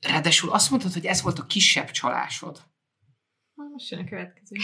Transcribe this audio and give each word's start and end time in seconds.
Ráadásul 0.00 0.50
azt 0.52 0.70
mondtad, 0.70 0.92
hogy 0.92 1.06
ez 1.06 1.22
volt 1.22 1.38
a 1.38 1.46
kisebb 1.46 1.90
csalásod. 1.90 2.62
Most 3.54 3.90
jön 3.90 4.00
a 4.00 4.08
következő. 4.08 4.56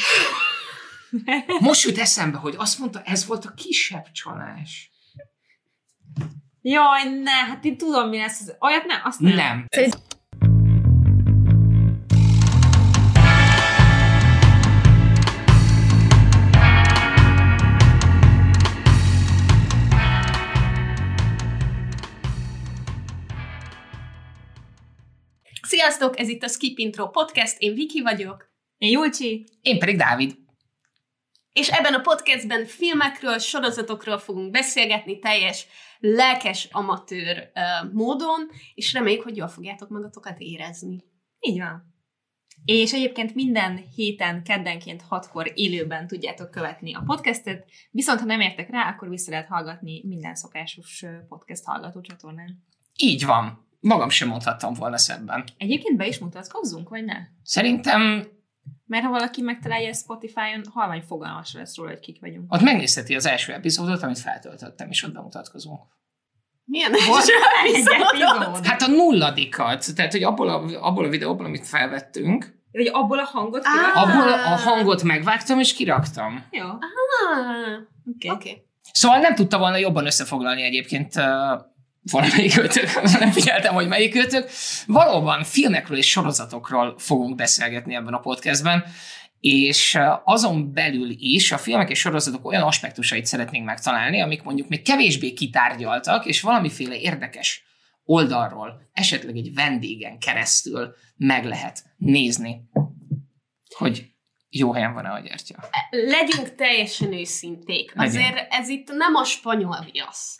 Most 1.60 1.84
jut 1.84 1.98
eszembe, 1.98 2.38
hogy 2.38 2.54
azt 2.58 2.78
mondta, 2.78 3.02
ez 3.02 3.26
volt 3.26 3.44
a 3.44 3.54
kisebb 3.54 4.10
csalás. 4.12 4.90
Jaj, 6.62 7.08
ne, 7.22 7.30
hát 7.30 7.64
én 7.64 7.76
tudom, 7.76 8.08
mi 8.08 8.18
lesz. 8.18 8.40
az- 8.40 8.56
Olyat 8.60 8.84
nem, 8.84 9.00
azt 9.04 9.20
nem. 9.20 9.34
Nem. 9.34 9.66
Sziasztok, 25.80 26.18
ez 26.18 26.28
itt 26.28 26.42
a 26.42 26.48
Skip 26.48 26.78
Intro 26.78 27.10
Podcast, 27.10 27.58
én 27.58 27.74
Viki 27.74 28.02
vagyok, 28.02 28.50
Én 28.78 28.90
Julcsi, 28.90 29.46
Én 29.60 29.78
pedig 29.78 29.96
Dávid. 29.96 30.36
és 31.52 31.68
ebben 31.68 31.94
a 31.94 32.00
podcastben 32.00 32.66
filmekről, 32.66 33.38
sorozatokról 33.38 34.18
fogunk 34.18 34.50
beszélgetni 34.50 35.18
teljes 35.18 35.66
lelkes 35.98 36.68
amatőr 36.70 37.50
uh, 37.54 37.92
módon, 37.92 38.50
és 38.74 38.92
reméljük, 38.92 39.22
hogy 39.22 39.36
jól 39.36 39.48
fogjátok 39.48 39.88
magatokat 39.88 40.38
érezni. 40.38 41.04
így 41.40 41.58
van. 41.58 41.94
És 42.64 42.92
egyébként 42.92 43.34
minden 43.34 43.84
héten, 43.94 44.42
keddenként 44.42 45.02
hatkor 45.02 45.52
élőben 45.54 46.06
tudjátok 46.06 46.50
követni 46.50 46.94
a 46.94 47.02
podcastet, 47.06 47.70
viszont 47.90 48.20
ha 48.20 48.26
nem 48.26 48.40
értek 48.40 48.70
rá, 48.70 48.88
akkor 48.88 49.08
vissza 49.08 49.30
lehet 49.30 49.48
hallgatni 49.48 50.02
minden 50.06 50.34
szokásos 50.34 51.04
podcast 51.28 51.64
hallgató 51.64 52.00
csatornán. 52.00 52.64
Így 52.96 53.24
van. 53.24 53.68
Magam 53.80 54.08
sem 54.08 54.28
mondhattam 54.28 54.74
volna 54.74 54.98
szebben. 54.98 55.44
Egyébként 55.58 55.96
be 55.96 56.06
is 56.06 56.18
mutatkozzunk, 56.18 56.88
vagy 56.88 57.04
ne? 57.04 57.16
Szerintem 57.42 58.26
Mert 58.86 59.04
ha 59.04 59.10
valaki 59.10 59.42
megtalálja 59.42 59.92
Spotify-on, 59.92 60.62
halvány 60.72 61.02
fogalmasra 61.02 61.58
lesz 61.60 61.76
róla, 61.76 61.90
hogy 61.90 62.00
kik 62.00 62.20
vagyunk. 62.20 62.52
ott 62.54 62.60
megnézheti 62.60 63.14
az 63.14 63.26
első 63.26 63.52
epizódot, 63.52 64.02
amit 64.02 64.18
feltöltöttem, 64.18 64.90
és 64.90 65.02
ott 65.02 65.12
bemutatkozunk. 65.12 65.80
Milyen 66.64 66.94
egy 66.94 67.00
epizódot? 67.00 68.12
epizód. 68.12 68.66
Hát 68.66 68.82
a 68.82 68.86
nulladikat, 68.86 69.94
tehát 69.94 70.12
hogy 70.12 70.22
abból 70.22 70.48
a, 70.48 70.86
abból 70.86 71.04
a 71.04 71.08
videóból, 71.08 71.44
amit 71.46 71.66
felvettünk, 71.66 72.58
Vagy 72.72 72.86
abból 72.92 73.18
a 73.18 73.24
hangot 73.24 73.62
Á. 73.64 73.70
kirak- 73.72 73.94
abból 73.94 74.32
a 74.32 74.56
hangot 74.56 75.02
megvágtam 75.02 75.58
és 75.60 75.74
kiraktam. 75.74 76.44
Jó, 76.50 76.64
Ah, 76.66 76.78
oké. 78.14 78.28
Oké. 78.28 78.28
Okay. 78.30 78.62
Szóval 78.92 79.18
nem 79.18 79.34
tudta 79.34 79.58
volna 79.58 79.76
jobban 79.76 80.06
összefoglalni 80.06 80.62
egyébként 80.62 81.14
valamelyik 82.02 82.58
őtök, 82.58 83.02
nem 83.18 83.30
figyeltem, 83.30 83.74
hogy 83.74 83.88
melyik 83.88 84.14
őtök. 84.14 84.50
Valóban 84.86 85.44
filmekről 85.44 85.98
és 85.98 86.10
sorozatokról 86.10 86.94
fogunk 86.98 87.36
beszélgetni 87.36 87.94
ebben 87.94 88.14
a 88.14 88.20
podcastben, 88.20 88.84
és 89.40 89.98
azon 90.24 90.72
belül 90.72 91.10
is 91.10 91.52
a 91.52 91.58
filmek 91.58 91.90
és 91.90 91.98
sorozatok 91.98 92.46
olyan 92.46 92.62
aspektusait 92.62 93.26
szeretnénk 93.26 93.64
megtalálni, 93.64 94.20
amik 94.20 94.42
mondjuk 94.42 94.68
még 94.68 94.82
kevésbé 94.82 95.32
kitárgyaltak, 95.32 96.26
és 96.26 96.40
valamiféle 96.40 96.96
érdekes 96.96 97.64
oldalról, 98.04 98.90
esetleg 98.92 99.36
egy 99.36 99.54
vendégen 99.54 100.18
keresztül 100.18 100.94
meg 101.16 101.44
lehet 101.44 101.84
nézni, 101.96 102.60
hogy 103.76 104.10
jó 104.48 104.72
helyen 104.72 104.92
van-e 104.92 105.10
a 105.10 105.18
gyertya. 105.18 105.54
Legyünk 105.90 106.54
teljesen 106.54 107.12
őszinték. 107.12 107.92
Azért 107.96 108.46
ez 108.50 108.68
itt 108.68 108.88
nem 108.92 109.14
a 109.14 109.24
spanyol 109.24 109.86
viasz. 109.92 110.36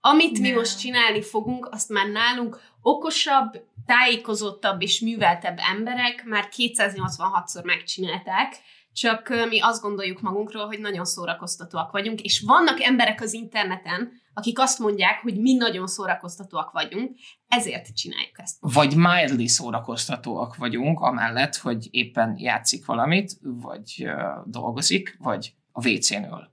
Amit 0.00 0.40
mi 0.40 0.50
most 0.50 0.78
csinálni 0.78 1.22
fogunk, 1.22 1.68
azt 1.70 1.88
már 1.88 2.08
nálunk 2.08 2.60
okosabb, 2.82 3.64
tájékozottabb 3.86 4.82
és 4.82 5.00
műveltebb 5.00 5.58
emberek 5.72 6.24
már 6.24 6.48
286-szor 6.56 7.64
megcsinálták, 7.64 8.56
csak 8.92 9.28
mi 9.48 9.60
azt 9.60 9.82
gondoljuk 9.82 10.20
magunkról, 10.20 10.66
hogy 10.66 10.80
nagyon 10.80 11.04
szórakoztatóak 11.04 11.90
vagyunk, 11.90 12.20
és 12.20 12.40
vannak 12.40 12.82
emberek 12.82 13.20
az 13.20 13.32
interneten, 13.32 14.12
akik 14.34 14.58
azt 14.58 14.78
mondják, 14.78 15.20
hogy 15.22 15.40
mi 15.40 15.54
nagyon 15.54 15.86
szórakoztatóak 15.86 16.70
vagyunk, 16.70 17.16
ezért 17.48 17.94
csináljuk 17.94 18.38
ezt. 18.38 18.56
vagy 18.60 18.96
mildly 18.96 19.46
szórakoztatóak 19.46 20.56
vagyunk, 20.56 21.00
amellett, 21.00 21.56
hogy 21.56 21.88
éppen 21.90 22.34
játszik 22.38 22.84
valamit, 22.84 23.32
vagy 23.42 23.94
uh, 23.98 24.12
dolgozik, 24.44 25.16
vagy 25.18 25.54
a 25.72 25.88
WC-n 25.88 26.24
ül. 26.24 26.50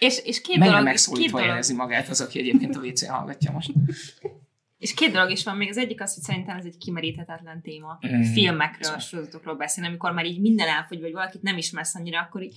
És, 0.00 0.18
és 0.24 0.40
két 0.40 0.56
Mennyire 0.56 0.76
dolog, 0.76 0.84
két 0.84 0.84
megszólítva 0.84 1.38
dolog, 1.38 1.52
érezi 1.52 1.74
magát 1.74 2.08
az, 2.08 2.20
aki 2.20 2.38
egyébként 2.38 2.76
a 2.76 2.80
WC-n 2.80 3.10
hallgatja 3.10 3.52
most. 3.52 3.72
és 4.78 4.94
két 4.94 5.12
dolog 5.12 5.30
is 5.30 5.44
van 5.44 5.56
még. 5.56 5.68
Az 5.68 5.76
egyik 5.76 6.00
az, 6.00 6.14
hogy 6.14 6.22
szerintem 6.22 6.56
ez 6.56 6.64
egy 6.64 6.76
kimeríthetetlen 6.76 7.62
téma. 7.62 7.98
Mm. 8.06 8.22
Filmekről, 8.22 8.98
sorozatokról 8.98 9.54
beszélni, 9.54 9.88
amikor 9.88 10.12
már 10.12 10.26
így 10.26 10.40
minden 10.40 10.68
elfogy, 10.68 11.00
vagy 11.00 11.12
valakit 11.12 11.42
nem 11.42 11.56
ismersz 11.56 11.94
annyira, 11.94 12.20
akkor 12.20 12.42
így 12.42 12.56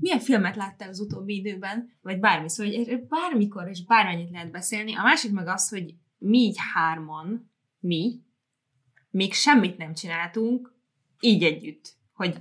milyen 0.00 0.20
filmet 0.20 0.56
láttál 0.56 0.88
az 0.88 1.00
utóbbi 1.00 1.34
időben, 1.34 1.98
vagy 2.00 2.18
bármi, 2.18 2.48
szóval 2.48 2.72
hogy 2.72 3.06
bármikor 3.08 3.68
és 3.68 3.84
bármennyit 3.84 4.30
lehet 4.30 4.50
beszélni. 4.50 4.96
A 4.96 5.02
másik 5.02 5.32
meg 5.32 5.48
az, 5.48 5.68
hogy 5.68 5.94
mi 6.18 6.38
így 6.38 6.56
hárman, 6.74 7.52
mi, 7.80 8.20
még 9.10 9.32
semmit 9.32 9.76
nem 9.76 9.94
csináltunk, 9.94 10.74
így 11.20 11.42
együtt, 11.42 11.96
hogy 12.12 12.34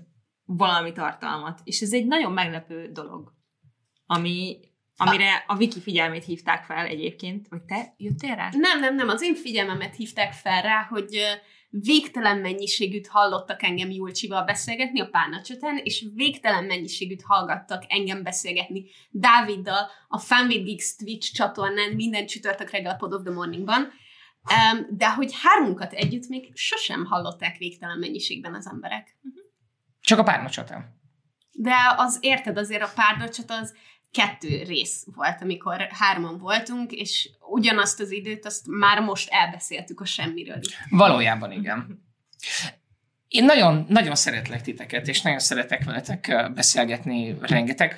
valami 0.45 0.91
tartalmat. 0.91 1.61
És 1.63 1.81
ez 1.81 1.93
egy 1.93 2.05
nagyon 2.05 2.31
meglepő 2.31 2.91
dolog, 2.91 3.36
ami, 4.07 4.59
amire 4.97 5.43
a 5.47 5.55
Viki 5.55 5.81
figyelmét 5.81 6.25
hívták 6.25 6.63
fel 6.63 6.85
egyébként. 6.85 7.47
Vagy 7.47 7.61
te 7.61 7.93
jöttél 7.97 8.35
rá? 8.35 8.49
Nem, 8.51 8.79
nem, 8.79 8.95
nem, 8.95 9.07
az 9.07 9.21
én 9.21 9.35
figyelmemet 9.35 9.95
hívták 9.95 10.33
fel 10.33 10.61
rá, 10.61 10.87
hogy 10.89 11.19
végtelen 11.69 12.37
mennyiségűt 12.37 13.07
hallottak 13.07 13.63
engem 13.63 13.89
Julcsival 13.89 14.43
beszélgetni 14.43 15.01
a 15.01 15.09
párnacsöten, 15.09 15.77
és 15.83 16.05
végtelen 16.13 16.63
mennyiségűt 16.63 17.21
hallgattak 17.21 17.83
engem 17.87 18.23
beszélgetni 18.23 18.85
Dáviddal 19.09 19.89
a 20.07 20.17
Fun 20.17 20.45
with 20.45 20.63
Geeks 20.63 20.95
Twitch 20.95 21.33
csatornán 21.33 21.93
minden 21.93 22.25
csütörtök 22.25 22.69
reggel 22.69 22.91
a 22.91 22.95
Pod 22.95 23.13
of 23.13 23.23
the 23.23 23.33
Morningban, 23.33 23.91
de 24.89 25.13
hogy 25.13 25.31
hármunkat 25.41 25.93
együtt 25.93 26.27
még 26.27 26.51
sosem 26.53 27.05
hallották 27.05 27.57
végtelen 27.57 27.99
mennyiségben 27.99 28.53
az 28.53 28.67
emberek. 28.67 29.17
Csak 30.01 30.19
a 30.19 30.23
párnacsatán. 30.23 30.95
De 31.51 31.75
az 31.97 32.17
érted, 32.21 32.57
azért 32.57 32.83
a 32.83 32.91
párnacsot 32.95 33.51
az 33.51 33.75
kettő 34.11 34.63
rész 34.63 35.05
volt, 35.15 35.41
amikor 35.41 35.87
hárman 35.89 36.37
voltunk, 36.37 36.91
és 36.91 37.29
ugyanazt 37.49 37.99
az 37.99 38.11
időt 38.11 38.45
azt 38.45 38.67
már 38.67 39.01
most 39.01 39.29
elbeszéltük 39.31 39.99
a 39.99 40.05
semmiről. 40.05 40.59
Valójában 40.89 41.51
igen. 41.51 42.05
Én 43.27 43.45
nagyon, 43.45 43.85
nagyon 43.89 44.15
szeretlek 44.15 44.61
titeket, 44.61 45.07
és 45.07 45.21
nagyon 45.21 45.39
szeretek 45.39 45.83
veletek 45.83 46.51
beszélgetni 46.53 47.37
rengeteg 47.41 47.97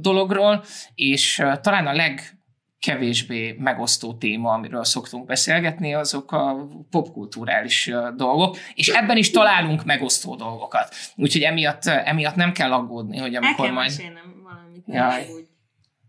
dologról, 0.00 0.64
és 0.94 1.42
talán 1.60 1.86
a 1.86 1.92
legkevésbé 1.92 3.56
megosztó 3.58 4.14
téma, 4.14 4.52
amiről 4.52 4.84
szoktunk 4.84 5.26
beszélgetni, 5.26 5.94
azok 5.94 6.32
a 6.32 6.68
popkulturális 6.90 7.90
dolgok, 8.16 8.56
és 8.74 8.88
ebben 8.88 9.16
is 9.16 9.30
találunk 9.30 9.84
megosztó 9.84 10.36
dolgokat. 10.36 10.94
Úgyhogy 11.16 11.42
emiatt, 11.42 11.84
emiatt 11.84 12.34
nem 12.34 12.52
kell 12.52 12.72
aggódni, 12.72 13.18
hogy 13.18 13.34
El 13.34 13.42
amikor 13.42 13.64
kell 13.64 13.74
majd... 13.74 13.88
mesélnem. 13.88 14.32
Jaj. 14.86 15.26
Úgy. 15.34 15.46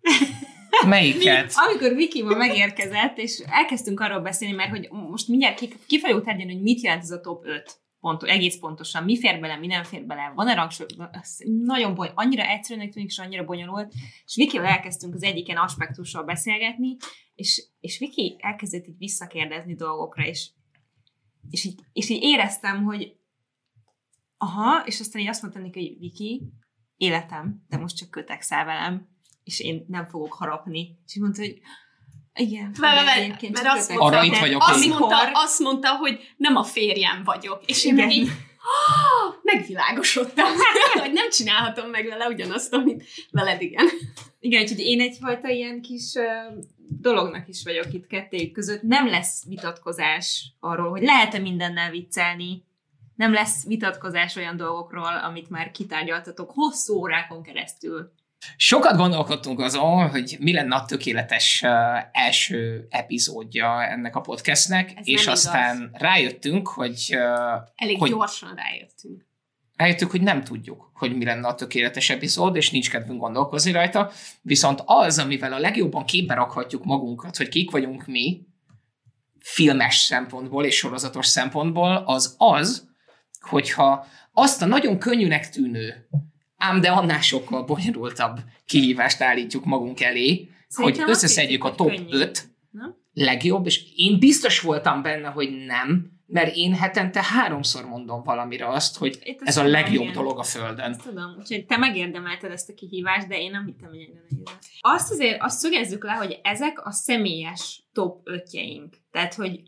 Melyiket? 0.88 1.54
Amikor 1.56 1.96
Viki 1.96 2.24
ma 2.24 2.36
megérkezett, 2.36 3.18
és 3.18 3.44
elkezdtünk 3.46 4.00
arról 4.00 4.20
beszélni, 4.20 4.56
mert 4.56 4.70
hogy 4.70 4.90
most 4.92 5.28
mindjárt 5.28 5.60
ki, 5.60 5.74
ki 5.88 6.00
fogjuk 6.00 6.24
tárgyalni, 6.24 6.54
hogy 6.54 6.62
mit 6.62 6.82
jelent 6.82 7.02
ez 7.02 7.12
a 7.12 7.22
top 7.22 7.46
5 7.46 7.80
pont, 8.06 8.24
egész 8.24 8.58
pontosan, 8.60 9.04
mi 9.04 9.18
fér 9.18 9.40
bele, 9.40 9.58
mi 9.58 9.68
nem 9.68 9.84
fér 9.84 10.06
bele, 10.06 10.32
van-e 10.36 10.54
rangsor, 10.54 10.86
nagyon 11.44 11.96
boly, 11.96 12.12
annyira 12.14 12.44
egyszerűnek 12.44 12.94
tűnik, 12.94 13.10
és 13.10 13.20
annyira 13.20 13.46
bonyolult, 13.46 13.94
és 14.26 14.36
Vikivel 14.36 14.66
elkezdtünk 14.66 15.14
az 15.14 15.24
egyik 15.24 15.48
ilyen 15.48 15.60
aspektusról 15.60 16.24
beszélgetni, 16.24 16.96
és, 17.36 17.64
és 17.80 17.98
Viki 17.98 18.36
elkezdett 18.40 18.88
így 18.88 18.98
visszakérdezni 18.98 19.76
dolgokra, 19.76 20.26
és, 20.26 20.50
és, 21.50 21.64
így, 21.64 21.80
és 21.94 22.10
így 22.10 22.24
éreztem, 22.24 22.84
hogy 22.84 23.16
aha, 24.38 24.84
és 24.86 25.00
aztán 25.00 25.22
így 25.22 25.28
azt 25.28 25.42
mondtam 25.42 25.64
neki, 25.64 25.88
hogy 25.88 26.00
Viki, 26.00 26.42
életem, 26.98 27.66
de 27.70 27.78
most 27.78 27.98
csak 27.98 28.10
kötekszel 28.10 28.66
velem, 28.66 29.08
és 29.44 29.60
én 29.60 29.86
nem 29.88 30.06
fogok 30.06 30.34
harapni. 30.34 30.98
És 31.08 31.18
mondta, 31.20 31.42
hogy 31.42 31.60
igen, 32.38 32.74
Mert, 32.80 33.06
mert, 33.06 33.50
mert 33.52 33.68
azt 33.68 33.90
mondta, 33.90 34.06
Arra 34.06 34.24
itt 34.24 34.38
vagyok 34.38 34.62
azt 34.68 34.84
én. 34.84 34.90
mondta, 34.90 35.16
Amikor- 35.18 35.32
azt 35.44 35.60
mondta, 35.60 35.96
hogy 35.96 36.20
nem 36.38 36.56
a 36.56 36.64
férjem 36.64 37.24
vagyok. 37.24 37.64
És 37.66 37.86
én 37.86 37.94
Igen. 37.94 38.06
meg 38.08 38.16
így 38.16 38.28
"Ah, 38.28 39.34
megvilágosodtam, 39.44 40.46
hogy 41.02 41.12
nem 41.12 41.30
csinálhatom 41.30 41.90
meg 41.90 42.08
vele 42.08 42.28
ugyanazt, 42.28 42.74
amit 42.74 43.04
veled 43.32 43.62
igen. 43.62 43.86
Igen, 44.40 44.62
úgyhogy 44.62 44.80
én 44.80 45.02
egyfajta 45.02 45.48
ilyen 45.50 45.82
kis 45.82 46.14
uh, 46.14 46.64
dolognak 47.02 47.48
is 47.48 47.64
vagyok 47.64 47.94
itt 47.94 48.08
kettőjük 48.08 48.52
között. 48.52 48.82
Nem 48.82 49.08
lesz 49.08 49.46
vitatkozás 49.46 50.54
arról, 50.60 50.90
hogy 50.90 51.02
lehet-e 51.04 51.40
mindennel 51.40 51.92
viccelni. 51.92 52.64
Nem 53.16 53.34
lesz 53.34 53.66
vitatkozás 53.66 54.36
olyan 54.36 54.58
dolgokról, 54.58 55.18
amit 55.24 55.50
már 55.50 55.72
kitárgyaltatok 55.72 56.52
hosszú 56.54 56.96
órákon 56.96 57.44
keresztül. 57.44 58.12
Sokat 58.58 58.96
gondolkodtunk 58.96 59.60
azon, 59.60 60.10
hogy 60.10 60.36
mi 60.40 60.54
lenne 60.54 60.76
a 60.76 60.86
tökéletes 60.86 61.64
első 62.12 62.88
epizódja 62.90 63.84
ennek 63.84 64.16
a 64.16 64.22
podcastnek, 64.22 64.94
Ez 64.96 65.08
és 65.08 65.28
aztán 65.28 65.78
igaz. 65.78 65.90
rájöttünk, 66.02 66.68
hogy 66.68 67.16
Elég 67.76 67.98
Hogy- 68.00 68.10
gyorsan 68.10 68.56
rájöttünk. 68.56 69.26
rájöttünk, 69.76 70.12
hogy 70.12 70.22
nem 70.22 70.44
tudjuk, 70.44 70.92
hogy 70.94 71.16
mi 71.18 71.26
lenne 71.26 71.48
a 71.48 71.56
tökéletes 71.56 72.10
epizód, 72.10 72.56
és 72.56 72.70
nincs 72.72 72.90
kedvünk 72.90 73.20
gondolkozni 73.20 73.72
rajta, 73.72 74.12
viszont 74.42 74.82
az, 74.86 75.20
amivel 75.20 75.54
a 75.54 75.60
legjobban 75.60 76.06
képbe 76.06 76.34
rakhatjuk 76.34 76.84
magunkat, 76.84 77.38
hogy 77.38 77.50
kik 77.50 77.72
vagyunk 77.72 78.06
mi, 78.06 78.42
filmes 79.40 79.96
szempontból 79.98 80.66
és 80.66 80.76
sorozatos 80.76 81.26
szempontból, 81.28 82.04
az 82.06 82.36
az, 82.38 82.88
hogyha 83.48 84.06
azt 84.34 84.62
a 84.62 84.66
nagyon 84.66 85.00
könnyűnek 85.00 85.50
tűnő, 85.50 86.08
ám 86.58 86.82
de 86.82 86.90
annál 86.90 87.22
sokkal 87.22 87.64
bonyolultabb 87.64 88.40
kihívást 88.66 89.22
állítjuk 89.22 89.66
magunk 89.66 90.02
elé, 90.02 90.50
Szerintem 90.68 91.04
hogy 91.04 91.12
összeszedjük 91.12 91.64
a 91.64 91.76
top 91.76 91.88
könnyű. 91.88 92.10
5 92.10 92.48
Nem? 92.72 92.96
legjobb, 93.14 93.66
és 93.66 93.84
én 93.96 94.20
biztos 94.20 94.60
voltam 94.60 95.02
benne, 95.02 95.28
hogy 95.28 95.66
nem, 95.66 96.12
mert 96.28 96.56
én 96.56 96.74
hetente 96.74 97.24
háromszor 97.24 97.86
mondom 97.86 98.24
valamire 98.24 98.68
azt, 98.68 98.98
hogy 98.98 99.20
Itt 99.24 99.42
ez 99.44 99.58
a 99.58 99.64
legjobb 99.64 100.02
igen. 100.02 100.14
dolog 100.14 100.40
a 100.40 100.44
Földön. 100.44 100.92
Ezt 100.92 101.04
tudom, 101.04 101.36
úgyhogy 101.40 101.66
te 101.66 101.78
megérdemelted 101.78 102.52
ezt 102.52 102.70
a 102.70 102.74
kihívást, 102.74 103.28
de 103.28 103.38
én 103.38 103.52
nem 103.52 103.66
hittem, 103.66 103.90
hogy 103.90 103.98
ennyire 103.98 104.24
nehéz. 104.30 104.48
Azt 104.80 105.12
azért 105.12 105.42
azt 105.42 105.60
szögezzük 105.60 106.04
le, 106.04 106.12
hogy 106.12 106.40
ezek 106.44 106.86
a 106.86 106.92
személyes 106.92 107.84
top 107.94 108.22
ötjeink. 108.24 108.98
Tehát, 109.12 109.34
hogy 109.34 109.62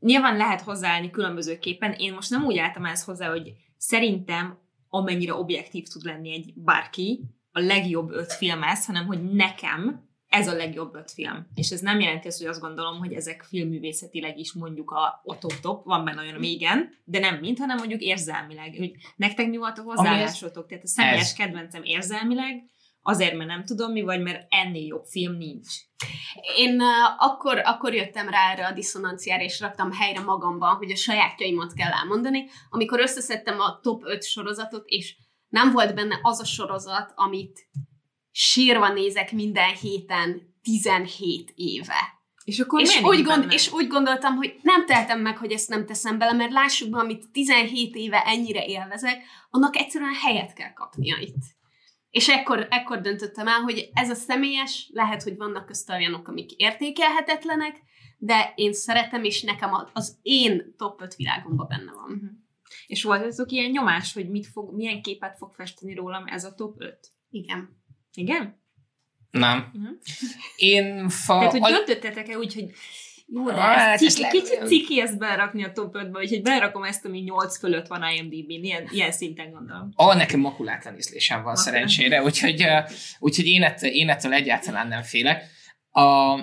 nyilván 0.00 0.36
lehet 0.36 0.60
hozzáállni 0.60 1.10
különbözőképpen. 1.10 1.92
Én 1.92 2.12
most 2.12 2.30
nem 2.30 2.44
úgy 2.44 2.58
álltam 2.58 2.84
ezt 2.84 3.04
hozzá, 3.04 3.30
hogy 3.30 3.52
szerintem 3.76 4.58
amennyire 4.88 5.34
objektív 5.34 5.84
tud 5.86 6.04
lenni 6.04 6.32
egy 6.32 6.52
bárki, 6.56 7.20
a 7.52 7.60
legjobb 7.60 8.10
öt 8.10 8.32
film 8.32 8.62
ez, 8.62 8.86
hanem 8.86 9.06
hogy 9.06 9.32
nekem 9.32 10.08
ez 10.28 10.48
a 10.48 10.54
legjobb 10.54 10.94
öt 10.94 11.10
film. 11.10 11.46
És 11.54 11.70
ez 11.70 11.80
nem 11.80 12.00
jelenti 12.00 12.28
azt, 12.28 12.38
hogy 12.38 12.46
azt 12.46 12.60
gondolom, 12.60 12.98
hogy 12.98 13.12
ezek 13.12 13.42
filmművészetileg 13.42 14.38
is 14.38 14.52
mondjuk 14.52 14.90
a, 14.90 15.20
a 15.24 15.38
top-top, 15.38 15.84
van 15.84 16.04
benne 16.04 16.20
olyan, 16.20 16.34
ami 16.34 16.50
igen, 16.50 16.94
de 17.04 17.18
nem 17.18 17.38
mind, 17.38 17.58
hanem 17.58 17.76
mondjuk 17.76 18.00
érzelmileg. 18.00 18.74
Hogy 18.76 18.92
nektek 19.16 19.48
mi 19.48 19.56
volt 19.56 19.78
a 19.78 19.82
hozzáállásotok? 19.82 20.66
Tehát 20.66 20.84
a 20.84 20.86
személyes 20.86 21.20
Ez. 21.20 21.32
kedvencem 21.32 21.82
érzelmileg, 21.82 22.62
azért, 23.06 23.36
mert 23.36 23.48
nem 23.48 23.64
tudom 23.64 23.92
mi, 23.92 24.02
vagy 24.02 24.20
mert 24.22 24.46
ennél 24.48 24.86
jobb 24.86 25.04
film 25.04 25.36
nincs. 25.36 25.68
Én 26.56 26.80
uh, 26.80 26.86
akkor, 27.18 27.60
akkor 27.64 27.94
jöttem 27.94 28.28
rá 28.28 28.52
erre 28.52 28.66
a 28.66 28.72
diszonanciára, 28.72 29.42
és 29.42 29.60
raktam 29.60 29.92
helyre 29.92 30.20
magamban, 30.20 30.76
hogy 30.76 30.90
a 30.90 30.96
sajátjaimat 30.96 31.72
kell 31.72 31.92
elmondani, 31.92 32.48
amikor 32.70 33.00
összeszedtem 33.00 33.60
a 33.60 33.80
top 33.82 34.02
5 34.04 34.24
sorozatot, 34.24 34.84
és 34.86 35.16
nem 35.48 35.70
volt 35.70 35.94
benne 35.94 36.18
az 36.22 36.40
a 36.40 36.44
sorozat, 36.44 37.12
amit 37.14 37.68
sírva 38.30 38.92
nézek 38.92 39.32
minden 39.32 39.74
héten 39.74 40.54
17 40.62 41.52
éve. 41.54 42.22
És 42.44 42.60
akkor 42.60 42.80
És 42.80 43.00
úgy, 43.02 43.22
gond, 43.22 43.52
és 43.52 43.72
úgy 43.72 43.86
gondoltam, 43.86 44.36
hogy 44.36 44.54
nem 44.62 44.86
teltem 44.86 45.20
meg, 45.20 45.38
hogy 45.38 45.52
ezt 45.52 45.68
nem 45.68 45.86
teszem 45.86 46.18
bele, 46.18 46.32
mert 46.32 46.52
lássuk 46.52 46.90
be, 46.90 46.98
amit 46.98 47.30
17 47.32 47.94
éve 47.94 48.22
ennyire 48.26 48.64
élvezek, 48.64 49.22
annak 49.50 49.76
egyszerűen 49.76 50.14
helyet 50.22 50.52
kell 50.52 50.72
kapnia 50.72 51.16
itt. 51.20 51.42
És 52.14 52.28
ekkor, 52.28 52.66
ekkor 52.70 53.00
döntöttem 53.00 53.46
el, 53.48 53.60
hogy 53.60 53.90
ez 53.92 54.10
a 54.10 54.14
személyes, 54.14 54.88
lehet, 54.92 55.22
hogy 55.22 55.36
vannak 55.36 55.66
közt 55.66 55.90
olyanok, 55.90 56.28
amik 56.28 56.50
értékelhetetlenek, 56.52 57.82
de 58.18 58.52
én 58.54 58.72
szeretem, 58.72 59.24
és 59.24 59.42
nekem 59.42 59.70
az 59.92 60.18
én 60.22 60.74
top 60.76 61.02
5 61.02 61.14
világomban 61.14 61.66
benne 61.68 61.92
van. 61.92 62.10
Mhm. 62.10 62.26
És 62.86 63.02
volt 63.02 63.24
azok 63.24 63.50
ilyen 63.50 63.70
nyomás, 63.70 64.12
hogy 64.12 64.30
mit 64.30 64.46
fog, 64.46 64.74
milyen 64.74 65.02
képet 65.02 65.36
fog 65.36 65.52
festeni 65.54 65.94
rólam 65.94 66.26
ez 66.26 66.44
a 66.44 66.54
top 66.54 66.74
5? 66.78 66.98
Igen. 67.30 67.82
Igen? 68.14 68.60
Nem. 69.30 69.70
Mhm. 69.72 69.92
Én 70.56 71.08
fa... 71.08 71.38
Tehát, 71.38 71.58
hogy 71.58 71.72
döntöttetek-e 71.72 72.38
úgy, 72.38 72.54
hogy 72.54 72.70
jó, 73.26 73.44
de 73.44 73.52
Hát, 73.54 74.02
ez 74.02 74.14
ciki, 74.14 74.28
kicsit 74.30 74.66
ciki 74.66 75.00
ezt 75.00 75.18
berakni 75.18 75.64
a 75.64 75.72
top 75.72 75.94
5-be, 75.98 76.18
úgyhogy 76.18 76.42
berakom 76.42 76.82
ezt, 76.82 77.04
ami 77.04 77.18
8 77.20 77.58
fölött 77.58 77.86
van 77.86 78.02
IMDb-n, 78.16 78.64
ilyen, 78.64 78.88
ilyen 78.90 79.12
szinten 79.12 79.50
gondolom. 79.50 79.90
Ah, 79.94 80.16
nekem 80.16 80.40
makulátlan 80.40 80.96
ízlésem 80.96 81.36
van 81.42 81.44
Makulátlan. 81.46 81.74
szerencsére, 81.74 82.22
úgyhogy, 82.22 82.66
úgyhogy 83.18 83.46
én, 83.46 83.62
ettől, 83.62 83.90
én 83.90 84.08
ettől 84.08 84.32
egyáltalán 84.32 84.88
nem 84.88 85.02
félek. 85.02 85.44
A, 85.90 86.34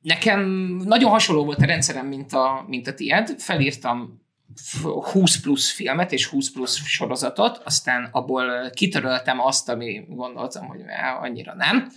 nekem 0.00 0.40
nagyon 0.84 1.10
hasonló 1.10 1.44
volt 1.44 1.58
a 1.62 1.66
rendszerem, 1.66 2.06
mint 2.06 2.32
a, 2.32 2.64
mint 2.68 2.86
a 2.86 2.94
tiéd. 2.94 3.34
Felírtam 3.40 4.22
f- 4.56 5.10
20 5.12 5.40
plusz 5.40 5.70
filmet 5.70 6.12
és 6.12 6.26
20 6.26 6.52
plusz 6.52 6.76
sorozatot, 6.86 7.60
aztán 7.64 8.08
abból 8.12 8.70
kitöröltem 8.70 9.40
azt, 9.40 9.68
ami 9.68 10.04
gondoltam, 10.08 10.66
hogy 10.66 10.80
annyira 11.20 11.54
nem, 11.54 11.92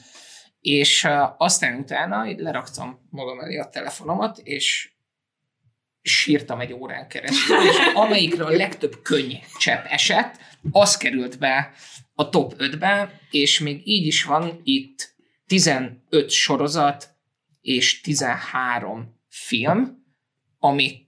és 0.62 1.08
aztán 1.38 1.80
utána 1.80 2.24
leraktam 2.38 3.08
magam 3.10 3.40
elé 3.40 3.58
a 3.58 3.70
telefonomat, 3.70 4.38
és 4.38 4.92
sírtam 6.02 6.60
egy 6.60 6.74
órán 6.74 7.08
keresztül, 7.08 7.58
és 7.58 7.76
amelyikre 7.94 8.46
a 8.46 8.50
legtöbb 8.50 9.02
könny 9.02 9.34
csepp 9.58 9.86
esett, 9.86 10.40
az 10.72 10.98
került 10.98 11.40
be 11.40 11.72
a 12.14 12.30
top 12.30 12.54
5-be, 12.58 13.20
és 13.32 13.60
még 13.60 13.88
így 13.88 14.06
is 14.06 14.24
van 14.24 14.62
itt 14.64 15.16
15 15.46 16.30
sorozat 16.30 17.10
és 17.62 18.02
13 18.02 19.20
film, 19.30 20.06
ami 20.60 21.06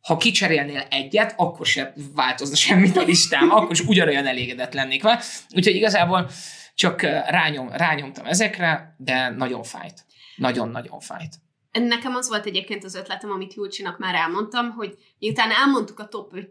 ha 0.00 0.16
kicserélnél 0.16 0.86
egyet, 0.90 1.34
akkor 1.36 1.66
sem 1.66 1.92
változna 2.14 2.56
semmit 2.56 2.96
a 2.96 3.02
listám, 3.02 3.50
akkor 3.50 3.70
is 3.70 3.80
ugyanolyan 3.80 4.26
elégedett 4.26 4.72
lennék 4.72 5.02
vele. 5.02 5.20
Úgyhogy 5.54 5.74
igazából 5.74 6.30
csak 6.78 7.00
rányom, 7.30 7.68
rányomtam 7.68 8.26
ezekre, 8.26 8.94
de 8.98 9.28
nagyon 9.28 9.62
fájt. 9.62 10.04
Nagyon-nagyon 10.36 11.00
fájt. 11.00 11.34
Nekem 11.72 12.14
az 12.14 12.28
volt 12.28 12.46
egyébként 12.46 12.84
az 12.84 12.94
ötletem, 12.94 13.30
amit 13.30 13.54
Julcsinak 13.54 13.98
már 13.98 14.14
elmondtam, 14.14 14.70
hogy 14.70 14.94
miután 15.18 15.50
elmondtuk 15.50 15.98
a 15.98 16.08
top 16.08 16.34
5 16.34 16.50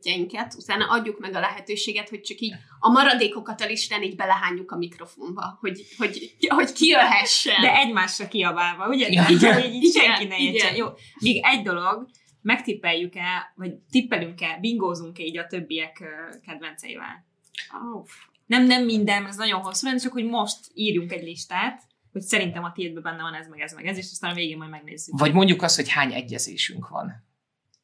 utána 0.57 0.85
adjuk 0.89 1.19
meg 1.19 1.35
a 1.35 1.39
lehetőséget, 1.39 2.09
hogy 2.09 2.21
csak 2.21 2.39
így 2.39 2.53
a 2.79 2.89
maradékokat 2.89 3.62
a 3.62 3.65
listán 3.65 4.03
így 4.03 4.15
belehányjuk 4.15 4.71
a 4.71 4.77
mikrofonba, 4.77 5.57
hogy, 5.59 5.81
hogy, 5.97 6.35
hogy 6.47 6.71
kijöhessen. 6.71 7.62
De 7.62 7.75
egymásra 7.75 8.27
kiabálva, 8.27 8.88
ugye? 8.88 9.07
Ja. 9.09 9.25
Így, 9.29 9.44
hogy 9.44 9.74
így 9.74 9.83
Igen, 9.83 10.03
senki 10.03 10.25
ne 10.25 10.38
értsen. 10.38 10.53
igen. 10.53 10.75
Jó, 10.75 10.88
még 11.19 11.39
egy 11.45 11.62
dolog, 11.62 12.07
megtippeljük-e, 12.41 13.53
vagy 13.56 13.74
tippelünk-e, 13.91 14.57
bingózunk-e 14.62 15.24
így 15.24 15.38
a 15.38 15.47
többiek 15.47 16.03
kedvenceivel? 16.45 17.25
Oh, 17.74 18.06
Nem, 18.47 18.65
nem 18.65 18.85
minden, 18.85 19.25
ez 19.25 19.35
nagyon 19.35 19.61
hosszú 19.61 19.88
lenne, 19.88 19.99
csak 19.99 20.11
hogy 20.11 20.25
most 20.25 20.57
írjunk 20.73 21.11
egy 21.11 21.23
listát, 21.23 21.81
hogy 22.11 22.21
szerintem 22.21 22.63
a 22.63 22.71
tiédben 22.71 23.03
benne 23.03 23.21
van 23.21 23.33
ez, 23.33 23.47
meg 23.47 23.59
ez, 23.59 23.73
meg 23.73 23.85
ez, 23.85 23.97
és 23.97 24.07
aztán 24.11 24.31
a 24.31 24.33
végén 24.33 24.57
majd 24.57 24.69
megnézzük. 24.69 25.19
Vagy 25.19 25.33
mondjuk 25.33 25.61
azt, 25.61 25.75
hogy 25.75 25.89
hány 25.89 26.13
egyezésünk 26.13 26.88
van. 26.88 27.25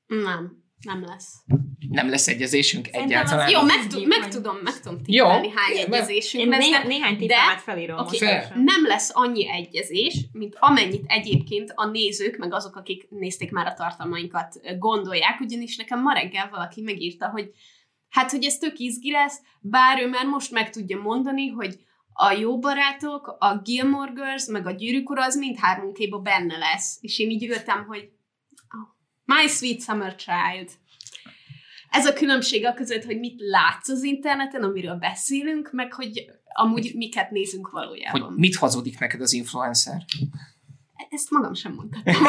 nem, 0.08 0.64
nem 0.86 1.06
lesz. 1.06 1.34
Nem 1.90 2.10
lesz 2.10 2.28
egyezésünk 2.28 2.86
Szerintem 2.86 3.24
az 3.24 3.32
egyáltalán. 3.32 3.50
Jó, 3.50 3.60
Jó, 3.60 3.66
meg, 3.66 3.88
tud, 3.88 4.08
meg 4.08 4.28
tudom, 4.28 4.58
meg 4.58 4.80
tudom 4.80 5.00
Jó. 5.06 5.26
tippelni, 5.26 5.50
hány 5.56 5.78
egyezésünk 5.78 6.44
Én 6.44 6.50
lesz, 6.50 6.68
néha, 6.68 6.82
de- 6.82 6.88
néhány 6.88 7.18
tippemet 7.18 7.62
felírom 7.62 7.98
gyorsan. 7.98 8.64
nem 8.64 8.86
lesz 8.86 9.12
annyi 9.14 9.50
egyezés, 9.50 10.26
mint 10.32 10.56
amennyit 10.60 11.04
egyébként 11.08 11.72
a 11.76 11.86
nézők, 11.86 12.38
meg 12.38 12.54
azok, 12.54 12.76
akik 12.76 13.10
nézték 13.10 13.52
már 13.52 13.66
a 13.68 13.74
tartalmainkat, 13.74 14.62
gondolják, 14.78 15.40
ugyanis 15.40 15.76
nekem 15.76 16.02
ma 16.02 16.14
reggel 16.14 16.50
valaki 16.50 16.82
megírta, 16.82 17.30
hogy 17.30 17.52
hát, 18.14 18.32
hogy 18.32 18.44
ez 18.44 18.58
tök 18.58 18.80
izgi 18.80 19.12
lesz, 19.12 19.42
bár 19.60 20.02
ő 20.02 20.08
már 20.08 20.26
most 20.26 20.52
meg 20.52 20.70
tudja 20.70 21.02
mondani, 21.02 21.48
hogy 21.48 21.80
a 22.14 22.32
jó 22.32 22.60
barátok, 22.60 23.36
a 23.40 23.58
Gilmore 23.58 24.12
Girls, 24.12 24.46
meg 24.46 24.68
a 24.68 24.72
gyűrűk 24.72 25.10
ura, 25.10 25.24
az 25.24 25.36
mindhármunkéba 25.36 26.20
benne 26.20 26.58
lesz. 26.58 26.98
És 27.02 27.20
én 27.20 27.30
így 27.30 27.48
ültem, 27.48 27.86
hogy 27.86 28.00
oh, 28.70 28.88
My 29.26 29.48
Sweet 29.48 29.82
Summer 29.82 30.16
Child. 30.16 30.72
Ez 31.90 32.06
a 32.06 32.14
különbség 32.14 32.66
a 32.66 32.74
között, 32.74 33.04
hogy 33.04 33.20
mit 33.20 33.36
látsz 33.38 33.90
az 33.90 34.04
interneten, 34.04 34.64
amiről 34.64 34.96
beszélünk, 34.96 35.72
meg 35.72 35.94
hogy 35.94 36.26
amúgy 36.44 36.92
miket 36.96 37.32
nézünk 37.32 37.70
valójában. 37.70 38.22
Hogy 38.22 38.36
mit 38.36 38.56
hazudik 38.56 39.00
neked 39.00 39.22
az 39.22 39.34
influencer? 39.34 40.06
Ezt 41.10 41.32
magam 41.32 41.54
sem 41.54 41.74
mondhatom. 41.74 42.24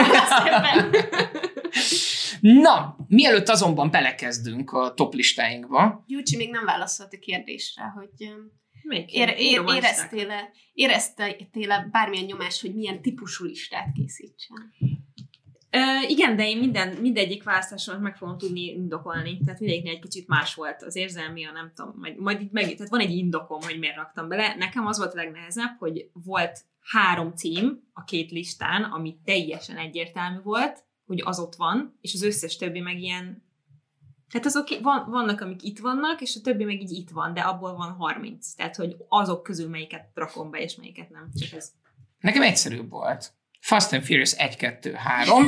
Na, 2.52 2.96
mielőtt 3.08 3.48
azonban 3.48 3.90
belekezdünk 3.90 4.72
a 4.72 4.94
top 4.94 5.14
listáinkba, 5.14 6.04
Júcsi 6.06 6.36
még 6.36 6.50
nem 6.50 6.64
válaszolt 6.64 7.12
a 7.12 7.18
kérdésre, 7.18 7.82
hogy 7.84 8.10
öm, 8.18 8.50
Még 8.82 9.14
ér, 9.14 9.28
ér, 9.28 9.38
írom 9.38 9.66
a 9.66 9.72
listák. 9.72 9.92
éreztél-e, 9.92 10.50
éreztél-e 10.72 11.88
bármilyen 11.90 12.24
nyomás, 12.24 12.60
hogy 12.60 12.74
milyen 12.74 13.02
típusú 13.02 13.44
listát 13.44 13.92
készítsen? 13.94 14.72
Ö, 15.70 15.78
igen, 16.08 16.36
de 16.36 16.48
én 16.48 16.58
minden, 16.58 16.96
mindegyik 17.00 17.42
választásomat 17.42 18.00
meg 18.00 18.16
fogom 18.16 18.38
tudni 18.38 18.64
indokolni. 18.64 19.38
Tehát 19.44 19.60
mindegyiknél 19.60 19.94
egy 19.94 20.00
kicsit 20.00 20.28
más 20.28 20.54
volt 20.54 20.82
az 20.82 20.96
érzelmi, 20.96 21.46
a 21.46 21.52
nem 21.52 21.72
tudom, 21.74 21.94
majd, 21.96 22.18
majd 22.18 22.40
itt 22.40 22.52
meg, 22.52 22.64
tehát 22.64 22.90
van 22.90 23.00
egy 23.00 23.16
indokom, 23.16 23.60
hogy 23.60 23.78
miért 23.78 23.96
raktam 23.96 24.28
bele. 24.28 24.54
Nekem 24.54 24.86
az 24.86 24.98
volt 24.98 25.12
a 25.12 25.16
legnehezebb, 25.16 25.76
hogy 25.78 26.10
volt 26.12 26.60
három 26.80 27.32
cím 27.34 27.88
a 27.92 28.04
két 28.04 28.30
listán, 28.30 28.82
ami 28.82 29.16
teljesen 29.24 29.76
egyértelmű 29.76 30.40
volt, 30.42 30.84
hogy 31.06 31.22
az 31.24 31.38
ott 31.38 31.54
van, 31.54 31.98
és 32.00 32.14
az 32.14 32.22
összes 32.22 32.56
többi 32.56 32.80
meg 32.80 33.00
ilyen 33.00 33.42
Tehát 34.30 34.46
azok 34.46 34.68
van, 34.82 35.10
vannak, 35.10 35.40
amik 35.40 35.62
itt 35.62 35.78
vannak, 35.78 36.20
és 36.20 36.36
a 36.36 36.40
többi 36.40 36.64
meg 36.64 36.80
így 36.80 36.90
itt 36.90 37.10
van, 37.10 37.34
de 37.34 37.40
abból 37.40 37.74
van 37.76 37.92
30. 37.92 38.52
Tehát, 38.52 38.76
hogy 38.76 38.96
azok 39.08 39.42
közül 39.42 39.68
melyiket 39.68 40.10
rakom 40.14 40.50
be, 40.50 40.58
és 40.58 40.76
melyiket 40.76 41.10
nem. 41.10 41.30
Csak 41.34 41.52
ez. 41.52 41.72
Nekem 42.18 42.42
egyszerűbb 42.42 42.90
volt. 42.90 43.32
Fast 43.60 43.92
and 43.92 44.02
Furious 44.02 44.32
1, 44.32 44.56
2, 44.56 44.92
3, 44.92 45.46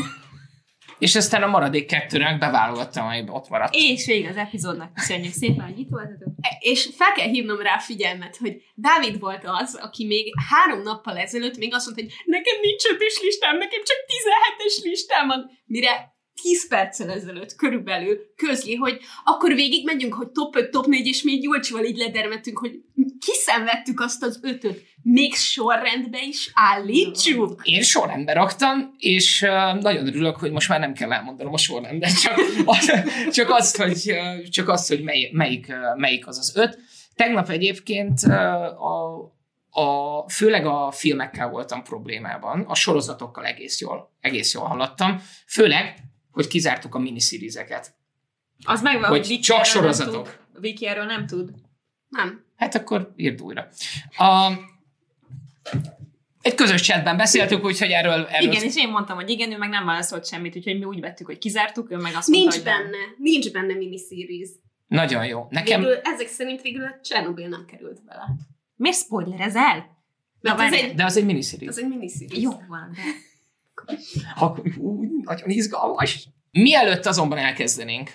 és 0.98 1.16
aztán 1.16 1.42
a 1.42 1.46
maradék 1.46 1.86
kettőnek 1.86 2.38
beválogattam, 2.38 3.06
ami 3.06 3.24
ott 3.28 3.48
maradt. 3.48 3.74
És 3.74 4.06
végig 4.06 4.28
az 4.28 4.36
epizódnak 4.36 4.94
köszönjük 4.94 5.32
szépen, 5.32 5.64
hogy 5.64 5.78
itt 5.78 5.88
voltatok. 5.90 6.28
És 6.58 6.88
fel 6.96 7.12
kell 7.12 7.28
hívnom 7.28 7.60
rá 7.60 7.78
figyelmet, 7.78 8.36
hogy 8.36 8.62
Dávid 8.74 9.18
volt 9.18 9.42
az, 9.44 9.78
aki 9.82 10.06
még 10.06 10.32
három 10.50 10.82
nappal 10.82 11.16
ezelőtt 11.16 11.56
még 11.56 11.74
azt 11.74 11.84
mondta, 11.84 12.02
hogy 12.04 12.12
nekem 12.24 12.54
nincs 12.60 12.84
ötös 12.84 13.20
listám, 13.22 13.56
nekem 13.58 13.80
csak 13.84 13.96
17-es 14.06 14.82
listám 14.82 15.26
van, 15.26 15.50
mire 15.64 16.14
10 16.42 16.68
perccel 16.68 17.10
ezelőtt 17.10 17.54
körülbelül 17.54 18.18
közli, 18.36 18.74
hogy 18.74 18.98
akkor 19.24 19.54
végig 19.54 19.84
megyünk, 19.84 20.14
hogy 20.14 20.28
top 20.28 20.56
5, 20.56 20.70
top 20.70 20.86
4, 20.86 21.06
és 21.06 21.22
még 21.22 21.42
Gyulcsival 21.42 21.84
így 21.84 21.96
ledermettünk, 21.96 22.58
hogy 22.58 22.80
kiszenvedtük 23.18 24.00
azt 24.00 24.22
az 24.22 24.38
ötöt. 24.42 24.82
Még 25.02 25.34
sorrendbe 25.34 26.18
is 26.22 26.50
állítsuk. 26.54 27.60
Én 27.64 27.82
sorrendbe 27.82 28.32
raktam, 28.32 28.94
és 28.98 29.40
nagyon 29.80 30.06
örülök, 30.06 30.36
hogy 30.36 30.50
most 30.50 30.68
már 30.68 30.80
nem 30.80 30.92
kell 30.92 31.12
elmondanom 31.12 31.52
a 31.52 31.58
sorrendet, 31.58 32.20
csak, 32.20 32.38
az, 32.64 32.92
csak 33.32 33.50
azt, 33.50 33.76
hogy, 33.76 34.14
csak 34.50 34.68
azt, 34.68 34.88
hogy 34.88 35.02
mely, 35.02 35.30
melyik, 35.32 35.72
melyik 35.96 36.26
az 36.26 36.38
az 36.38 36.56
öt. 36.56 36.78
Tegnap 37.14 37.48
egyébként 37.48 38.22
a, 38.22 39.34
a, 39.70 40.28
főleg 40.28 40.66
a 40.66 40.90
filmekkel 40.90 41.48
voltam 41.48 41.82
problémában, 41.82 42.60
a 42.60 42.74
sorozatokkal 42.74 43.44
egész 43.44 43.80
jól, 43.80 44.12
egész 44.20 44.54
jól 44.54 44.64
haladtam, 44.64 45.22
főleg, 45.46 45.94
hogy 46.36 46.46
kizártuk 46.46 46.94
a 46.94 46.98
miniszírizeket. 46.98 47.94
Az 48.64 48.82
megvan, 48.82 49.08
Hogy 49.08 49.26
Viki 49.26 49.38
csak 49.38 49.56
erről 49.66 49.82
nem 49.82 49.92
sorozatok. 49.92 50.24
tud. 50.52 50.60
Viki 50.62 50.86
erről 50.86 51.04
nem 51.04 51.26
tud. 51.26 51.50
Nem. 52.08 52.44
Hát 52.56 52.74
akkor 52.74 53.12
írd 53.16 53.40
újra. 53.42 53.68
A, 54.16 54.52
egy 56.40 56.54
közös 56.54 56.80
chatben 56.82 57.16
beszéltük, 57.16 57.64
úgyhogy 57.64 57.90
erről... 57.90 58.26
erről 58.26 58.50
Igen, 58.52 58.62
és 58.64 58.76
én 58.76 58.88
mondtam, 58.88 59.16
hogy 59.16 59.30
igen, 59.30 59.52
ő 59.52 59.56
meg 59.58 59.68
nem 59.68 59.84
válaszolt 59.84 60.26
semmit, 60.26 60.56
úgyhogy 60.56 60.78
mi 60.78 60.84
úgy 60.84 61.00
vettük, 61.00 61.26
hogy 61.26 61.38
kizártuk, 61.38 61.90
ő 61.90 61.96
meg 61.96 62.14
azt 62.14 62.28
mondta, 62.28 62.38
Nincs 62.38 62.54
hogy 62.54 62.64
nem. 62.64 62.82
benne, 62.82 62.96
nincs 63.18 63.52
benne 63.52 63.74
miniseries. 63.74 64.48
Nagyon 64.86 65.26
jó. 65.26 65.46
Nekem... 65.50 65.80
Végül, 65.80 65.96
ezek 66.02 66.26
szerint 66.28 66.60
végül 66.60 66.84
a 66.84 66.98
Chernobyl 67.02 67.48
nem 67.48 67.64
került 67.64 68.04
bele. 68.04 68.28
Miért 68.76 68.96
spoilerezel? 68.96 69.94
Ez 70.42 70.56
várj. 70.56 70.76
egy, 70.76 70.94
De 70.94 71.04
az 71.04 71.16
egy 71.16 71.24
miniseries. 71.24 71.68
az 71.68 71.78
egy 71.78 71.88
miniseries. 71.88 72.42
Jó 72.42 72.50
van, 72.50 72.90
de... 72.94 73.02
Akkor, 74.34 74.64
nagyon 75.22 75.50
izgalmas. 75.50 76.28
Mielőtt 76.50 77.06
azonban 77.06 77.38
elkezdenénk, 77.38 78.10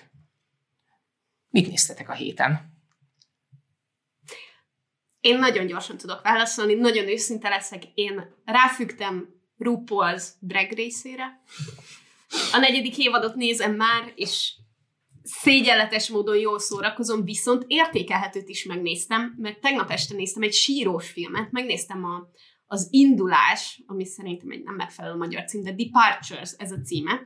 mit 1.50 1.68
néztetek 1.68 2.10
a 2.10 2.14
héten? 2.14 2.70
Én 5.20 5.38
nagyon 5.38 5.66
gyorsan 5.66 5.98
tudok 5.98 6.22
válaszolni, 6.22 6.74
nagyon 6.74 7.08
őszinte 7.08 7.50
leszek. 7.50 7.84
Én 7.94 8.36
ráfügtem 8.46 9.42
RuPaul's 9.58 10.24
Drag 10.40 10.72
Race-ére. 10.72 11.42
A 12.54 12.58
negyedik 12.58 12.98
évadot 12.98 13.36
nézem 13.36 13.76
már, 13.76 14.12
és 14.16 14.54
szégyenletes 15.24 16.10
módon 16.10 16.38
jól 16.38 16.60
szórakozom, 16.60 17.24
viszont 17.24 17.64
értékelhetőt 17.68 18.50
is 18.50 18.66
megnéztem, 18.66 19.36
mert 19.38 19.60
tegnap 19.60 19.92
este 19.92 20.16
néztem 20.16 20.44
egy 20.44 20.54
sírós 20.54 21.10
filmet, 21.10 21.52
megnéztem 21.52 22.04
a, 22.04 22.30
az 22.72 22.88
Indulás, 22.92 23.84
ami 23.86 24.06
szerintem 24.06 24.52
egy 24.52 24.64
nem 24.64 24.76
megfelelő 24.76 25.18
magyar 25.18 25.44
cím, 25.44 25.64
de 25.64 25.72
Departures 25.72 26.52
ez 26.58 26.72
a 26.72 26.82
címe. 26.82 27.22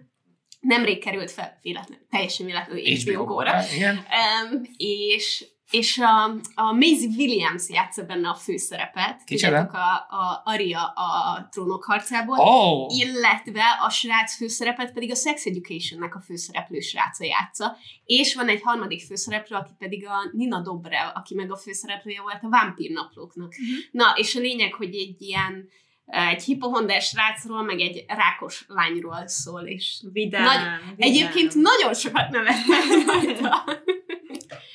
Nemrég 0.59 1.03
került 1.03 1.31
fel, 1.31 1.59
véletlen, 1.61 1.99
teljesen 2.09 2.45
véletlenül 2.45 2.83
HBO 2.83 3.23
góra. 3.25 3.53
Igen. 3.75 3.95
Um, 3.95 4.61
és 4.77 5.45
és 5.71 5.97
a, 5.97 6.23
a 6.55 6.71
Maisie 6.73 7.09
Williams 7.17 7.69
játsza 7.69 8.03
benne 8.03 8.29
a 8.29 8.35
főszerepet. 8.35 9.23
Kicsoda? 9.23 9.65
Tudjátok, 9.65 9.73
a, 9.73 10.15
a 10.15 10.41
Aria 10.45 10.83
a 10.83 11.47
trónok 11.51 11.83
harcából. 11.83 12.37
Oh, 12.39 12.97
Illetve 12.97 13.63
a 13.81 13.89
srác 13.89 14.35
főszerepet 14.35 14.93
pedig 14.93 15.11
a 15.11 15.15
Sex 15.15 15.45
Education-nek 15.45 16.15
a 16.15 16.19
főszereplő 16.19 16.79
sráca 16.79 17.25
játsza. 17.25 17.77
És 18.05 18.35
van 18.35 18.47
egy 18.47 18.61
harmadik 18.61 19.01
főszereplő, 19.05 19.55
aki 19.55 19.71
pedig 19.77 20.07
a 20.07 20.29
Nina 20.31 20.61
Dobrev, 20.61 21.09
aki 21.13 21.35
meg 21.35 21.51
a 21.51 21.57
főszereplője 21.57 22.21
volt 22.21 22.39
a 22.41 22.49
Vámpír 22.49 22.91
naplóknak. 22.91 23.53
Mhm. 23.57 23.69
Na, 23.91 24.13
és 24.15 24.35
a 24.35 24.39
lényeg, 24.39 24.73
hogy 24.73 24.95
egy 24.95 25.21
ilyen 25.21 25.69
egy 26.05 26.43
hipohondás 26.43 27.05
srácról, 27.05 27.63
meg 27.63 27.79
egy 27.79 28.03
rákos 28.07 28.65
lányról 28.67 29.27
szól, 29.27 29.61
és 29.61 30.01
Vidám, 30.11 30.43
Nagy- 30.43 30.79
vidám. 30.89 30.95
egyébként 30.97 31.53
nagyon 31.55 31.93
sokat 31.93 32.29
nevettem 32.29 33.05
rajta. 33.07 33.63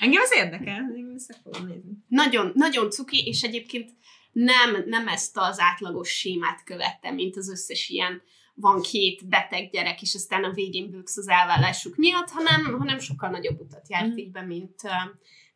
Engem 0.01 0.23
az 0.23 0.33
érdekel, 0.37 0.93
össze 1.15 1.35
fogom 1.43 1.67
nézni. 1.67 1.91
nagyon, 2.09 2.53
nagyon 2.55 2.91
cuki, 2.91 3.27
és 3.27 3.43
egyébként 3.43 3.91
nem, 4.33 4.83
nem 4.87 5.09
ezt 5.09 5.37
az 5.37 5.59
átlagos 5.61 6.09
sémát 6.09 6.65
követtem, 6.65 7.15
mint 7.15 7.37
az 7.37 7.51
összes 7.51 7.89
ilyen 7.89 8.23
van 8.55 8.83
két 8.83 9.29
beteg 9.29 9.71
gyerek, 9.71 10.03
és 10.03 10.15
aztán 10.15 10.45
a 10.45 10.53
végén 10.53 10.91
bőksz 10.91 11.17
az 11.17 11.29
elvállásuk 11.29 11.97
miatt, 11.97 12.29
hanem, 12.29 12.79
hanem 12.79 12.99
sokkal 12.99 13.31
nagyobb 13.31 13.61
utat 13.61 13.89
járt 13.89 14.13
Mm. 14.13 14.17
így 14.17 14.31
be, 14.31 14.43
mint, 14.43 14.81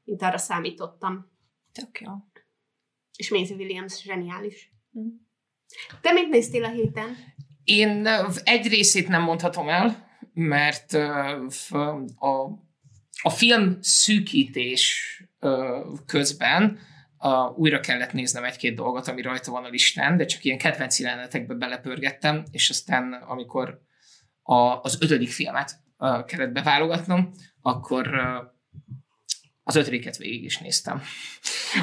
mint 0.04 0.22
arra 0.22 0.38
számítottam. 0.38 1.30
Tök 1.72 2.00
jó. 2.00 2.12
És 3.16 3.30
Maisie 3.30 3.56
Williams 3.56 4.02
zseniális. 4.02 4.72
Mm. 4.98 5.08
Te 6.00 6.12
mit 6.12 6.28
néztél 6.28 6.64
a 6.64 6.70
héten? 6.70 7.16
én 7.64 8.06
egy 8.44 8.66
részét 8.66 9.08
nem 9.08 9.22
mondhatom 9.22 9.68
el, 9.68 10.08
mert 10.32 10.92
a, 12.18 12.44
a 13.26 13.30
film 13.30 13.78
szűkítés 13.80 15.16
közben 16.06 16.78
újra 17.56 17.80
kellett 17.80 18.12
néznem 18.12 18.44
egy-két 18.44 18.74
dolgot, 18.74 19.08
ami 19.08 19.22
rajta 19.22 19.50
van 19.50 19.64
a 19.64 19.68
listán, 19.68 20.16
de 20.16 20.24
csak 20.24 20.44
ilyen 20.44 20.58
kedvenc 20.58 20.98
jelenetekbe 21.00 21.54
belepörgettem, 21.54 22.44
és 22.50 22.70
aztán 22.70 23.12
amikor 23.12 23.80
a, 24.42 24.80
az 24.80 24.98
ötödik 25.00 25.30
filmet 25.30 25.80
ö, 25.98 26.18
kellett 26.26 26.52
beválogatnom, 26.52 27.30
akkor 27.62 28.08
az 29.62 29.76
ötödiket 29.76 30.16
végig 30.16 30.44
is 30.44 30.58
néztem 30.58 31.02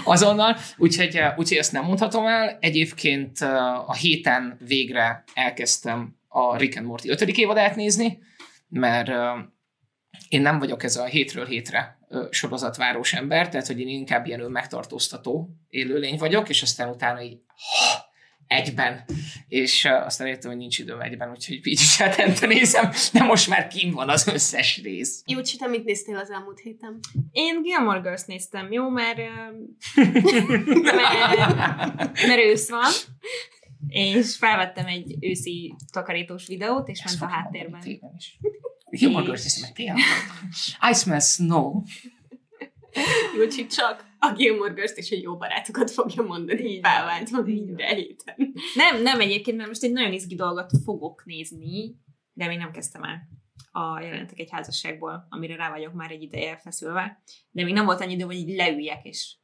azonnal, 0.03 0.57
úgyhogy, 0.77 1.19
úgyhogy 1.35 1.57
ezt 1.57 1.71
nem 1.71 1.83
mondhatom 1.83 2.25
el. 2.25 2.57
Egyébként 2.59 3.41
ö, 3.41 3.45
a 3.85 3.93
héten 3.93 4.57
végre 4.67 5.23
elkezdtem 5.33 6.15
a 6.27 6.57
Rick 6.57 6.77
and 6.77 6.85
Morty 6.85 7.09
ötödik 7.09 7.37
évadát 7.37 7.75
nézni, 7.75 8.19
mert 8.67 9.11
én 10.31 10.41
nem 10.41 10.59
vagyok 10.59 10.83
ez 10.83 10.95
a 10.95 11.05
hétről 11.05 11.45
hétre 11.45 11.97
sorozatvárós 12.29 13.13
ember, 13.13 13.49
tehát 13.49 13.67
hogy 13.67 13.79
én 13.79 13.87
inkább 13.87 14.25
ilyen 14.25 14.39
önmegtartóztató 14.39 15.49
élőlény 15.69 16.17
vagyok, 16.17 16.49
és 16.49 16.61
aztán 16.61 16.89
utána 16.89 17.21
így 17.21 17.37
ha, 17.55 18.09
egyben, 18.47 19.03
és 19.47 19.85
aztán 19.85 20.27
értem, 20.27 20.49
hogy 20.49 20.59
nincs 20.59 20.79
időm 20.79 21.01
egyben, 21.01 21.29
úgyhogy 21.29 21.55
így 21.55 21.79
is 21.79 21.97
hetente 21.97 22.45
nézem, 22.47 22.89
de 23.13 23.23
most 23.23 23.49
már 23.49 23.67
kim 23.67 23.91
van 23.91 24.09
az 24.09 24.27
összes 24.27 24.81
rész. 24.83 25.23
Jó, 25.25 25.41
te 25.41 25.67
mit 25.67 25.85
néztél 25.85 26.17
az 26.17 26.31
elmúlt 26.31 26.59
héten? 26.59 26.99
Én 27.31 27.61
Gilmore 27.61 27.99
Girls 27.99 28.25
néztem, 28.25 28.71
jó, 28.71 28.89
mert, 28.89 29.17
mert, 30.83 31.57
mert 32.27 32.41
ősz 32.43 32.69
van, 32.69 32.91
és 33.87 34.35
felvettem 34.37 34.85
egy 34.85 35.15
őszi 35.19 35.75
takarítós 35.91 36.47
videót, 36.47 36.87
és 36.87 37.03
ment 37.05 37.21
a 37.21 37.25
háttérben. 37.25 37.81
Is. 38.17 38.37
Hiszem, 38.91 39.13
hogy 39.13 39.73
tényleg. 39.73 39.97
I 40.91 40.93
smell 40.93 41.19
snow. 41.19 41.81
Júlcsi 43.35 43.65
csak 43.65 44.05
a 44.19 44.33
Gilmore 44.33 44.73
Girls 44.73 44.91
és 44.95 45.11
a 45.11 45.17
jó 45.21 45.37
barátokat 45.37 45.91
fogja 45.91 46.23
mondani, 46.23 46.63
Így 46.63 46.81
van, 46.81 46.91
felváltva 46.91 47.47
így 47.47 47.65
minden 47.65 47.95
héten. 47.95 48.53
Nem, 48.75 49.01
nem 49.01 49.19
egyébként, 49.19 49.57
mert 49.57 49.69
most 49.69 49.83
egy 49.83 49.91
nagyon 49.91 50.13
izgi 50.13 50.35
dolgot 50.35 50.71
fogok 50.83 51.25
nézni, 51.25 51.95
de 52.33 52.47
még 52.47 52.57
nem 52.57 52.71
kezdtem 52.71 53.03
el 53.03 53.29
a 53.71 53.99
jelentek 53.99 54.39
egy 54.39 54.51
házasságból, 54.51 55.25
amire 55.29 55.55
rá 55.55 55.69
vagyok 55.69 55.93
már 55.93 56.11
egy 56.11 56.21
ideje 56.21 56.57
feszülve, 56.57 57.21
de 57.51 57.63
még 57.63 57.73
nem 57.73 57.85
volt 57.85 58.01
annyi 58.01 58.13
idő, 58.13 58.23
hogy 58.23 58.35
így 58.35 58.55
leüljek, 58.55 59.05
és 59.05 59.35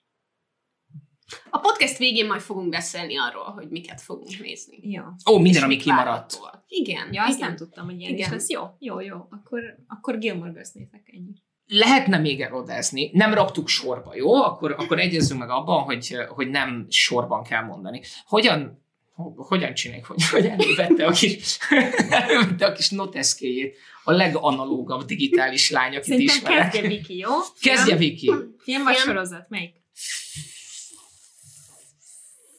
A 1.50 1.60
podcast 1.60 1.98
végén 1.98 2.26
majd 2.28 2.42
fogunk 2.42 2.70
beszélni 2.70 3.18
arról, 3.18 3.44
hogy 3.44 3.68
miket 3.70 4.02
fogunk 4.02 4.40
nézni. 4.40 4.80
jó. 4.82 5.04
Ó, 5.32 5.38
minden, 5.40 5.64
ami 5.64 5.78
kimaradt. 5.78 6.40
Igen. 6.68 7.14
Ja, 7.14 7.24
azt 7.24 7.38
igen. 7.38 7.48
nem 7.48 7.58
tudtam, 7.58 7.86
hogy 7.86 8.00
ilyen 8.00 8.12
Igen. 8.12 8.26
is 8.26 8.32
lesz. 8.32 8.50
Jó, 8.50 8.64
jó, 8.80 9.00
jó. 9.00 9.28
Akkor, 9.30 9.62
akkor 9.88 10.18
Gilmore 10.18 10.52
Girls 10.52 10.72
nézek 10.74 11.02
ennyi. 11.14 11.34
lehetne 11.68 12.18
még 12.18 12.42
elodázni, 12.42 13.10
nem 13.14 13.34
raktuk 13.34 13.68
sorba, 13.68 14.16
jó? 14.16 14.34
Akkor, 14.34 14.72
akkor 14.78 15.00
egyezzünk 15.00 15.40
meg 15.40 15.50
abban, 15.50 15.84
hogy, 15.84 16.16
hogy 16.30 16.50
nem 16.50 16.86
sorban 16.90 17.44
kell 17.44 17.64
mondani. 17.64 18.02
Hogyan, 18.26 18.84
ho- 19.14 19.48
hogyan 19.48 19.74
csináljuk, 19.74 20.06
hogy, 20.06 20.30
hogy 20.30 20.46
elővette 20.46 21.06
a 21.06 21.12
kis, 21.12 21.58
elővette 22.10 22.66
a 22.66 22.72
kis 22.72 22.90
noteszkéjét, 22.90 23.78
a 24.04 24.12
leganalógabb 24.12 25.06
digitális 25.06 25.70
lány, 25.70 25.92
akit 25.96 26.04
Szerintem 26.04 26.36
ismerek. 26.36 26.62
kezdje 26.72 26.88
Viki, 26.90 27.18
jó? 27.18 27.30
Kezdje 27.62 27.96
Viki. 27.96 28.32
Film 28.58 28.84
vagy 28.84 28.96
sorozat? 28.96 29.50
Melyik? 29.50 29.76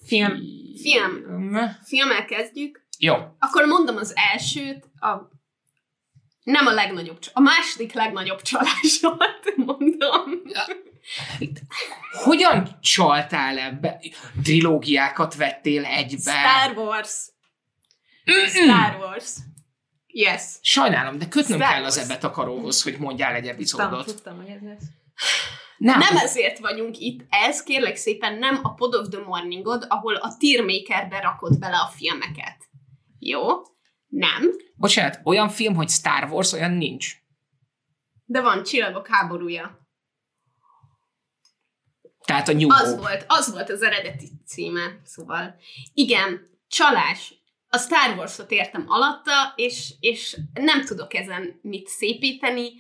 Film. 0.08 0.40
Film. 0.82 1.58
Filmmel 1.84 2.24
kezdjük. 2.24 2.86
Jó. 2.98 3.14
Akkor 3.38 3.64
mondom 3.66 3.96
az 3.96 4.12
elsőt, 4.32 4.84
a 5.00 5.30
Nem 6.42 6.66
a 6.66 6.72
legnagyobb, 6.72 7.18
a 7.32 7.40
második 7.40 7.92
legnagyobb 7.92 8.42
csalás 8.42 8.98
volt, 9.00 9.56
mondom. 9.66 10.42
Hogyan 12.24 12.78
csaltál 12.80 13.58
ebbe? 13.58 14.00
Trilógiákat 14.42 15.34
vettél 15.34 15.84
egybe? 15.84 16.30
Star 16.32 16.76
Wars. 16.76 17.30
Star 18.48 18.96
Wars. 19.00 19.34
Yes. 20.06 20.42
Sajnálom, 20.60 21.18
de 21.18 21.28
kötnöm 21.28 21.58
Star 21.60 21.72
kell 21.72 21.84
az 21.84 21.98
ebbe 21.98 22.18
takaróhoz, 22.18 22.82
hogy 22.82 22.96
mondjál 22.98 23.34
egy 23.34 23.42
Tudtam, 23.42 23.54
epizódot. 23.54 24.06
tudtam, 24.06 24.36
hogy 24.36 24.48
ez 24.48 24.62
lesz. 24.62 24.82
Nem, 25.78 25.98
Nem 25.98 26.16
ezért 26.16 26.58
vagyunk 26.58 26.98
itt, 26.98 27.26
ez 27.28 27.62
kérlek 27.62 27.96
szépen 27.96 28.38
nem 28.38 28.60
a 28.62 28.74
Pod 28.74 28.94
of 28.94 29.08
the 29.08 29.20
Morningod, 29.20 29.86
ahol 29.88 30.14
a 30.14 30.36
Tiermakerbe 30.38 31.20
rakod 31.20 31.58
bele 31.58 31.76
a 31.76 31.86
filmeket. 31.86 32.56
Jó? 33.18 33.42
Nem. 34.06 34.50
Bocsánat, 34.76 35.20
olyan 35.24 35.48
film, 35.48 35.74
hogy 35.74 35.88
Star 35.88 36.30
Wars, 36.30 36.52
olyan 36.52 36.70
nincs. 36.72 37.14
De 38.24 38.40
van 38.40 38.62
Csillagok 38.62 39.06
háborúja. 39.06 39.86
Tehát 42.24 42.48
a 42.48 42.52
New 42.52 42.70
Az 42.70 42.88
Hope. 42.88 43.00
volt, 43.00 43.24
az 43.28 43.52
volt 43.52 43.70
az 43.70 43.82
eredeti 43.82 44.30
címe, 44.46 45.00
szóval. 45.04 45.54
Igen, 45.94 46.40
csalás. 46.68 47.34
A 47.68 47.78
Star 47.78 48.16
Wars-ot 48.16 48.50
értem 48.50 48.84
alatta, 48.86 49.52
és, 49.56 49.94
és 50.00 50.36
nem 50.54 50.84
tudok 50.84 51.14
ezen 51.14 51.58
mit 51.62 51.86
szépíteni. 51.86 52.72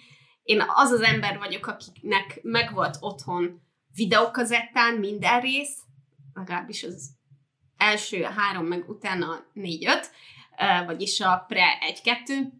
Én 0.48 0.64
az 0.66 0.90
az 0.90 1.00
ember 1.00 1.38
vagyok, 1.38 1.66
akiknek 1.66 2.38
megvolt 2.42 2.96
otthon 3.00 3.60
videokazettán 3.94 4.94
minden 4.94 5.40
rész, 5.40 5.78
legalábbis 6.34 6.82
az 6.82 7.10
első 7.76 8.22
három, 8.22 8.66
meg 8.66 8.88
utána 8.88 9.44
négy-öt, 9.52 10.10
vagyis 10.86 11.20
a 11.20 11.44
pre 11.48 11.78
egy-kettő, 11.80 12.52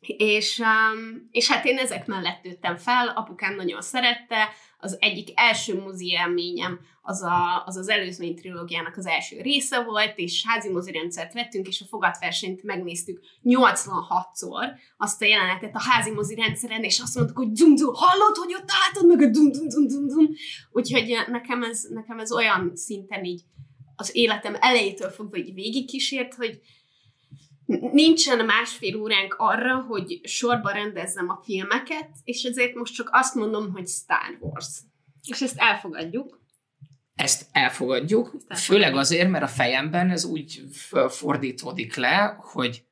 és, 0.00 0.58
um, 0.58 1.28
és 1.30 1.50
hát 1.50 1.64
én 1.64 1.78
ezek 1.78 2.06
mellett 2.06 2.42
nőttem 2.42 2.76
fel, 2.76 3.08
apukám 3.08 3.54
nagyon 3.54 3.82
szerette, 3.82 4.48
az 4.84 4.96
egyik 5.00 5.28
első 5.34 5.80
mozi 5.80 6.06
élményem 6.06 6.80
az, 7.02 7.22
a, 7.22 7.62
az 7.66 7.76
az 7.76 7.88
előzmény 7.88 8.34
trilógiának 8.34 8.96
az 8.96 9.06
első 9.06 9.40
része 9.40 9.82
volt, 9.82 10.12
és 10.16 10.42
házi 10.46 10.70
mozirendszert 10.70 11.32
vettünk, 11.32 11.68
és 11.68 11.80
a 11.80 11.84
fogadversenyt 11.84 12.62
megnéztük 12.62 13.20
86-szor, 13.44 14.64
azt 14.96 15.22
a 15.22 15.24
jelenetet 15.24 15.74
a 15.74 15.82
házi 15.82 16.10
mozirendszeren, 16.10 16.82
és 16.82 17.00
azt 17.00 17.14
mondtuk, 17.14 17.36
hogy 17.36 17.52
dum 17.52 17.74
dum, 17.74 17.94
hallod, 17.94 18.36
hogy 18.36 18.54
ott 18.54 18.68
álltad 18.84 19.06
meg 19.06 19.20
a 19.20 19.30
dum 19.30 19.52
dum 19.52 19.68
dum 19.68 19.86
dum 19.86 20.06
dum. 20.06 20.28
Úgyhogy 20.72 21.10
eh, 21.10 21.26
nekem 21.26 21.62
ez, 21.62 21.82
nekem 21.90 22.18
ez 22.18 22.32
olyan 22.32 22.72
szinten 22.74 23.24
így 23.24 23.42
az 23.96 24.16
életem 24.16 24.56
elejétől 24.60 25.10
fogva 25.10 25.36
így 25.36 25.54
végigkísért, 25.54 26.34
hogy 26.34 26.60
nincsen 27.92 28.44
másfél 28.44 28.96
óránk 28.96 29.34
arra, 29.38 29.80
hogy 29.80 30.20
sorba 30.22 30.70
rendezzem 30.70 31.28
a 31.28 31.40
filmeket, 31.44 32.08
és 32.24 32.42
ezért 32.42 32.74
most 32.74 32.94
csak 32.94 33.08
azt 33.12 33.34
mondom, 33.34 33.72
hogy 33.72 33.88
Star 33.88 34.36
Wars. 34.40 34.68
És 35.28 35.40
ezt 35.40 35.58
elfogadjuk. 35.58 36.42
Ezt 37.14 37.46
elfogadjuk, 37.52 38.26
elfogadjuk. 38.26 38.58
főleg 38.58 38.96
azért, 38.96 39.30
mert 39.30 39.44
a 39.44 39.48
fejemben 39.48 40.10
ez 40.10 40.24
úgy 40.24 40.62
fordítódik 41.08 41.96
le, 41.96 42.38
hogy 42.40 42.84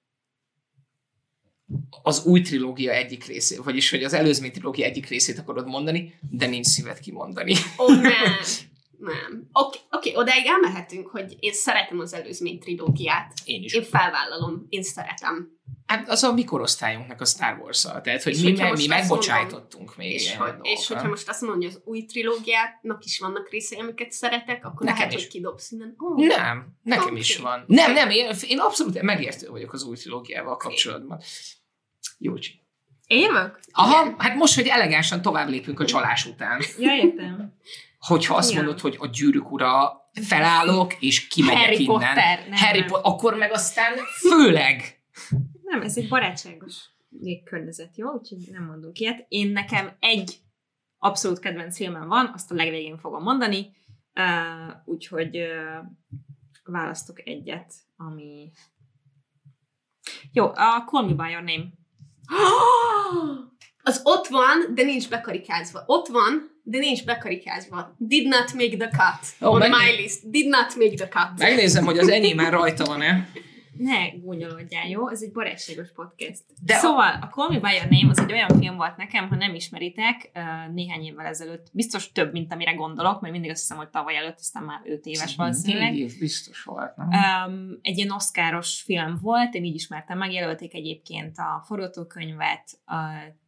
az 2.03 2.25
új 2.25 2.41
trilógia 2.41 2.93
egyik 2.93 3.25
részé, 3.25 3.57
vagyis 3.57 3.91
hogy 3.91 4.05
az 4.05 4.13
előzmény 4.13 4.53
trilógia 4.53 4.85
egyik 4.85 5.09
részét 5.09 5.39
akarod 5.39 5.67
mondani, 5.67 6.19
de 6.31 6.47
nincs 6.47 6.67
szíved 6.67 6.99
kimondani. 6.99 7.53
Ó, 7.79 7.85
oh, 7.85 8.01
nem. 8.01 8.13
Nem. 9.03 9.49
Oké, 9.53 9.79
okay, 9.91 10.17
odáig 10.17 10.47
elmehetünk, 10.47 11.09
hogy 11.09 11.37
én 11.39 11.53
szeretem 11.53 11.99
az 11.99 12.13
előzmény 12.15 12.59
trilógiát. 12.59 13.33
Én 13.45 13.63
is. 13.63 13.75
Én 13.75 13.83
felvállalom, 13.83 14.67
én 14.69 14.83
szeretem. 14.83 15.61
Hát 15.87 16.09
az 16.09 16.23
a 16.23 16.33
mi 16.33 16.45
korosztályunknak 16.45 17.21
a 17.21 17.25
Star 17.25 17.59
Wars-szal. 17.59 18.01
Tehát, 18.01 18.23
hogy 18.23 18.33
És 18.33 18.43
mi, 18.43 18.53
me, 18.53 18.73
mi 18.73 18.87
megbocsájtottunk 18.87 19.97
még 19.97 20.13
És, 20.13 20.25
ilyen 20.25 20.39
hogy, 20.39 20.55
és 20.63 20.87
hogyha 20.87 21.09
most 21.09 21.29
azt 21.29 21.41
mondom, 21.41 21.61
hogy 21.61 21.69
az 21.69 21.81
új 21.85 22.05
trilógiának 22.05 23.05
is 23.05 23.19
vannak 23.19 23.51
részei, 23.51 23.79
amiket 23.79 24.13
szeretek, 24.13 24.65
akkor 24.65 24.87
Nekem 24.87 24.99
lehet, 24.99 25.13
is. 25.13 25.21
hogy 25.21 25.29
kidobsz 25.29 25.71
innen. 25.71 25.95
Oh, 25.99 26.27
Nem, 26.27 26.77
nekem 26.83 27.17
is 27.17 27.37
van. 27.37 27.65
Nem, 27.67 27.93
nem, 27.93 28.11
én, 28.11 28.31
én 28.49 28.59
abszolút 28.59 29.03
megértő 29.03 29.49
vagyok 29.49 29.73
az 29.73 29.85
új 29.85 29.97
trilógiával 29.97 30.57
kapcsolatban. 30.57 31.21
Jócsi. 32.19 32.61
Én 33.07 33.21
jövök? 33.21 33.61
Aha, 33.73 34.15
hát 34.19 34.35
most, 34.35 34.55
hogy 34.55 34.67
elegánsan 34.67 35.23
tovább 35.23 35.49
lépünk 35.49 35.81
a 35.81 35.85
csalás 35.85 36.27
után. 36.27 36.63
Ja, 36.79 36.95
értem. 36.95 37.55
Hogyha 38.07 38.35
azt 38.35 38.51
Ja. 38.51 38.57
mondod, 38.57 38.81
hogy 38.81 38.97
a 39.01 39.07
gyűrűk 39.07 39.51
ura, 39.53 40.01
felállok, 40.21 41.03
és 41.03 41.27
kimegyek 41.29 41.59
Harry 41.61 41.83
innen. 41.83 41.87
Potter, 41.87 42.49
nem, 42.49 42.59
Harry. 42.59 42.85
Potter, 42.85 43.01
akkor 43.05 43.35
meg 43.35 43.53
aztán 43.53 43.97
főleg. 44.29 45.03
Nem, 45.63 45.81
ez 45.83 45.97
egy 45.97 46.09
barátságos 46.09 46.75
környezet, 47.45 47.97
jó? 47.97 48.11
Úgyhogy 48.11 48.39
nem 48.51 48.65
mondunk 48.65 48.99
ilyet. 48.99 49.25
Én 49.29 49.49
nekem 49.49 49.97
egy 50.01 50.39
abszolút 50.99 51.39
kedvenc 51.39 51.77
filmem 51.77 52.09
van, 52.09 52.31
azt 52.35 52.51
a 52.51 52.55
legvégén 52.55 52.99
fogom 52.99 53.23
mondani, 53.23 53.71
uh, 54.15 54.75
úgyhogy 54.85 55.37
uh, 55.37 55.87
választok 56.65 57.27
egyet, 57.27 57.75
ami... 57.97 58.51
Jó, 60.33 60.47
a 60.47 60.85
Call 60.87 61.05
Me 61.05 61.13
By 61.25 61.31
Your 61.31 61.43
Name. 61.43 61.65
Az 63.85 64.01
ott 64.05 64.27
van, 64.27 64.75
de 64.75 64.83
nincs 64.83 65.09
bekarikázva. 65.09 65.83
Ott 65.87 66.07
van, 66.07 66.52
de 66.63 66.79
nincs 66.79 67.05
bekarikázva. 67.05 67.95
Did 67.99 68.29
not 68.29 68.53
make 68.55 68.77
the 68.77 68.89
cut. 68.89 69.49
Ó, 69.49 69.53
On 69.53 69.59
meg- 69.59 69.71
my 69.71 70.01
list. 70.03 70.31
Did 70.31 70.49
not 70.49 70.77
make 70.77 70.95
the 70.95 71.09
cut. 71.09 71.39
Megnézem, 71.39 71.85
hogy 71.85 71.99
az 71.99 72.09
enyém 72.09 72.37
már 72.37 72.53
rajta 72.53 72.85
van-e. 72.85 73.29
Ne 73.77 74.09
gúnyolódjál, 74.09 74.89
jó? 74.89 75.09
Ez 75.09 75.23
egy 75.23 75.33
barátságos 75.33 75.93
podcast. 75.93 76.43
De 76.65 76.75
szóval, 76.75 77.19
a 77.21 77.27
Call 77.27 77.49
Me 77.49 77.59
By 77.59 77.75
Your 77.75 77.89
Name 77.89 78.11
az 78.11 78.19
egy 78.19 78.33
olyan 78.33 78.59
film 78.59 78.77
volt 78.77 78.97
nekem, 78.97 79.29
ha 79.29 79.37
nem 79.37 79.55
ismeritek, 79.55 80.31
néhány 80.73 81.03
évvel 81.05 81.27
ezelőtt, 81.27 81.67
biztos 81.73 82.13
több, 82.13 82.33
mint 82.33 82.53
amire 82.53 82.73
gondolok, 82.73 83.21
mert 83.21 83.33
mindig 83.33 83.51
azt 83.51 83.61
hiszem, 83.61 83.77
hogy 83.77 83.89
tavaly 83.89 84.17
előtt, 84.17 84.39
aztán 84.39 84.63
már 84.63 84.81
5 84.85 85.07
éves 85.07 85.37
valószínűleg. 85.37 85.97
Év 85.97 86.13
biztos 86.19 86.63
volt, 86.63 86.97
nem? 86.97 87.09
Um, 87.09 87.79
egy 87.83 87.97
ilyen 87.97 88.11
oszkáros 88.11 88.83
film 88.85 89.19
volt, 89.21 89.55
én 89.55 89.65
így 89.65 89.75
ismertem 89.75 90.19
meg, 90.19 90.33
jelölték 90.33 90.75
egyébként 90.75 91.39
a 91.39 91.63
forgatókönyvet, 91.67 92.65
a 92.87 92.97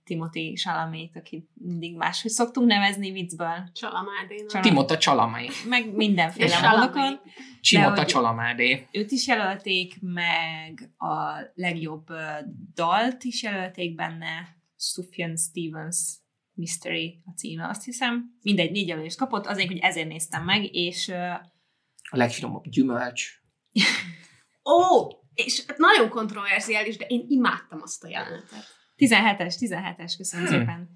Timothy 0.05 0.53
Chalamet, 0.53 1.17
akit 1.17 1.49
mindig 1.55 1.97
máshogy 1.97 2.31
szoktunk 2.31 2.67
nevezni 2.67 3.11
viccből, 3.11 3.71
Csalamádénak. 3.73 4.49
Csalam- 4.51 4.67
Timota 4.67 4.99
Csalamai. 4.99 5.49
meg 5.69 5.95
mindenféle 5.95 6.71
módokon. 6.71 7.21
Csimota 7.61 8.05
Csalamádé. 8.05 8.88
Őt 8.93 9.11
is 9.11 9.27
jelölték, 9.27 9.97
meg 10.01 10.90
a 10.97 11.40
legjobb 11.55 12.07
dalt 12.75 13.25
is 13.25 13.43
jelölték 13.43 13.95
benne, 13.95 14.57
Sufjan 14.79 15.37
Stevens 15.37 15.99
Mystery 16.57 17.23
a 17.27 17.31
címe, 17.37 17.69
azt 17.69 17.85
hiszem. 17.85 18.25
Mindegy, 18.43 18.71
négy 18.71 18.88
jelölést 18.88 19.19
kapott, 19.19 19.47
azért, 19.47 19.69
hogy 19.69 19.79
ezért 19.79 20.09
néztem 20.09 20.45
meg, 20.45 20.75
és 20.75 21.09
A 22.11 22.17
legfinomabb 22.17 22.69
gyümölcs. 22.69 23.29
Ó, 24.75 25.09
és 25.35 25.64
hát 25.67 25.79
nagyon 25.79 26.09
kontroverziális, 26.09 26.97
de 26.97 27.05
én 27.05 27.25
imádtam 27.29 27.81
azt 27.83 28.05
a 28.05 28.09
jelenetet. 28.09 28.67
17-es, 28.96 29.54
17-es, 29.61 30.14
köszönöm 30.16 30.46
Hmm. 30.46 30.59
szépen. 30.59 30.88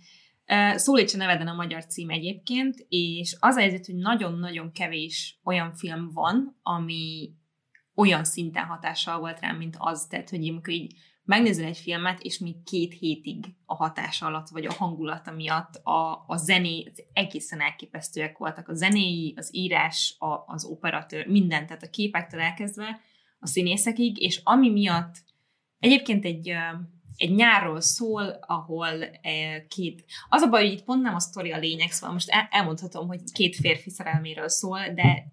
Szólítsa 0.79 1.17
neveden 1.17 1.49
a 1.49 1.55
magyar 1.55 1.87
cím 1.87 2.11
egyébként, 2.11 2.87
és 2.89 3.37
az 3.41 3.57
a 3.57 3.61
helyzet, 3.61 3.87
hogy 3.87 3.95
nagyon-nagyon 3.95 4.73
kevés 4.73 5.39
olyan 5.45 5.73
film 5.73 6.11
van, 6.13 6.59
ami 6.63 7.33
olyan 7.95 8.25
szinten 8.25 8.65
hatással 8.65 9.19
volt 9.19 9.41
rám, 9.41 9.57
mint 9.57 9.77
az, 9.79 10.07
tehát, 10.07 10.31
hogy 10.31 10.49
amikor 10.49 10.75
így 10.75 10.95
megnézel 11.29 11.65
egy 11.65 11.79
filmet, 11.79 12.21
és 12.21 12.39
még 12.39 12.63
két 12.65 12.95
hétig 12.95 13.45
a 13.67 13.75
hatás 13.75 14.23
alatt, 14.23 14.49
vagy 14.49 14.67
a 14.67 14.73
hangulata 14.73 15.33
miatt 15.33 15.75
a, 15.75 16.25
a 16.27 16.37
zené, 16.37 16.85
az 16.91 17.05
egészen 17.13 17.61
elképesztőek 17.61 18.39
voltak. 18.39 18.69
A 18.69 18.75
zenéi, 18.75 19.35
az 19.37 19.55
írás, 19.55 20.17
a, 20.19 20.45
az 20.47 20.65
operatőr, 20.65 21.27
minden, 21.27 21.67
tehát 21.67 21.83
a 21.83 21.91
képektől 21.91 22.41
elkezdve 22.41 23.01
a 23.39 23.47
színészekig, 23.47 24.21
és 24.21 24.41
ami 24.45 24.71
miatt 24.71 25.15
egyébként 25.79 26.25
egy, 26.25 26.53
egy 27.19 27.35
nyárról 27.35 27.81
szól, 27.81 28.39
ahol 28.47 29.05
eh, 29.05 29.63
két... 29.69 30.05
Az 30.29 30.43
a 30.43 30.49
baj, 30.49 30.63
hogy 30.63 30.73
itt 30.73 30.85
pont 30.85 31.03
nem 31.03 31.15
a 31.15 31.21
sztori 31.21 31.53
a 31.53 31.59
lényeg, 31.59 31.91
szóval 31.91 32.13
most 32.13 32.31
el, 32.31 32.49
elmondhatom, 32.51 33.07
hogy 33.07 33.21
két 33.33 33.57
férfi 33.57 33.91
szerelméről 33.91 34.49
szól, 34.49 34.81
de, 34.95 35.25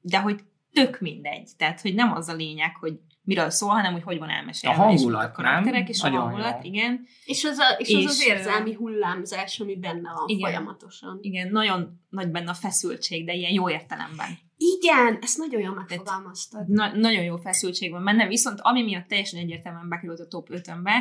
de 0.00 0.20
hogy 0.20 0.40
tök 0.72 1.00
mindegy. 1.00 1.50
Tehát, 1.56 1.80
hogy 1.80 1.94
nem 1.94 2.12
az 2.12 2.28
a 2.28 2.34
lényeg, 2.34 2.76
hogy 2.80 3.00
miről 3.22 3.50
szól, 3.50 3.70
hanem 3.70 3.92
hogy 3.92 4.02
hogy 4.02 4.18
van 4.18 4.28
elmesélve. 4.28 4.76
A 4.76 4.80
hangulat, 4.80 5.22
és 5.22 5.28
a 5.28 5.32
karakterek, 5.32 5.80
nem? 5.80 5.90
és 5.90 6.00
a 6.00 6.08
Nagyon 6.08 6.22
hangulat, 6.22 6.64
jó. 6.64 6.70
igen. 6.72 7.06
És 7.24 7.44
az, 7.44 7.58
a, 7.58 7.76
és 7.78 7.94
az, 7.94 8.00
És, 8.00 8.06
az 8.06 8.20
ö, 8.20 8.32
érzelmi 8.32 8.74
hullámzás, 8.74 9.60
ami 9.60 9.76
benne 9.76 10.12
van 10.12 10.28
igen. 10.28 10.50
folyamatosan. 10.50 11.18
Igen, 11.20 11.48
nagyon 11.48 12.00
nagy 12.08 12.30
benne 12.30 12.50
a 12.50 12.54
feszültség, 12.54 13.24
de 13.24 13.32
ilyen 13.32 13.52
jó 13.52 13.70
értelemben. 13.70 14.38
Igen, 14.56 15.18
ezt 15.22 15.38
nagyon 15.38 15.60
jól 15.60 15.74
megfogalmaztad. 15.74 16.68
Na, 16.68 16.96
nagyon 16.96 17.24
jó 17.24 17.36
feszültség 17.36 17.90
van 17.90 18.04
benne, 18.04 18.26
viszont 18.26 18.58
ami 18.62 18.82
miatt 18.82 19.06
teljesen 19.06 19.40
egyértelműen 19.40 19.88
bekerült 19.88 20.20
a 20.20 20.26
top 20.26 20.48
5-önbe, 20.50 20.94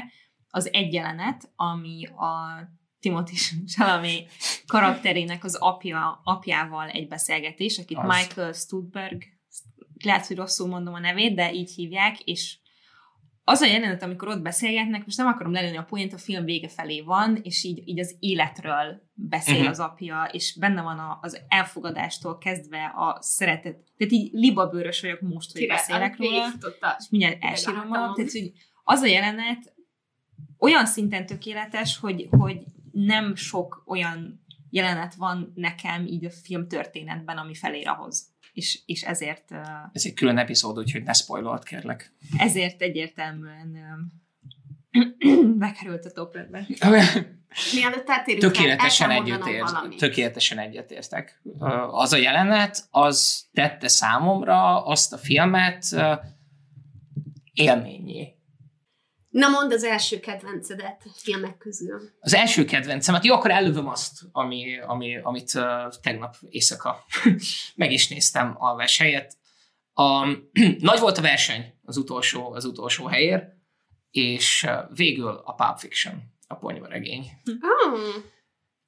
az 0.56 0.74
egy 0.74 0.94
jelenet, 0.94 1.52
ami 1.56 2.06
a 2.06 2.34
Timothy 3.00 3.36
Chalamet 3.68 4.30
karakterének 4.68 5.44
az 5.44 5.56
apja, 5.56 6.22
apjával 6.24 6.90
egy 6.90 7.08
beszélgetés, 7.08 7.78
akit 7.78 7.98
Az. 7.98 8.04
Michael 8.04 8.52
Studberg, 8.52 9.24
lehet, 10.04 10.28
hogy 10.28 10.36
rosszul 10.36 10.68
mondom 10.68 10.94
a 10.94 11.00
nevét, 11.00 11.36
de 11.36 11.54
így 11.54 11.72
hívják, 11.72 12.20
és 12.20 12.58
az 13.44 13.62
a 13.62 13.66
jelenet, 13.66 14.04
amikor 14.04 14.28
ott 14.28 14.42
beszélgetnek, 14.42 15.06
most 15.06 15.18
nem 15.18 15.28
akarom 15.28 15.52
lelőni 15.52 15.78
a 15.78 15.84
poént, 15.84 16.14
a 16.14 16.18
film 16.18 16.44
vége 16.44 16.70
felé 16.70 17.02
van, 17.02 17.40
és 17.44 17.64
így, 17.64 17.88
így 17.88 18.00
az 18.00 18.16
életről 18.20 19.02
beszél 19.14 19.56
uh-huh. 19.56 19.70
az 19.70 19.80
apja, 19.80 20.30
és 20.32 20.58
benne 20.60 20.82
van 20.82 21.00
a, 21.00 21.20
az 21.22 21.42
elfogadástól 21.48 22.38
kezdve 22.38 22.94
a 22.96 23.18
szeretet. 23.22 23.78
Tehát 23.98 24.14
így 24.14 24.30
libabőrös 24.34 25.02
vagyok 25.02 25.22
most, 25.22 25.52
hogy 25.52 25.68
beszélek 25.68 26.18
róla, 26.18 26.48
és 27.00 27.06
mindjárt 27.10 27.44
elsírom 27.44 27.88
magam. 27.88 28.14
Tehát, 28.14 28.32
hogy 28.32 28.52
az 28.84 29.02
a 29.02 29.06
jelenet 29.06 29.75
olyan 30.60 30.86
szinten 30.86 31.26
tökéletes, 31.26 31.98
hogy, 31.98 32.28
hogy 32.32 32.64
nem 32.92 33.36
sok 33.36 33.84
olyan 33.86 34.46
jelenet 34.70 35.16
van 35.16 35.52
nekem 35.56 36.06
így 36.06 36.26
a 36.26 36.30
film 36.30 36.68
történetben, 36.68 37.38
ami 37.38 37.54
felér 37.56 37.88
ahhoz. 37.88 38.34
És, 38.54 38.80
és 38.86 39.02
ezért, 39.02 39.52
uh, 39.52 39.60
Ez 39.94 40.06
egy 40.06 40.14
külön 40.14 40.38
epizód, 40.38 40.78
úgyhogy 40.78 41.04
ne 41.04 41.14
spoilolt, 41.14 41.64
kérlek. 41.64 42.14
ezért 42.38 42.82
egyértelműen 42.82 43.78
bekerült 45.58 46.06
a 46.06 46.12
top 46.12 46.36
5-be. 46.38 46.68
Mielőtt 47.74 48.10
átérünk 48.10 48.54
tökéletesen 48.54 49.12
el, 49.12 49.22
valamit. 49.22 49.98
tökéletesen 49.98 50.58
egyetértek. 50.58 51.42
Az 51.92 52.14
a 52.14 52.18
jelenet, 52.18 52.88
az 52.92 53.48
tette 53.54 53.88
számomra 53.88 54.86
azt 54.86 55.14
a 55.14 55.18
filmet 55.18 55.86
élményé. 57.54 58.35
Na 59.36 59.50
mondd 59.50 59.74
az 59.74 59.84
első 59.84 60.20
kedvencedet 60.20 61.04
filmek 61.16 61.58
közül. 61.58 62.10
Az 62.20 62.34
első 62.34 62.66
kedvencem, 62.66 63.14
hát 63.14 63.26
jó, 63.26 63.34
akkor 63.34 63.52
elővöm 63.52 63.88
azt, 63.88 64.12
ami, 64.32 64.80
ami, 64.80 65.18
amit 65.18 65.54
uh, 65.54 65.64
tegnap 66.02 66.36
éjszaka 66.50 67.06
meg 67.76 67.92
is 67.92 68.08
néztem 68.08 68.56
a 68.60 68.84
helyet. 68.98 69.38
A, 69.94 70.26
nagy 70.90 71.00
volt 71.00 71.18
a 71.18 71.22
verseny 71.22 71.74
az 71.84 71.98
utolsó, 71.98 72.54
az 72.54 72.66
utolsó 72.66 73.06
helyért, 73.06 73.46
és 74.12 74.64
uh, 74.68 74.96
végül 74.96 75.42
a 75.46 75.54
Pulp 75.54 75.78
Fiction, 75.78 76.24
a 76.48 76.56
ponyvaregény 76.56 77.30
Oh, 77.62 78.00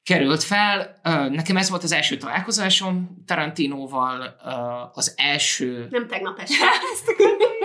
került 0.03 0.43
fel. 0.43 0.99
Nekem 1.29 1.57
ez 1.57 1.69
volt 1.69 1.83
az 1.83 1.91
első 1.91 2.17
találkozásom 2.17 3.23
Tarantinóval, 3.25 4.35
ö, 4.45 4.49
az 4.93 5.13
első... 5.17 5.87
nem 5.89 6.07
tegnap 6.07 6.39
este. 6.39 6.65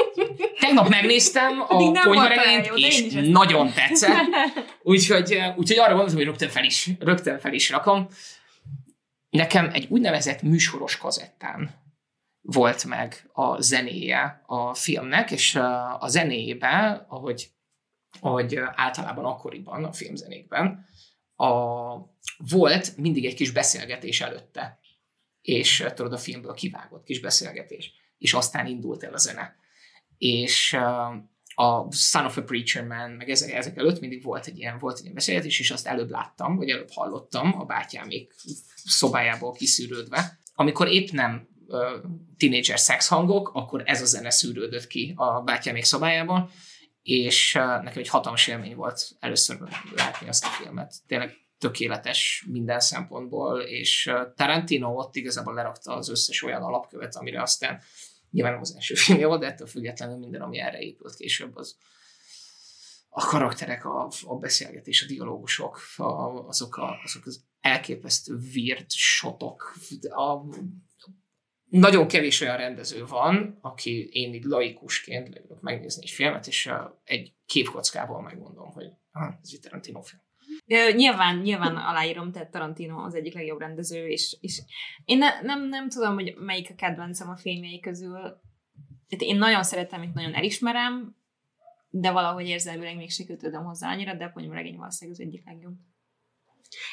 Tegnap 0.61 0.89
megnéztem 0.89 1.61
a 1.61 1.77
én 1.81 1.93
és 2.75 3.13
nagyon 3.31 3.73
tetszett. 3.73 4.13
Úgyhogy, 4.83 5.33
ö, 5.33 5.55
úgyhogy 5.57 5.79
arra 5.79 5.89
gondoltam, 5.89 6.17
hogy 6.17 6.25
rögtön 6.25 6.49
fel 6.49 6.65
is, 6.65 6.91
rögtön 6.99 7.39
fel 7.39 7.53
is 7.53 7.71
rakom. 7.71 8.09
Nekem 9.31 9.71
egy 9.73 9.87
úgynevezett 9.89 10.43
műsoros 10.43 10.97
kazettán 10.97 11.83
volt 12.43 12.85
meg 12.85 13.31
a 13.33 13.61
zenéje 13.61 14.43
a 14.47 14.75
filmnek, 14.75 15.31
és 15.31 15.55
a 15.99 16.07
zenéjében, 16.09 17.07
ahogy, 17.09 17.51
ahogy 18.21 18.61
általában 18.75 19.25
akkoriban 19.25 19.85
a 19.85 19.93
filmzenékben, 19.93 20.87
a, 21.37 21.47
volt 22.51 22.97
mindig 22.97 23.25
egy 23.25 23.35
kis 23.35 23.51
beszélgetés 23.51 24.21
előtte, 24.21 24.81
és 25.43 25.85
tudod, 25.95 26.13
a 26.13 26.19
filmből 26.19 26.55
kivágott 26.55 27.05
kis 27.05 27.21
beszélgetés, 27.21 27.93
és 28.19 28.33
aztán 28.35 28.67
indult 28.67 29.03
el 29.03 29.15
a 29.15 29.19
zene. 29.19 29.57
És 30.23 30.77
a 31.55 31.93
Son 31.93 32.25
of 32.25 32.37
a 32.37 32.43
Preacher 32.43 32.87
Man, 32.87 33.11
meg 33.11 33.31
ezek, 33.31 33.53
ezek 33.53 33.77
előtt 33.77 34.01
mindig 34.01 34.23
volt 34.23 34.47
egy, 34.47 34.59
ilyen, 34.59 34.79
volt 34.79 34.97
egy 34.97 35.03
ilyen 35.03 35.15
beszélgetés, 35.15 35.61
és 35.61 35.71
azt 35.71 35.87
előbb 35.87 36.11
láttam, 36.11 36.57
vagy 36.57 36.69
előbb 36.69 36.91
hallottam 36.91 37.61
a 37.61 37.65
bátyámék 37.65 38.35
szobájából 38.85 39.53
kiszűrődve. 39.53 40.39
Amikor 40.55 40.89
épp 40.89 41.09
nem 41.09 41.49
uh, 41.67 41.81
tínédzser 42.37 42.79
szex 42.79 43.09
hangok, 43.09 43.51
akkor 43.55 43.83
ez 43.85 44.03
a 44.03 44.05
zene 44.05 44.31
szűrődött 44.31 44.87
ki 44.87 45.13
a 45.17 45.41
bátyámék 45.41 45.85
szobájából, 45.85 46.51
és 47.03 47.55
uh, 47.55 47.65
nekem 47.65 47.99
egy 47.99 48.09
hatalmas 48.09 48.47
élmény 48.47 48.75
volt 48.75 49.09
először 49.21 49.59
látni 49.97 50.29
azt 50.29 50.45
a 50.45 50.49
filmet. 50.49 50.95
Tényleg 51.07 51.37
tökéletes 51.59 52.47
minden 52.51 52.81
szempontból, 52.81 53.61
és 53.61 54.13
Tarantino 54.37 54.95
ott 54.95 55.17
igazából 55.17 55.55
lerakta 55.55 55.97
az 55.97 56.09
összes 56.09 56.43
olyan 56.43 56.63
alapkövet, 56.63 57.17
amire 57.17 57.43
aztán 57.43 57.81
nyilván 58.33 58.53
nem 58.53 58.61
az 58.61 58.75
első 58.75 58.95
filmje 58.95 59.27
volt, 59.27 59.41
de 59.41 59.47
ettől 59.47 59.67
függetlenül 59.67 60.17
minden, 60.17 60.41
ami 60.41 60.59
erre 60.59 60.79
épült 60.79 61.15
később, 61.15 61.57
az 61.57 61.77
a 63.15 63.27
karakterek, 63.27 63.85
a, 63.85 64.09
a 64.25 64.37
beszélgetés, 64.37 65.03
a 65.03 65.07
dialógusok, 65.07 65.79
a, 65.97 66.03
azok, 66.47 66.77
a, 66.77 67.01
azok 67.05 67.27
az 67.27 67.45
elképesztő 67.61 68.35
weird 68.55 68.91
shotok, 68.91 69.75
a, 70.11 70.41
nagyon 71.69 72.09
kevés 72.09 72.41
olyan 72.41 72.57
rendező 72.57 73.05
van, 73.05 73.59
aki 73.61 74.09
én 74.13 74.35
így 74.35 74.45
laikusként 74.45 75.29
leülök 75.35 75.61
megnézni 75.61 76.03
egy 76.03 76.11
filmet, 76.11 76.47
és 76.47 76.71
egy 77.05 77.35
képkockából 77.47 78.23
megmondom, 78.23 78.71
hogy 78.73 78.91
ah, 79.13 79.35
ez 79.43 79.51
egy 79.53 79.61
Tarantino 79.61 80.03
film. 80.03 80.23
Ö, 80.67 80.93
Nyilván, 80.93 81.39
nyilván 81.39 81.77
aláírom, 81.77 82.33
tehát 82.33 82.51
Tarantino 82.51 83.05
az 83.05 83.15
egyik 83.15 83.35
legjobb 83.35 83.61
rendező, 83.61 84.07
és, 84.07 84.37
és 84.41 84.63
én 85.05 85.19
ne, 85.19 85.41
nem, 85.41 85.69
nem 85.69 85.89
tudom, 85.89 86.15
hogy 86.15 86.35
melyik 86.37 86.71
a 86.71 86.75
kedvencem 86.75 87.29
a 87.29 87.37
filmjei 87.37 87.81
közül. 87.81 88.21
Tehát 89.09 89.25
én 89.25 89.37
nagyon 89.37 89.63
szeretem, 89.63 90.03
itt 90.03 90.15
nagyon 90.15 90.35
elismerem, 90.35 91.17
de 91.91 92.11
valahogy 92.11 92.47
érzelmileg 92.47 92.97
még 92.97 93.11
se 93.11 93.25
kötődöm 93.25 93.65
hozzá 93.65 93.91
annyira, 93.91 94.15
de 94.15 94.25
a 94.25 94.31
ponyvaregény 94.31 94.77
valószínűleg 94.77 95.21
az 95.21 95.27
egyik 95.27 95.45
legjobb. 95.45 95.75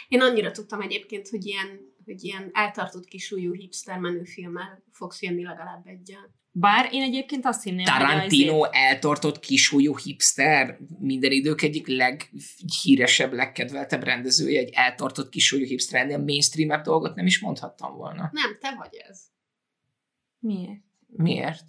Én 0.08 0.21
annyira 0.21 0.51
tudtam 0.51 0.82
egyébként, 0.82 1.27
hogy 1.29 1.45
ilyen, 1.45 1.79
hogy 2.05 2.23
ilyen 2.23 2.49
eltartott 2.53 3.05
kisúlyú 3.05 3.53
hipster 3.53 3.99
menőfilmmel 3.99 4.84
fogsz 4.91 5.21
jönni 5.21 5.43
legalább 5.43 5.88
egyel. 5.88 6.38
Bár 6.51 6.89
én 6.91 7.01
egyébként 7.01 7.45
azt 7.45 7.63
hinném, 7.63 7.85
hogy 7.85 7.97
Tarantino 7.97 8.62
azért- 8.63 8.75
eltartott 8.75 9.39
kisúlyú 9.39 9.97
hipster, 9.97 10.77
minden 10.99 11.31
idők 11.31 11.62
egyik 11.62 11.88
leghíresebb, 11.88 13.33
legkedveltebb 13.33 14.03
rendezője, 14.03 14.59
egy 14.59 14.69
eltartott 14.73 15.29
kisúlyú 15.29 15.65
hipster, 15.65 16.01
ennél 16.01 16.17
mainstream 16.17 16.83
dolgot 16.83 17.15
nem 17.15 17.25
is 17.25 17.39
mondhattam 17.39 17.95
volna. 17.95 18.29
Nem, 18.33 18.57
te 18.59 18.75
vagy 18.77 18.95
ez. 19.09 19.21
Miért? 20.39 20.81
Miért? 21.07 21.63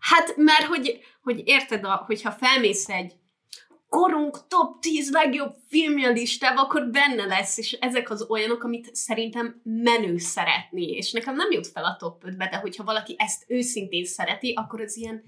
Hát, 0.00 0.36
mert 0.36 0.64
hogy, 0.64 1.00
hogy 1.22 1.42
érted, 1.44 1.84
a, 1.84 2.02
hogyha 2.06 2.30
felmész 2.30 2.88
egy 2.88 3.14
korunk 3.96 4.46
top 4.48 4.80
10 4.80 5.10
legjobb 5.10 5.54
filmje 5.68 6.08
listába, 6.08 6.60
akkor 6.60 6.90
benne 6.90 7.24
lesz, 7.24 7.58
és 7.58 7.72
ezek 7.72 8.10
az 8.10 8.26
olyanok, 8.28 8.62
amit 8.62 8.94
szerintem 8.94 9.60
menő 9.62 10.18
szeretni, 10.18 10.90
és 10.90 11.12
nekem 11.12 11.34
nem 11.34 11.50
jut 11.50 11.66
fel 11.66 11.84
a 11.84 11.96
top 11.98 12.22
5-be, 12.26 12.48
de 12.48 12.56
hogyha 12.56 12.84
valaki 12.84 13.14
ezt 13.18 13.44
őszintén 13.48 14.04
szereti, 14.04 14.52
akkor 14.52 14.80
az 14.80 14.96
ilyen 14.96 15.22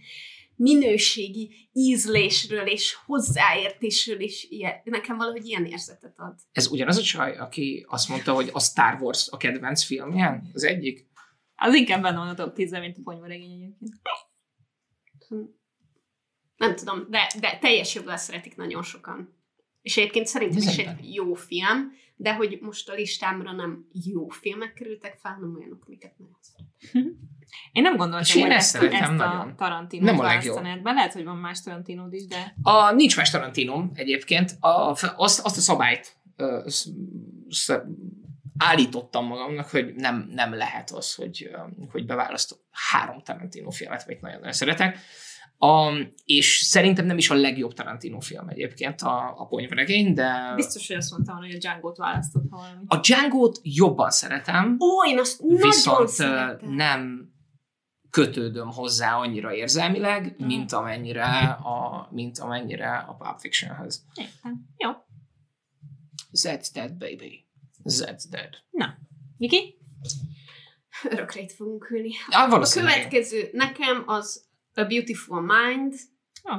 minőségi 0.57 1.69
ízlésről 1.73 2.67
és 2.67 2.97
hozzáértésről 3.07 4.21
is 4.21 4.47
ilyen, 4.51 4.73
nekem 4.85 5.17
valahogy 5.17 5.47
ilyen 5.47 5.65
érzetet 5.65 6.15
ad. 6.17 6.35
Ez 6.53 6.71
ugyanaz 6.71 6.99
a 6.99 7.03
csaj, 7.03 7.37
aki 7.37 7.87
azt 7.89 8.09
mondta, 8.09 8.33
hogy 8.33 8.51
a 8.53 8.61
Star 8.61 9.03
Wars 9.03 9.29
a 9.31 9.37
kedvenc 9.37 9.83
filmje? 9.83 10.43
Az 10.53 10.65
egyik? 10.65 11.07
Az 11.57 11.75
inkább 11.75 12.03
benne 12.03 12.19
van 12.19 12.29
a 12.29 12.35
top 12.35 12.55
10 12.55 12.71
mint 12.71 12.97
a 12.99 13.01
ponyvaregény 13.05 13.63
egyébként. 13.63 13.95
Nem 16.59 16.75
tudom, 16.77 17.07
de, 17.11 17.31
de 17.41 17.59
teljes 17.61 17.95
joggal 17.95 18.17
szeretik 18.17 18.57
nagyon 18.57 18.83
sokan. 18.83 19.37
És 19.83 19.97
egyébként 19.97 20.27
szerintem 20.27 20.69
is 20.69 20.79
egy 20.79 21.15
jó 21.15 21.35
film, 21.35 21.93
de 22.17 22.35
hogy 22.35 22.59
most 22.61 22.89
a 22.89 22.95
listámra 22.95 23.53
nem 23.53 23.89
jó 24.05 24.29
filmek 24.29 24.73
kerültek 24.73 25.19
fel, 25.23 25.33
hanem 25.33 25.55
olyanok, 25.55 25.83
amiket 25.87 26.19
nagyon 26.19 26.39
szeretek. 26.41 27.17
Én 27.73 27.83
nem 27.83 27.93
És 27.93 27.99
gondoltam, 27.99 28.37
én 28.37 28.43
hogy 28.43 28.53
ezt 28.53 28.77
ezt, 28.77 28.93
ezt 28.93 29.11
a 29.11 29.13
nagyon. 29.13 29.57
Tarantino 29.57 30.05
Nem 30.05 30.19
a 30.19 30.23
legjobb. 30.23 30.63
be. 30.63 30.93
Lehet, 30.93 31.13
hogy 31.13 31.25
van 31.25 31.37
más 31.37 31.63
Tarantinód 31.63 32.13
is, 32.13 32.27
de 32.27 32.55
A, 32.63 32.93
nincs 32.93 33.17
más 33.17 33.31
Tarantinom 33.31 33.91
egyébként. 33.95 34.57
A, 34.61 34.97
azt, 35.17 35.41
azt 35.41 35.57
a 35.57 35.61
szabályt 35.61 36.17
ö, 36.37 36.63
sz, 36.67 36.89
sz, 37.49 37.73
állítottam 38.59 39.27
magamnak, 39.27 39.69
hogy 39.71 39.95
nem, 39.95 40.31
nem 40.35 40.55
lehet 40.55 40.91
az, 40.91 41.15
hogy, 41.15 41.51
hogy 41.91 42.07
beválasztok 42.07 42.59
három 42.71 43.23
Tarantino 43.23 43.71
filmet, 43.71 44.05
amit 44.07 44.21
nagyon-nagyon 44.21 44.53
szeretek. 44.53 44.99
A, 45.61 45.93
és 46.25 46.57
szerintem 46.57 47.07
nem 47.07 47.19
is 47.19 47.31
a 47.31 47.35
legjobb 47.35 47.73
Tarantino 47.75 48.21
film 48.21 48.49
egyébként 48.49 49.01
a, 49.01 49.35
a 49.41 49.47
ponyvaregény, 49.47 50.15
de 50.15 50.53
biztos, 50.55 50.87
hogy 50.87 50.97
azt 50.97 51.11
mondtam, 51.11 51.37
hogy 51.37 51.55
a 51.55 51.59
Django-t 51.59 51.97
választott 51.97 52.45
ha 52.51 52.57
valamit. 52.57 52.85
a 52.89 52.97
Django-t 53.01 53.61
jobban 53.63 54.11
szeretem, 54.11 54.77
Ó, 54.81 55.05
én 55.09 55.19
azt 55.19 55.41
viszont 55.47 56.09
szeretem. 56.09 56.71
nem 56.71 57.33
kötődöm 58.11 58.71
hozzá 58.73 59.17
annyira 59.17 59.55
érzelmileg, 59.55 60.35
Mhm. 60.39 60.47
mint 60.47 60.73
amennyire 60.73 61.25
a, 61.49 62.09
mint 62.11 62.39
amennyire 62.39 62.97
a 62.97 63.15
Pulp 63.15 63.39
Fictionhez. 63.39 64.05
Értem. 64.15 64.67
Jó. 64.77 64.91
That's 66.33 66.67
dead, 66.75 66.93
baby. 66.97 67.47
That's 67.85 68.23
dead. 68.31 68.49
Viki? 69.37 69.79
Örökre 71.11 71.41
itt 71.41 71.53
fogunk 71.53 71.91
ülni. 71.91 72.11
Ah, 72.31 72.53
A 72.53 72.61
következő 72.73 73.49
nekem 73.53 74.03
az 74.07 74.48
A 74.79 74.85
Beautiful 74.85 75.41
Mind. 75.41 75.95
Ó, 76.51 76.55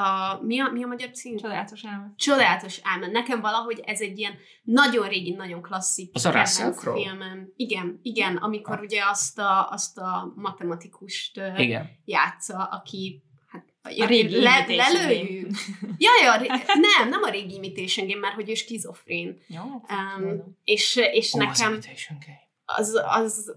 A, 0.00 0.38
mi, 0.42 0.60
a, 0.60 0.70
mi 0.72 0.82
a 0.82 0.86
magyar 0.86 1.10
cím? 1.10 1.36
csodálatos 1.36 1.84
álma. 1.84 2.12
Csodálatos 2.16 2.80
álma. 2.82 3.06
Nekem 3.06 3.40
valahogy 3.40 3.80
ez 3.84 4.00
egy 4.00 4.18
ilyen 4.18 4.34
nagyon 4.62 5.08
régi, 5.08 5.30
nagyon 5.34 5.62
klasszik 5.62 6.10
Az 6.14 6.24
a 6.24 6.72
filmem. 6.72 7.52
Igen, 7.56 7.98
igen, 8.02 8.36
amikor 8.36 8.76
Ah. 8.76 8.82
ugye 8.82 9.02
azt 9.04 9.38
a, 9.38 9.68
azt 9.68 9.98
a 9.98 10.32
matematikust 10.36 11.36
Igen. 11.56 11.90
játsza, 12.04 12.56
aki 12.64 13.22
hát 13.46 13.64
A 13.82 14.04
régi 14.06 14.40
Le, 14.40 14.64
lelőjük. 14.68 15.50
Ja, 15.98 16.10
ja, 16.22 16.36
ré- 16.36 16.48
nem, 16.66 17.08
nem 17.08 17.22
a 17.22 17.28
régi 17.30 17.54
Imitation 17.54 18.06
Game, 18.06 18.20
mert 18.20 18.34
hogy 18.34 18.50
ő 18.50 18.54
skizofrén. 18.54 19.38
Jó, 19.46 19.62
Um, 19.64 20.56
és, 20.64 20.96
és 21.12 21.32
Ó, 21.34 21.38
nekem 21.38 21.72
Imitation 21.72 22.18
Game. 22.26 22.40
az, 22.64 23.00
az 23.04 23.54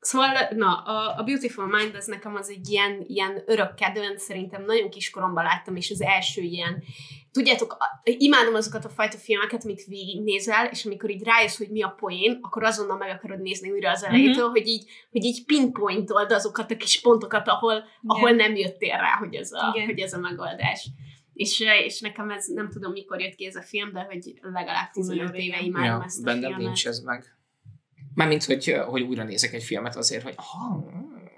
Szóval, 0.00 0.28
na, 0.54 0.74
a, 0.74 1.18
a 1.18 1.22
Beautiful 1.22 1.66
Mind 1.66 1.94
az 1.94 2.06
nekem 2.06 2.34
az 2.34 2.48
egy 2.50 2.68
ilyen, 2.68 3.04
ilyen 3.06 3.42
örök 3.46 3.74
kedvenc, 3.74 4.22
szerintem 4.22 4.64
nagyon 4.64 4.90
kiskoromban 4.90 5.44
láttam, 5.44 5.76
és 5.76 5.90
az 5.90 6.00
első 6.02 6.42
ilyen, 6.42 6.82
tudjátok, 7.32 7.76
imádom 8.04 8.54
azokat 8.54 8.84
a 8.84 8.88
fajta 8.88 9.16
filmeket, 9.16 9.64
amit 9.64 9.84
végignézel, 9.84 10.66
és 10.66 10.84
amikor 10.84 11.10
így 11.10 11.22
rájössz, 11.24 11.56
hogy 11.58 11.68
mi 11.70 11.82
a 11.82 11.88
poén, 11.98 12.38
akkor 12.42 12.64
azonnal 12.64 12.96
meg 12.96 13.10
akarod 13.10 13.40
nézni 13.40 13.70
újra 13.70 13.90
az 13.90 14.04
elejétől, 14.04 14.44
Mhm. 14.44 14.50
hogy 14.52 14.66
így, 14.66 14.84
hogy 15.10 15.24
így 15.24 15.44
pinpointold 15.44 16.32
azokat 16.32 16.70
a 16.70 16.76
kis 16.76 17.00
pontokat, 17.00 17.48
ahol, 17.48 17.84
ahol 18.06 18.30
nem 18.30 18.54
jöttél 18.56 18.96
rá, 18.96 19.16
hogy 19.18 19.34
ez 19.34 19.52
a, 19.52 19.72
Igen. 19.74 19.86
hogy 19.86 19.98
ez 19.98 20.12
a 20.12 20.18
megoldás. 20.18 20.88
És, 21.34 21.64
és 21.84 22.00
nekem 22.00 22.30
ez, 22.30 22.46
nem 22.46 22.70
tudom 22.70 22.92
mikor 22.92 23.20
jött 23.20 23.34
ki 23.34 23.46
ez 23.46 23.56
a 23.56 23.62
film, 23.62 23.92
de 23.92 24.00
hogy 24.00 24.34
legalább 24.42 24.90
15 24.90 25.18
Nagyon 25.18 25.34
éve 25.34 25.60
imádom 25.60 25.98
Ja, 25.98 26.04
ezt 26.04 26.20
a 26.20 26.22
bennem 26.22 26.40
filmet. 26.42 26.60
nincs 26.66 26.86
ez 26.86 26.98
meg. 26.98 27.35
Mármint, 28.16 28.44
hogy, 28.44 28.76
hogy 28.86 29.02
újra 29.02 29.24
nézek 29.24 29.52
egy 29.52 29.62
filmet 29.62 29.96
azért, 29.96 30.22
hogy 30.22 30.34
aha, 30.36 30.84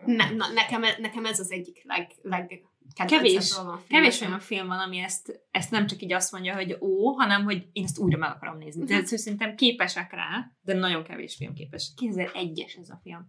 Ne, 0.05 0.31
na, 0.31 0.47
nekem, 0.53 0.83
nekem 1.01 1.25
ez 1.25 1.41
az 1.41 1.51
egyik 1.51 1.83
leg, 1.85 2.11
leg 2.23 2.63
Kevés, 2.95 3.55
kevés 3.89 4.21
olyan 4.21 4.41
film 4.41 4.67
van, 4.67 4.79
ami 4.79 4.99
ezt, 4.99 5.41
ezt 5.51 5.71
nem 5.71 5.87
csak 5.87 6.03
így 6.03 6.13
azt 6.13 6.33
mondja, 6.33 6.55
hogy 6.55 6.77
ó, 6.81 7.13
hanem 7.13 7.45
hogy 7.45 7.69
én 7.73 7.85
ezt 7.85 7.99
újra 7.99 8.19
meg 8.19 8.31
akarom 8.31 8.59
nézni. 8.59 8.85
Tehát 8.85 9.03
uh 9.03 9.19
szerintem 9.19 9.55
képesek 9.55 10.13
rá, 10.13 10.53
de 10.61 10.75
nagyon 10.75 11.05
kevés 11.05 11.35
film 11.37 11.55
képes. 11.55 11.93
2001-es 11.97 12.79
ez 12.81 12.89
a 12.89 13.01
film. 13.03 13.27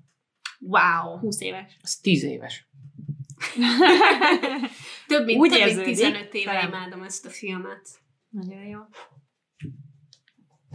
Wow. 0.59 1.19
20 1.19 1.41
éves. 1.41 1.77
ez 1.81 1.95
tíz 1.95 2.23
éves. 2.23 2.69
Több 5.07 5.25
mint, 5.25 5.39
Úgy 5.39 5.49
több 5.49 5.59
mint 5.59 5.69
érződik, 5.69 5.95
15 5.95 6.33
éve 6.33 6.51
talán. 6.51 6.67
imádom 6.67 7.03
ezt 7.03 7.25
a 7.25 7.29
filmet. 7.29 7.89
Nagyon 8.29 8.63
jó. 8.63 8.79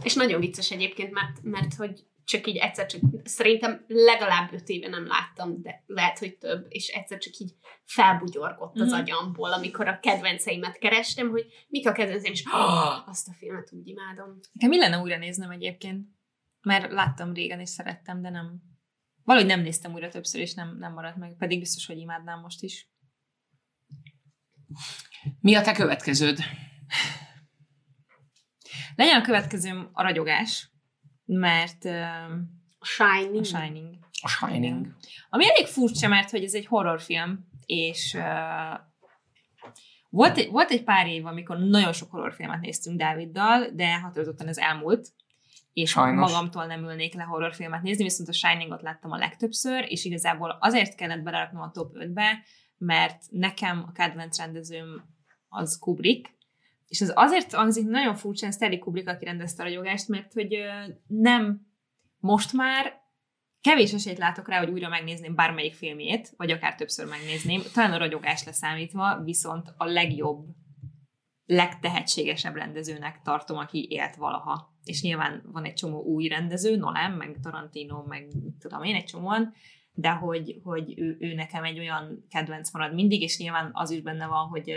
És 0.03 0.13
nagyon 0.13 0.39
vicces 0.39 0.71
egyébként, 0.71 1.11
mert, 1.11 1.41
mert 1.41 1.73
hogy 1.73 2.05
csak 2.25 2.47
így 2.47 2.57
egyszer 2.57 2.85
csak, 2.85 3.01
szerintem 3.23 3.85
legalább 3.87 4.53
5 4.53 4.69
éve 4.69 4.87
nem 4.87 5.07
láttam, 5.07 5.61
de 5.61 5.83
lehet, 5.85 6.19
hogy 6.19 6.37
több, 6.37 6.65
és 6.69 6.87
egyszer 6.87 7.17
csak 7.17 7.35
így 7.35 7.51
felbugyorgott 7.83 8.79
az 8.79 8.91
Mhm. 8.91 8.99
agyamból, 9.01 9.53
amikor 9.53 9.87
a 9.87 9.99
kedvenceimet 9.99 10.77
kerestem, 10.77 11.29
hogy 11.29 11.45
mik 11.67 11.87
a 11.87 11.91
kedvenceim, 11.91 12.33
és 12.33 12.43
oh, 12.45 13.07
azt 13.09 13.27
a 13.27 13.33
filmet 13.33 13.71
úgy 13.71 13.87
imádom. 13.87 14.39
Nekem 14.51 14.69
mi 14.69 14.77
lenne 14.77 14.97
újra 14.97 15.17
néznem 15.17 15.49
egyébként? 15.49 16.07
Mert 16.61 16.91
láttam 16.91 17.33
régen 17.33 17.59
és 17.59 17.69
szerettem, 17.69 18.21
de 18.21 18.29
nem. 18.29 18.61
Valahogy 19.23 19.49
nem 19.49 19.61
néztem 19.61 19.93
újra 19.93 20.09
többször, 20.09 20.41
és 20.41 20.53
nem, 20.53 20.77
nem 20.77 20.93
maradt 20.93 21.17
meg. 21.17 21.35
Pedig 21.37 21.59
biztos, 21.59 21.85
hogy 21.85 21.97
imádnám 21.97 22.39
most 22.39 22.61
is. 22.63 22.89
Mi 25.39 25.55
a 25.55 25.61
te 25.61 25.73
következőd? 25.73 26.39
Legyen 28.95 29.21
a 29.21 29.23
következőm 29.23 29.89
a 29.93 30.01
ragyogás, 30.01 30.69
mert 31.25 31.85
uh, 31.85 32.31
A 32.79 32.85
Shining. 32.85 33.39
a 33.39 33.43
Shining. 33.43 33.97
A 34.21 34.27
Shining. 34.27 34.87
Ami 35.29 35.49
elég 35.49 35.67
furcsa, 35.67 36.07
mert 36.07 36.29
hogy 36.29 36.43
ez 36.43 36.53
egy 36.53 36.65
horrorfilm, 36.65 37.47
és 37.65 38.13
uh, 38.13 38.79
volt, 40.09 40.37
egy, 40.37 40.49
volt 40.49 40.69
egy 40.69 40.83
pár 40.83 41.07
év, 41.07 41.25
amikor 41.25 41.57
nagyon 41.57 41.93
sok 41.93 42.11
horrorfilmet 42.11 42.61
néztünk 42.61 42.97
Dáviddal, 42.97 43.69
de 43.73 43.99
határozottan 43.99 44.47
ez 44.47 44.57
elmúlt, 44.57 45.07
és 45.73 45.89
Sajnos. 45.89 46.31
magamtól 46.31 46.65
nem 46.65 46.83
ülnék 46.83 47.13
le 47.13 47.23
horrorfilmet 47.23 47.81
nézni, 47.81 48.03
viszont 48.03 48.29
a 48.29 48.33
Shiningot 48.33 48.81
láttam 48.81 49.11
a 49.11 49.17
legtöbbször, 49.17 49.85
és 49.87 50.05
igazából 50.05 50.57
azért 50.59 50.95
kellett 50.95 51.23
beleraknom 51.23 51.61
a 51.61 51.71
top 51.71 51.91
5-be, 51.93 52.43
mert 52.77 53.23
nekem 53.29 53.83
a 53.87 53.91
kedvenc 53.91 54.37
rendezőm 54.37 55.03
az 55.47 55.77
Kubrick, 55.79 56.33
és 56.87 57.01
ez 57.01 57.11
azért 57.15 57.53
hangzik 57.53 57.85
nagyon 57.85 58.15
furcsán 58.15 58.51
Stanley 58.51 58.79
Kubrick, 58.79 59.07
aki 59.07 59.25
rendezte 59.25 59.63
a 59.63 59.65
ragyogást, 59.65 60.07
mert 60.07 60.33
hogy 60.33 60.55
nem 61.07 61.67
most 62.19 62.53
már 62.53 63.03
kevés 63.61 63.93
esélyt 63.93 64.17
látok 64.17 64.49
rá, 64.49 64.59
hogy 64.59 64.69
újra 64.69 64.89
megnézném 64.89 65.35
bármelyik 65.35 65.73
filmjét, 65.73 66.33
vagy 66.37 66.51
akár 66.51 66.75
többször 66.75 67.07
megnézném, 67.07 67.61
talán 67.73 67.91
a 67.91 67.97
ragyogás 67.97 68.43
leszámítva, 68.43 69.21
viszont 69.23 69.73
a 69.77 69.85
legjobb, 69.85 70.45
legtehetségesebb 71.45 72.55
rendezőnek 72.55 73.21
tartom, 73.23 73.57
aki 73.57 73.87
élt 73.89 74.15
valaha. 74.15 74.73
És 74.83 75.01
nyilván 75.01 75.41
van 75.51 75.63
egy 75.63 75.73
csomó 75.73 76.01
új 76.01 76.27
rendező, 76.27 76.75
Nolan, 76.75 77.11
meg 77.11 77.37
Tarantino, 77.41 78.03
meg 78.03 78.27
tudom 78.59 78.83
én, 78.83 78.95
egy 78.95 79.03
csomóan, 79.03 79.53
de 79.97 80.09
hogy, 80.09 80.59
hogy 80.63 80.93
ő, 80.99 81.17
ő, 81.19 81.33
nekem 81.33 81.63
egy 81.63 81.79
olyan 81.79 82.25
kedvenc 82.29 82.71
marad 82.71 82.93
mindig, 82.93 83.21
és 83.21 83.37
nyilván 83.37 83.69
az 83.73 83.89
is 83.89 84.01
benne 84.01 84.27
van, 84.27 84.47
hogy 84.47 84.67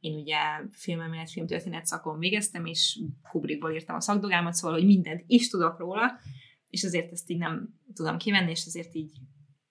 én 0.00 0.14
ugye 0.14 0.36
filmemélet, 0.70 1.30
filmtörténet 1.30 1.86
szakon 1.86 2.18
végeztem, 2.18 2.66
és 2.66 2.98
Kubrickból 3.30 3.72
írtam 3.72 3.96
a 3.96 4.00
szakdogámat, 4.00 4.54
szóval, 4.54 4.76
hogy 4.76 4.86
mindent 4.86 5.24
is 5.26 5.48
tudok 5.48 5.78
róla, 5.78 6.18
és 6.68 6.84
azért 6.84 7.12
ezt 7.12 7.30
így 7.30 7.38
nem 7.38 7.74
tudom 7.94 8.16
kivenni, 8.16 8.50
és 8.50 8.64
ezért 8.64 8.94
így 8.94 9.12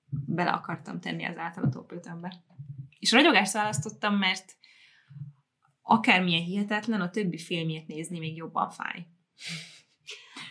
bele 0.09 0.51
akartam 0.51 0.99
tenni 0.99 1.25
az 1.25 1.37
által 1.37 1.63
a 1.63 1.69
top 1.69 1.91
5-önbe. 1.95 2.33
És 2.99 3.11
ragyogást 3.11 3.53
választottam, 3.53 4.15
mert 4.15 4.55
akármilyen 5.81 6.43
hihetetlen, 6.43 7.01
a 7.01 7.09
többi 7.09 7.37
filmjét 7.37 7.87
nézni 7.87 8.19
még 8.19 8.35
jobban 8.35 8.69
fáj. 8.69 9.05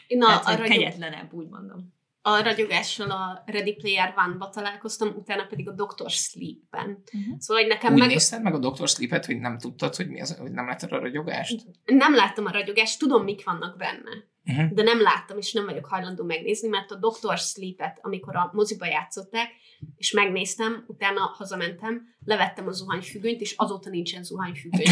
Na, 0.09 0.27
Tehát, 0.27 0.45
a, 0.45 0.51
ragyog, 0.51 0.67
kegyetlenebb, 0.67 1.33
úgy 1.33 1.49
mondom. 1.49 1.96
A 2.29 2.43
ragyogással 2.43 3.11
a 3.11 3.43
Ready 3.47 3.75
Player 3.75 4.15
One-ba 4.17 4.49
találkoztam, 4.49 5.09
utána 5.09 5.47
pedig 5.47 5.69
a 5.69 5.73
Doctor 5.73 6.11
Sleep-ben. 6.11 6.89
Uh-huh. 6.89 7.39
Szóval, 7.39 7.62
hogy 7.62 7.73
nekem 7.73 7.93
Úgy 7.93 7.99
meg... 7.99 8.09
nézted 8.09 8.43
meg 8.43 8.55
a 8.55 8.59
Dr. 8.59 8.89
Sleep-et, 8.89 9.27
hogy 9.27 9.39
nem 9.39 9.59
tudtad, 9.59 9.95
hogy, 9.95 10.09
mi 10.09 10.21
az, 10.21 10.37
hogy 10.37 10.51
nem 10.51 10.67
láttad 10.67 10.93
a 10.93 10.99
ragyogást? 10.99 11.67
Nem 11.85 12.15
láttam 12.15 12.47
a 12.47 12.51
ragyogást, 12.51 12.99
tudom, 12.99 13.25
mik 13.25 13.45
vannak 13.45 13.77
benne. 13.77 14.11
Uh-huh. 14.45 14.73
de 14.73 14.83
nem 14.83 15.01
láttam, 15.01 15.39
és 15.39 15.53
nem 15.53 15.65
vagyok 15.65 15.87
hajlandó 15.87 16.25
megnézni, 16.25 16.69
mert 16.69 16.91
a 16.91 16.97
Doctor 16.97 17.39
Sleep-et, 17.39 17.99
amikor 18.03 18.37
a 18.37 18.51
moziba 18.53 18.87
játszották, 18.87 19.49
és 19.97 20.12
megnéztem, 20.12 20.85
utána 20.87 21.21
hazamentem, 21.21 22.03
levettem 22.25 22.67
a 22.67 22.73
zuhanyfüggönyt, 22.73 23.41
és 23.41 23.55
azóta 23.57 23.91
nincsen 23.91 24.23
zuhanyfüggöny. 24.23 24.87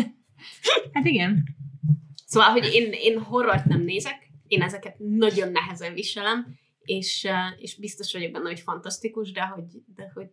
hát 0.92 1.04
igen. 1.04 1.44
Szóval, 2.26 2.50
hogy 2.50 2.68
én, 2.72 2.92
én 2.92 3.18
horrort 3.18 3.64
nem 3.64 3.80
nézek, 3.80 4.29
én 4.50 4.62
ezeket 4.62 4.98
nagyon 4.98 5.52
nehezen 5.52 5.94
viselem, 5.94 6.58
és, 6.84 7.28
és 7.58 7.76
biztos 7.76 8.12
vagyok 8.12 8.32
benne, 8.32 8.48
hogy 8.48 8.60
fantasztikus, 8.60 9.32
de 9.32 9.42
hogy, 9.42 9.64
de 9.94 10.10
hogy 10.14 10.30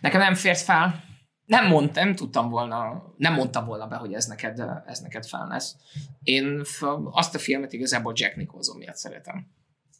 Nekem 0.00 0.20
nem 0.20 0.34
fért 0.34 0.60
fel. 0.60 1.04
Nem 1.44 1.66
mondtam, 1.66 2.04
nem 2.04 2.14
tudtam 2.14 2.48
volna, 2.48 3.02
nem 3.16 3.34
mondtam 3.34 3.64
volna 3.64 3.86
be, 3.86 3.96
hogy 3.96 4.12
ez 4.12 4.26
neked, 4.26 4.62
ez 4.86 4.98
neked 4.98 5.26
fel 5.26 5.46
lesz. 5.46 5.76
Én 6.22 6.62
azt 7.10 7.34
a 7.34 7.38
filmet 7.38 7.72
igazából 7.72 8.12
Jack 8.16 8.36
Nicholson 8.36 8.76
miatt 8.76 8.96
szeretem. 8.96 9.46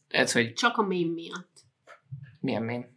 Tehát, 0.07 0.31
hogy 0.31 0.53
csak 0.53 0.77
a 0.77 0.81
mém 0.81 1.07
miatt. 1.07 1.65
milyen 2.39 2.63
mém. 2.63 2.94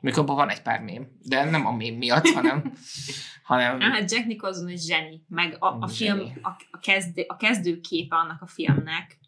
Mikor 0.00 0.22
abban 0.22 0.36
van 0.36 0.48
egy 0.48 0.62
pár 0.62 0.80
mém, 0.82 1.18
de 1.22 1.44
nem 1.50 1.66
a 1.66 1.72
mém 1.72 1.94
miatt, 1.96 2.26
hanem, 2.28 2.72
hanem 3.42 3.80
Á, 3.80 3.90
Hát 3.90 4.10
Jack 4.12 4.26
Nicholson 4.26 4.68
egy 4.68 4.80
zseni, 4.80 5.24
meg 5.28 5.56
a, 5.58 5.76
a 5.80 5.86
film, 5.88 6.18
Zseni. 6.18 6.32
a, 6.42 6.48
a, 6.70 6.78
kezdő, 6.78 7.24
a 7.28 7.36
kezdőképe 7.36 8.16
annak 8.16 8.42
a 8.42 8.46
filmnek, 8.46 9.18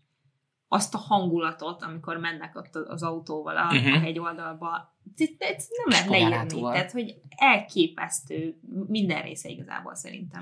azt 0.68 0.94
a 0.94 0.98
hangulatot, 0.98 1.82
amikor 1.82 2.16
mennek 2.16 2.56
ott 2.56 2.74
az 2.76 3.02
autóval 3.02 3.56
a, 3.56 3.72
Mhm. 3.72 3.92
a 3.92 3.98
hegyoldalba, 3.98 4.96
ez 5.38 5.66
nem 5.84 5.88
lehet 5.88 6.08
leírni. 6.08 6.60
Tehát, 6.60 6.92
hogy 6.92 7.14
elképesztő 7.28 8.60
minden 8.86 9.22
része 9.22 9.48
igazából 9.48 9.94
szerintem. 9.94 10.40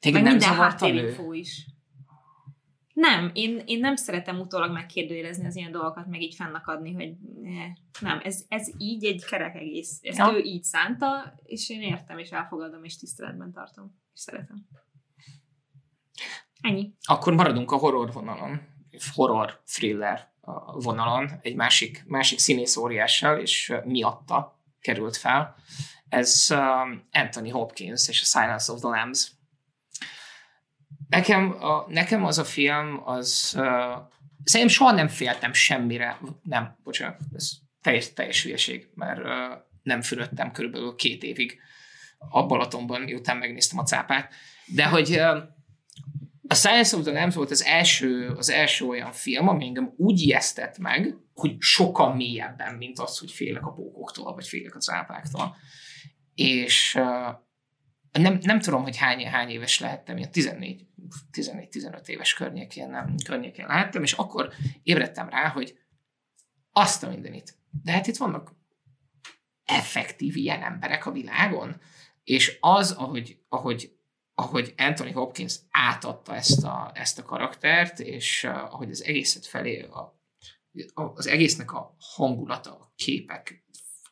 téged 0.00 0.22
Meg 0.22 0.30
nem 0.30 0.38
minden 0.38 0.54
háttérinfó 0.54 1.32
is. 1.32 1.66
Nem, 2.96 3.30
én, 3.34 3.62
én 3.66 3.78
nem 3.78 3.96
szeretem 3.96 4.38
utólag 4.38 4.72
megkérdőjelezni 4.72 5.46
az 5.46 5.56
ilyen 5.56 5.72
dolgokat, 5.72 6.06
meg 6.06 6.22
így 6.22 6.34
fennakadni, 6.34 6.92
hogy 6.92 7.14
eh, 7.44 7.72
nem, 8.00 8.20
ez, 8.22 8.44
ez 8.48 8.68
így 8.78 9.04
egy 9.04 9.24
kerek 9.24 9.54
egész. 9.54 9.98
Ezt 10.02 10.18
Ja. 10.18 10.32
ő 10.32 10.38
így 10.38 10.62
szánta, 10.62 11.34
és 11.42 11.70
én 11.70 11.80
értem, 11.80 12.18
és 12.18 12.30
elfogadom, 12.30 12.84
és 12.84 12.96
tiszteletben 12.96 13.52
tartom, 13.52 14.00
és 14.14 14.20
szeretem. 14.20 14.66
Ennyi. 16.60 16.92
Akkor 17.02 17.34
maradunk 17.34 17.70
a 17.70 17.76
horror 17.76 18.12
vonalon, 18.12 18.60
horror 19.14 19.60
thriller 19.66 20.32
vonalon, 20.72 21.30
egy 21.42 21.54
másik, 21.54 22.04
másik 22.06 22.38
színész 22.38 22.76
óriással, 22.76 23.38
és 23.38 23.68
uh, 23.68 23.84
miatta 23.84 24.60
került 24.80 25.16
fel. 25.16 25.54
Ez 26.08 26.46
um, 26.50 27.08
Anthony 27.12 27.52
Hopkins 27.52 28.08
és 28.08 28.22
a 28.22 28.24
Silence 28.24 28.72
of 28.72 28.78
the 28.80 28.88
Lambs. 28.88 29.32
Nekem, 31.08 31.56
a, 31.62 31.86
nekem 31.88 32.24
az 32.24 32.38
a 32.38 32.44
film, 32.44 33.00
az 33.04 33.54
uh, 33.56 33.64
szerintem 34.44 34.76
soha 34.76 34.90
nem 34.90 35.08
féltem 35.08 35.52
semmire, 35.52 36.18
nem, 36.42 36.76
bocsánat, 36.82 37.20
ez 37.34 37.50
teljes, 37.82 38.12
teljes 38.12 38.42
hülyeség, 38.42 38.88
mert 38.94 39.18
uh, 39.18 39.62
nem 39.82 40.02
fürödtem 40.02 40.52
körülbelül 40.52 40.94
két 40.94 41.22
évig 41.22 41.58
a 42.18 42.46
Balatonban, 42.46 43.00
miután 43.00 43.36
megnéztem 43.36 43.78
a 43.78 43.82
cápát, 43.82 44.34
de 44.66 44.86
hogy 44.86 45.10
uh, 45.10 45.36
a 46.48 46.54
Science 46.54 46.96
of 46.96 47.02
the 47.02 47.12
Lambs 47.12 47.34
volt 47.34 47.50
az 47.50 47.64
első, 47.64 48.28
az 48.36 48.50
első 48.50 48.86
olyan 48.86 49.12
film, 49.12 49.48
ami 49.48 49.64
engem 49.64 49.94
úgy 49.96 50.20
ijesztett 50.20 50.78
meg, 50.78 51.16
hogy 51.34 51.56
sokkal 51.58 52.14
mélyebben, 52.14 52.74
mint 52.74 52.98
az, 52.98 53.18
hogy 53.18 53.30
félek 53.30 53.66
a 53.66 53.72
pókoktól, 53.72 54.34
vagy 54.34 54.46
félek 54.46 54.74
a 54.74 54.78
cápáktól. 54.78 55.56
és 56.34 56.94
uh, 56.98 57.44
nem, 58.18 58.38
nem 58.42 58.60
tudom, 58.60 58.82
hogy 58.82 58.96
hány, 58.96 59.26
hány 59.26 59.48
éves 59.48 59.80
lehettem, 59.80 60.16
ilyen 60.16 60.30
14, 60.30 60.86
14-15 61.32 62.06
éves 62.06 62.34
környékén, 62.34 62.90
nem, 62.90 63.14
környékén 63.24 63.66
lehettem, 63.66 64.02
és 64.02 64.12
akkor 64.12 64.52
ébredtem 64.82 65.28
rá, 65.28 65.48
hogy 65.48 65.78
azt 66.72 67.02
a 67.02 67.08
mindenit. 67.08 67.58
De 67.82 67.92
hát 67.92 68.06
itt 68.06 68.16
vannak 68.16 68.54
effektív 69.64 70.36
ilyen 70.36 70.62
emberek 70.62 71.06
a 71.06 71.12
világon, 71.12 71.80
és 72.24 72.56
az, 72.60 72.90
ahogy, 72.92 73.38
ahogy, 73.48 73.92
ahogy 74.34 74.74
Anthony 74.76 75.12
Hopkins 75.12 75.58
átadta 75.70 76.34
ezt 76.34 76.64
a, 76.64 76.90
ezt 76.94 77.18
a 77.18 77.22
karaktert, 77.22 78.00
és 78.00 78.44
uh, 78.44 78.74
ahogy 78.74 78.90
az 78.90 79.04
egészet 79.04 79.46
felé, 79.46 79.82
a, 79.82 80.20
az 80.94 81.26
egésznek 81.26 81.72
a 81.72 81.96
hangulata, 81.98 82.70
a 82.70 82.92
képek 82.96 83.64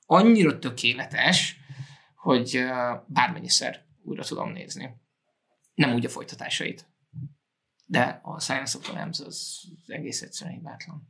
annyira 0.06 0.58
tökéletes, 0.58 1.56
hogy 2.14 2.56
uh, 2.56 3.02
bármennyiszer 3.06 3.84
újra 4.04 4.24
tudom 4.24 4.50
nézni. 4.50 4.96
Nem 5.74 5.94
úgy 5.94 6.04
a 6.04 6.08
folytatásait. 6.08 6.86
De 7.86 8.20
a 8.22 8.40
Science 8.40 8.78
of 8.78 8.84
the 8.84 8.92
Lambs 8.92 9.20
az, 9.20 9.64
egész 9.86 10.22
egyszerűen 10.22 10.56
hibátlan. 10.56 11.08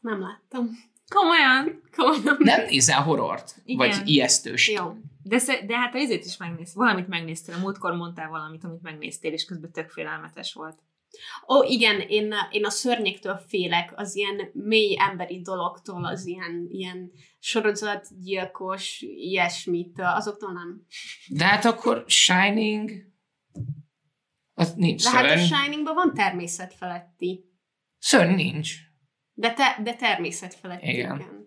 Nem 0.00 0.20
láttam. 0.20 0.68
Komolyan? 1.08 1.82
Komolyan. 1.96 2.36
Nem 2.38 2.64
nézel 2.64 3.02
horrort? 3.02 3.60
Igen. 3.64 3.88
Vagy 3.88 4.08
ijesztős? 4.08 4.68
Jó. 4.68 4.96
De, 5.22 5.38
sze- 5.38 5.66
de 5.66 5.76
hát 5.76 5.94
izét 5.94 6.24
is 6.24 6.36
megnéz. 6.36 6.74
Valamit 6.74 7.08
megnéztél. 7.08 7.54
A 7.54 7.58
múltkor 7.58 7.92
mondtál 7.92 8.28
valamit, 8.28 8.64
amit 8.64 8.82
megnéztél, 8.82 9.32
és 9.32 9.44
közben 9.44 9.72
tök 9.72 9.90
félelmetes 9.90 10.52
volt. 10.52 10.78
Ó, 11.48 11.62
igen, 11.62 12.00
én, 12.00 12.34
én 12.50 12.64
a 12.64 12.70
szörnyektől 12.70 13.36
félek, 13.48 13.92
az 13.96 14.16
ilyen 14.16 14.50
mély 14.52 14.96
emberi 14.98 15.40
dologtól, 15.40 16.04
az 16.04 16.26
ilyen, 16.26 16.66
ilyen 16.70 17.12
sorozatgyilkos, 17.38 19.00
ilyesmit, 19.00 19.98
azoktól 19.98 20.52
nem. 20.52 20.86
De 21.28 21.44
hát 21.44 21.64
akkor 21.64 22.04
Shining, 22.06 22.90
az 24.54 24.74
nincs 24.74 25.02
De 25.02 25.10
hát 25.10 25.24
a 25.24 25.28
szörny. 25.28 25.40
Shiningban 25.40 25.94
van 25.94 26.14
természet 26.14 26.74
feletti. 26.74 27.44
Szörny 27.98 28.34
nincs. 28.34 28.74
De, 29.32 29.52
te, 29.52 29.78
de 29.82 29.94
természet 29.94 30.54
feletti. 30.54 30.88
Igen. 30.88 31.20
igen. 31.20 31.39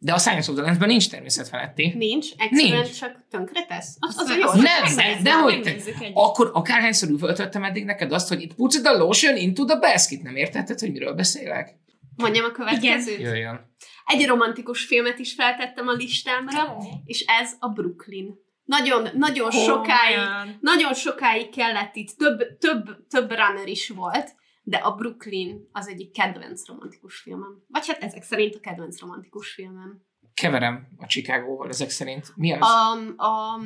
De 0.00 0.12
a 0.12 0.18
Science 0.18 0.50
of 0.50 0.56
the 0.56 0.64
Lambs-ben 0.64 0.88
nincs 0.88 1.10
természet 1.10 1.48
feletti. 1.48 1.94
Nincs, 1.96 2.26
egyszerűen 2.36 2.80
Nincs. 2.82 2.98
csak 2.98 3.24
tönkretesz. 3.30 3.96
Az, 3.98 4.14
az 4.18 4.28
a 4.28 4.32
Azt 4.32 4.56
jó. 4.56 4.62
Nem, 4.62 4.94
megnézzük, 4.94 5.22
de- 5.22 5.30
de 5.30 5.40
hogy 5.40 5.60
te-. 5.62 6.10
Akkor 6.14 6.50
akárhányszor 6.54 7.08
üvöltöttem 7.08 7.64
eddig 7.64 7.84
neked 7.84 8.12
azt, 8.12 8.28
hogy 8.28 8.42
itt 8.42 8.54
puts 8.54 8.80
the 8.80 8.90
lotion 8.92 9.36
into 9.36 9.64
the 9.64 9.76
basket. 9.78 10.22
Nem 10.22 10.36
értetted, 10.36 10.78
hogy 10.78 10.92
miről 10.92 11.12
beszélek? 11.14 11.76
Mondjam 12.16 12.44
a 12.44 12.50
következőt. 12.50 13.20
Jöjjön. 13.20 13.60
Egy 14.06 14.26
romantikus 14.26 14.84
filmet 14.84 15.18
is 15.18 15.34
feltettem 15.34 15.88
a 15.88 15.92
listámra, 15.92 16.76
és 17.04 17.24
ez 17.40 17.52
a 17.58 17.68
Brooklyn. 17.68 18.34
Nagyon, 18.64 19.08
nagyon 19.14 19.50
sokáig, 19.50 20.16
Komolyan. 20.16 20.58
nagyon 20.60 20.94
sokáig 20.94 21.48
kellett 21.50 21.96
itt, 21.96 22.16
több, 22.16 22.58
több, 22.58 23.06
több 23.08 23.30
runner 23.30 23.68
is 23.68 23.88
volt, 23.88 24.34
de 24.68 24.76
a 24.76 24.94
Brooklyn 24.94 25.68
az 25.72 25.88
egyik 25.88 26.12
kedvenc 26.12 26.66
romantikus 26.66 27.18
filmem. 27.18 27.64
Vagy 27.68 27.86
hát 27.86 28.02
ezek 28.02 28.22
szerint 28.22 28.54
a 28.54 28.60
kedvenc 28.60 29.00
romantikus 29.00 29.52
filmem. 29.52 30.02
Keverem 30.34 30.88
a 30.96 31.06
Chicagóval 31.06 31.68
ezek 31.68 31.90
szerint. 31.90 32.36
Mi 32.36 32.52
az? 32.52 32.60
A, 32.60 32.92
a 33.16 33.60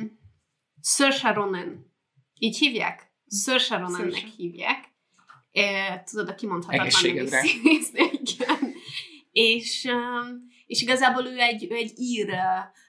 Saoirse 0.81 1.31
Ronan. 1.31 1.93
Így 2.39 2.57
hívják? 2.57 3.11
Saoirse 3.27 3.77
Ronannek 3.77 3.99
Saoirse. 3.99 4.27
hívják. 4.37 4.91
E, 5.51 6.03
tudod, 6.03 6.29
a 6.29 6.35
kimondhatatlan 6.35 6.89
színésznő, 6.89 8.01
igen. 8.23 8.73
És, 9.31 9.83
um, 9.83 10.47
és 10.65 10.81
igazából 10.81 11.25
ő 11.25 11.37
egy, 11.37 11.67
ő 11.71 11.75
egy 11.75 11.99
ír 11.99 12.29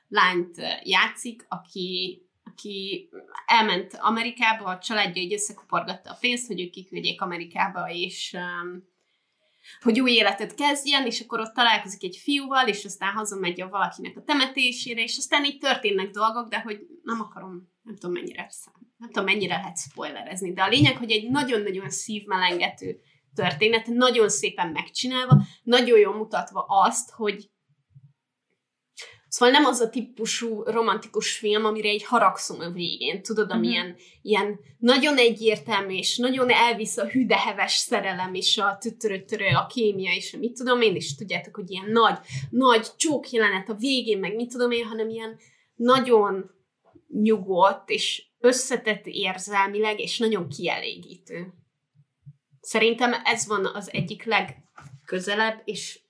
lányt 0.09 0.57
játszik, 0.83 1.47
aki, 1.49 2.23
aki 2.55 3.09
elment 3.47 3.99
Amerikába, 4.01 4.65
a 4.65 4.79
családja 4.79 5.23
így 5.23 5.33
összekuporgatta 5.33 6.11
a 6.11 6.17
pénzt, 6.21 6.47
hogy 6.47 6.61
ők 6.61 6.71
kiküldjék 6.71 7.21
Amerikába, 7.21 7.91
és 7.91 8.37
um, 8.37 8.93
hogy 9.81 10.01
új 10.01 10.13
életet 10.13 10.55
kezdjen, 10.55 11.07
és 11.07 11.21
akkor 11.21 11.41
ott 11.41 11.55
találkozik 11.55 12.03
egy 12.03 12.17
fiúval, 12.23 12.69
és 12.69 12.85
aztán 12.85 13.13
hazamegy 13.13 13.61
a 13.61 13.69
valakinek 13.69 14.17
a 14.17 14.23
temetésére, 14.23 15.03
és 15.03 15.17
aztán 15.17 15.45
így 15.45 15.59
történnek 15.59 16.11
dolgok, 16.11 16.49
de 16.49 16.61
hogy 16.61 16.81
nem 17.03 17.21
akarom, 17.21 17.73
nem 17.83 17.95
tudom 17.95 18.13
mennyire 18.13 18.49
nem 18.97 19.09
tudom 19.11 19.25
mennyire 19.25 19.57
lehet 19.57 19.79
spoilerezni, 19.79 20.53
de 20.53 20.63
a 20.63 20.69
lényeg, 20.69 20.97
hogy 20.97 21.11
egy 21.11 21.31
nagyon-nagyon 21.31 21.91
szívmelengető 21.91 23.01
történet, 23.35 23.87
nagyon 23.87 24.29
szépen 24.29 24.69
megcsinálva, 24.69 25.43
nagyon 25.63 25.99
jól 25.99 26.17
mutatva 26.17 26.65
azt, 26.69 27.11
hogy 27.11 27.51
Szóval 29.35 29.55
nem 29.55 29.65
az 29.65 29.81
a 29.81 29.91
típusú 29.91 30.63
romantikus 30.63 31.37
film, 31.37 31.65
amire 31.65 31.89
egy 31.89 32.05
haragszom 32.05 32.61
a 32.61 32.71
végén, 32.71 33.23
tudod, 33.23 33.47
Mhm. 33.47 33.57
amilyen 33.57 33.97
ilyen 34.23 34.61
nagyon 34.79 35.17
egyértelmű, 35.17 35.97
és 35.97 36.17
nagyon 36.17 36.51
elvisz 36.51 36.97
a 36.97 37.09
hüdeheves 37.09 37.73
szerelem, 37.73 38.35
és 38.35 38.59
a 38.59 38.79
tütörötörő, 38.81 39.47
a 39.55 39.67
kémia, 39.67 40.13
és 40.13 40.35
a 40.35 40.39
mit 40.39 40.53
tudom 40.53 40.81
én, 40.81 40.95
és 40.95 41.15
tudjátok, 41.15 41.55
hogy 41.55 41.71
ilyen 41.71 41.91
nagy, 41.91 42.19
nagy 42.51 42.87
csók 42.97 43.31
jelenet 43.31 43.69
a 43.69 43.75
végén, 43.75 44.19
meg 44.19 44.35
mit 44.35 44.51
tudom 44.51 44.71
én, 44.71 44.85
hanem 44.85 45.09
ilyen 45.09 45.39
nagyon 45.75 46.51
nyugodt, 47.23 47.91
és 47.91 48.27
összetett 48.39 49.07
érzelmileg, 49.07 50.01
és 50.01 50.19
nagyon 50.19 50.49
kielégítő. 50.49 51.53
Szerintem 52.61 53.13
ez 53.25 53.47
van 53.47 53.67
az 53.67 53.93
egyik 53.93 54.25
legközelebb, 54.25 55.63
és 55.65 56.01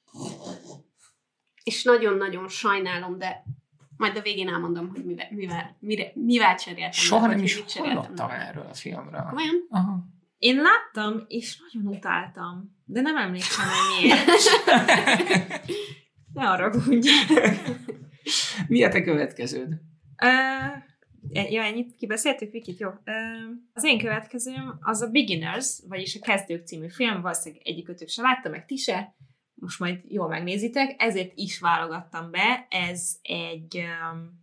és 1.65 1.83
nagyon-nagyon 1.83 2.49
sajnálom, 2.49 3.19
de 3.19 3.45
majd 3.97 4.17
a 4.17 4.21
végén 4.21 4.49
elmondom, 4.49 4.89
hogy 4.89 5.05
mivel, 5.05 5.27
mivel, 5.31 5.77
mire, 5.81 6.13
mivel 6.15 6.57
cseréltem. 6.57 6.91
Soha 6.91 7.27
nem 7.27 7.43
is 7.43 7.63
hallottam 7.75 8.31
erről 8.31 8.67
a 8.71 8.75
filmről. 8.75 9.25
Komolyan? 9.29 9.67
Aha. 9.71 10.05
Én 10.39 10.57
láttam, 10.63 11.25
és 11.29 11.59
nagyon 11.73 11.95
utáltam. 11.95 12.77
De 12.85 13.01
nem 13.01 13.17
emlékszem, 13.17 13.67
hogy 13.67 14.03
miért. 14.03 14.25
Ne 16.35 16.45
haragudj. 16.45 17.09
Mi 18.69 18.85
a 18.85 18.89
te 18.89 19.03
következőd? 19.03 19.73
Uh, 20.25 21.53
ja, 21.53 21.63
ennyit 21.63 21.95
kibeszéltük, 21.97 22.53
Vikit? 22.53 22.79
Jó. 22.79 22.89
Uh, 22.89 22.95
az 23.73 23.85
én 23.85 23.99
következőm 23.99 24.79
az 24.81 25.03
a 25.03 25.11
Beginners, 25.11 25.81
vagyis 25.89 26.19
a 26.21 26.25
Kezdők 26.25 26.67
című 26.67 26.89
film, 26.89 27.21
valószínűleg 27.21 27.67
egyikőtök 27.67 28.09
se 28.09 28.23
látta, 28.23 28.49
meg 28.49 28.67
ti 28.67 28.77
se, 28.77 29.15
most 29.55 29.79
majd 29.79 30.01
jól 30.09 30.29
megnézitek, 30.29 31.03
ezért 31.03 31.33
is 31.35 31.59
válogattam 31.59 32.31
be. 32.31 32.67
Ez 32.71 33.17
egy, 33.23 33.77
um, 33.77 34.43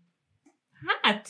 hát, 1.01 1.29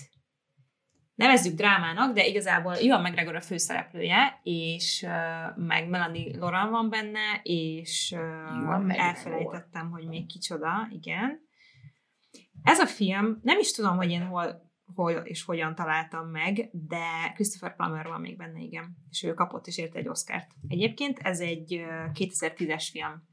nevezzük 1.16 1.56
drámának, 1.56 2.14
de 2.14 2.26
igazából 2.26 2.76
Ivan 2.76 3.02
McGregor 3.02 3.36
a 3.36 3.42
főszereplője, 3.42 4.40
és 4.44 5.06
uh, 5.08 5.66
meg 5.66 5.90
Melanie 5.90 6.38
Laurent 6.38 6.70
van 6.70 6.90
benne, 6.90 7.40
és 7.44 8.16
uh, 8.16 9.00
elfelejtettem, 9.00 9.90
hogy 9.90 10.08
még 10.08 10.28
kicsoda, 10.28 10.88
igen. 10.92 11.40
Ez 12.64 12.80
a 12.80 12.86
film, 12.86 13.40
nem 13.42 13.60
is 13.60 13.72
tudom, 13.72 13.96
hogy 13.98 14.10
én 14.10 14.26
hol, 14.26 14.72
hol 14.96 15.12
és 15.12 15.44
hogyan 15.44 15.76
találtam 15.76 16.28
meg, 16.28 16.70
de 16.72 17.32
Christopher 17.34 17.76
Plummer 17.76 18.08
van 18.08 18.22
még 18.22 18.38
benne, 18.38 18.60
igen. 18.60 18.98
És 19.10 19.24
ő 19.24 19.34
kapott 19.34 19.68
is 19.68 19.78
érte 19.78 20.00
egy 20.00 20.08
Oscárt. 20.08 20.52
Egyébként 20.68 21.20
ez 21.20 21.40
egy 21.40 21.74
ö, 21.74 22.06
2010-es 22.14 22.88
film. 22.92 23.30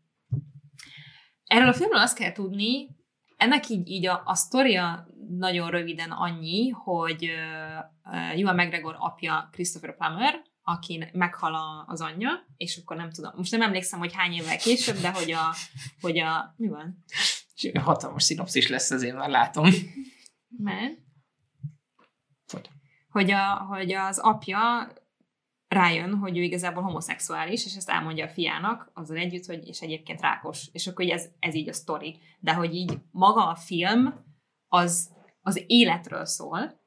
Erről 1.48 1.68
a 1.68 1.72
filmről 1.72 2.00
azt 2.00 2.16
kell 2.16 2.32
tudni, 2.32 2.88
ennek 3.37 3.68
így, 3.68 3.88
így 3.88 4.06
a, 4.06 4.22
a 4.24 4.34
sztoria 4.34 5.08
nagyon 5.28 5.70
röviden 5.70 6.11
annyi, 6.11 6.68
hogy 6.68 7.24
uh, 7.24 8.38
Ewan 8.38 8.54
McGregor 8.54 8.96
apja 8.98 9.48
Christopher 9.52 9.96
Plummer, 9.96 10.42
aki 10.62 11.04
meghal 11.12 11.84
az 11.87 12.00
anyja, 12.00 12.46
és 12.56 12.76
akkor 12.76 12.96
nem 12.96 13.11
tudom, 13.11 13.32
most 13.37 13.50
nem 13.50 13.62
emlékszem, 13.62 13.98
hogy 13.98 14.14
hány 14.14 14.32
évvel 14.32 14.56
később, 14.56 14.96
de 14.96 15.11
hogy 15.11 15.30
a, 15.32 15.54
hogy 16.00 16.18
a 16.18 16.54
mi 16.56 16.68
van? 16.68 17.04
Hatalmas 17.82 18.22
szinopszis 18.22 18.68
lesz, 18.68 18.90
azért 18.90 19.16
már 19.16 19.28
látom. 19.28 19.68
Mert? 20.58 20.98
Hogy? 22.52 22.70
Hogy, 23.08 23.30
a, 23.30 23.54
hogy 23.54 23.92
az 23.92 24.18
apja 24.18 24.92
rájön, 25.68 26.14
hogy 26.14 26.38
ő 26.38 26.42
igazából 26.42 26.83
homoszexuális, 26.83 27.64
és 27.64 27.76
ezt 27.76 27.90
elmondja 27.90 28.24
a 28.24 28.28
fiának, 28.28 28.90
azzal 28.94 29.16
együtt, 29.16 29.44
hogy 29.44 29.66
és 29.66 29.81
egyébként 29.81 30.20
rákos. 30.20 30.68
És 30.72 30.87
akkor 30.87 31.04
hogy 31.04 31.14
ez, 31.14 31.28
ez 31.38 31.54
így 31.54 31.68
a 31.68 31.72
sztori. 31.72 32.18
De 32.40 32.54
hogy 32.54 32.74
így 32.74 32.98
maga 33.11 33.48
a 33.48 33.54
film 33.54 34.24
az, 34.68 35.11
az 35.40 35.62
életről 35.66 36.25
szól, 36.25 36.81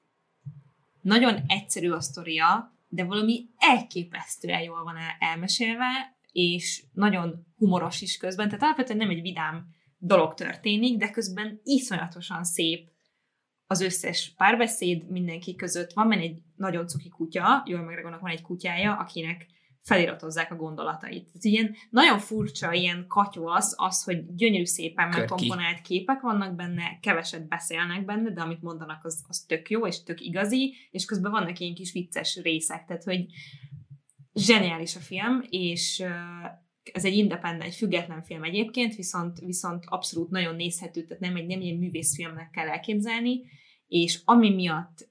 nagyon 1.01 1.39
egyszerű 1.47 1.91
a 1.91 2.01
sztoria, 2.01 2.75
de 2.87 3.03
valami 3.03 3.49
elképesztően 3.57 4.61
jól 4.61 4.83
van 4.83 4.97
el, 4.97 5.15
elmesélve, 5.19 6.15
és 6.31 6.83
nagyon 6.93 7.45
humoros 7.57 8.01
is 8.01 8.17
közben, 8.17 8.47
tehát 8.47 8.63
alapvetően 8.63 8.97
nem 8.97 9.09
egy 9.09 9.21
vidám 9.21 9.67
dolog 9.97 10.33
történik, 10.33 10.97
de 10.97 11.11
közben 11.11 11.61
iszonyatosan 11.63 12.43
szép 12.43 12.90
az 13.71 13.81
összes 13.81 14.33
párbeszéd 14.37 15.09
mindenki 15.09 15.55
között. 15.55 15.93
Van 15.93 16.09
benne 16.09 16.21
egy 16.21 16.41
nagyon 16.55 16.87
cuki 16.87 17.09
kutya, 17.09 17.63
jól 17.65 17.81
megregónak 17.81 18.19
van 18.19 18.31
egy 18.31 18.41
kutyája, 18.41 18.95
akinek 18.95 19.45
feliratozzák 19.81 20.51
a 20.51 20.55
gondolatait. 20.55 21.25
Tehát 21.25 21.43
ilyen 21.43 21.75
nagyon 21.89 22.19
furcsa, 22.19 22.71
ilyen 22.71 23.05
katyó 23.07 23.47
az, 23.47 23.73
az, 23.77 24.03
hogy 24.03 24.35
gyönyörű 24.35 24.65
szépen 24.65 25.09
megkomponált 25.09 25.81
képek 25.81 26.21
vannak 26.21 26.55
benne, 26.55 26.99
keveset 27.01 27.47
beszélnek 27.47 28.05
benne, 28.05 28.31
de 28.31 28.41
amit 28.41 28.61
mondanak, 28.61 29.05
az, 29.05 29.23
az 29.27 29.39
tök 29.39 29.69
jó, 29.69 29.87
és 29.87 30.03
tök 30.03 30.21
igazi, 30.21 30.73
és 30.91 31.05
közben 31.05 31.31
vannak 31.31 31.59
ilyen 31.59 31.73
kis 31.73 31.91
vicces 31.91 32.39
részek, 32.43 32.85
tehát 32.85 33.03
hogy 33.03 33.25
zseniális 34.33 34.95
a 34.95 34.99
film, 34.99 35.43
és 35.49 36.03
ez 36.83 37.05
egy 37.05 37.15
independent, 37.15 37.63
egy 37.63 37.75
független 37.75 38.23
film 38.23 38.43
egyébként, 38.43 38.95
viszont, 38.95 39.39
viszont 39.39 39.83
abszolút 39.87 40.29
nagyon 40.29 40.55
nézhető, 40.55 41.03
tehát 41.03 41.21
nem 41.21 41.35
egy 41.35 41.45
nem 41.45 41.61
ilyen 41.61 41.77
művészfilmnek 41.77 42.49
kell 42.49 42.67
elképzelni, 42.67 43.41
és 43.91 44.21
ami 44.25 44.49
miatt 44.49 45.09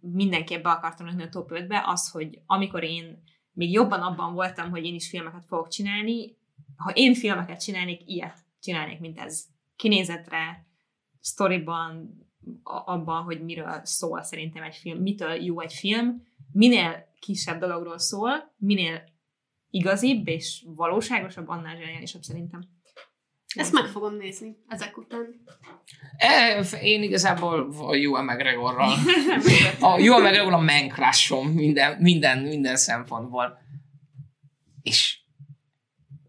mindenképp 0.00 0.62
be 0.62 0.70
akartam 0.70 1.06
lenni 1.06 1.22
a 1.22 1.28
top 1.28 1.50
5-be, 1.52 1.82
az, 1.86 2.10
hogy 2.10 2.42
amikor 2.46 2.82
én 2.82 3.22
még 3.52 3.72
jobban 3.72 4.00
abban 4.00 4.34
voltam, 4.34 4.70
hogy 4.70 4.84
én 4.84 4.94
is 4.94 5.08
filmeket 5.08 5.44
fogok 5.46 5.68
csinálni, 5.68 6.36
ha 6.76 6.90
én 6.94 7.14
filmeket 7.14 7.62
csinálnék, 7.62 8.00
ilyet 8.06 8.38
csinálnék, 8.60 9.00
mint 9.00 9.18
ez. 9.18 9.44
Kinézetre, 9.76 10.66
sztoriban, 11.20 12.10
abban, 12.62 13.22
hogy 13.22 13.44
miről 13.44 13.80
szól 13.84 14.22
szerintem 14.22 14.62
egy 14.62 14.76
film, 14.76 14.98
mitől 15.02 15.32
jó 15.32 15.60
egy 15.60 15.72
film, 15.72 16.22
minél 16.52 17.08
kisebb 17.18 17.60
dologról 17.60 17.98
szól, 17.98 18.54
minél 18.56 19.02
igazibb 19.70 20.28
és 20.28 20.64
valóságosabb, 20.66 21.48
annál 21.48 21.76
zseniálisabb 21.76 22.22
szerintem. 22.22 22.60
Ezt 23.54 23.72
meg 23.72 23.84
fogom 23.84 24.16
nézni 24.16 24.56
ezek 24.68 24.96
után. 24.96 25.44
E, 26.16 26.60
én 26.82 27.02
igazából 27.02 27.72
a 27.78 27.94
Ewan 27.94 28.24
McGregorral, 28.24 28.92
a 29.80 29.98
Ewan 29.98 30.22
McGregor 30.22 30.52
a 30.52 30.60
man 30.60 30.88
crushom 30.88 31.48
minden, 31.48 31.96
minden, 31.98 32.38
minden 32.38 32.76
szempontból. 32.76 33.58
És 34.82 35.20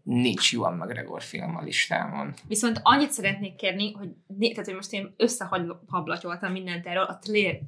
nincs 0.02 0.54
Ewan 0.54 0.74
McGregor 0.76 1.22
film 1.22 1.56
a 1.56 1.62
listámon. 1.62 2.34
Viszont 2.48 2.80
annyit 2.82 3.10
szeretnék 3.10 3.56
kérni, 3.56 3.92
hogy, 3.92 4.08
tehát, 4.38 4.64
hogy 4.64 4.74
most 4.74 4.92
én 4.92 5.14
összehablatyoltam 5.16 6.52
mindent 6.52 6.86
erről, 6.86 7.04
a 7.04 7.18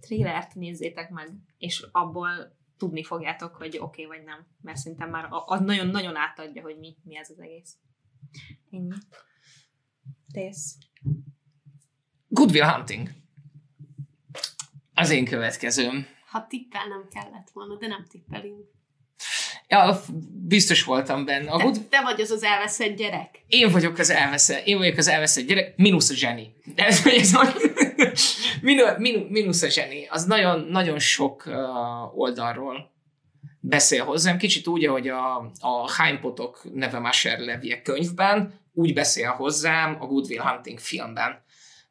trélert 0.00 0.54
nézzétek 0.54 1.10
meg, 1.10 1.28
és 1.58 1.86
abból 1.92 2.56
tudni 2.78 3.04
fogjátok, 3.04 3.54
hogy 3.54 3.78
oké 3.80 4.04
okay, 4.04 4.16
vagy 4.16 4.26
nem, 4.26 4.46
mert 4.62 4.78
szerintem 4.78 5.10
már 5.10 5.28
az 5.46 5.60
nagyon-nagyon 5.60 6.16
átadja, 6.16 6.62
hogy 6.62 6.78
mi, 6.78 6.96
mi 7.04 7.16
ez 7.16 7.30
az 7.30 7.40
egész. 7.40 7.76
Ennyi. 8.70 8.94
Tész. 10.36 10.76
Good 12.28 12.50
Will 12.50 12.64
Hunting. 12.64 13.08
Az 14.94 15.10
én 15.10 15.24
következőm. 15.24 16.06
Ha 16.30 16.46
tippel 16.48 16.86
nem 16.88 17.08
kellett 17.10 17.50
volna, 17.52 17.76
de 17.76 17.86
nem 17.86 18.04
tippelünk. 18.08 18.64
Ja, 19.68 20.00
biztos 20.32 20.84
voltam 20.84 21.24
benne. 21.24 21.50
A 21.50 21.56
te, 21.56 21.62
good... 21.62 21.88
te 21.88 22.02
vagy 22.02 22.20
az 22.20 22.30
az 22.30 22.42
elveszett 22.42 22.96
gyerek. 22.96 23.44
Én 23.46 23.70
vagyok 23.70 23.98
az 23.98 24.10
elveszett, 24.10 24.66
én 24.66 24.78
vagyok 24.78 24.96
az 24.96 25.08
elveszett 25.08 25.46
gyerek, 25.46 25.76
mínusz 25.76 26.10
a 26.10 26.14
zseni. 26.14 26.54
Ez, 26.74 27.06
ez 27.06 27.32
mínusz 29.28 29.62
a 29.62 29.68
zseni. 29.68 30.06
Az 30.06 30.24
nagyon, 30.24 30.60
nagyon 30.60 30.98
sok 30.98 31.44
uh, 31.46 32.18
oldalról 32.18 32.92
beszél 33.60 34.04
hozzám. 34.04 34.38
Kicsit 34.38 34.66
úgy, 34.66 34.84
ahogy 34.84 35.08
a, 35.08 35.36
a 35.60 35.92
Heimpotok 35.96 36.66
neve 36.72 36.98
Masher 36.98 37.38
Levie 37.38 37.82
könyvben, 37.82 38.64
úgy 38.76 38.94
beszél 38.94 39.30
hozzám 39.30 39.96
a 40.00 40.06
Good 40.06 40.26
Will 40.26 40.42
Hunting 40.42 40.78
filmben, 40.78 41.42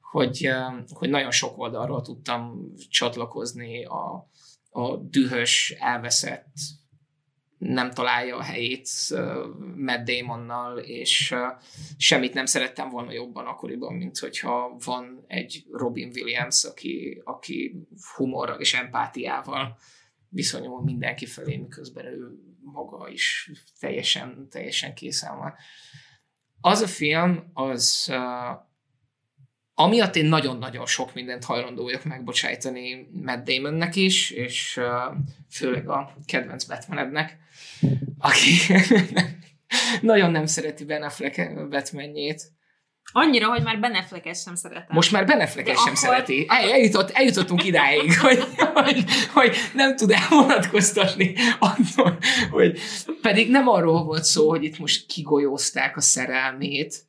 hogy, 0.02 0.50
hogy 0.94 1.10
nagyon 1.10 1.32
sok 1.32 1.58
oldalról 1.58 2.02
tudtam 2.02 2.72
csatlakozni 2.90 3.86
a, 3.86 4.30
a 4.70 4.98
dühös, 4.98 5.76
elveszett, 5.80 6.54
nem 7.58 7.92
találja 7.92 8.38
a 8.38 8.42
helyét 8.42 8.90
Matt 9.76 10.06
Damonnal, 10.06 10.78
és 10.78 11.36
semmit 11.98 12.34
nem 12.34 12.46
szerettem 12.46 12.90
volna 12.90 13.12
jobban 13.12 13.46
akkoriban, 13.46 13.94
mint 13.94 14.18
hogyha 14.18 14.76
van 14.86 15.24
egy 15.28 15.66
Robin 15.72 16.12
Williams, 16.16 16.64
aki, 16.64 17.22
aki 17.24 17.88
humorral 18.16 18.60
és 18.60 18.74
empátiával 18.74 19.78
viszonyul 20.30 20.84
mindenki 20.84 21.26
felé, 21.26 21.58
miközben 21.58 22.06
ő 22.06 22.32
maga 22.62 23.10
is 23.10 23.52
teljesen, 23.80 24.48
teljesen 24.50 24.94
készen 24.94 25.38
van. 25.38 25.54
Az 26.66 26.82
a 26.82 26.88
film, 26.88 27.44
az 27.54 28.08
uh, 28.10 28.60
amiatt 29.74 30.16
én 30.16 30.26
nagyon-nagyon 30.26 30.86
sok 30.86 31.14
mindent 31.14 31.44
hajlandó 31.44 31.84
vagyok 31.84 32.04
megbocsájtani 32.04 33.10
Matt 33.12 33.50
Damonnek 33.50 33.96
is, 33.96 34.30
és 34.30 34.78
uh, 34.78 35.18
főleg 35.50 35.90
a 35.90 36.16
kedvenc 36.26 36.64
Batmanednek, 36.64 37.38
aki 38.18 38.74
nagyon 40.02 40.32
nem 40.32 40.46
szereti 40.46 40.86
Ben 40.86 41.04
Affleck 41.04 41.70
Batmanjét, 41.70 42.52
Annyira, 43.12 43.50
hogy 43.50 43.64
már 43.64 43.80
Beneflekes 43.80 44.42
sem 44.42 44.56
szeretem. 44.56 44.96
Most 44.96 45.12
már 45.12 45.26
Beneflekes 45.26 45.76
sem 45.76 45.86
akkor... 45.86 45.98
szereti. 45.98 46.46
El, 46.50 46.72
eljutott, 46.72 47.10
eljutottunk 47.10 47.64
idáig, 47.64 48.20
hogy, 48.26 48.44
hogy, 48.74 49.04
hogy 49.34 49.56
nem 49.74 49.96
tud 49.96 50.12
elvonatkoztatni 50.12 51.36
attól, 51.60 52.18
hogy 52.52 52.80
pedig 53.22 53.50
nem 53.50 53.68
arról 53.68 54.04
volt 54.04 54.24
szó, 54.24 54.50
hogy 54.50 54.64
itt 54.64 54.78
most 54.78 55.06
kigolyózták 55.06 55.98
a 55.98 56.02
szerelmét, 56.02 57.04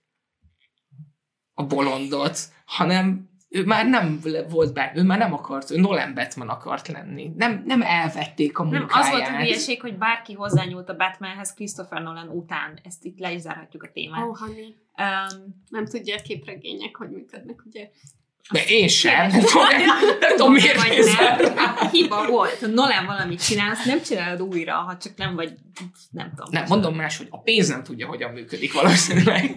a 1.54 1.64
bolondot, 1.64 2.38
hanem 2.64 3.30
ő 3.48 3.64
már 3.64 3.86
nem 3.86 4.20
volt 4.48 4.72
be, 4.72 4.92
ő 4.94 5.02
már 5.02 5.18
nem 5.18 5.32
akart, 5.32 5.70
ő 5.70 5.80
Nolan 5.80 6.14
Batman 6.14 6.48
akart 6.48 6.88
lenni. 6.88 7.30
Nem, 7.36 7.62
nem 7.66 7.82
elvették 7.82 8.58
a 8.58 8.62
munkáját. 8.62 8.90
Nem, 8.90 9.00
az 9.00 9.10
volt 9.10 9.26
a 9.26 9.36
hülyeség, 9.36 9.80
hogy 9.80 9.98
bárki 9.98 10.32
hozzányúlt 10.32 10.88
a 10.88 10.96
Batmanhez 10.96 11.54
Christopher 11.54 12.02
Nolan 12.02 12.28
után. 12.28 12.78
Ezt 12.84 13.04
itt 13.04 13.18
le 13.18 13.32
is 13.32 13.40
zárhatjuk 13.40 13.82
a 13.82 13.90
témát. 13.92 14.24
Oh, 14.24 14.38
honey. 14.38 14.76
Um, 14.98 15.62
nem 15.68 15.86
tudja 15.86 16.16
a 16.16 16.22
képregények, 16.22 16.96
hogy 16.96 17.10
működnek, 17.10 17.62
ugye? 17.66 17.88
De 18.50 18.64
én 18.64 18.88
sem. 18.88 19.28
Nem 19.28 19.40
tudom, 19.40 19.66
nem 20.20 20.36
tudom 20.36 20.52
miért 20.52 21.14
nem. 21.18 21.90
Hiba 21.90 22.26
volt. 22.26 22.58
Ha 22.58 22.66
Nolan 22.66 23.06
valamit 23.06 23.44
csinálsz, 23.44 23.84
nem 23.84 24.02
csinálod 24.02 24.42
újra, 24.42 24.74
ha 24.74 24.96
csak 24.96 25.16
nem 25.16 25.34
vagy, 25.34 25.52
nem 26.10 26.28
tudom. 26.28 26.50
Nem, 26.50 26.64
mondom 26.68 26.94
más, 26.94 27.16
hogy 27.16 27.26
a 27.30 27.40
pénz 27.40 27.68
nem 27.68 27.82
tudja, 27.82 28.06
hogyan 28.06 28.32
működik 28.32 28.72
valószínűleg. 28.72 29.56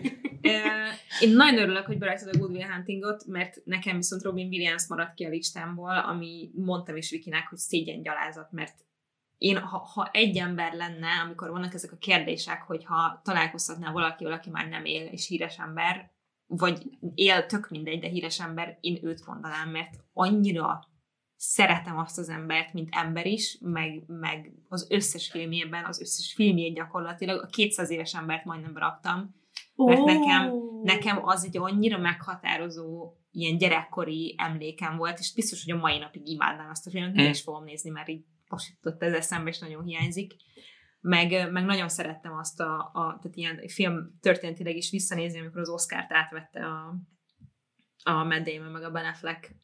Én 1.21 1.35
nagyon 1.35 1.61
örülök, 1.61 1.85
hogy 1.85 1.97
berájtad 1.97 2.35
a 2.35 2.37
Good 2.37 2.51
Will 2.51 2.71
Huntingot, 2.71 3.25
mert 3.25 3.61
nekem 3.65 3.95
viszont 3.95 4.23
Robin 4.23 4.47
Williams 4.47 4.87
maradt 4.87 5.13
ki 5.13 5.25
a 5.25 5.29
listámból, 5.29 5.97
ami 5.97 6.51
mondtam 6.53 6.95
is 6.95 7.09
Vikinek, 7.09 7.47
hogy 7.47 7.57
szégyen 7.57 8.01
gyalázat, 8.01 8.51
mert 8.51 8.87
én, 9.37 9.57
ha, 9.57 9.77
ha 9.77 10.09
egy 10.13 10.37
ember 10.37 10.73
lenne, 10.73 11.07
amikor 11.25 11.49
vannak 11.49 11.73
ezek 11.73 11.91
a 11.91 11.97
kérdések, 11.97 12.61
hogy 12.61 12.85
ha 12.85 13.21
találkozhatnál 13.23 13.91
valaki, 13.91 14.23
valaki 14.23 14.49
már 14.49 14.67
nem 14.67 14.85
él, 14.85 15.05
és 15.05 15.27
híres 15.27 15.57
ember, 15.57 16.11
vagy 16.45 16.83
él, 17.15 17.45
tök 17.45 17.69
mindegy, 17.69 17.99
de 17.99 18.07
híres 18.07 18.39
ember, 18.39 18.77
én 18.81 18.99
őt 19.01 19.25
mondanám, 19.25 19.69
mert 19.69 19.99
annyira 20.13 20.87
szeretem 21.35 21.97
azt 21.97 22.17
az 22.17 22.29
embert, 22.29 22.73
mint 22.73 22.89
ember 22.91 23.25
is, 23.25 23.57
meg, 23.61 24.03
meg 24.07 24.53
az 24.67 24.87
összes 24.89 25.29
filmjében, 25.29 25.85
az 25.85 26.01
összes 26.01 26.33
filmjét 26.33 26.75
gyakorlatilag, 26.75 27.43
a 27.43 27.45
200 27.45 27.89
éves 27.89 28.15
embert 28.15 28.45
majdnem 28.45 28.77
raktam, 28.77 29.35
mert 29.85 29.99
oh. 29.99 30.05
nekem, 30.05 30.53
nekem 30.83 31.25
az 31.25 31.45
egy 31.45 31.57
annyira 31.57 31.97
meghatározó 31.97 33.13
ilyen 33.31 33.57
gyerekkori 33.57 34.35
emlékem 34.37 34.97
volt, 34.97 35.19
és 35.19 35.33
biztos, 35.33 35.63
hogy 35.63 35.73
a 35.73 35.79
mai 35.79 35.97
napig 35.97 36.27
imádnám 36.27 36.69
azt 36.69 36.87
a 36.87 36.89
filmet, 36.89 37.21
mm. 37.21 37.25
és 37.25 37.41
fogom 37.41 37.63
nézni, 37.63 37.89
mert 37.89 38.09
így 38.09 38.23
most 38.47 38.69
jutott 38.69 39.03
ez 39.03 39.13
eszembe, 39.13 39.49
és 39.49 39.59
nagyon 39.59 39.83
hiányzik. 39.83 40.33
Meg, 41.01 41.51
meg 41.51 41.65
nagyon 41.65 41.89
szerettem 41.89 42.33
azt 42.33 42.59
a, 42.59 42.77
a 42.93 43.17
tehát 43.21 43.35
ilyen 43.35 43.67
film 43.67 44.17
történetileg 44.21 44.75
is 44.75 44.89
visszanézni, 44.89 45.39
amikor 45.39 45.61
az 45.61 45.69
Oscar-t 45.69 46.11
átvette 46.11 46.65
a, 46.65 46.95
a 48.03 48.23
Matt 48.23 48.43
Damon, 48.43 48.71
meg 48.71 48.83
a 48.83 48.91
Ben 48.91 49.05
Affleck 49.05 49.55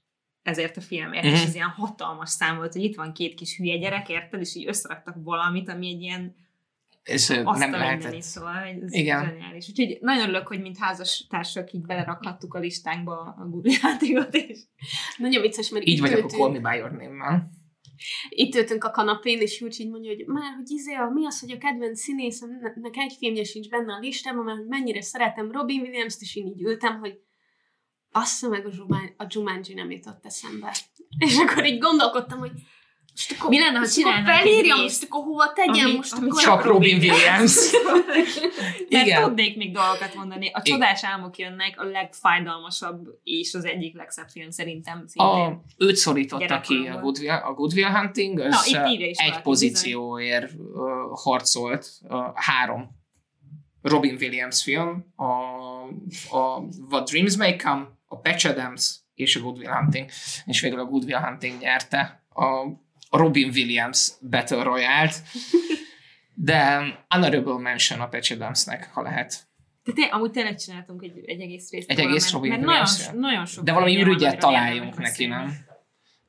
ezért 0.41 0.77
a 0.77 0.81
filmért, 0.81 1.25
mm-hmm. 1.25 1.33
és 1.33 1.43
ez 1.43 1.55
ilyen 1.55 1.69
hatalmas 1.69 2.29
szám 2.29 2.55
volt, 2.55 2.73
hogy 2.73 2.83
itt 2.83 2.95
van 2.95 3.13
két 3.13 3.33
kis 3.33 3.57
hülye 3.57 3.77
gyerek, 3.77 4.09
érted, 4.09 4.39
és 4.39 4.55
így 4.55 4.67
összeraktak 4.67 5.15
valamit, 5.23 5.69
ami 5.69 5.87
egy 5.87 6.01
ilyen 6.01 6.35
és 7.05 7.29
azt 7.43 7.59
nem 7.59 7.71
lehetett. 7.71 8.21
Szóval 8.21 8.63
ez 8.83 8.93
Igen. 8.93 9.25
zseniális. 9.25 9.69
Úgyhogy 9.69 9.97
nagyon 10.01 10.23
örülök, 10.23 10.47
hogy 10.47 10.61
mint 10.61 10.77
házas 10.77 11.25
társak 11.29 11.71
így 11.71 11.85
belerakhattuk 11.85 12.53
a 12.53 12.59
listánkba 12.59 13.35
a 13.37 13.47
Google 13.49 13.73
játékot 13.81 14.35
is. 14.35 14.59
Nagyon 15.17 15.41
vicces, 15.41 15.69
mert 15.69 15.85
így 15.85 15.99
vagyok 15.99 16.23
a 16.23 16.27
Call 16.27 16.51
Me 16.51 16.71
By 16.71 16.77
Your 16.77 16.91
Name-mel. 16.91 17.49
Itt 18.29 18.55
ültünk 18.55 18.83
a 18.83 18.91
kanapén, 18.91 19.39
és 19.39 19.61
úgy 19.61 19.79
így 19.79 19.89
mondja, 19.89 20.11
hogy 20.15 20.25
már, 20.25 20.55
hogy 20.55 20.69
izé, 20.69 20.91
mi 21.13 21.25
az, 21.25 21.39
hogy 21.39 21.51
a 21.51 21.57
kedvenc 21.57 21.99
színészemnek 21.99 22.95
egy 22.95 23.15
filmje 23.17 23.43
sincs 23.43 23.69
benne 23.69 23.93
a 23.93 23.99
listában, 23.99 24.43
mert 24.43 24.67
mennyire 24.67 25.01
szeretem 25.01 25.51
Robin 25.51 25.81
Williams-t, 25.81 26.21
és 26.21 26.35
én 26.35 26.45
így 26.45 26.61
ültem, 26.61 26.99
hogy 26.99 27.19
azt 28.11 28.49
meg 28.49 28.65
a, 28.65 28.95
a 29.17 29.25
Jumanji 29.29 29.73
nem 29.73 29.91
jutott 29.91 30.25
eszembe. 30.25 30.75
És 31.17 31.37
akkor 31.37 31.65
így 31.65 31.79
gondolkodtam, 31.79 32.39
hogy 32.39 32.51
Most 33.15 33.31
akkor, 33.31 33.49
Mi 33.49 33.59
lenne, 33.59 33.71
ha 33.71 33.79
most 33.79 33.97
akkor 33.97 34.11
csinálnánk 34.11 34.41
felírjam, 34.41 34.81
most 34.81 35.03
akkor 35.03 35.23
hova 35.23 35.53
tegyem, 35.53 35.85
ami- 35.85 35.95
most 35.95 36.13
ami 36.13 36.29
akkor... 36.29 36.41
Csak 36.41 36.63
Robin 36.65 36.97
Williams. 36.97 37.71
Mert 38.89 39.05
Igen. 39.05 39.23
tudnék 39.23 39.57
még 39.57 39.73
dolgokat 39.73 40.15
mondani. 40.15 40.49
A 40.53 40.61
csodás 40.61 41.03
álmok 41.03 41.37
jönnek, 41.37 41.79
a 41.79 41.83
legfájdalmasabb 41.83 43.19
és 43.23 43.53
az 43.53 43.65
egyik 43.65 43.95
legszebb 43.95 44.27
film 44.29 44.49
szerintem 44.49 45.03
szintén. 45.07 45.43
A, 45.43 45.61
őt 45.77 45.95
szorította 45.95 46.59
ki 46.59 46.87
a. 46.93 46.99
Good, 46.99 47.17
Will, 47.17 47.29
a 47.29 47.53
Good 47.53 47.73
Will 47.73 47.89
Hunting, 47.89 48.37
Na, 48.37 48.45
az 48.45 48.67
itt 48.67 48.99
is 48.99 49.17
egy 49.17 49.27
valaki, 49.27 49.41
pozícióért 49.41 50.51
uh, 50.53 50.89
harcolt, 51.13 51.89
uh, 52.01 52.17
három 52.33 52.89
Robin 53.81 54.17
Williams 54.19 54.63
film, 54.63 55.05
a, 55.15 55.23
a 56.37 56.63
What 56.89 57.09
Dreams 57.09 57.37
May 57.37 57.55
Come, 57.55 57.87
a 58.05 58.19
Patch 58.19 58.49
Adams 58.49 58.99
és 59.13 59.35
a 59.35 59.39
Good 59.39 59.57
Will 59.57 59.71
Hunting, 59.71 60.09
és 60.45 60.61
végül 60.61 60.79
a 60.79 60.85
Good 60.85 61.03
Will 61.03 61.19
Hunting 61.19 61.59
nyerte 61.59 62.25
a 62.29 62.83
a 63.15 63.17
Robin 63.17 63.49
Williams 63.49 64.11
Battle 64.29 64.63
Royale-t, 64.63 65.15
de 66.33 66.83
honorable 67.09 67.57
mention 67.59 67.99
a 67.99 68.07
Patch 68.07 68.31
Adamsnek, 68.31 68.89
ha 68.93 69.01
lehet. 69.01 69.47
De 69.83 69.91
té- 69.91 70.11
amúgy 70.11 70.31
tényleg 70.31 70.57
csináltunk 70.57 71.03
egy, 71.03 71.21
egy 71.25 71.41
egész 71.41 71.71
részt. 71.71 71.89
Egy 71.89 71.97
róla, 71.97 72.09
egész 72.09 72.31
Robin 72.31 72.49
mert 72.49 72.61
nagyon, 72.63 73.19
nagyon 73.19 73.45
sok 73.45 73.63
De 73.63 73.73
valami 73.73 74.01
ürügyet 74.01 74.39
találjunk 74.39 74.97
neki, 74.97 75.25
nem? 75.25 75.63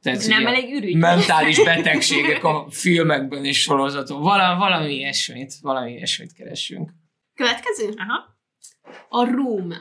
Tehát 0.03 0.27
Nem 0.27 0.47
elég 0.47 0.75
ürügy. 0.75 0.97
mentális 0.97 1.65
betegségek 1.65 2.45
a 2.45 2.67
filmekben 2.71 3.45
és 3.45 3.61
sorozatokban. 3.61 4.23
Valami, 4.23 4.59
valami 4.59 4.95
ilyesmit, 4.95 5.55
valami 5.61 5.93
ilyesmit 5.93 6.33
keressünk. 6.33 6.91
Következő? 7.35 7.95
Aha. 7.97 8.39
A 9.09 9.31
Room 9.31 9.73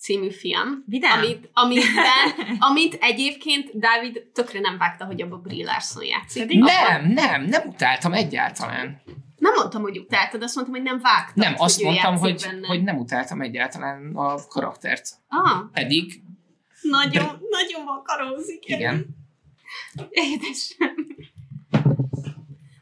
című 0.00 0.30
film, 0.30 0.84
Vidám. 0.86 1.18
amit, 1.18 1.50
amit, 1.52 1.84
amit 2.68 2.98
egyébként 3.00 3.78
Dávid 3.78 4.22
tökre 4.32 4.60
nem 4.60 4.78
vágta, 4.78 5.04
hogy 5.04 5.22
abba 5.22 5.36
Brie 5.36 5.64
Larson 5.64 6.04
játszik. 6.04 6.42
Pedig- 6.42 6.58
Nem, 6.62 7.06
nem, 7.06 7.42
nem 7.44 7.68
utáltam 7.68 8.12
egyáltalán. 8.12 9.02
Nem 9.36 9.52
mondtam, 9.54 9.82
hogy 9.82 9.98
utáltad, 9.98 10.42
azt 10.42 10.54
mondtam, 10.54 10.76
hogy 10.76 10.84
nem 10.84 11.00
vágtad. 11.00 11.36
Nem, 11.36 11.54
azt 11.56 11.74
hogy 11.76 11.84
ő 11.84 11.88
mondtam, 11.88 12.16
hogy, 12.16 12.46
benne. 12.50 12.66
hogy 12.66 12.82
nem 12.82 12.96
utáltam 12.98 13.40
egyáltalán 13.40 14.12
a 14.16 14.46
karaktert. 14.46 15.08
Ah, 15.28 15.70
Pedig, 15.72 16.22
nagyon, 16.82 17.40
nagyon 17.50 17.84
vakarózik. 17.84 18.68
igen. 18.68 19.06
Édesem. 20.10 20.94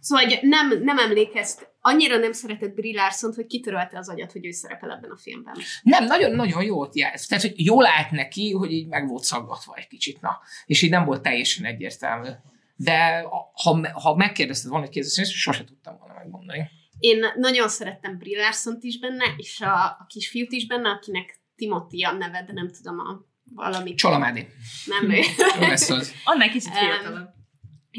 Szóval 0.01 0.25
hogy 0.25 0.39
nem, 0.43 0.73
nem 0.83 0.99
emlékezt, 0.99 1.69
annyira 1.89 2.17
nem 2.17 2.33
szeretett 2.33 2.75
Brie 2.75 3.01
Larson, 3.01 3.33
hogy 3.35 3.47
kitörölte 3.47 3.99
az 3.99 4.09
agyat, 4.09 4.33
hogy 4.33 4.47
ő 4.47 4.51
szerepel 4.51 4.91
ebben 4.91 5.11
a 5.11 5.17
filmben. 5.17 5.55
Nem, 5.83 6.05
nagyon-nagyon 6.05 6.63
jót 6.63 6.97
járt. 6.97 7.29
Tehát, 7.29 7.45
hogy 7.45 7.65
jól 7.65 7.87
állt 7.87 8.11
neki, 8.11 8.53
hogy 8.53 8.73
így 8.73 8.87
meg 8.87 9.09
volt 9.09 9.23
szaggatva 9.25 9.75
egy 9.75 9.87
kicsit, 9.89 10.21
na. 10.21 10.39
És 10.67 10.83
így 10.83 10.91
nem 10.91 11.05
volt 11.05 11.23
teljesen 11.23 11.65
egyértelmű. 11.65 12.29
De 12.77 13.21
ha, 13.53 13.91
ha 13.93 14.15
megkérdezted 14.15 14.71
volna 14.71 14.85
egy 14.85 14.93
kérdést, 14.93 15.31
sose 15.31 15.65
tudtam 15.65 15.99
volna 15.99 16.15
megmondani. 16.15 16.71
Én 16.99 17.25
nagyon 17.37 17.69
szerettem 17.69 18.19
Brie 18.19 18.41
Larson-t 18.41 18.83
is 18.83 18.99
benne, 18.99 19.25
és 19.37 19.61
a, 19.61 19.85
a 19.85 20.07
kisfiút 20.09 20.53
is 20.53 20.67
benne, 20.67 20.89
akinek 20.89 21.41
Timothy 21.57 22.05
a 22.05 22.13
neve, 22.13 22.45
de 22.47 22.53
nem 22.53 22.69
tudom 22.69 22.99
a 22.99 23.27
valami. 23.55 23.95
Csalamádi. 23.95 24.47
Nem 24.87 25.11
ő. 25.11 25.21
Jó 25.61 25.67
lesz 25.67 25.91
az. 25.91 26.13
Annál 26.25 26.51
kicsit 26.51 26.73
fiatalabb. 26.77 27.38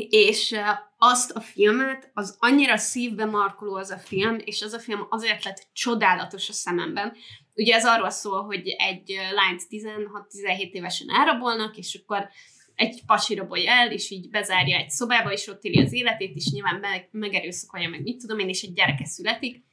És 0.09 0.55
azt 0.97 1.31
a 1.31 1.39
filmet, 1.39 2.11
az 2.13 2.37
annyira 2.39 2.77
szívbe 2.77 3.25
markoló 3.25 3.75
az 3.75 3.89
a 3.89 3.97
film, 3.97 4.37
és 4.43 4.61
az 4.61 4.73
a 4.73 4.79
film 4.79 5.07
azért 5.09 5.43
lett 5.43 5.67
csodálatos 5.73 6.49
a 6.49 6.53
szememben. 6.53 7.15
Ugye 7.55 7.75
ez 7.75 7.85
arról 7.85 8.09
szól, 8.09 8.43
hogy 8.43 8.67
egy 8.77 9.19
lányt 9.33 9.61
16-17 9.69 10.71
évesen 10.71 11.07
elrabolnak, 11.09 11.77
és 11.77 11.99
akkor 12.01 12.29
egy 12.75 13.01
pasi 13.05 13.35
rabolja 13.35 13.71
el, 13.71 13.91
és 13.91 14.09
így 14.09 14.29
bezárja 14.29 14.77
egy 14.77 14.89
szobába, 14.89 15.31
és 15.31 15.47
ott 15.47 15.63
éli 15.63 15.81
az 15.81 15.93
életét, 15.93 16.35
és 16.35 16.49
nyilván 16.51 16.79
meg, 16.79 17.07
megerőszakolja 17.11 17.89
meg, 17.89 18.01
mit 18.01 18.17
tudom 18.17 18.39
én, 18.39 18.49
és 18.49 18.61
egy 18.61 18.73
gyereke 18.73 19.05
születik, 19.05 19.63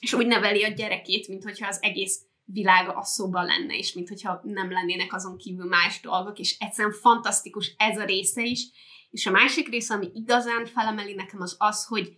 és 0.00 0.12
úgy 0.12 0.26
neveli 0.26 0.64
a 0.64 0.68
gyerekét, 0.68 1.28
mint 1.28 1.42
hogyha 1.42 1.68
az 1.68 1.78
egész 1.82 2.20
világa 2.44 2.92
a 2.92 3.04
szoba 3.04 3.42
lenne, 3.42 3.76
és 3.76 3.92
mint 3.92 4.08
hogyha 4.08 4.40
nem 4.44 4.70
lennének 4.70 5.14
azon 5.14 5.36
kívül 5.36 5.68
más 5.68 6.00
dolgok, 6.00 6.38
és 6.38 6.56
egyszerűen 6.58 6.94
fantasztikus 6.94 7.74
ez 7.76 7.98
a 7.98 8.04
része 8.04 8.42
is, 8.42 8.60
és 9.10 9.26
a 9.26 9.30
másik 9.30 9.68
része, 9.68 9.94
ami 9.94 10.10
igazán 10.14 10.66
felemeli 10.66 11.14
nekem, 11.14 11.40
az 11.40 11.56
az, 11.58 11.84
hogy 11.86 12.16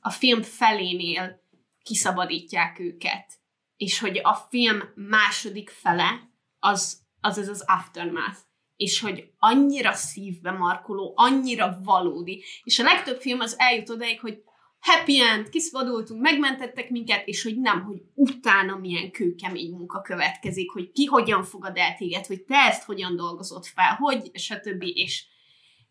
a 0.00 0.10
film 0.10 0.42
felénél 0.42 1.42
kiszabadítják 1.82 2.78
őket. 2.78 3.32
És 3.76 3.98
hogy 3.98 4.20
a 4.22 4.34
film 4.34 4.80
második 4.94 5.70
fele 5.70 6.30
az 6.58 7.04
az, 7.26 7.38
az, 7.38 7.48
az 7.48 7.64
aftermath. 7.66 8.38
És 8.76 9.00
hogy 9.00 9.30
annyira 9.38 9.92
szívbe 9.92 10.50
markoló, 10.50 11.12
annyira 11.16 11.78
valódi. 11.84 12.44
És 12.62 12.78
a 12.78 12.82
legtöbb 12.82 13.20
film 13.20 13.40
az 13.40 13.58
eljut 13.58 13.90
odaig, 13.90 14.20
hogy 14.20 14.42
happy 14.78 15.20
end, 15.20 15.48
kiszabadultunk, 15.48 16.20
megmentettek 16.20 16.90
minket, 16.90 17.26
és 17.26 17.42
hogy 17.42 17.60
nem, 17.60 17.82
hogy 17.82 18.02
utána 18.14 18.76
milyen 18.76 19.10
kőkemény 19.10 19.70
munka 19.70 20.00
következik, 20.00 20.70
hogy 20.70 20.92
ki 20.92 21.04
hogyan 21.04 21.42
fogad 21.42 21.76
el 21.76 21.94
téged, 21.94 22.26
hogy 22.26 22.42
te 22.42 22.56
ezt 22.56 22.82
hogyan 22.82 23.16
dolgozod 23.16 23.64
fel, 23.64 23.94
hogy, 23.94 24.30
stb. 24.34 24.82
És, 24.82 25.24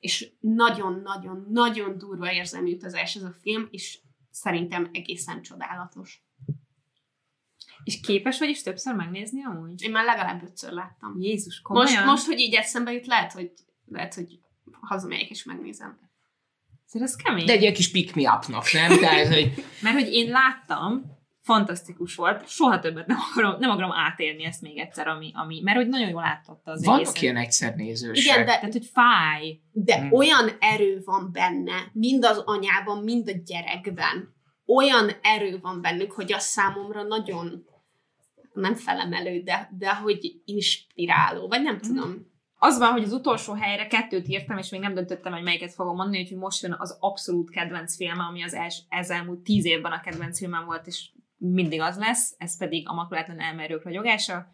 és 0.06 0.32
nagyon-nagyon-nagyon 0.40 1.98
durva 1.98 2.34
érzelmi 2.34 2.74
utazás 2.74 3.16
ez 3.16 3.24
a 3.24 3.36
film, 3.42 3.68
és 3.72 4.00
szerintem 4.32 4.90
egészen 4.94 5.42
csodálatos. 5.42 6.24
És 7.84 8.00
képes 8.00 8.40
vagy 8.40 8.50
is 8.50 8.62
többször 8.62 8.96
megnézni 8.96 9.44
amúgy? 9.44 9.82
Én 9.82 9.92
már 9.92 10.06
legalább 10.06 10.44
ötször 10.44 10.72
láttam. 10.72 11.20
Jézus, 11.20 11.62
komolyan? 11.62 11.94
Most, 11.94 12.06
most, 12.06 12.26
hogy 12.26 12.40
így 12.40 12.54
eszembe 12.54 12.92
jut, 12.92 13.06
lehet, 13.06 13.32
hogy, 13.32 13.52
lehet, 13.86 14.14
hogy 14.14 14.40
hazamegyek 14.82 15.30
és 15.30 15.44
megnézem. 15.44 16.00
Szóval 16.86 17.08
ez 17.08 17.16
kemény. 17.16 17.46
De 17.46 17.52
egy 17.52 17.62
ilyen 17.62 17.74
kis 17.74 17.92
pick 17.92 18.16
me 18.16 18.34
up-nak, 18.34 18.72
nem? 18.72 19.00
Tehát, 19.00 19.28
hogy 19.28 19.66
Mert 19.82 19.96
hogy 19.96 20.14
én 20.14 20.30
láttam, 20.30 21.18
fantasztikus 21.46 22.16
volt, 22.16 22.48
soha 22.48 22.80
többet 22.80 23.08
nem 23.08 23.18
akarom, 23.32 23.60
nem 23.60 23.70
akarom 23.70 23.92
átélni 23.92 24.44
ezt 24.46 24.62
még 24.62 24.78
egyszer, 24.78 25.08
ami, 25.08 25.32
ami 25.34 25.62
mert 25.64 25.78
hogy 25.78 25.88
nagyon 25.88 26.10
jól 26.10 26.24
átadta 26.24 26.72
az 26.72 26.86
vannak 26.86 27.02
egészet. 27.02 27.22
ilyen 27.22 27.38
egyszer 27.38 27.76
nézősek. 27.76 28.24
Igen, 28.24 28.46
de, 28.46 28.54
Tehát, 28.56 28.72
hogy 28.72 28.90
fáj. 28.94 29.60
de 29.72 30.02
Mm. 30.02 30.12
olyan 30.12 30.50
erő 30.60 31.02
van 31.06 31.30
benne, 31.32 31.76
mind 31.94 32.26
az 32.26 32.42
anyában, 32.46 33.04
mind 33.04 33.28
a 33.28 33.32
gyerekben. 33.46 34.34
Olyan 34.66 35.10
erő 35.22 35.60
van 35.62 35.82
bennük, 35.82 36.12
hogy 36.12 36.34
az 36.34 36.44
számomra 36.44 37.04
nagyon 37.04 37.66
nem 38.54 38.76
felemelő, 38.76 39.42
de, 39.42 39.70
de 39.78 39.96
hogy 39.96 40.42
inspiráló, 40.46 41.48
vagy 41.48 41.62
nem 41.62 41.80
tudom. 41.80 42.34
Az 42.58 42.78
van, 42.78 42.92
hogy 42.92 43.04
az 43.04 43.14
utolsó 43.14 43.54
helyre 43.54 43.88
kettőt 43.88 44.28
írtam, 44.28 44.58
és 44.58 44.70
még 44.70 44.80
nem 44.82 44.94
döntöttem, 44.94 45.34
hogy 45.34 45.44
melyiket 45.44 45.74
fogom 45.74 45.96
mondani, 45.96 46.22
úgyhogy 46.22 46.38
most 46.38 46.62
jön 46.62 46.76
az 46.80 46.98
abszolút 47.00 47.50
kedvenc 47.50 47.96
filme, 47.96 48.24
ami 48.24 48.44
az 48.44 48.54
els, 48.54 48.80
ez 48.90 49.10
elmúlt 49.10 49.40
tíz 49.40 49.66
évben 49.66 49.92
a 49.92 50.02
kedvenc 50.02 50.38
filmem 50.38 50.66
volt, 50.66 50.88
és 50.88 51.10
mindig 51.54 51.82
az 51.82 51.98
lesz, 51.98 52.36
ez 52.38 52.58
pedig 52.58 52.90
a 52.90 52.94
makulátlan 52.94 53.40
elmerők 53.40 53.84
ragyogása, 53.84 54.52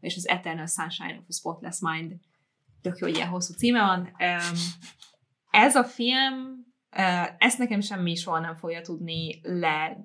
és 0.00 0.16
az 0.16 0.28
Eternal 0.28 0.66
Sunshine 0.66 1.18
of 1.18 1.24
a 1.28 1.32
Spotless 1.32 1.78
Mind. 1.80 2.14
Tök 2.82 2.98
jó, 2.98 3.06
hogy 3.06 3.16
ilyen 3.16 3.28
hosszú 3.28 3.52
címe 3.52 3.80
van. 3.80 4.16
Ez 5.50 5.74
a 5.74 5.84
film, 5.84 6.64
uh, 6.96 7.28
ezt 7.38 7.58
nekem 7.58 7.80
semmi 7.80 8.14
soha 8.14 8.38
nem 8.38 8.56
fogja 8.56 8.80
tudni 8.80 9.40
le 9.42 10.04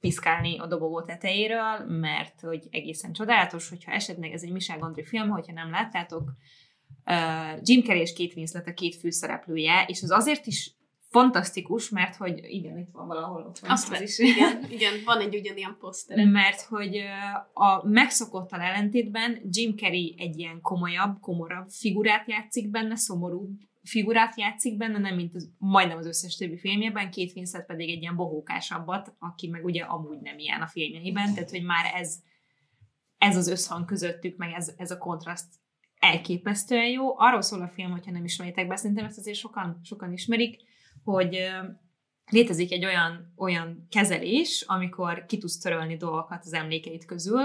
piszkálni 0.00 0.58
a 0.58 0.66
dobogó 0.66 1.02
tetejéről, 1.02 1.84
mert 1.86 2.40
hogy 2.40 2.68
egészen 2.70 3.12
csodálatos, 3.12 3.68
hogyha 3.68 3.92
esetleg 3.92 4.32
ez 4.32 4.42
egy 4.42 4.52
Michel 4.52 4.78
Gondry 4.78 5.04
film, 5.04 5.28
hogyha 5.28 5.52
nem 5.52 5.70
láttátok, 5.70 6.32
uh, 7.04 7.58
Jim 7.62 7.82
Carrey 7.82 8.00
és 8.00 8.12
Kate 8.12 8.32
Winslet 8.36 8.66
a 8.66 8.74
két 8.74 8.96
főszereplője, 8.96 9.84
és 9.86 10.02
az 10.02 10.10
azért 10.10 10.46
is 10.46 10.74
fantasztikus, 11.10 11.88
mert 11.88 12.16
hogy 12.16 12.40
igen, 12.42 12.78
itt 12.78 12.90
van 12.92 13.06
valahol 13.06 13.42
ott 13.42 13.58
van, 13.58 13.70
Azt 13.70 13.92
az 13.92 14.00
is. 14.00 14.18
igen, 14.18 14.64
igen, 14.76 14.92
van 15.04 15.20
egy 15.20 15.36
ugyanilyen 15.36 15.76
poszter. 15.78 16.26
Mert 16.26 16.60
hogy 16.60 16.96
a 17.52 17.88
megszokottal 17.88 18.60
ellentétben 18.60 19.40
Jim 19.50 19.76
Carrey 19.76 20.14
egy 20.18 20.38
ilyen 20.38 20.60
komolyabb, 20.60 21.20
komorabb 21.20 21.68
figurát 21.68 22.28
játszik 22.28 22.70
benne, 22.70 22.96
szomorúbb 22.96 23.50
figurát 23.82 24.38
játszik 24.38 24.76
benne, 24.76 24.98
nem 24.98 25.14
mint 25.14 25.34
az, 25.34 25.50
majdnem 25.58 25.98
az 25.98 26.06
összes 26.06 26.36
többi 26.36 26.58
filmjében, 26.58 27.10
két 27.10 27.32
Winslet 27.36 27.66
pedig 27.66 27.90
egy 27.90 28.00
ilyen 28.00 28.16
bohókásabbat, 28.16 29.14
aki 29.18 29.48
meg 29.48 29.64
ugye 29.64 29.82
amúgy 29.82 30.20
nem 30.20 30.38
ilyen 30.38 30.62
a 30.62 30.66
filmjeiben, 30.66 31.34
tehát 31.34 31.50
hogy 31.50 31.62
már 31.62 31.94
ez, 31.94 32.16
ez 33.18 33.36
az 33.36 33.48
összhang 33.48 33.84
közöttük, 33.84 34.36
meg 34.36 34.52
ez, 34.52 34.72
ez 34.76 34.90
a 34.90 34.98
kontraszt 34.98 35.54
elképesztően 35.98 36.88
jó. 36.88 37.18
Arról 37.18 37.42
szól 37.42 37.60
a 37.60 37.68
film, 37.68 37.90
hogyha 37.90 38.10
nem 38.10 38.24
ismeritek 38.24 38.66
be, 38.68 38.76
szerintem 38.76 39.04
ezt 39.04 39.18
azért 39.18 39.38
sokan, 39.38 39.80
sokan 39.82 40.12
ismerik, 40.12 40.68
hogy 41.10 41.38
létezik 42.30 42.72
egy 42.72 42.84
olyan, 42.84 43.32
olyan 43.36 43.86
kezelés, 43.90 44.64
amikor 44.66 45.24
ki 45.26 45.38
tudsz 45.38 45.58
törölni 45.58 45.96
dolgokat 45.96 46.44
az 46.44 46.52
emlékeid 46.52 47.04
közül, 47.04 47.40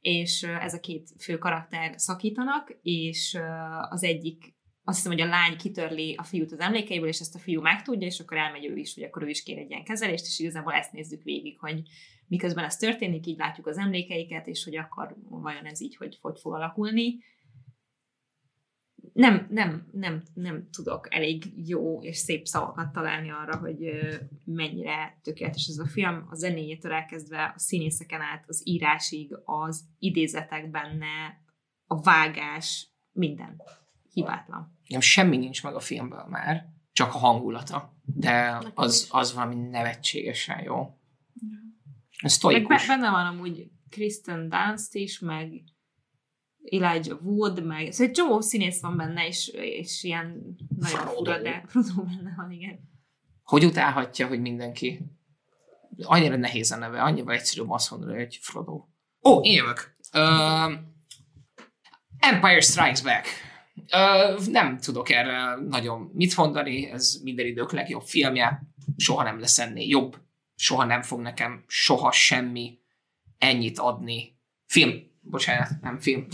és 0.00 0.42
ez 0.42 0.74
a 0.74 0.80
két 0.80 1.10
fő 1.18 1.38
karakter 1.38 1.94
szakítanak, 1.96 2.78
és 2.82 3.38
az 3.88 4.02
egyik, 4.02 4.56
azt 4.84 4.96
hiszem, 4.96 5.12
hogy 5.12 5.20
a 5.20 5.30
lány 5.30 5.56
kitörli 5.56 6.14
a 6.14 6.22
fiút 6.22 6.52
az 6.52 6.58
emlékeiből, 6.58 7.08
és 7.08 7.20
ezt 7.20 7.34
a 7.34 7.38
fiú 7.38 7.60
megtudja, 7.60 8.06
és 8.06 8.20
akkor 8.20 8.36
elmegy 8.36 8.66
ő 8.66 8.76
is, 8.76 8.94
hogy 8.94 9.02
akkor 9.02 9.22
ő 9.22 9.28
is 9.28 9.42
kér 9.42 9.58
egy 9.58 9.70
ilyen 9.70 9.84
kezelést, 9.84 10.24
és 10.26 10.38
igazából 10.38 10.72
ezt 10.72 10.92
nézzük 10.92 11.22
végig, 11.22 11.58
hogy 11.58 11.82
miközben 12.26 12.64
ez 12.64 12.76
történik, 12.76 13.26
így 13.26 13.38
látjuk 13.38 13.66
az 13.66 13.78
emlékeiket, 13.78 14.46
és 14.46 14.64
hogy 14.64 14.76
akkor 14.76 15.16
vajon 15.28 15.64
ez 15.64 15.80
így 15.80 15.96
hogy, 15.96 16.18
hogy 16.20 16.38
fog 16.40 16.54
alakulni. 16.54 17.18
Nem, 19.12 19.46
nem, 19.50 19.88
nem, 19.92 20.22
nem 20.34 20.68
tudok 20.70 21.14
elég 21.14 21.68
jó 21.68 22.02
és 22.02 22.16
szép 22.16 22.46
szavakat 22.46 22.92
találni 22.92 23.30
arra, 23.30 23.56
hogy 23.56 23.78
mennyire 24.44 25.18
tökéletes 25.22 25.66
ez 25.66 25.78
a 25.78 25.86
film. 25.86 26.26
A 26.30 26.34
zenéjétől 26.34 26.92
elkezdve 26.92 27.52
a 27.56 27.58
színészeken 27.58 28.20
át, 28.20 28.44
az 28.46 28.62
írásig, 28.64 29.36
az 29.44 29.84
idézetek 29.98 30.70
benne, 30.70 31.42
a 31.86 32.00
vágás, 32.00 32.88
minden. 33.12 33.62
Hibátlan. 34.12 34.78
Nem, 34.88 35.00
semmi 35.00 35.36
nincs 35.36 35.62
meg 35.62 35.74
a 35.74 35.80
filmből 35.80 36.26
már, 36.28 36.66
csak 36.92 37.14
a 37.14 37.18
hangulata. 37.18 37.96
De 38.04 38.58
az, 38.74 39.08
az 39.10 39.34
valami 39.34 39.54
nevetségesen 39.54 40.62
jó. 40.62 40.98
Ez 42.18 42.42
Meg 42.42 42.66
benne 42.86 43.10
van 43.10 43.26
amúgy 43.26 43.70
Kristen 43.90 44.48
Dunst 44.48 44.94
is, 44.94 45.18
meg 45.18 45.62
Elijah 46.70 47.22
Wood, 47.22 47.64
meg 47.64 47.92
szóval 47.92 48.06
egy 48.06 48.12
csomó 48.12 48.40
színész 48.40 48.80
van 48.80 48.96
benne, 48.96 49.26
és, 49.26 49.48
és 49.48 50.02
ilyen 50.02 50.56
nagyon 50.78 51.06
fura, 51.06 51.42
de 51.42 51.64
Frodo 51.66 52.02
benne 52.02 52.34
van, 52.36 52.50
igen. 52.50 52.78
Hogy 53.42 53.64
utálhatja, 53.64 54.26
hogy 54.26 54.40
mindenki 54.40 55.00
annyira 56.02 56.36
nehéz 56.36 56.70
a 56.70 56.76
neve, 56.76 57.02
annyira 57.02 57.32
egyszerűbb 57.32 57.70
azt 57.70 57.90
mondani, 57.90 58.16
hogy 58.16 58.38
Frodo. 58.40 58.84
Ó, 59.24 59.40
én 59.42 59.52
jövök. 59.52 59.96
Uh, 60.12 60.72
Empire 62.18 62.60
Strikes 62.60 63.02
Back. 63.02 63.26
Uh, 63.74 64.46
nem 64.46 64.78
tudok 64.78 65.10
erre 65.10 65.54
nagyon 65.68 66.10
mit 66.14 66.36
mondani, 66.36 66.90
ez 66.90 67.20
minden 67.22 67.46
idők 67.46 67.72
legjobb 67.72 68.02
filmje, 68.02 68.62
soha 68.96 69.22
nem 69.22 69.40
lesz 69.40 69.58
ennél 69.58 69.88
jobb, 69.88 70.16
soha 70.54 70.84
nem 70.84 71.02
fog 71.02 71.20
nekem 71.20 71.64
soha 71.66 72.12
semmi 72.12 72.78
ennyit 73.38 73.78
adni. 73.78 74.36
Film, 74.66 75.07
bocsánat, 75.30 75.80
nem 75.80 75.98
film, 75.98 76.26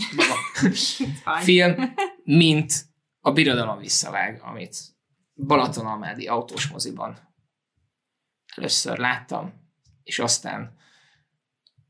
film, 1.41 1.93
mint 2.23 2.85
a 3.19 3.31
Birodalom 3.31 3.77
visszavág, 3.77 4.41
amit 4.43 4.77
Balatonalmádi 5.33 6.27
autós 6.27 6.67
moziban 6.67 7.33
először 8.55 8.97
láttam, 8.97 9.53
és 10.03 10.19
aztán 10.19 10.77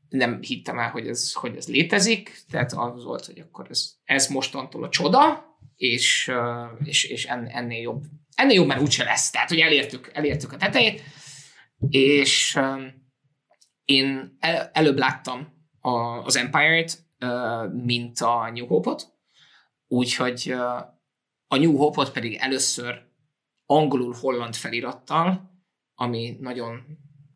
nem 0.08 0.42
hittem 0.42 0.78
el, 0.78 0.90
hogy 0.90 1.06
ez, 1.06 1.32
hogy 1.32 1.56
ez 1.56 1.68
létezik, 1.68 2.44
tehát 2.50 2.72
az 2.72 3.04
volt, 3.04 3.26
hogy 3.26 3.38
akkor 3.38 3.66
ez, 3.70 3.92
ez 4.04 4.26
mostantól 4.26 4.84
a 4.84 4.88
csoda, 4.88 5.44
és, 5.76 6.32
és, 6.84 7.04
és 7.04 7.26
en- 7.26 7.48
ennél 7.48 7.80
jobb. 7.80 8.04
Ennél 8.34 8.54
jobb 8.54 8.66
már 8.66 8.80
úgyse 8.80 9.04
lesz, 9.04 9.30
tehát 9.30 9.48
hogy 9.48 9.58
elértük, 9.58 10.10
elértük 10.12 10.52
a 10.52 10.56
tetejét, 10.56 11.02
és 11.88 12.58
én 13.84 14.36
el, 14.40 14.70
előbb 14.72 14.98
láttam 14.98 15.55
a, 15.86 16.24
az 16.24 16.36
Empire-t, 16.36 17.04
mint 17.72 18.20
a 18.20 18.50
New 18.50 18.66
Hope-ot, 18.66 19.12
úgyhogy 19.86 20.50
a 21.46 21.56
New 21.56 21.76
Hope-ot 21.76 22.12
pedig 22.12 22.34
először 22.34 23.04
angolul-holland 23.66 24.54
felirattal, 24.54 25.50
ami 25.94 26.36
nagyon 26.40 26.84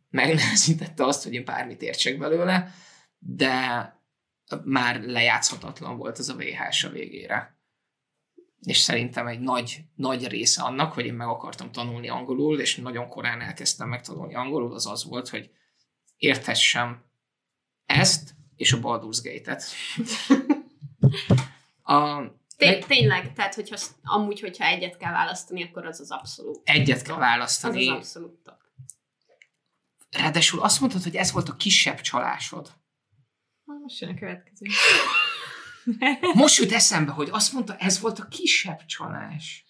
megnehezítette 0.08 1.04
azt, 1.04 1.22
hogy 1.22 1.32
én 1.32 1.44
bármit 1.44 1.82
értsek 1.82 2.18
belőle, 2.18 2.74
de 3.18 3.54
már 4.64 5.02
lejátszhatatlan 5.02 5.96
volt 5.96 6.18
ez 6.18 6.28
a 6.28 6.36
VHS 6.36 6.84
a 6.84 6.90
végére. 6.90 7.58
És 8.60 8.78
szerintem 8.78 9.26
egy 9.26 9.40
nagy, 9.40 9.84
nagy 9.94 10.26
része 10.26 10.62
annak, 10.62 10.92
hogy 10.92 11.04
én 11.04 11.14
meg 11.14 11.28
akartam 11.28 11.72
tanulni 11.72 12.08
angolul, 12.08 12.60
és 12.60 12.76
nagyon 12.76 13.08
korán 13.08 13.40
elkezdtem 13.40 13.88
megtanulni 13.88 14.34
angolul, 14.34 14.74
az 14.74 14.86
az 14.86 15.04
volt, 15.04 15.28
hogy 15.28 15.50
érthessem 16.16 17.04
ezt 17.86 18.38
és 18.60 18.72
a 18.72 18.78
Baldur's 18.80 19.18
Gate-et. 19.22 19.64
A, 21.82 22.22
Té- 22.56 22.86
tényleg, 22.86 23.32
tehát 23.32 23.54
hogyha 23.54 23.76
amúgy, 24.02 24.40
hogyha 24.40 24.64
egyet 24.64 24.96
kell 24.96 25.12
választani, 25.12 25.62
akkor 25.64 25.86
az 25.86 26.00
az 26.00 26.10
abszolút. 26.10 26.60
egyet 26.64 27.02
kell 27.02 27.14
Az 27.14 27.20
választani. 27.20 27.88
az 27.88 27.96
abszolút 27.96 28.38
top. 28.44 28.58
Ráadásul 30.10 30.60
azt 30.60 30.80
mondtad, 30.80 31.02
hogy 31.02 31.16
ez 31.16 31.32
volt 31.32 31.48
a 31.48 31.56
kisebb 31.56 32.00
csalásod. 32.00 32.72
Most 33.64 34.00
jön 34.00 34.10
a 34.10 34.18
következő. 34.18 34.66
Most 36.34 36.58
jut 36.58 36.72
eszembe, 36.72 37.12
hogy 37.12 37.28
azt 37.32 37.52
mondta, 37.52 37.76
ez 37.76 38.00
volt 38.00 38.18
a 38.18 38.28
kisebb 38.28 38.84
csalás. 38.86 39.64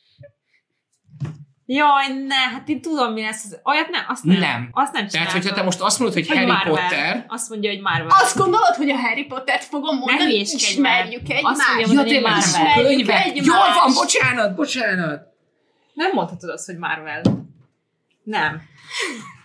Jaj, 1.72 2.06
ne, 2.26 2.34
hát 2.34 2.68
én 2.68 2.80
tudom, 2.82 3.12
mi 3.12 3.22
lesz. 3.22 3.44
az- 3.44 3.60
Olyat 3.64 3.88
nem, 3.88 4.04
azt 4.08 4.24
nem. 4.24 4.38
Nem. 4.38 4.68
Azt 4.72 4.92
nem 4.92 4.92
Tehát, 4.92 5.10
csináltam. 5.10 5.34
hogyha 5.40 5.54
te 5.54 5.62
most 5.62 5.80
azt 5.80 5.98
mondod, 5.98 6.16
hogy, 6.16 6.26
Hogy 6.28 6.36
Harry 6.36 6.50
Marvel. 6.50 6.72
Potter, 6.72 7.24
Azt 7.28 7.48
mondja, 7.48 7.70
hogy 7.70 7.80
Marvel. 7.80 8.06
Azt 8.08 8.36
gondolod, 8.36 8.74
hogy 8.74 8.90
a 8.90 8.96
Harry 8.96 9.24
Pottert 9.24 9.64
fogom 9.64 9.96
mondani? 9.96 10.18
már. 10.22 10.30
Ismerjük 10.30 11.20
Azt 11.22 11.30
egymást. 11.30 11.56
mondja, 11.66 11.80
ja 11.80 11.86
mondani, 11.86 12.08
tényleg, 12.08 12.32
Marvel. 12.32 13.34
Jól 13.34 13.72
van, 13.84 13.94
bocsánat, 13.94 14.54
bocsánat. 14.54 15.22
Nem 15.92 16.10
mondhatod 16.14 16.50
azt, 16.50 16.66
hogy 16.66 16.76
Marvel. 16.76 17.22
Nem. 18.22 18.62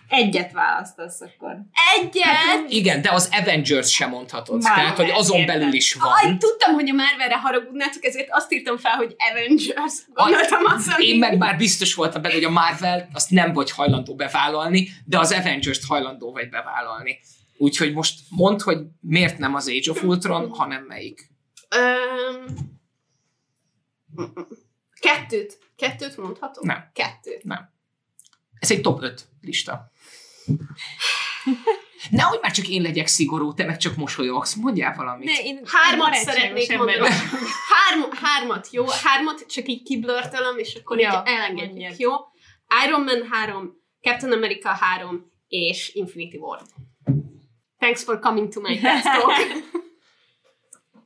Egyet 0.08 0.52
választasz 0.52 1.20
akkor. 1.20 1.56
Egyet! 1.96 2.68
Igen, 2.68 3.02
de 3.02 3.12
az 3.12 3.28
Avengers 3.40 3.90
sem 3.92 4.10
mondhatod. 4.10 4.62
Marvel, 4.62 4.74
Tehát, 4.74 4.96
hogy 4.96 5.10
azon 5.10 5.38
érted. 5.38 5.58
belül 5.58 5.74
is 5.74 5.94
Aj, 5.94 6.24
van. 6.24 6.38
tudtam, 6.38 6.74
hogy 6.74 6.88
a 6.88 6.92
Marvelre 6.92 7.38
haragudnátok, 7.38 8.04
ezért 8.04 8.28
azt 8.30 8.52
írtam 8.52 8.76
fel, 8.78 8.92
hogy 8.96 9.14
Avengers. 9.30 9.94
Gondoltam 10.14 10.64
azt, 10.64 10.92
hogy... 10.92 11.04
Én 11.04 11.18
meg 11.18 11.38
már 11.38 11.56
biztos 11.56 11.94
voltam 11.94 12.22
benne, 12.22 12.34
hogy 12.34 12.44
a 12.44 12.50
Marvel 12.50 13.08
azt 13.12 13.30
nem 13.30 13.52
vagy 13.52 13.70
hajlandó 13.70 14.14
bevállalni, 14.14 14.88
de 15.04 15.18
az 15.18 15.32
Avengers-t 15.32 15.84
hajlandó 15.84 16.32
vagy 16.32 16.48
bevállalni. 16.48 17.18
Úgyhogy 17.58 17.92
most 17.92 18.20
mondd, 18.30 18.62
hogy 18.62 18.78
miért 19.00 19.38
nem 19.38 19.54
az 19.54 19.68
Age 19.68 19.90
of 19.90 20.02
Ultron, 20.02 20.50
hanem 20.50 20.82
melyik. 20.82 21.30
Öm... 21.68 22.44
Kettőt. 25.00 25.58
Kettőt 25.76 26.16
mondhatok? 26.16 26.64
Nem. 26.64 26.90
Kettőt. 26.92 27.42
Ez 28.58 28.70
egy 28.70 28.80
top 28.80 29.02
5 29.02 29.28
lista. 29.40 29.90
Nehogy 32.10 32.38
már 32.42 32.50
csak 32.52 32.68
én 32.68 32.82
legyek 32.82 33.06
szigorú, 33.06 33.54
te 33.54 33.64
meg 33.64 33.76
csak 33.76 33.96
mosolyogsz. 33.96 34.54
Mondjál 34.54 34.94
valamit. 34.96 35.26
De 35.26 35.42
én 35.42 35.60
Hármat 35.64 35.98
barátságos 35.98 36.34
szeretnék 36.34 36.76
mondani. 36.78 36.98
Hárm, 37.72 38.02
hármat, 38.22 38.68
jó? 38.70 38.84
Hármat 39.04 39.46
csak 39.48 39.68
így 39.68 39.82
kiblörtölöm, 39.82 40.58
és 40.58 40.74
akkor 40.74 40.98
Ja, 41.00 41.22
így 41.26 41.32
elengedjük, 41.34 41.70
mondjad. 41.70 41.98
jó? 41.98 42.12
Iron 42.86 43.02
Man 43.02 43.28
3, 43.30 43.72
Captain 44.02 44.32
America 44.32 44.68
3 44.68 45.30
és 45.48 45.90
Infinity 45.94 46.36
War. 46.36 46.60
Thanks 47.78 48.04
for 48.04 48.18
coming 48.18 48.48
to 48.52 48.60
my 48.60 48.78
TED 48.80 49.02
Talk. 49.02 49.32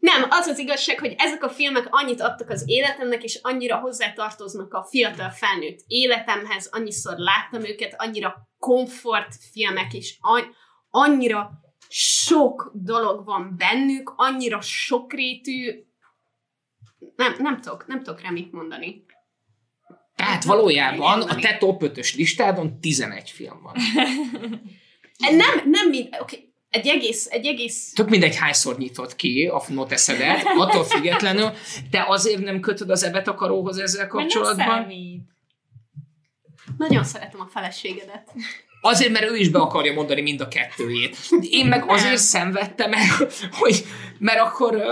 Nem, 0.00 0.26
az 0.28 0.46
az 0.46 0.58
igazság, 0.58 0.98
hogy 0.98 1.14
ezek 1.18 1.44
a 1.44 1.48
filmek 1.48 1.86
annyit 1.90 2.20
adtak 2.20 2.50
az 2.50 2.62
életemnek, 2.66 3.22
és 3.24 3.38
annyira 3.42 3.76
hozzátartoznak 3.76 4.74
a 4.74 4.86
fiatal 4.90 5.30
felnőtt 5.30 5.80
életemhez, 5.86 6.68
annyiszor 6.72 7.14
láttam 7.16 7.64
őket, 7.64 7.94
annyira 7.98 8.48
komfort 8.58 9.34
filmek, 9.52 9.94
és 9.94 10.16
an- 10.20 10.54
annyira 10.90 11.50
sok 11.88 12.70
dolog 12.74 13.24
van 13.24 13.54
bennük, 13.56 14.12
annyira 14.16 14.60
sokrétű, 14.60 15.84
nem, 17.16 17.34
nem 17.38 17.60
tudok, 17.60 17.86
nem 17.86 18.02
tudok 18.02 18.20
rá 18.20 18.30
mit 18.30 18.52
mondani. 18.52 19.04
Tehát 20.16 20.44
valójában 20.44 21.22
a 21.22 21.34
te 21.34 21.56
top 21.56 21.82
5-ös 21.84 22.16
listádon 22.16 22.80
11 22.80 23.30
film 23.30 23.62
van. 23.62 23.74
Nem, 25.18 25.70
nem 25.70 25.88
mind, 25.88 26.06
oké, 26.06 26.36
okay. 26.36 26.49
Egy 26.70 26.86
egész, 26.86 27.26
egy 27.30 27.46
egész, 27.46 27.92
Tök 27.92 28.08
mindegy, 28.08 28.36
hányszor 28.36 28.78
nyitott 28.78 29.16
ki 29.16 29.46
a 29.46 29.62
noteszedet, 29.68 30.42
attól 30.56 30.84
függetlenül, 30.84 31.50
te 31.90 32.04
azért 32.08 32.40
nem 32.40 32.60
kötöd 32.60 32.90
az 32.90 33.02
ebetakaróhoz 33.04 33.78
ezzel 33.78 34.00
Mert 34.00 34.12
nem 34.12 34.22
kapcsolatban? 34.22 34.66
számít. 34.66 35.22
nagyon 36.78 37.04
szeretem 37.04 37.40
a 37.40 37.46
feleségedet. 37.46 38.32
Azért, 38.80 39.12
mert 39.12 39.30
ő 39.30 39.36
is 39.36 39.48
be 39.48 39.58
akarja 39.58 39.92
mondani 39.92 40.20
mind 40.20 40.40
a 40.40 40.48
kettőjét. 40.48 41.16
Én 41.40 41.66
meg 41.66 41.78
Nem. 41.78 41.88
azért 41.88 42.16
szenvedtem 42.16 42.92
el, 42.92 43.28
hogy, 43.50 43.84
mert 44.18 44.40
akkor, 44.40 44.82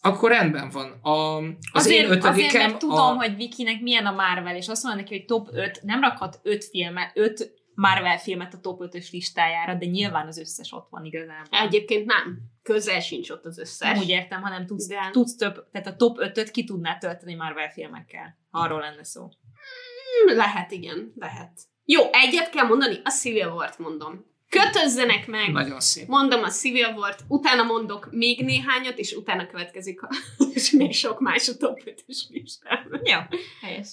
akkor 0.00 0.30
rendben 0.30 0.70
van. 0.70 0.90
A, 1.02 1.36
az 1.36 1.46
Azért, 1.72 1.98
én 1.98 2.10
ötödikem... 2.10 2.32
azért, 2.32 2.52
mert 2.52 2.78
tudom, 2.78 2.96
a, 2.98 3.14
hogy 3.16 3.36
Vikinek 3.36 3.80
milyen 3.80 4.06
a 4.06 4.12
Marvel, 4.12 4.56
és 4.56 4.68
azt 4.68 4.82
mondja 4.82 5.02
neki, 5.02 5.16
hogy 5.16 5.24
top 5.24 5.48
5, 5.52 5.80
nem 5.82 6.00
rakhat 6.00 6.40
5 6.42 6.64
filmet, 6.64 7.10
5 7.14 7.52
Marvel 7.76 8.18
filmet 8.18 8.54
a 8.54 8.60
top 8.60 8.80
5-ös 8.84 9.10
listájára, 9.10 9.74
de 9.74 9.86
nyilván 9.86 10.26
az 10.26 10.38
összes 10.38 10.72
ott 10.72 10.88
van 10.90 11.04
igazából. 11.04 11.58
Egyébként 11.58 12.06
nem, 12.06 12.38
közel 12.62 13.00
sincs 13.00 13.30
ott 13.30 13.44
az 13.44 13.58
összes. 13.58 13.92
Nem 13.92 13.98
úgy 14.02 14.08
értem, 14.08 14.40
hanem 14.42 14.66
tudsz, 14.66 14.86
De- 14.86 15.08
tudsz 15.12 15.36
több, 15.36 15.70
tehát 15.70 15.86
a 15.86 15.96
top 15.96 16.16
5-öt 16.20 16.50
ki 16.50 16.64
tudná 16.64 16.98
tölteni 16.98 17.34
Marvel 17.34 17.70
filmekkel. 17.70 18.38
ha 18.50 18.60
Arról 18.60 18.80
lenne 18.80 19.04
szó. 19.04 19.22
Hmm, 19.22 20.36
Lehet, 20.36 20.70
igen, 20.70 21.12
lehet. 21.16 21.60
Jó, 21.84 22.02
egyet 22.12 22.50
kell 22.50 22.66
mondani, 22.66 23.00
a 23.04 23.10
Civil 23.10 23.48
War-t 23.48 23.78
mondom. 23.78 24.34
Kötözzenek 24.48 25.26
meg, 25.26 25.52
Nagyon 25.52 25.80
szép. 25.80 26.06
mondom 26.08 26.42
a 26.42 26.48
Civil 26.48 26.88
War-t, 26.96 27.24
utána 27.28 27.62
mondok 27.62 28.08
még 28.10 28.44
néhányat, 28.44 28.98
és 28.98 29.12
utána 29.12 29.46
következik 29.46 30.02
a, 30.02 30.08
és 30.54 30.70
még 30.70 30.92
sok 30.94 31.20
más 31.20 31.48
a 31.48 31.56
top 31.56 31.80
5-ös 31.84 32.18
listán. 32.28 33.00
Jó, 33.04 33.18
helyes. 33.60 33.88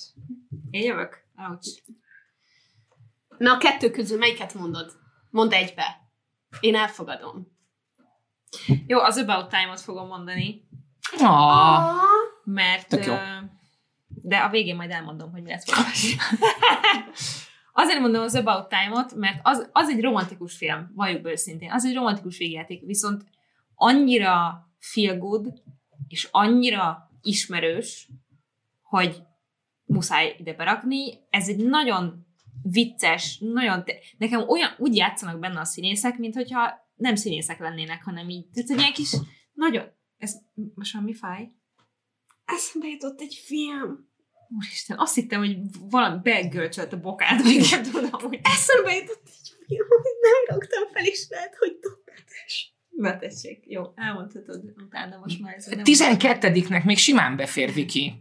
Én 0.72 0.84
jövök? 0.84 1.24
Ouch. 1.50 1.68
Na 3.44 3.54
a 3.54 3.58
kettő 3.58 3.92
közül 3.92 4.18
melyiket 4.18 4.54
mondod? 4.54 4.92
Mondd 5.30 5.54
egybe. 5.54 6.02
Én 6.60 6.76
elfogadom. 6.76 7.58
Jó, 8.88 9.00
az 9.00 9.18
About 9.18 9.50
Time-ot 9.50 9.80
fogom 9.80 10.08
mondani. 10.08 10.68
Ah, 11.20 11.96
mert... 12.44 12.88
Tök 12.88 13.06
jó. 13.06 13.14
De 14.08 14.38
a 14.38 14.50
végén 14.50 14.76
majd 14.76 14.92
elmondom, 14.92 15.32
hogy 15.32 15.42
mi 15.42 15.50
lesz. 15.50 15.66
Azért 17.84 18.00
mondom 18.00 18.22
az 18.22 18.36
About 18.36 18.70
Time-ot, 18.70 19.16
mert 19.16 19.40
az, 19.42 19.70
az 19.72 19.90
egy 19.90 20.02
romantikus 20.02 20.58
film, 20.58 20.92
valljuk 20.96 21.22
be 21.22 21.32
őszintén. 21.32 21.72
Az 21.72 21.86
egy 21.86 21.96
romantikus 21.96 22.38
végjáték, 22.38 22.86
viszont 22.86 23.26
annyira 23.76 24.68
feel 24.80 25.18
good, 25.18 25.54
és 26.08 26.28
annyira 26.32 27.12
ismerős, 27.22 28.10
hogy 28.82 29.24
muszáj 29.86 30.36
ide 30.40 30.54
berakni. 30.54 31.20
Ez 31.30 31.48
egy 31.48 31.66
nagyon 31.66 32.32
vicces, 32.62 33.38
nagyon... 33.40 33.84
Te- 33.86 34.00
Nekem 34.18 34.50
olyan, 34.50 34.76
úgy 34.78 34.96
játszanak 34.96 35.40
benne 35.40 35.60
a 35.60 35.66
színészek, 35.66 36.18
mint 36.18 36.36
hogyha 36.36 36.90
nem 36.96 37.16
színészek 37.16 37.60
lennének, 37.60 38.04
hanem 38.04 38.30
így. 38.30 38.50
Tehát 38.54 38.70
egy 38.70 38.78
ilyen 38.78 38.94
kis, 38.94 39.16
nagyon... 39.54 39.86
Ez 40.18 40.36
most 40.76 40.94
már 40.94 41.04
mi 41.04 41.14
fáj? 41.14 41.52
Eszembe 42.46 42.88
jutott 42.88 43.22
egy 43.22 43.42
film. 43.46 44.12
Úristen, 44.58 44.98
azt 45.00 45.16
hittem, 45.16 45.40
hogy 45.40 45.58
valami 45.90 46.20
begölcsölt 46.24 46.94
a 46.94 47.00
bokát, 47.00 47.42
vagy 47.42 47.68
nem 47.72 47.84
tudom, 47.84 48.10
hogy 48.12 48.40
Eszembe 48.44 48.94
jutott 48.96 49.24
egy 49.26 49.54
film, 49.68 49.88
hogy 49.88 50.12
nem 50.22 50.58
raktam 50.58 50.84
fel, 50.94 51.06
és 51.06 51.26
lehet, 51.30 51.56
hogy 51.56 51.78
dobbetes. 51.80 52.76
betessék. 52.90 53.64
Jó, 53.68 53.84
elmondhatod 53.96 54.74
utána 54.86 55.18
most 55.18 55.40
már. 55.40 55.56
Ez 55.56 55.66
nem 55.66 55.82
12-nek 55.84 56.86
még 56.86 56.98
simán 56.98 57.36
befér, 57.36 57.74
Viki. 57.74 58.14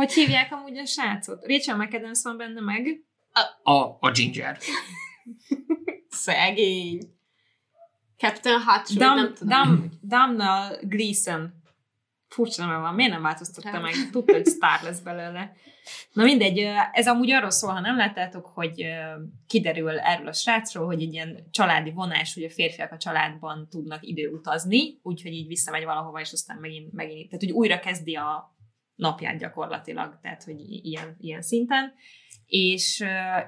Hogy 0.00 0.12
hívják 0.12 0.52
amúgy 0.52 0.78
a 0.78 0.86
srácot? 0.86 1.46
Rachel 1.46 1.76
McAdams 1.76 2.22
van 2.22 2.36
benne 2.36 2.60
meg. 2.60 3.04
A, 3.62 3.72
a 4.00 4.10
Ginger. 4.10 4.58
Szegény. 6.08 7.00
Captain 8.16 8.60
Hutch, 8.60 8.96
Dam, 8.96 9.16
nem 9.16 9.34
tudom. 9.34 9.48
Dam, 9.48 9.90
Damnal 10.02 10.78
Gleason. 10.82 11.52
Furcsa 12.28 12.66
neve 12.66 12.78
van, 12.78 12.94
miért 12.94 13.12
nem 13.12 13.22
változtatta 13.22 13.70
Dam. 13.70 13.82
meg? 13.82 13.92
Tudta, 14.10 14.32
hogy 14.32 14.46
sztár 14.46 14.82
lesz 14.82 15.00
belőle. 15.00 15.52
Na 16.12 16.22
mindegy, 16.22 16.58
ez 16.92 17.08
amúgy 17.08 17.30
arról 17.30 17.50
szól, 17.50 17.72
ha 17.72 17.80
nem 17.80 17.96
láttátok, 17.96 18.46
hogy 18.46 18.86
kiderül 19.46 19.98
erről 19.98 20.28
a 20.28 20.32
srácról, 20.32 20.86
hogy 20.86 21.02
egy 21.02 21.12
ilyen 21.12 21.48
családi 21.50 21.90
vonás, 21.90 22.34
hogy 22.34 22.44
a 22.44 22.50
férfiak 22.50 22.92
a 22.92 22.96
családban 22.96 23.68
tudnak 23.70 24.06
időutazni, 24.06 24.98
úgyhogy 25.02 25.32
így 25.32 25.46
visszamegy 25.46 25.84
valahova, 25.84 26.20
és 26.20 26.32
aztán 26.32 26.58
megint, 26.60 26.92
megint 26.92 27.28
tehát 27.28 27.44
hogy 27.44 27.52
újra 27.52 27.78
kezdi 27.78 28.16
a 28.16 28.58
napját 29.00 29.38
gyakorlatilag, 29.38 30.18
tehát 30.22 30.42
hogy 30.44 30.60
ilyen, 30.66 31.16
ilyen 31.20 31.42
szinten. 31.42 31.92
És, 32.46 33.04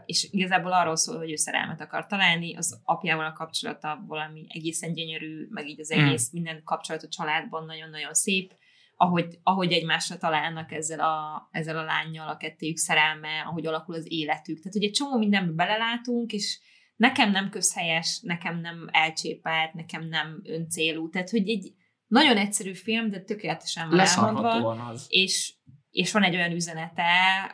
és 0.06 0.28
igazából 0.30 0.72
arról 0.72 0.96
szól, 0.96 1.16
hogy 1.16 1.30
ő 1.30 1.36
szerelmet 1.36 1.80
akar 1.80 2.06
találni, 2.06 2.56
az 2.56 2.80
apjával 2.84 3.24
a 3.24 3.32
kapcsolata 3.32 4.04
valami 4.06 4.46
egészen 4.48 4.92
gyönyörű, 4.92 5.46
meg 5.50 5.68
így 5.68 5.80
az 5.80 5.94
Mm. 5.94 5.98
egész, 5.98 6.32
minden 6.32 6.62
kapcsolat 6.64 7.02
a 7.02 7.08
családban 7.08 7.64
nagyon-nagyon 7.64 8.14
szép, 8.14 8.52
ahogy, 8.96 9.38
ahogy 9.42 9.72
egymásra 9.72 10.16
találnak 10.16 10.72
ezzel 10.72 11.00
a, 11.00 11.48
ezzel 11.50 11.78
a 11.78 11.84
lányjal, 11.84 12.28
a 12.28 12.36
kettőjük 12.36 12.76
szerelme, 12.76 13.40
ahogy 13.46 13.66
alakul 13.66 13.94
az 13.94 14.12
életük. 14.12 14.56
Tehát, 14.56 14.72
hogy 14.72 14.84
egy 14.84 14.92
csomó 14.92 15.18
mindenbe 15.18 15.52
belelátunk, 15.52 16.32
és 16.32 16.60
nekem 16.96 17.30
nem 17.30 17.50
közhelyes, 17.50 18.20
nekem 18.20 18.60
nem 18.60 18.88
elcsépelt, 18.92 19.72
nekem 19.72 20.08
nem 20.08 20.40
öncélú. 20.44 21.08
Tehát, 21.08 21.30
hogy 21.30 21.48
egy 21.48 21.72
nagyon 22.12 22.36
egyszerű 22.36 22.74
film, 22.74 23.10
de 23.10 23.20
tökéletesen 23.20 23.88
van 23.90 23.98
elmondva 24.00 24.70
az. 24.88 25.06
és, 25.08 25.54
és 25.90 26.12
van 26.12 26.22
egy 26.22 26.34
olyan 26.34 26.52
üzenete, 26.52 27.04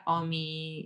ami, 0.04 0.84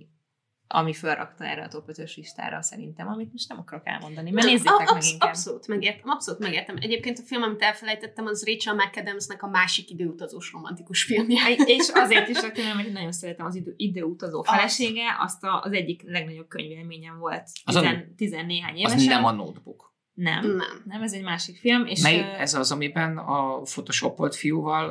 ami 0.67 0.93
felrakta 0.95 1.45
erre 1.45 1.63
a 1.63 1.69
top 1.69 1.89
5-ös 1.93 2.17
listára 2.17 2.63
szerintem, 2.63 3.09
amit 3.09 3.33
most 3.33 3.49
nem 3.49 3.59
akarok 3.59 3.87
elmondani, 3.87 4.31
mert 4.31 4.45
Nem, 4.47 4.55
nézzétek 4.55 4.75
a- 4.75 4.79
meg 4.79 4.89
absz- 4.89 5.13
inkább. 5.13 5.29
Abszolút 5.29 5.67
megértem, 5.67 6.09
abszolút 6.11 6.41
megértem. 6.41 6.77
Egyébként 6.81 7.19
a 7.19 7.23
film, 7.23 7.43
amit 7.43 7.63
elfelejtettem, 7.63 8.27
az 8.27 8.45
Rachel 8.45 8.75
McAdamsnek 8.75 9.43
a 9.43 9.49
másik 9.49 9.91
időutazós 9.91 10.53
romantikus 10.53 11.03
filmje. 11.05 11.41
És 11.65 11.89
azért 11.95 12.29
is 12.29 12.41
raktam, 12.43 12.65
el, 12.67 12.75
mert 12.75 12.93
nagyon 12.93 13.13
szeretem 13.13 13.47
az 13.47 13.55
idő, 13.55 13.75
időutazó 13.77 14.39
Az. 14.41 14.49
felesége, 14.49 15.17
azt 15.21 15.43
a, 15.45 15.61
az 15.65 15.73
egyik 15.73 16.03
legnagyobb 16.07 16.49
könyvélményem 16.49 17.19
volt 17.19 17.43
Az 17.65 17.75
tizen, 17.75 18.15
tizennéhány 18.17 18.77
évesen. 18.77 18.99
Az 18.99 19.05
nem 19.05 19.25
a 19.25 19.33
notebook. 19.33 19.92
Nem, 20.15 20.47
Nem. 20.47 20.83
nem, 20.85 21.03
ez 21.03 21.13
egy 21.13 21.23
másik 21.23 21.57
film. 21.59 21.87
És 21.87 22.03
Mely, 22.03 22.19
ö, 22.19 22.23
ez 22.23 22.55
az, 22.55 22.73
amiben 22.73 23.19
a 23.19 23.61
photoshopolt 23.61 24.35
fiúval 24.35 24.91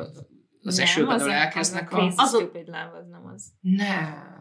az 0.62 0.76
nem, 0.76 0.84
esőben 0.84 1.14
az 1.14 1.22
a- 1.22 1.32
elkezdenek 1.32 1.92
az 1.92 2.18
a... 2.18 2.22
a... 2.22 2.26
Stupid 2.26 2.66
Love, 2.66 2.92
az 3.00 3.06
nem 3.08 3.26
az. 3.34 3.52
Nem. 3.60 4.40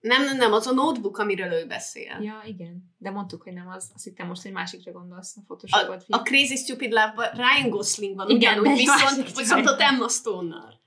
Nem, 0.00 0.24
nem, 0.24 0.36
nem, 0.36 0.52
az 0.52 0.66
a 0.66 0.72
notebook, 0.72 1.18
amiről 1.18 1.52
ő 1.52 1.66
beszél. 1.66 2.18
Ja, 2.20 2.42
igen. 2.46 2.94
De 2.98 3.10
mondtuk, 3.10 3.42
hogy 3.42 3.52
nem 3.52 3.68
az. 3.68 3.90
Azt 3.94 4.04
hittem 4.04 4.26
most, 4.26 4.42
hogy 4.42 4.52
másikra 4.52 4.92
gondolsz 4.92 5.36
a 5.36 5.40
Photoshopolt 5.46 6.04
A, 6.08 6.16
a 6.16 6.22
Crazy 6.22 6.56
Stupid 6.56 6.92
Love-ban 6.92 7.26
Ryan 7.32 7.70
Gosling 7.70 8.16
van, 8.16 8.28
Igen, 8.28 8.58
ugyanúgy, 8.58 8.64
de 8.64 8.70
egy 8.70 8.76
viszont, 8.78 9.36
viszont 9.36 9.66
ott. 9.66 9.80
Emma 9.80 10.08
Stone-nal. 10.08 10.80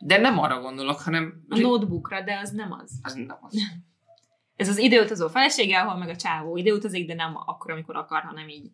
De 0.00 0.18
nem 0.18 0.38
arra 0.38 0.60
gondolok, 0.60 1.00
hanem... 1.00 1.44
A 1.48 1.58
notebookra, 1.58 2.22
de 2.22 2.38
az 2.42 2.50
nem 2.50 2.72
az. 2.72 2.98
Az 3.02 3.14
nem 3.14 3.38
az. 3.40 3.54
Ez 4.56 4.68
az 4.68 4.78
időutazó 4.78 5.28
felesége, 5.28 5.80
ahol 5.80 5.96
meg 5.98 6.08
a 6.08 6.16
csávó 6.16 6.56
időutazik, 6.56 7.06
de 7.06 7.14
nem 7.14 7.32
akkor, 7.46 7.70
amikor 7.70 7.96
akar, 7.96 8.22
hanem 8.22 8.48
így. 8.48 8.70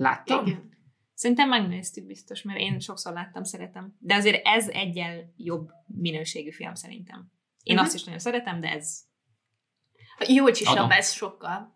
Láttam? 0.00 0.46
Igen. 0.46 0.68
Szerintem 1.14 1.48
megnéztük 1.48 2.06
biztos, 2.06 2.42
mert 2.42 2.58
én 2.58 2.78
sokszor 2.80 3.12
láttam, 3.12 3.44
szeretem. 3.44 3.96
De 3.98 4.14
azért 4.14 4.46
ez 4.46 4.68
egyel 4.68 5.32
jobb 5.36 5.68
minőségű 5.86 6.50
film 6.50 6.74
szerintem. 6.74 7.30
Én 7.62 7.74
Mhm. 7.74 7.84
azt 7.84 7.94
is 7.94 8.04
nagyon 8.04 8.18
szeretem, 8.20 8.60
de 8.60 8.68
ez... 8.68 8.98
Julcsisabb 10.28 10.76
Adom. 10.76 10.90
ez 10.90 11.12
sokkal. 11.12 11.74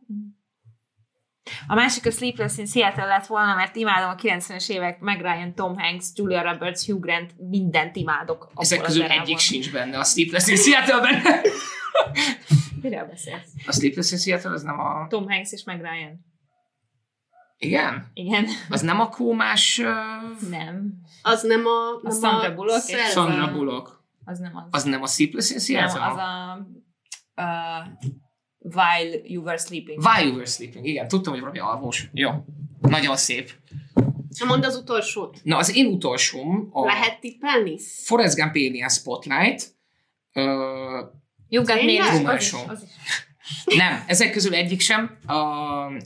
A 1.66 1.75
másik 1.75 2.07
a 2.07 2.11
Sleepless 2.11 2.59
in 2.59 2.66
Seattle 2.66 3.05
lett 3.05 3.27
volna, 3.27 3.55
mert 3.55 3.77
imádom 3.77 4.09
a 4.11 4.14
90-es 4.14 4.68
évek, 4.70 5.01
meg 5.01 5.20
Ryan, 5.20 5.55
Tom 5.55 5.79
Hanks, 5.79 6.11
Julia 6.14 6.43
Roberts, 6.53 6.85
Hugh 6.87 7.01
Grant, 7.01 7.35
mindent 7.39 7.97
imádok. 7.97 8.53
Ezek 8.57 8.81
közül 8.81 9.05
egyik 9.05 9.39
sincs 9.39 9.72
benne, 9.72 9.99
a 9.99 10.05
Sleepless 10.05 10.49
in 10.49 10.57
Seattle-ben. 10.57 11.22
Miről 12.83 13.05
beszélsz? 13.07 13.53
A 13.66 13.72
Sleepless 13.72 14.11
in 14.12 14.18
Seattle 14.18 14.51
az 14.51 14.62
nem 14.62 14.81
a... 14.81 15.07
Tom 15.09 15.29
Hanks 15.29 15.53
és 15.53 15.64
meg 15.64 15.81
Ryan. 15.81 16.33
Igen? 17.65 18.11
Igen. 18.15 18.47
Az 18.71 18.81
nem 18.81 19.01
a 19.01 19.09
kómás 19.09 19.79
uh, 19.79 20.49
Nem. 20.51 20.93
Az 21.23 21.43
nem 21.43 21.67
a... 21.67 22.01
Nem 22.03 22.12
Sandra 22.21 22.55
Bullock 22.55 22.81
szerző. 22.81 23.11
Sandra 23.11 23.45
a- 23.45 23.53
Bullock. 23.53 24.03
Az 24.25 24.39
nem 24.39 24.57
az. 24.57 24.62
Az 24.71 24.85
nem 24.85 25.03
a 25.03 25.07
Sleepless 25.07 25.51
in 25.51 25.77
nem, 25.77 25.89
Seattle? 25.89 26.05
az 26.07 26.17
a... 26.17 26.67
Uh, 27.37 27.93
while 28.75 29.21
you 29.25 29.43
were 29.43 29.57
sleeping. 29.57 29.99
While 29.99 30.23
you 30.25 30.33
were 30.33 30.47
sleeping. 30.47 30.87
Igen, 30.87 31.09
tudtam, 31.09 31.33
hogy 31.33 31.41
valami 31.43 31.59
alvós. 31.59 32.09
Jó. 32.12 32.31
Nagyon 32.81 33.17
szép. 33.17 33.53
Na, 34.39 34.47
Mondd 34.47 34.65
az 34.65 34.77
utolsót. 34.77 35.41
Na, 35.43 35.57
az 35.57 35.77
én 35.77 35.87
utolsóm 35.87 36.69
a 36.73 36.85
Lehet 36.85 37.21
tippelni? 37.21 37.79
Forrest 38.05 38.37
Gump 38.37 38.55
Alien 38.55 38.89
Spotlight. 38.89 39.75
Ö, 40.33 40.43
You 41.49 41.65
got 41.65 41.83
mail. 41.83 42.01
Az 42.03 42.43
is, 42.43 42.53
az 42.53 42.83
is. 42.83 42.91
Nem, 43.64 44.05
ezek 44.07 44.32
közül 44.32 44.55
egyik 44.55 44.80
sem. 44.80 45.18
A, 45.26 45.34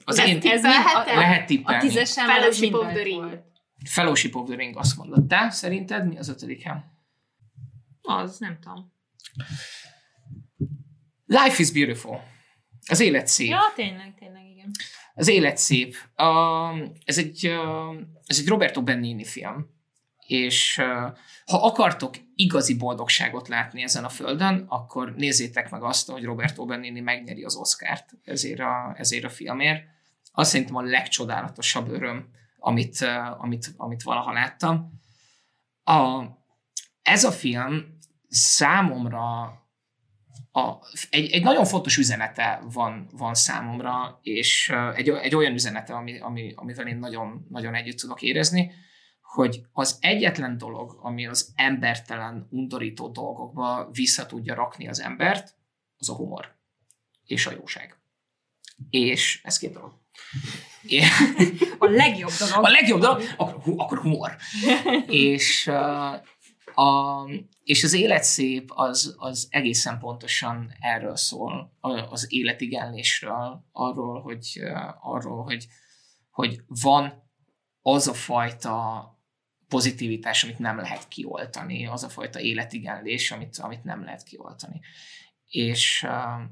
az 0.04 0.18
Ez 0.18 0.28
én 0.28 0.40
Ez 0.42 0.64
a, 0.64 0.68
lehet 1.14 1.42
a 1.42 1.44
tippelni. 1.46 1.88
tízesen 1.88 2.26
Fellowship 2.26 2.60
mind 2.70 2.74
of 2.74 2.92
the 2.92 3.02
Ring. 3.02 3.22
volt. 3.22 3.42
Fellowship 3.84 4.36
of 4.36 4.46
the 4.48 4.56
Ring 4.56 4.76
azt 4.76 4.96
mondod. 4.96 5.26
Te 5.26 5.50
szerinted 5.50 6.08
mi 6.08 6.18
az 6.18 6.28
ötödiken? 6.28 6.84
Az, 8.02 8.38
nem 8.38 8.58
tudom. 8.60 8.92
Life 11.26 11.62
is 11.62 11.72
beautiful. 11.72 12.20
Az 12.90 13.00
élet 13.00 13.26
szép. 13.26 13.48
Ja, 13.48 13.60
tényleg, 13.74 14.14
tényleg, 14.18 14.42
igen. 14.50 14.70
Az 15.14 15.28
élet 15.28 15.56
szép. 15.56 15.96
Uh, 16.16 16.88
ez, 17.04 17.18
egy, 17.18 17.48
uh, 17.48 17.96
ez 18.26 18.38
egy 18.38 18.48
Roberto 18.48 18.82
Benigni 18.82 19.24
film, 19.24 19.66
és 20.28 20.82
ha 21.46 21.62
akartok 21.62 22.14
igazi 22.34 22.76
boldogságot 22.76 23.48
látni 23.48 23.82
ezen 23.82 24.04
a 24.04 24.08
földön, 24.08 24.64
akkor 24.68 25.14
nézzétek 25.16 25.70
meg 25.70 25.82
azt, 25.82 26.10
hogy 26.10 26.24
Roberto 26.24 26.64
Benigni 26.64 27.00
megnyeri 27.00 27.44
az 27.44 27.56
Oscárt 27.56 28.10
ezért 28.24 28.60
a, 28.60 28.94
ezért 28.96 29.24
a 29.24 29.28
filmért. 29.28 29.84
Azt 30.32 30.50
szerintem 30.50 30.76
a 30.76 30.82
legcsodálatosabb 30.82 31.90
öröm, 31.90 32.28
amit, 32.58 33.06
amit, 33.38 33.74
amit 33.76 34.02
valaha 34.02 34.32
láttam. 34.32 35.00
A, 35.84 36.24
ez 37.02 37.24
a 37.24 37.32
film 37.32 37.98
számomra 38.28 39.42
a, 40.52 40.72
egy, 41.10 41.30
egy 41.30 41.42
nagyon 41.42 41.64
fontos 41.64 41.96
üzenete 41.96 42.62
van, 42.72 43.08
van 43.12 43.34
számomra, 43.34 44.18
és 44.22 44.72
egy, 44.94 45.08
egy 45.08 45.34
olyan 45.34 45.52
üzenete, 45.52 45.94
ami, 45.94 46.18
ami, 46.18 46.52
amivel 46.56 46.86
én 46.86 46.98
nagyon, 46.98 47.46
nagyon 47.50 47.74
együtt 47.74 47.98
tudok 47.98 48.22
érezni, 48.22 48.72
hogy 49.28 49.66
az 49.72 49.96
egyetlen 50.00 50.58
dolog, 50.58 50.98
ami 51.02 51.26
az 51.26 51.52
embertelen, 51.54 52.46
undorító 52.50 53.08
dolgokba 53.08 53.88
vissza 53.92 54.26
tudja 54.26 54.54
rakni 54.54 54.88
az 54.88 55.00
embert, 55.00 55.56
az 55.98 56.08
a 56.08 56.14
humor 56.14 56.56
és 57.24 57.46
a 57.46 57.52
jóság. 57.52 57.96
És 58.90 59.40
ez 59.44 59.58
két 59.58 59.72
dolog. 59.72 59.92
A 61.78 61.86
legjobb 61.86 62.30
dolog. 62.38 62.64
a 62.64 62.68
legjobb 62.68 63.00
dolog, 63.00 63.22
akkor, 63.36 63.74
akkor 63.76 63.98
humor. 63.98 64.36
és, 65.06 65.66
uh, 65.66 66.84
a, 66.84 67.24
és 67.62 67.84
az 67.84 67.92
élet 67.92 68.22
szép 68.22 68.70
az, 68.74 69.14
az 69.18 69.46
egészen 69.50 69.98
pontosan 69.98 70.72
erről 70.80 71.16
szól, 71.16 71.72
az 72.10 72.26
életigenlésről, 72.28 73.64
arról, 73.72 74.20
hogy, 74.20 74.60
uh, 74.60 75.12
arról, 75.14 75.42
hogy, 75.42 75.66
hogy 76.30 76.60
van 76.66 77.30
az 77.82 78.08
a 78.08 78.14
fajta 78.14 79.17
pozitivitás, 79.68 80.44
amit 80.44 80.58
nem 80.58 80.76
lehet 80.76 81.08
kioltani, 81.08 81.86
az 81.86 82.02
a 82.04 82.08
fajta 82.08 82.40
életigenlés, 82.40 83.30
amit, 83.30 83.58
amit 83.58 83.84
nem 83.84 84.04
lehet 84.04 84.22
kioltani. 84.22 84.80
És 85.46 86.06
uh, 86.06 86.42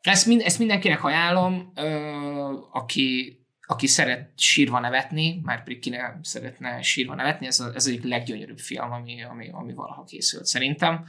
ezt, 0.00 0.26
mind, 0.26 0.40
ezt 0.40 0.58
mindenkinek 0.58 1.04
ajánlom, 1.04 1.72
uh, 1.76 2.76
aki, 2.76 3.40
aki 3.66 3.86
szeret 3.86 4.32
sírva 4.36 4.80
nevetni, 4.80 5.40
már 5.42 5.62
pedig 5.62 5.78
ki 5.78 5.90
ne 5.90 5.98
szeretne 6.22 6.82
sírva 6.82 7.14
nevetni, 7.14 7.46
ez, 7.46 7.60
a, 7.60 7.74
ez 7.74 7.86
egyik 7.86 8.04
leggyönyörűbb 8.04 8.58
film, 8.58 8.92
ami, 8.92 9.22
ami, 9.22 9.48
ami 9.48 9.72
valaha 9.72 10.04
készült 10.04 10.44
szerintem. 10.44 11.04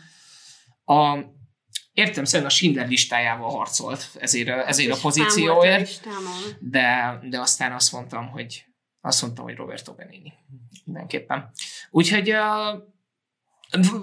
A, 0.84 1.18
értem 1.92 2.24
szerint 2.24 2.50
a 2.50 2.52
Schindler 2.52 2.88
listájával 2.88 3.50
harcolt 3.50 4.10
ezért, 4.20 4.50
ezért 4.50 4.92
a 4.92 5.00
pozícióért, 5.02 6.08
de, 6.60 7.20
de 7.30 7.40
aztán 7.40 7.72
azt 7.72 7.92
mondtam, 7.92 8.28
hogy 8.28 8.66
azt 9.02 9.22
mondtam, 9.22 9.44
hogy 9.44 9.56
Roberto 9.56 9.94
Benini. 9.94 10.34
Mindenképpen. 10.86 11.50
Úgyhogy 11.92 12.36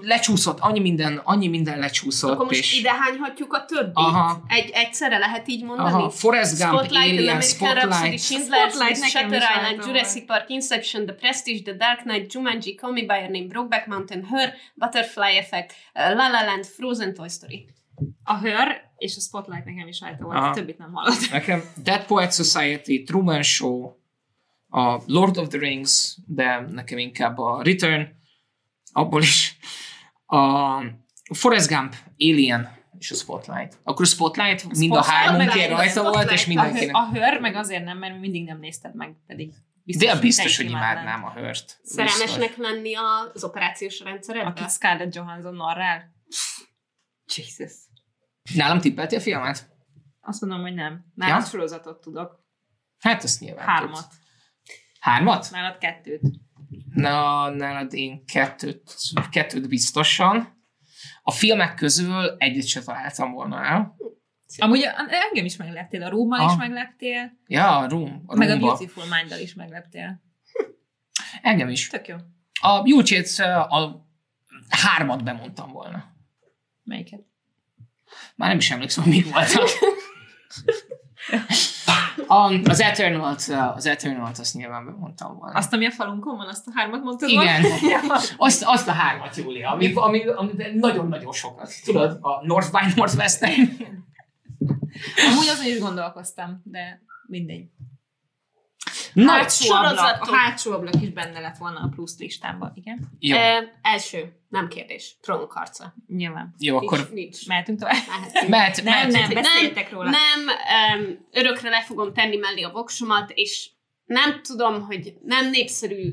lecsúszott, 0.01 0.59
annyi 0.61 0.81
minden, 0.81 1.21
annyi 1.25 1.49
minden 1.49 1.79
lecsúszott. 1.79 2.31
Akkor 2.31 2.47
most 2.47 2.59
és... 2.59 2.79
idehányhatjuk 2.79 3.53
a 3.53 3.65
többit? 3.65 3.93
Aha. 3.95 4.43
Egy, 4.49 4.71
egyszerre 4.71 5.19
lehet 5.19 5.49
így 5.49 5.65
mondani? 5.65 5.89
Aha. 5.89 6.11
Forrest 6.11 6.59
Gump, 6.59 6.73
Spotlight, 6.73 7.19
Alien, 7.19 7.41
Spotlight, 7.41 7.83
Rhapsody, 7.83 8.17
Schindler's 8.17 8.89
List, 8.89 9.05
Shutter 9.05 9.43
Island, 9.57 9.85
Jurassic 9.87 10.27
Park, 10.27 10.51
Inception, 10.51 11.07
The 11.07 11.15
Prestige, 11.15 11.63
The 11.63 11.73
Dark 11.73 12.03
Knight, 12.03 12.33
Jumanji, 12.33 12.75
Call 12.75 12.93
Me 12.93 13.01
By 13.01 13.07
Your 13.07 13.31
Name, 13.31 13.47
Brokeback 13.47 13.87
Mountain, 13.87 14.25
Her, 14.25 14.55
Butterfly 14.75 15.37
Effect, 15.37 15.75
La 15.93 16.29
La 16.29 16.45
Land, 16.45 16.67
Frozen, 16.67 17.15
Toy 17.15 17.29
Story. 17.29 17.69
A 18.25 18.39
Her 18.39 18.93
és 18.97 19.17
a 19.17 19.21
Spotlight 19.21 19.65
nekem 19.65 19.87
is 19.87 20.01
rajta 20.01 20.25
volt, 20.25 20.37
Aha. 20.37 20.53
többit 20.53 20.79
nem 20.79 20.93
hallott. 20.93 21.31
Nekem 21.31 21.63
Dead 21.83 22.05
Poet 22.05 22.33
Society, 22.33 23.03
Truman 23.03 23.43
Show, 23.43 23.97
a 24.75 25.03
Lord 25.07 25.37
of 25.37 25.49
the 25.49 25.59
Rings, 25.59 26.19
de 26.27 26.61
nekem 26.61 26.99
inkább 26.99 27.39
a 27.39 27.63
Return, 27.63 28.09
abból 28.93 29.23
is 29.23 29.57
a 30.27 30.81
Forrest 31.35 31.69
Gump, 31.69 31.95
Alien 32.19 32.83
és 32.99 33.11
a 33.11 33.15
Spotlight. 33.15 33.79
Akkor 33.83 34.05
a 34.05 34.09
Spotlight 34.09 34.63
a 34.63 34.67
mind 34.67 34.93
Spotlight, 34.93 35.07
a 35.07 35.11
hármunkért 35.11 35.71
rajta 35.71 36.03
volt, 36.03 36.31
és 36.31 36.47
mindenkinek... 36.47 36.95
A 36.95 37.09
hör 37.13 37.41
meg 37.41 37.55
azért 37.55 37.85
nem, 37.85 37.99
mert 37.99 38.21
mindig 38.21 38.45
nem 38.45 38.59
nézted 38.59 38.95
meg, 38.95 39.17
pedig 39.27 39.53
biztos, 39.83 40.09
De 40.09 40.19
biztos, 40.19 40.57
hogy 40.57 40.71
imádnám 40.71 41.25
a 41.25 41.31
hört. 41.31 41.81
Szerelmesnek 41.83 42.57
lenni 42.57 42.95
az 42.95 43.45
operációs 43.45 44.01
rendszeredbe? 44.01 44.49
Akit 44.49 44.71
Scarlett 44.71 45.15
Johansson 45.15 45.55
narrál? 45.55 46.15
Jesus. 47.35 47.73
Nálam 48.55 48.81
tippelti 48.81 49.17
a 49.17 49.21
filmet? 49.21 49.69
Azt 50.21 50.41
mondom, 50.41 50.61
hogy 50.61 50.75
nem. 50.75 51.05
Nálam 51.15 51.39
ja? 51.39 51.45
sorozatot 51.45 52.01
tudok. 52.01 52.43
Hát 52.99 53.23
azt 53.23 53.41
nyilván 53.41 53.67
Hármat. 53.67 54.09
Tudsz. 54.09 54.23
Hármat? 55.05 55.51
Nálad 55.51 55.79
kettőt. 55.79 56.21
Na, 56.95 57.49
nálad 57.49 57.95
én 57.95 58.25
kettőt, 58.25 58.97
kettőt 59.31 59.69
biztosan. 59.69 60.63
A 61.23 61.31
filmek 61.31 61.75
közül 61.75 62.37
egyet 62.39 62.67
sem 62.67 62.83
találtam 62.83 63.33
volna 63.33 63.65
el. 63.65 63.97
Amúgy 64.59 64.89
engem 65.09 65.45
is 65.45 65.57
megleptél, 65.57 66.03
a 66.03 66.09
Rómmal 66.09 66.41
ah. 66.41 66.53
is 66.53 66.59
megleptél. 66.59 67.33
Ja, 67.47 67.79
a. 67.79 68.23
A 68.27 68.37
meg 68.37 68.51
a 68.51 68.59
Beautiful 68.59 69.05
mind 69.05 69.41
is 69.41 69.55
megleptél. 69.55 70.23
Engem 71.43 71.69
is. 71.69 71.89
Tök 71.89 72.07
jó. 72.07 72.17
A 72.61 72.83
Beauty 72.83 73.37
a 73.47 74.07
hármat 74.69 75.25
bemondtam 75.25 75.73
volna. 75.73 76.05
Melyiket? 76.83 77.21
Már 78.37 78.49
nem 78.49 78.59
is 78.59 78.71
emlékszem, 78.71 79.05
hogy 79.05 79.13
mik 79.13 79.33
voltak. 79.33 79.69
A, 82.27 82.61
az 82.65 82.81
Eternal-t, 82.81 83.53
az 83.75 83.87
Eternal-t 83.87 84.39
azt 84.39 84.55
nyilván 84.55 84.85
bemondtam 84.85 85.39
volna. 85.39 85.59
Azt, 85.59 85.73
ami 85.73 85.87
a 85.87 85.91
falunkon 85.91 86.37
van, 86.37 86.47
azt 86.47 86.67
a 86.67 86.71
hármat 86.75 87.03
mondtad 87.03 87.29
Igen. 87.29 87.65
azt, 88.37 88.63
azt 88.67 88.89
a 88.89 88.93
hármat, 88.93 89.37
Júlia, 89.37 89.71
ami, 89.71 89.93
ami, 89.95 90.25
ami 90.25 90.53
nagyon-nagyon 90.75 91.33
sokat. 91.33 91.73
Tudod, 91.85 92.19
a 92.21 92.47
North 92.47 92.71
by 92.71 92.93
Northwest-en. 92.95 93.77
Amúgy 95.31 95.49
azon 95.49 95.67
is 95.67 95.79
gondolkoztam, 95.79 96.61
de 96.65 97.03
mindegy. 97.27 97.67
Na, 99.15 99.33
hátsó 99.33 99.75
ablak, 99.75 100.23
a 100.23 100.35
hátsó 100.35 100.73
ablak 100.73 101.03
is 101.03 101.11
benne 101.11 101.41
lett 101.41 101.57
volna 101.57 101.81
a 101.81 101.89
plusz 101.89 102.19
listámban, 102.19 102.73
igen? 102.75 103.11
Jó. 103.19 103.37
E, 103.37 103.79
első, 103.83 104.41
nem 104.49 104.69
kérdés. 104.69 105.19
Trónok 105.21 105.53
harca. 105.53 105.95
Nyilván. 106.07 106.55
Jó, 106.59 106.79
nincs, 106.79 106.93
akkor... 106.93 107.09
Nincs. 107.13 107.47
Mehetünk 107.47 107.79
tovább? 107.79 107.97
Mehet, 108.49 108.83
nem, 108.83 109.09
nem, 109.09 109.31
beszéltek 109.35 109.91
róla. 109.91 110.11
Nem, 110.11 110.41
um, 111.01 111.27
örökre 111.31 111.69
le 111.69 111.83
fogom 111.83 112.13
tenni 112.13 112.37
mellé 112.37 112.63
a 112.63 112.71
voksomat, 112.71 113.31
és 113.31 113.71
nem 114.05 114.43
tudom, 114.43 114.83
hogy 114.83 115.15
nem 115.23 115.51
népszerű, 115.51 116.13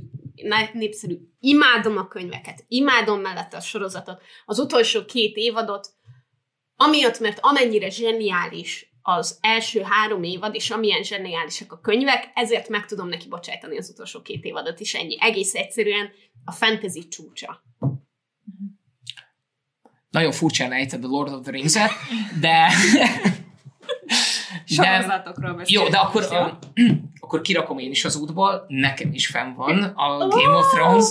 népszerű. 0.74 1.18
Imádom 1.40 1.98
a 1.98 2.08
könyveket, 2.08 2.66
imádom 2.68 3.22
mellette 3.22 3.58
a 3.58 3.62
sorozatot. 3.62 4.22
Az 4.46 4.60
utolsó 4.60 5.06
két 5.06 5.36
évadot, 5.36 5.88
amiatt, 6.76 7.20
mert 7.20 7.40
amennyire 7.42 7.90
zseniális 7.90 8.91
az 9.02 9.38
első 9.42 9.82
három 9.82 10.24
évad, 10.24 10.56
és 10.56 10.70
amilyen 10.70 11.04
zseniálisak 11.04 11.72
a 11.72 11.80
könyvek, 11.80 12.32
ezért 12.34 12.70
meg 12.70 12.86
tudom 12.86 13.08
neki 13.08 13.28
bocsájtani 13.28 13.78
az 13.78 13.90
utolsó 13.90 14.22
két 14.22 14.44
évadot 14.44 14.80
is 14.80 14.94
ennyi. 14.94 15.18
Egész 15.20 15.54
egyszerűen 15.54 16.10
a 16.46 16.52
fantasy 16.52 17.08
csúcsa. 17.08 17.64
Nagyon 20.10 20.32
furcsán 20.32 20.72
ejted 20.72 21.04
a 21.04 21.08
Lord 21.08 21.34
of 21.34 21.42
the 21.42 21.52
Rings-et, 21.52 21.92
de... 22.40 22.68
Sorozatokról 24.66 25.54
beszélünk. 25.54 25.86
Jó, 25.86 25.92
de 25.92 25.98
akkor, 25.98 26.24
a, 26.24 26.60
akkor 27.20 27.42
kirakom 27.42 27.78
én 27.78 27.92
is 27.92 28.06
az 28.06 28.16
útból, 28.16 28.66
nekem 28.68 29.14
is 29.14 29.28
fenn 29.28 29.54
van 29.54 29.84
a 29.84 30.28
Game 30.28 30.58
of 30.58 30.72
Thrones. 30.74 31.06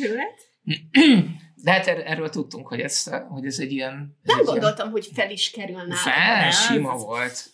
Jöhet? 0.00 0.48
De 1.62 1.70
hát 1.70 1.86
er, 1.86 2.02
erről 2.06 2.28
tudtunk, 2.28 2.68
hogy 2.68 2.80
ez, 2.80 3.10
hogy 3.28 3.46
ez 3.46 3.58
egy 3.58 3.72
ilyen... 3.72 4.16
Ez 4.22 4.28
nem 4.30 4.38
egy 4.38 4.44
gondoltam, 4.44 4.88
ilyen... 4.88 4.90
hogy 4.90 5.08
fel 5.14 5.30
is 5.30 5.50
kerülne. 5.50 5.94
Fel, 5.94 6.40
ne, 6.40 6.50
sima 6.50 6.96
volt. 6.96 7.44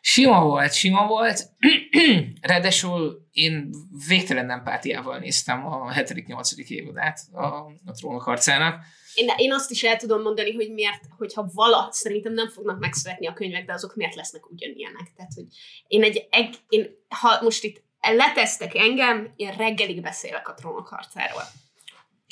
Sima 0.00 0.42
volt, 0.44 0.74
sima 0.74 1.06
volt. 1.06 1.48
Ráadásul 2.40 3.28
én 3.32 3.70
végtelen 4.08 4.50
empátiával 4.50 5.18
néztem 5.18 5.66
a 5.66 5.92
7.-8. 5.92 6.56
évadát 6.56 7.20
a, 7.32 7.44
a 7.86 7.92
trónok 7.98 8.22
harcának. 8.22 8.84
Én, 9.14 9.30
én 9.36 9.52
azt 9.52 9.70
is 9.70 9.82
el 9.82 9.96
tudom 9.96 10.22
mondani, 10.22 10.52
hogy 10.52 10.72
miért, 10.72 11.00
hogyha 11.18 11.50
vala, 11.52 11.88
szerintem 11.90 12.32
nem 12.32 12.48
fognak 12.48 12.78
megszületni 12.78 13.26
a 13.26 13.32
könyvek, 13.32 13.64
de 13.64 13.72
azok 13.72 13.96
miért 13.96 14.14
lesznek 14.14 14.50
ugyanilyenek. 14.50 15.12
Tehát, 15.16 15.32
hogy 15.34 15.46
én 15.86 16.02
egy, 16.02 16.26
egy 16.30 16.58
én, 16.68 16.86
ha 17.08 17.42
most 17.42 17.64
itt 17.64 17.82
letesztek 18.00 18.74
engem, 18.74 19.32
én 19.36 19.50
reggelig 19.56 20.02
beszélek 20.02 20.48
a 20.48 20.54
trónok 20.54 20.88
harcáról. 20.88 21.42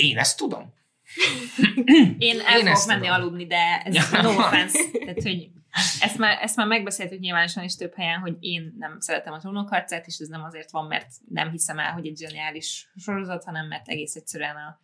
Én 0.01 0.19
ezt 0.19 0.37
tudom. 0.37 0.75
Én 2.19 2.41
el 2.41 2.59
Én 2.59 2.67
fogok 2.67 2.87
menni 2.87 3.07
tudom. 3.07 3.21
aludni, 3.21 3.47
de 3.47 3.83
ez 3.85 4.11
no 4.11 4.29
offense. 4.29 4.79
Tehát, 4.93 5.23
hogy 5.23 5.51
ezt 6.01 6.19
már, 6.19 6.43
ezt 6.43 6.57
már 6.57 6.67
megbeszéltük 6.67 7.19
nyilvánosan 7.19 7.65
is 7.65 7.77
több 7.77 7.95
helyen, 7.95 8.21
hogy 8.21 8.37
én 8.41 8.75
nem 8.79 9.01
szeretem 9.01 9.33
a 9.33 9.39
trónokharcát, 9.39 10.07
és 10.07 10.19
ez 10.19 10.29
nem 10.29 10.43
azért 10.43 10.71
van, 10.71 10.87
mert 10.87 11.09
nem 11.29 11.51
hiszem 11.51 11.79
el, 11.79 11.93
hogy 11.93 12.07
egy 12.07 12.19
zseniális 12.19 12.91
sorozat, 12.97 13.45
hanem 13.45 13.67
mert 13.67 13.89
egész 13.89 14.15
egyszerűen 14.15 14.57
a, 14.57 14.81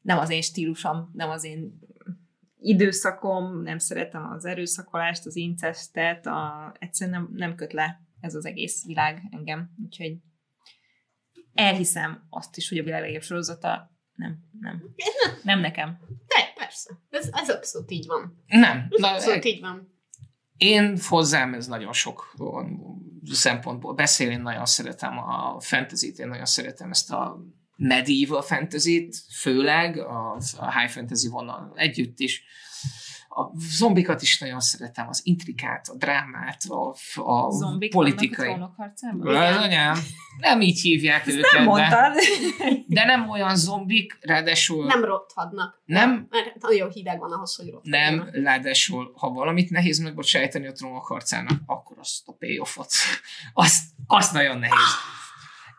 nem 0.00 0.18
az 0.18 0.30
én 0.30 0.42
stílusom, 0.42 1.10
nem 1.14 1.30
az 1.30 1.44
én 1.44 1.78
időszakom, 2.60 3.62
nem 3.62 3.78
szeretem 3.78 4.30
az 4.30 4.44
erőszakolást, 4.44 5.26
az 5.26 5.36
incestet, 5.36 6.26
a, 6.26 6.72
egyszerűen 6.78 7.20
nem, 7.20 7.30
nem 7.32 7.54
köt 7.54 7.72
le 7.72 8.00
ez 8.20 8.34
az 8.34 8.44
egész 8.44 8.84
világ 8.84 9.22
engem. 9.30 9.70
Úgyhogy 9.84 10.16
elhiszem 11.54 12.26
azt 12.30 12.56
is, 12.56 12.68
hogy 12.68 12.78
a 12.78 12.82
világ 12.82 13.00
legjobb 13.00 13.22
sorozata 13.22 13.95
nem, 14.16 14.38
nem. 14.60 14.82
Nem 15.42 15.60
nekem. 15.60 15.98
De, 16.08 16.52
persze. 16.54 16.90
Ez, 17.10 17.28
ez 17.32 17.50
abszolút 17.50 17.90
így 17.90 18.06
van. 18.06 18.44
Nem. 18.46 18.86
Ez 18.90 19.02
abszolút 19.02 19.44
így 19.44 19.60
van. 19.60 19.94
Én 20.56 20.98
hozzám 21.08 21.54
ez 21.54 21.66
nagyon 21.66 21.92
sok 21.92 22.34
szempontból 23.24 23.94
beszél, 23.94 24.30
én 24.30 24.40
nagyon 24.40 24.66
szeretem 24.66 25.18
a 25.18 25.60
fantasy-t, 25.60 26.18
én 26.18 26.28
nagyon 26.28 26.46
szeretem 26.46 26.90
ezt 26.90 27.12
a 27.12 27.38
medieval 27.76 28.42
fantasy-t, 28.42 29.16
főleg 29.40 29.98
a, 29.98 30.36
a 30.56 30.78
high 30.78 30.90
fantasy 30.90 31.28
vonal 31.28 31.72
együtt 31.74 32.18
is 32.18 32.44
a 33.38 33.52
zombikat 33.58 34.22
is 34.22 34.38
nagyon 34.38 34.60
szeretem, 34.60 35.08
az 35.08 35.20
intrikát, 35.24 35.88
a 35.88 35.96
drámát, 35.96 36.62
a, 36.68 36.94
a 37.22 37.50
Zombik 37.50 37.90
politikai... 37.90 38.56
Az 39.22 39.56
anyám, 39.56 39.98
nem 40.38 40.60
így 40.60 40.80
hívják 40.80 41.26
Ezt 41.26 41.36
őket. 41.36 41.52
nem 41.52 41.64
mondtad. 41.64 42.12
De, 42.58 42.82
de 42.86 43.04
nem 43.04 43.28
olyan 43.28 43.56
zombik, 43.56 44.18
ráadásul... 44.20 44.86
Nem 44.86 45.04
rothadnak. 45.04 45.80
Nem? 45.84 46.26
Mert 46.30 46.54
nagyon 46.60 46.90
hideg 46.90 47.18
van 47.18 47.32
ahhoz, 47.32 47.56
hogy 47.56 47.70
rothadnak. 47.70 48.00
Nem, 48.00 48.44
ráadásul, 48.44 49.12
ha 49.16 49.30
valamit 49.30 49.70
nehéz 49.70 49.98
megbocsájtani 49.98 50.66
a 50.66 50.72
trónok 50.72 51.06
harcának, 51.06 51.60
akkor 51.66 51.96
azt 51.98 52.28
a 52.28 52.32
payoffot. 52.32 52.90
Azt, 53.52 53.84
azt 54.06 54.32
nagyon 54.32 54.58
nehéz. 54.58 54.94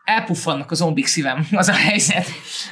Elpuffannak 0.04 0.70
a 0.70 0.74
zombik 0.74 1.06
szívem, 1.06 1.48
az 1.50 1.68
a 1.68 1.74
helyzet. 1.74 2.26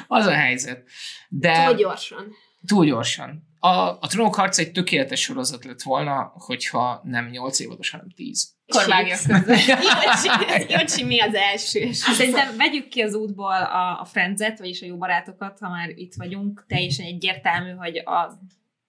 Az 0.06 0.26
a 0.26 0.34
helyzet. 0.34 0.84
De... 1.28 1.64
Túl 1.64 1.74
gyorsan. 1.74 2.26
Túl 2.66 2.84
gyorsan 2.84 3.54
a, 3.66 3.98
a 4.00 4.06
Trónok 4.06 4.34
harca 4.34 4.62
egy 4.62 4.72
tökéletes 4.72 5.20
sorozat 5.20 5.64
lett 5.64 5.82
volna, 5.82 6.32
hogyha 6.34 7.00
nem 7.04 7.28
8 7.28 7.60
évados, 7.60 7.90
hanem 7.90 8.08
10. 8.14 8.54
Akkor 8.66 8.88
vágjak 8.88 9.18
közben. 9.26 9.58
Jocsi, 9.66 10.72
Jocsi, 10.72 11.04
mi 11.04 11.20
az 11.20 11.34
első? 11.34 11.92
Szerintem 11.92 12.56
vegyük 12.56 12.88
ki 12.88 13.00
az 13.00 13.14
útból 13.14 13.54
a, 13.54 14.00
a 14.00 14.04
Friends-et, 14.04 14.58
vagyis 14.58 14.82
a 14.82 14.86
jó 14.86 14.96
barátokat, 14.96 15.58
ha 15.58 15.68
már 15.68 15.88
itt 15.88 16.14
vagyunk. 16.14 16.64
Teljesen 16.68 17.06
egyértelmű, 17.06 17.70
hogy 17.70 17.96
a 17.96 18.40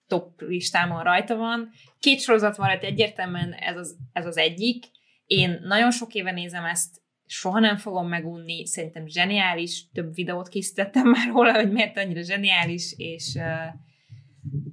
top 0.07 0.41
listámon 0.41 1.03
rajta 1.03 1.36
van. 1.36 1.69
Két 1.99 2.21
sorozat 2.21 2.55
van 2.55 2.67
rajta, 2.67 2.86
egyértelműen 2.86 3.51
ez 3.53 3.78
az, 3.78 3.95
ez 4.13 4.25
az 4.25 4.38
egyik. 4.38 4.86
Én 5.25 5.59
nagyon 5.63 5.91
sok 5.91 6.13
éve 6.13 6.32
nézem 6.32 6.65
ezt, 6.65 7.01
soha 7.25 7.59
nem 7.59 7.78
fogom 7.78 8.07
megunni, 8.07 8.65
szerintem 8.65 9.07
zseniális, 9.07 9.89
több 9.93 10.13
videót 10.13 10.47
készítettem 10.47 11.07
már 11.07 11.28
róla, 11.28 11.53
hogy 11.53 11.71
miért 11.71 11.97
annyira 11.97 12.21
zseniális, 12.21 12.93
és 12.97 13.38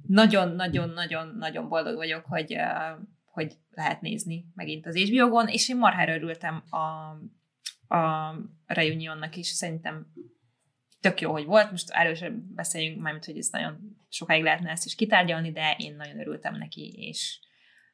nagyon-nagyon-nagyon-nagyon 0.07 1.69
boldog 1.69 1.95
vagyok, 1.95 2.25
hogy, 2.25 2.55
hogy 3.25 3.53
lehet 3.69 4.01
nézni 4.01 4.45
megint 4.53 4.85
az 4.85 4.97
HBO-gon, 4.97 5.47
és 5.47 5.69
én 5.69 5.77
marhára 5.77 6.15
örültem 6.15 6.63
a, 6.69 6.77
a 7.95 8.33
reunionnak 8.65 9.35
is, 9.35 9.47
szerintem 9.47 10.07
tök 11.01 11.21
jó, 11.21 11.31
hogy 11.31 11.45
volt, 11.45 11.71
most 11.71 11.89
erősen 11.89 12.51
beszéljünk, 12.55 13.01
mármint, 13.01 13.25
hogy 13.25 13.37
ez 13.37 13.47
nagyon 13.51 13.97
sokáig 14.09 14.43
lehetne 14.43 14.69
ezt 14.71 14.85
is 14.85 14.95
kitárgyalni, 14.95 15.51
de 15.51 15.75
én 15.77 15.95
nagyon 15.95 16.19
örültem 16.19 16.55
neki, 16.55 16.93
és 16.97 17.39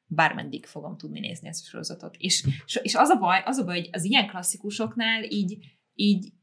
bármeddig 0.05 0.65
fogom 0.65 0.97
tudni 0.97 1.19
nézni 1.19 1.47
ezt 1.47 1.65
a 1.65 1.69
sorozatot. 1.69 2.15
És, 2.17 2.47
és 2.82 2.95
az, 2.95 3.09
a 3.09 3.17
baj, 3.17 3.41
az 3.45 3.57
a 3.57 3.63
baj, 3.63 3.79
hogy 3.79 3.89
az 3.91 4.03
ilyen 4.03 4.27
klasszikusoknál 4.27 5.23
így, 5.23 5.57
így 5.93 6.34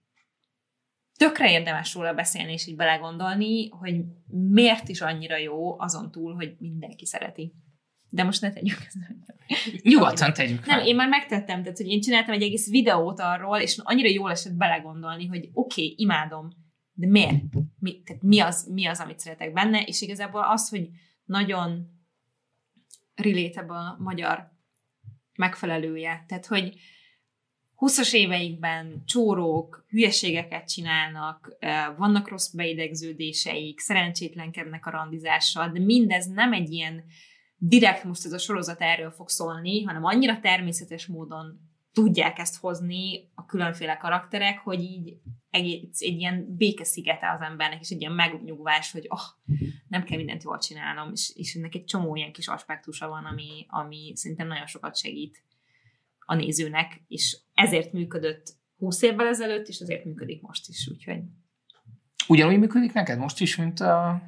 tökre 1.18 1.50
érdemes 1.50 1.94
róla 1.94 2.14
beszélni 2.14 2.52
és 2.52 2.66
így 2.66 2.76
belegondolni, 2.76 3.68
hogy 3.68 4.00
miért 4.50 4.88
is 4.88 5.00
annyira 5.00 5.36
jó 5.36 5.80
azon 5.80 6.10
túl, 6.10 6.34
hogy 6.34 6.56
mindenki 6.58 7.06
szereti. 7.06 7.54
De 8.10 8.24
most 8.24 8.40
ne 8.40 8.52
tegyük 8.52 8.78
ezt. 8.86 8.96
Nyugodtan 9.82 10.32
tegyük 10.32 10.66
Nem, 10.66 10.86
én 10.86 10.96
már 10.96 11.08
megtettem, 11.08 11.62
tehát 11.62 11.76
hogy 11.76 11.86
én 11.86 12.00
csináltam 12.00 12.34
egy 12.34 12.42
egész 12.42 12.70
videót 12.70 13.20
arról, 13.20 13.58
és 13.58 13.78
annyira 13.82 14.08
jól 14.08 14.30
esett 14.30 14.54
belegondolni, 14.54 15.26
hogy 15.26 15.48
oké, 15.52 15.82
okay, 15.82 15.94
imádom, 15.96 16.48
de 16.92 17.06
miért? 17.06 17.42
Mi, 17.78 18.02
tehát 18.02 18.22
mi 18.22 18.40
az, 18.40 18.68
mi 18.72 18.86
az, 18.86 19.00
amit 19.00 19.18
szeretek 19.18 19.52
benne, 19.52 19.82
és 19.82 20.00
igazából 20.00 20.42
az, 20.42 20.68
hogy 20.68 20.88
nagyon 21.24 21.98
relatable 23.14 23.96
magyar 23.98 24.52
megfelelője. 25.34 26.24
Tehát, 26.28 26.46
hogy 26.46 26.74
20 27.78 28.12
éveikben 28.12 29.02
csórók, 29.04 29.84
hülyeségeket 29.88 30.68
csinálnak, 30.68 31.56
vannak 31.96 32.28
rossz 32.28 32.50
beidegződéseik, 32.50 33.80
szerencsétlenkednek 33.80 34.86
a 34.86 34.90
randizással, 34.90 35.68
de 35.70 35.80
mindez 35.80 36.26
nem 36.26 36.52
egy 36.52 36.70
ilyen 36.70 37.04
direkt 37.56 38.04
most 38.04 38.24
ez 38.24 38.32
a 38.32 38.38
sorozat 38.38 38.80
erről 38.80 39.10
fog 39.10 39.28
szólni, 39.28 39.82
hanem 39.82 40.04
annyira 40.04 40.40
természetes 40.40 41.06
módon 41.06 41.60
tudják 41.92 42.38
ezt 42.38 42.60
hozni 42.60 43.30
a 43.34 43.44
különféle 43.44 43.96
karakterek, 43.96 44.58
hogy 44.58 44.82
így 44.82 45.16
egy, 45.50 45.88
egy 45.98 46.18
ilyen 46.18 46.56
békeszigete 46.56 47.32
az 47.32 47.40
embernek, 47.40 47.80
és 47.80 47.90
egy 47.90 48.00
ilyen 48.00 48.12
megnyugvás, 48.12 48.92
hogy 48.92 49.06
oh, 49.08 49.56
nem 49.88 50.04
kell 50.04 50.16
mindent 50.16 50.42
jól 50.42 50.58
csinálnom, 50.58 51.12
és, 51.12 51.32
és 51.34 51.54
ennek 51.54 51.74
egy 51.74 51.84
csomó 51.84 52.16
ilyen 52.16 52.32
kis 52.32 52.48
aspektusa 52.48 53.08
van, 53.08 53.24
ami, 53.24 53.66
ami 53.68 54.12
szerintem 54.14 54.46
nagyon 54.46 54.66
sokat 54.66 54.96
segít 54.96 55.42
a 56.30 56.34
nézőnek, 56.34 57.02
és 57.06 57.38
ezért 57.54 57.92
működött 57.92 58.54
20 58.78 59.02
évvel 59.02 59.26
ezelőtt, 59.26 59.66
és 59.66 59.78
ezért 59.78 60.04
működik 60.04 60.42
most 60.42 60.68
is, 60.68 60.88
úgyhogy... 60.88 61.20
Ugyanúgy 62.28 62.58
működik 62.58 62.92
neked 62.92 63.18
most 63.18 63.40
is, 63.40 63.56
mint 63.56 63.80
a 63.80 64.22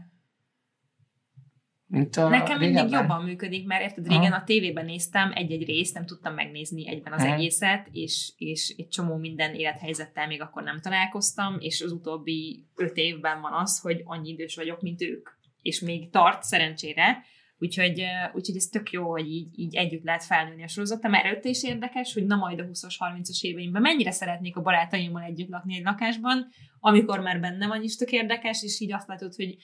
mint 1.86 2.16
a 2.16 2.28
Nekem 2.28 2.58
régebben? 2.58 2.84
mindig 2.84 3.00
jobban 3.00 3.24
működik, 3.24 3.66
mert 3.66 3.82
érted, 3.82 4.08
régen 4.08 4.32
a 4.32 4.44
tévében 4.44 4.84
néztem 4.84 5.32
egy-egy 5.34 5.64
részt, 5.64 5.94
nem 5.94 6.06
tudtam 6.06 6.34
megnézni 6.34 6.88
egyben 6.88 7.12
az 7.12 7.22
Aha. 7.22 7.34
egészet, 7.34 7.88
és, 7.92 8.32
és 8.36 8.74
egy 8.76 8.88
csomó 8.88 9.16
minden 9.16 9.54
élethelyzettel 9.54 10.26
még 10.26 10.40
akkor 10.40 10.62
nem 10.62 10.80
találkoztam, 10.80 11.56
és 11.58 11.80
az 11.80 11.92
utóbbi 11.92 12.66
öt 12.76 12.96
évben 12.96 13.40
van 13.40 13.52
az, 13.52 13.80
hogy 13.80 14.02
annyi 14.04 14.28
idős 14.28 14.54
vagyok, 14.54 14.80
mint 14.80 15.02
ők. 15.02 15.28
És 15.62 15.80
még 15.80 16.10
tart, 16.10 16.42
szerencsére, 16.42 17.24
Úgyhogy, 17.62 18.04
úgyhogy 18.34 18.56
ez 18.56 18.66
tök 18.66 18.90
jó, 18.90 19.10
hogy 19.10 19.30
így, 19.30 19.58
így 19.58 19.74
együtt 19.74 20.04
lehet 20.04 20.24
felnőni 20.24 20.62
a 20.62 20.68
sorozattal, 20.68 21.10
mert 21.10 21.24
előtte 21.24 21.48
is 21.48 21.62
érdekes, 21.62 22.12
hogy 22.12 22.26
na 22.26 22.36
majd 22.36 22.60
a 22.60 22.64
20-as, 22.64 22.94
30-as 22.98 23.40
éveimben 23.40 23.82
mennyire 23.82 24.10
szeretnék 24.10 24.56
a 24.56 24.62
barátaimmal 24.62 25.22
együtt 25.22 25.48
lakni 25.48 25.76
egy 25.76 25.82
lakásban, 25.82 26.48
amikor 26.80 27.20
már 27.20 27.40
benne 27.40 27.66
van 27.66 27.82
is 27.82 27.96
tök 27.96 28.12
érdekes, 28.12 28.62
és 28.62 28.80
így 28.80 28.92
azt 28.92 29.08
látod, 29.08 29.34
hogy 29.34 29.56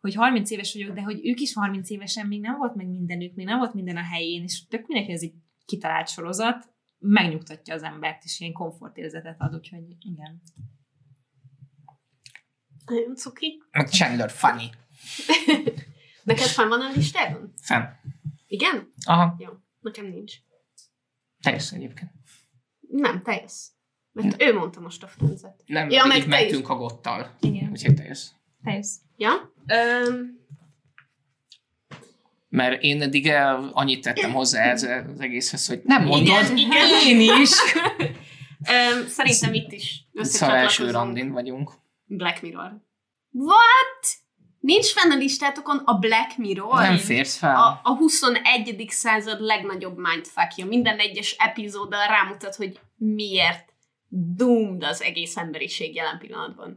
hogy 0.00 0.14
30 0.14 0.50
éves 0.50 0.72
vagyok, 0.72 0.94
de 0.94 1.02
hogy 1.02 1.20
ők 1.22 1.40
is 1.40 1.52
30 1.52 1.90
évesen 1.90 2.26
még 2.26 2.40
nem 2.40 2.56
volt 2.56 2.74
meg 2.74 2.88
mindenük, 2.88 3.34
még 3.34 3.46
nem 3.46 3.58
volt 3.58 3.74
minden 3.74 3.96
a 3.96 4.02
helyén, 4.02 4.42
és 4.42 4.66
tök 4.66 4.86
mindenki 4.86 5.12
ez 5.12 5.22
egy 5.22 5.34
kitalált 5.64 6.08
sorozat, 6.08 6.68
megnyugtatja 6.98 7.74
az 7.74 7.82
embert, 7.82 8.24
és 8.24 8.40
ilyen 8.40 8.52
komfortérzetet 8.52 9.40
ad, 9.40 9.54
úgyhogy 9.54 9.82
igen. 10.00 10.40
Nagyon 12.86 13.14
cuki. 13.14 13.62
Chandler 13.90 14.30
funny. 14.30 14.70
Neked 16.22 16.46
fan 16.46 16.68
van 16.68 16.80
a 16.80 16.90
listádon? 16.94 17.52
Fenn. 17.62 17.82
Igen? 18.46 18.90
Aha, 19.06 19.34
Jó. 19.38 19.48
Nekem 19.80 20.06
nincs. 20.06 20.34
teljes 21.42 21.72
egyébként. 21.72 22.10
Nem, 22.88 23.22
te 23.22 23.40
jössz. 23.40 23.66
Mert 24.12 24.42
ő 24.42 24.54
mondta 24.54 24.80
most 24.80 25.02
a 25.02 25.06
francet. 25.08 25.62
Nem, 25.66 25.90
Ja, 25.90 26.04
meg 26.06 26.28
mentünk 26.28 26.68
a 26.68 26.74
gottal. 26.76 27.36
Igen. 27.40 27.70
Úgyhogy 27.70 27.94
teljes. 27.94 28.26
Te 28.64 28.72
jössz. 28.72 28.94
Ja? 29.16 29.52
Öm, 29.66 30.38
Mert 32.48 32.82
én 32.82 33.02
eddig 33.02 33.26
el, 33.26 33.70
annyit 33.72 34.02
tettem 34.02 34.32
hozzá 34.32 34.62
ez 34.62 34.82
az 34.82 35.20
egészhez, 35.20 35.66
hogy 35.66 35.80
nem 35.84 36.04
mondod, 36.04 36.28
Igen, 36.44 36.56
igen. 36.56 37.06
én 37.06 37.40
is. 37.42 37.50
öm, 38.68 39.06
szerintem 39.06 39.54
itt 39.54 39.72
is 39.72 40.04
Szóval 40.12 40.56
első 40.56 40.84
összecsatlakozunk. 40.84 40.90
randin 40.92 41.32
vagyunk. 41.32 41.72
Black 42.04 42.42
Mirror. 42.42 42.80
What? 43.32 44.19
Nincs 44.60 44.86
fenn 44.92 45.10
a 45.10 45.16
listátokon 45.16 45.76
a 45.84 45.94
Black 45.94 46.36
Mirror? 46.36 46.80
Nem 46.80 46.96
férsz 46.96 47.36
fel. 47.36 47.54
a, 47.56 47.80
a 47.82 47.96
21. 47.96 48.84
század 48.88 49.40
legnagyobb 49.40 49.98
mindfuckja. 49.98 50.66
Minden 50.66 50.98
egyes 50.98 51.34
epizóddal 51.38 52.06
rámutat, 52.06 52.54
hogy 52.54 52.80
miért 52.96 53.72
doomed 54.08 54.82
az 54.82 55.02
egész 55.02 55.36
emberiség 55.36 55.94
jelen 55.94 56.18
pillanatban. 56.18 56.76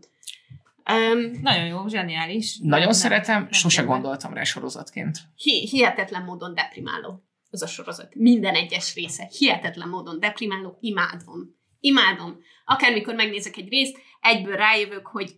Um, 0.92 1.40
Nagyon 1.42 1.66
jó, 1.66 1.88
zseniális. 1.88 2.58
Nagyon 2.62 2.84
Nem- 2.86 2.92
szeretem, 2.94 3.42
nem 3.42 3.52
sose 3.52 3.82
be. 3.82 3.88
gondoltam 3.88 4.34
rá 4.34 4.44
sorozatként. 4.44 5.18
hi- 5.36 5.68
hihetetlen 5.70 6.24
módon 6.24 6.54
deprimáló 6.54 7.24
az 7.52 7.62
a 7.62 7.68
sorozat. 7.68 8.16
Minden 8.16 8.56
egyes 8.56 8.94
része. 8.96 9.30
Hihetetlen 9.38 9.90
módon 9.90 10.20
deprimáló. 10.20 10.78
Imádom. 10.82 11.56
Imádom. 11.80 12.40
Akármikor 12.66 13.14
megnézek 13.16 13.58
egy 13.58 13.70
részt, 13.70 13.98
egyből 14.22 14.56
rájövök, 14.56 15.08
hogy 15.08 15.36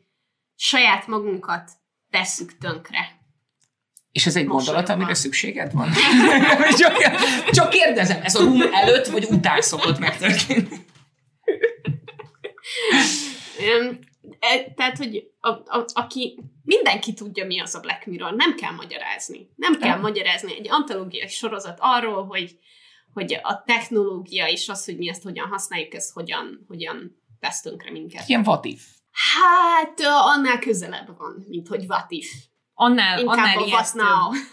saját 0.56 1.08
magunkat 1.08 1.72
tesszük 2.16 2.58
tönkre. 2.58 3.24
És 4.12 4.26
ez 4.26 4.36
egy 4.36 4.46
Mosolyogva. 4.46 4.72
gondolat, 4.72 4.90
amire 4.90 5.14
szükséged 5.14 5.74
van? 5.74 5.90
csak, 6.82 6.98
csak 7.52 7.70
kérdezem, 7.70 8.24
ez 8.24 8.36
a 8.36 8.44
room 8.44 8.62
előtt 8.72 9.08
vagy 9.08 9.24
után 9.30 9.62
szokott 9.62 10.00
megtörténni? 10.00 10.86
E, 14.40 14.72
Tehát, 14.76 14.98
hogy 14.98 15.32
a, 15.40 15.50
a, 15.50 15.86
aki 15.94 16.40
mindenki 16.64 17.14
tudja, 17.14 17.46
mi 17.46 17.62
az 17.62 17.76
a 17.76 17.80
Black 17.80 18.06
Mirror, 18.06 18.34
nem 18.34 18.56
kell 18.56 18.72
magyarázni. 18.72 19.50
Nem 19.56 19.80
kell 19.80 19.90
Nem. 19.90 20.02
magyarázni 20.02 20.56
egy 20.58 20.68
antológiai 20.70 21.28
sorozat 21.28 21.78
arról, 21.82 22.26
hogy, 22.26 22.60
hogy 23.14 23.40
a 23.44 23.64
technológia 23.66 24.48
és 24.48 24.70
az, 24.70 24.86
hogy 24.86 24.98
mi 24.98 25.10
ezt 25.10 25.24
hogyan 25.24 25.48
használjuk, 25.48 25.94
ez 25.94 26.12
hogyan, 26.12 26.66
hogyan 26.68 27.24
tesz 27.40 27.62
tönkre 27.62 27.92
minket. 27.92 28.28
Ilyen 28.28 28.60
if? 28.62 28.95
Hát, 29.16 30.00
annál 30.36 30.60
közelebb 30.60 31.18
van, 31.18 31.46
mint 31.48 31.68
hogy 31.68 31.86
what 31.88 32.12
if. 32.12 32.32
Annál, 32.74 33.20
Inkább 33.20 33.38
annál, 33.38 33.68
ijesztőbb, 33.68 34.04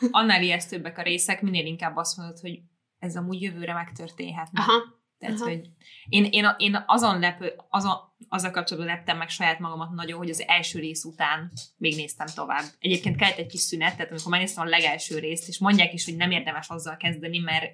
annál 0.10 0.42
ijesztőbbek 0.42 0.98
a 0.98 1.02
részek, 1.02 1.42
minél 1.42 1.66
inkább 1.66 1.96
azt 1.96 2.16
mondod, 2.16 2.38
hogy 2.38 2.60
ez 2.98 3.16
amúgy 3.16 3.42
jövőre 3.42 3.72
megtörténhetne. 3.72 4.60
Aha. 4.60 5.00
Tehát, 5.18 5.40
Aha. 5.40 5.48
hogy 5.48 5.68
én, 6.08 6.24
én, 6.24 6.54
én 6.56 6.84
azon 6.86 7.18
lepő, 7.18 7.52
azon, 7.68 7.92
azzal 8.28 8.50
kapcsolatban 8.50 8.94
leptem 8.94 9.16
meg 9.16 9.28
saját 9.28 9.58
magamat 9.58 9.90
nagyon, 9.90 10.18
hogy 10.18 10.30
az 10.30 10.44
első 10.46 10.78
rész 10.78 11.04
után 11.04 11.52
még 11.76 11.96
néztem 11.96 12.26
tovább. 12.34 12.64
Egyébként 12.78 13.16
kellett 13.16 13.38
egy 13.38 13.46
kis 13.46 13.60
szünet, 13.60 13.96
tehát 13.96 14.10
amikor 14.10 14.30
megnéztem 14.30 14.66
a 14.66 14.68
legelső 14.68 15.18
részt, 15.18 15.48
és 15.48 15.58
mondják 15.58 15.92
is, 15.92 16.04
hogy 16.04 16.16
nem 16.16 16.30
érdemes 16.30 16.68
azzal 16.68 16.96
kezdeni, 16.96 17.38
mert 17.38 17.64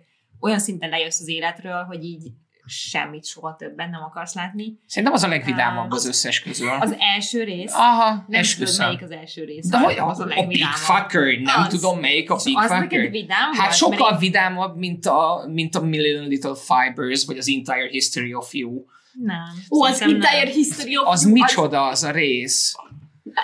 olyan 0.41 0.59
szinten 0.59 0.89
lejössz 0.89 1.20
az 1.20 1.28
életről, 1.28 1.84
hogy 1.84 2.05
így 2.05 2.32
semmit 2.69 3.27
soha 3.27 3.57
többen 3.57 3.91
nem 3.91 4.03
akarsz 4.03 4.35
látni. 4.35 4.79
Szerintem 4.87 5.12
az 5.12 5.23
a 5.23 5.29
legvidámabb 5.29 5.91
Az- 5.91 5.99
az 6.05 6.07
összes 6.09 6.41
közül. 6.41 6.69
Az 6.81 6.97
első 7.16 7.43
rész, 7.45 7.73
Aha, 7.75 8.25
nem 8.29 8.41
esküszöm. 8.41 8.87
melyik 8.87 9.03
az 9.03 9.11
első 9.11 9.45
rész. 9.45 9.69
De 9.69 9.79
hogy 9.79 9.99
a, 9.99 10.07
az 10.07 10.19
a 10.21 10.23
a 10.23 10.27
Big 10.27 10.37
legvidámabb. 10.37 10.77
Fucker, 10.77 11.39
nem 11.39 11.61
Az. 11.61 11.69
tudom 11.69 11.99
melyik 12.01 12.31
a 12.31 12.41
Big 12.45 12.57
az 12.57 12.71
neked 12.71 12.89
Fucker. 12.91 13.11
vidám 13.11 13.53
Hát 13.53 13.57
volt? 13.61 13.75
sokkal 13.75 14.12
én- 14.12 14.19
vidámabb, 14.19 14.77
mint 14.77 15.07
a, 15.07 15.45
mint 15.53 15.75
a 15.75 15.81
Million 15.81 16.27
Little 16.29 16.55
Fibers, 16.55 17.25
vagy 17.25 17.39
az 17.39 17.49
Entire 17.49 17.89
History 17.89 18.35
of 18.35 18.55
You. 18.55 18.85
Nem. 19.12 19.43
Ó, 19.71 19.85
az 19.85 19.97
szerintem 19.97 20.21
nem. 20.31 20.35
Entire 20.35 20.53
History 20.53 20.97
of 20.97 21.07
Az 21.07 21.23
You, 21.23 21.33
micsoda 21.33 21.87
az 21.87 22.03
a 22.03 22.11
rész? 22.11 22.75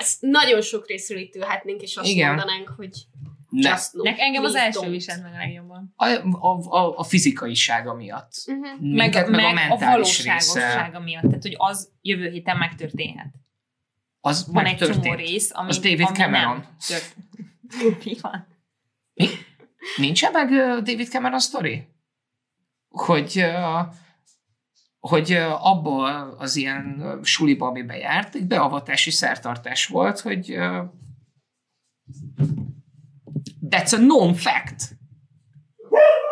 Az, 0.01 0.17
nagyon 0.21 0.61
sok 0.61 0.87
részről 0.87 1.19
itt 1.19 1.35
ülhetnénk, 1.35 1.81
és 1.83 1.97
azt 1.97 2.09
Igen. 2.09 2.27
mondanánk, 2.29 2.73
hogy 2.77 2.91
Ne. 3.55 3.71
Just. 3.71 3.93
Nek 3.93 4.19
engem 4.19 4.45
az 4.45 4.55
első 4.55 4.91
viselt 4.91 5.23
meg 5.23 5.33
a 5.33 5.37
legjobban. 5.37 5.93
A, 5.97 6.07
a, 6.47 6.77
a, 6.77 6.99
a 6.99 7.03
fizikaisága 7.05 7.95
miatt. 7.95 8.33
Mhm. 8.47 8.95
Meg, 8.95 9.15
meg, 9.15 9.31
meg, 9.31 9.45
a 9.45 9.49
a 9.49 9.53
mentális 9.53 10.23
része. 10.23 10.61
valóságossága 10.61 11.01
miatt. 11.01 11.23
Tehát, 11.23 11.43
hogy 11.43 11.55
az 11.57 11.93
jövő 12.01 12.29
héten 12.31 12.57
megtörténhet. 12.57 13.33
Az 14.21 14.47
Van 14.53 14.65
egy 14.65 14.77
csomó 14.77 15.15
rész, 15.15 15.51
ami, 15.55 15.69
Az 15.69 15.79
David 15.79 16.01
ami 16.07 16.17
Cameron. 16.17 16.57
nem 16.57 16.77
tört. 16.89 17.17
Mi 18.05 18.17
van? 18.21 18.47
Nincsen 19.97 20.33
meg 20.33 20.49
David 20.83 21.09
Cameron 21.09 21.39
sztori? 21.39 21.89
Hogy, 22.89 23.45
hogy 24.99 25.33
abból 25.61 26.37
az 26.39 26.57
ilyen 26.57 27.19
suliba, 27.23 27.67
amiben 27.67 27.97
járt, 27.97 28.35
egy 28.35 28.47
beavatási 28.47 29.11
szertartás 29.11 29.87
volt, 29.87 30.21
hogy 30.21 30.59
that's 33.75 33.93
a 33.95 33.97
known 33.97 34.35
fact. 34.35 34.83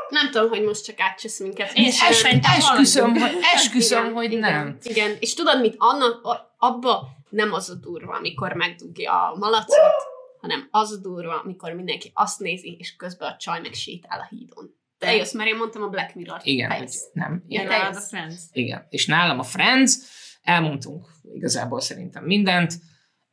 Nem 0.09 0.31
tudom, 0.31 0.49
hogy 0.49 0.63
most 0.63 0.85
csak 0.85 1.01
átcsesz 1.01 1.41
minket. 1.41 1.73
Én 1.75 1.91
szerintem 1.91 2.53
Esküszöm, 2.57 3.15
hogy, 3.15 3.39
esküszöm, 3.55 4.03
igen, 4.03 4.15
hogy 4.15 4.33
igen, 4.33 4.41
nem. 4.41 4.77
Igen, 4.83 5.17
és 5.19 5.35
tudod 5.35 5.61
mit? 5.61 5.75
Annak, 5.79 6.25
a- 6.25 6.55
abba 6.59 7.09
nem 7.29 7.53
az 7.53 7.71
a 7.71 7.75
durva, 7.75 8.15
amikor 8.15 8.53
megdugja 8.53 9.31
a 9.31 9.37
malacot, 9.37 9.93
hanem 10.41 10.69
az 10.71 10.93
a 10.93 10.97
durva, 11.01 11.41
amikor 11.45 11.73
mindenki 11.73 12.11
azt 12.15 12.39
nézi, 12.41 12.77
és 12.79 12.97
közben 12.97 13.29
a 13.33 13.37
csaj 13.37 13.61
meg 13.61 13.73
sétál 13.73 14.19
a 14.21 14.27
hídon. 14.35 14.75
De 14.99 15.17
jössz, 15.17 15.33
mert 15.33 15.49
én 15.49 15.57
mondtam 15.57 15.83
a 15.83 15.89
Black 15.89 16.15
Mirror-t. 16.15 16.45
Igen, 16.45 16.71
hogy 16.71 16.91
nem. 17.13 17.45
Ja, 17.49 17.63
te 17.63 17.69
nálad 17.69 17.97
a. 17.97 18.01
Friends. 18.01 18.35
Igen. 18.53 18.87
És 18.89 19.07
nálam 19.07 19.39
a 19.39 19.43
Friends, 19.43 19.95
elmondtunk 20.43 21.07
igazából 21.33 21.81
szerintem 21.81 22.25
mindent. 22.25 22.75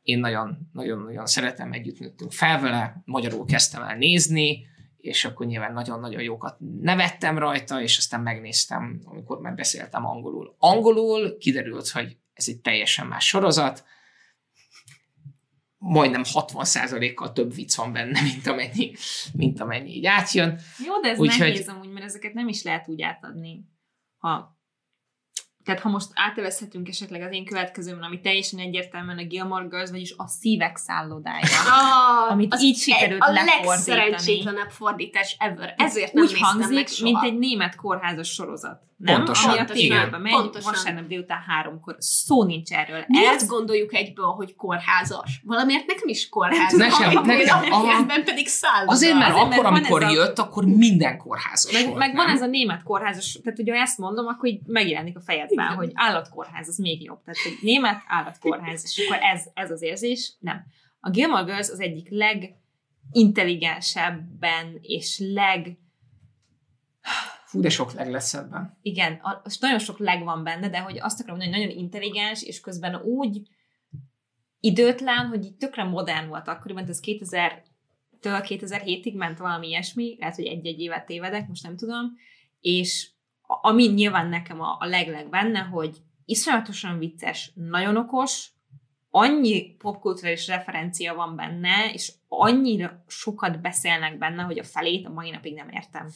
Én 0.02 0.18
nagyon, 0.18 0.58
nagyon, 0.72 0.98
nagyon 1.02 1.26
szeretem, 1.26 1.72
együtt 1.72 1.98
nőttünk 1.98 2.32
fel 2.32 2.60
vele, 2.60 3.02
magyarul 3.04 3.44
kezdtem 3.46 3.82
el 3.82 3.96
nézni, 3.96 4.66
és 4.96 5.24
akkor 5.24 5.46
nyilván 5.46 5.72
nagyon-nagyon 5.72 6.22
jókat 6.22 6.56
nevettem 6.80 7.38
rajta, 7.38 7.82
és 7.82 7.98
aztán 7.98 8.20
megnéztem, 8.20 9.00
amikor 9.04 9.40
már 9.40 9.54
beszéltem 9.54 10.06
angolul. 10.06 10.54
Angolul 10.58 11.38
kiderült, 11.38 11.88
hogy 11.88 12.16
ez 12.32 12.48
egy 12.48 12.60
teljesen 12.60 13.06
más 13.06 13.26
sorozat, 13.26 13.84
majdnem 15.78 16.22
60%-kal 16.24 17.32
több 17.32 17.54
vicc 17.54 17.76
van 17.76 17.92
benne, 17.92 18.22
mint 18.22 18.46
amennyi, 18.46 18.92
mint 19.32 19.60
amennyi 19.60 19.90
így 19.94 20.06
átjön. 20.06 20.60
Jó, 20.86 21.00
de 21.00 21.08
ez 21.08 21.18
Úgyhogy- 21.18 21.38
nehéz 21.38 21.68
amúgy, 21.68 21.88
mert 21.88 22.04
ezeket 22.04 22.32
nem 22.34 22.48
is 22.48 22.62
lehet 22.62 22.88
úgy 22.88 23.02
átadni. 23.02 23.64
Ha 24.18 24.59
tehát 25.64 25.80
ha 25.80 25.88
most 25.88 26.08
átevezhetünk 26.14 26.88
esetleg 26.88 27.22
az 27.22 27.32
én 27.32 27.44
következőmön, 27.44 28.02
ami 28.02 28.20
teljesen 28.20 28.58
egyértelműen 28.58 29.18
a 29.18 29.24
Gilmore 29.24 29.66
Girls, 29.66 29.90
vagyis 29.90 30.14
a 30.16 30.26
szívek 30.26 30.76
szállodája. 30.76 31.46
Ah, 31.68 32.30
Amit 32.32 32.54
az 32.54 32.62
így 32.62 32.76
sikerült 32.76 33.20
A 33.22 33.30
lefordítani. 33.30 33.66
legszerencsétlenebb 33.66 34.70
fordítás 34.70 35.36
ever. 35.38 35.74
Ezért 35.76 36.12
nem 36.12 36.24
úgy 36.24 36.38
hangzik, 36.40 36.74
meg 36.74 36.86
soha. 36.86 37.10
mint 37.10 37.24
egy 37.24 37.38
német 37.38 37.74
kórházas 37.74 38.28
sorozat. 38.28 38.82
Nem? 39.00 39.16
Pontosan, 39.16 39.50
Ami 39.50 39.58
a 39.58 39.64
tévébe 39.64 40.18
megy, 40.18 40.32
Pontosan. 40.32 40.72
vasárnap 40.72 41.06
délután 41.06 41.40
háromkor. 41.46 41.96
Szó 41.98 42.44
nincs 42.44 42.70
erről. 42.70 43.04
Miért 43.06 43.34
Ez 43.34 43.46
gondoljuk 43.46 43.94
egyből, 43.94 44.26
hogy 44.26 44.54
kórházas? 44.54 45.40
Valamiért 45.44 45.86
nekem 45.86 46.08
is 46.08 46.28
kórház. 46.28 46.72
Nekem- 46.76 47.12
van, 47.12 47.26
nekem- 47.26 47.70
aha. 47.70 47.96
Ebben 48.02 48.24
pedig 48.24 48.48
szálloda. 48.48 48.92
Azért, 48.92 49.14
mert 49.14 49.30
Azért, 49.34 49.44
akkor, 49.52 49.64
mert 49.64 49.76
amikor 49.76 50.02
a- 50.02 50.10
jött, 50.10 50.38
akkor 50.38 50.64
minden 50.64 51.18
kórházas 51.18 51.72
Meg, 51.72 51.84
volt, 51.86 51.98
meg 51.98 52.14
van 52.14 52.28
ez 52.28 52.42
a 52.42 52.46
német 52.46 52.82
kórházas, 52.82 53.38
tehát 53.42 53.58
hogy 53.58 53.68
ha 53.68 53.76
ezt 53.76 53.98
mondom, 53.98 54.26
akkor 54.26 54.48
így 54.48 54.60
megjelenik 54.66 55.16
a 55.16 55.20
fejedben, 55.20 55.64
Igen. 55.64 55.76
hogy 55.76 55.90
állatkórház, 55.94 56.68
az 56.68 56.78
még 56.78 57.02
jobb. 57.02 57.22
Tehát, 57.24 57.40
hogy 57.42 57.58
német 57.60 58.02
állatkórház, 58.06 58.82
és 58.84 59.04
akkor 59.06 59.18
ez, 59.34 59.44
ez 59.54 59.70
az 59.70 59.82
érzés. 59.82 60.32
Nem. 60.40 60.64
A 61.00 61.10
Gilmore 61.10 61.42
Girls 61.42 61.68
az 61.70 61.80
egyik 61.80 62.08
legintelligensebben 62.10 64.78
és 64.80 65.16
leg, 65.18 65.78
Fú, 67.50 67.60
de 67.60 67.68
sok 67.68 67.92
leg 67.92 68.10
lesz 68.10 68.34
ebben. 68.34 68.78
igen, 68.82 69.12
a- 69.12 69.42
és 69.44 69.58
nagyon 69.58 69.78
sok 69.78 69.98
leg 69.98 70.24
van 70.24 70.44
benne, 70.44 70.68
de 70.68 70.78
hogy 70.80 70.98
azt 71.00 71.20
akarom 71.20 71.38
mondani, 71.38 71.58
hogy 71.58 71.66
nagyon 71.68 71.82
intelligens, 71.84 72.42
és 72.42 72.60
közben 72.60 72.94
úgy 72.94 73.40
időtlen, 74.60 75.26
hogy 75.26 75.44
így 75.44 75.56
tökre 75.56 75.84
modern 75.84 76.28
volt 76.28 76.48
akkoriban, 76.48 76.88
ez 76.88 77.00
2000-től 77.02 77.62
2007-ig 78.22 79.14
ment 79.16 79.38
valami 79.38 79.68
ilyesmi, 79.68 80.16
lehet, 80.18 80.34
hogy 80.34 80.44
egy-egy 80.46 80.80
évet 80.80 81.06
tévedek, 81.06 81.48
most 81.48 81.62
nem 81.62 81.76
tudom, 81.76 82.16
és 82.60 83.10
ami 83.62 83.86
nyilván 83.86 84.28
nekem 84.28 84.60
a, 84.60 84.76
a 84.80 84.86
legleg 84.86 85.28
benne, 85.28 85.58
hogy 85.58 85.96
iszonyatosan 86.24 86.98
vicces, 86.98 87.52
nagyon 87.54 87.96
okos, 87.96 88.48
annyi 89.10 89.74
popkulturális 89.78 90.46
referencia 90.46 91.14
van 91.14 91.36
benne, 91.36 91.90
és 91.92 92.12
annyira 92.28 93.04
sokat 93.06 93.60
beszélnek 93.60 94.18
benne, 94.18 94.42
hogy 94.42 94.58
a 94.58 94.64
felét 94.64 95.06
a 95.06 95.10
mai 95.10 95.30
napig 95.30 95.54
nem 95.54 95.68
értem. 95.68 96.08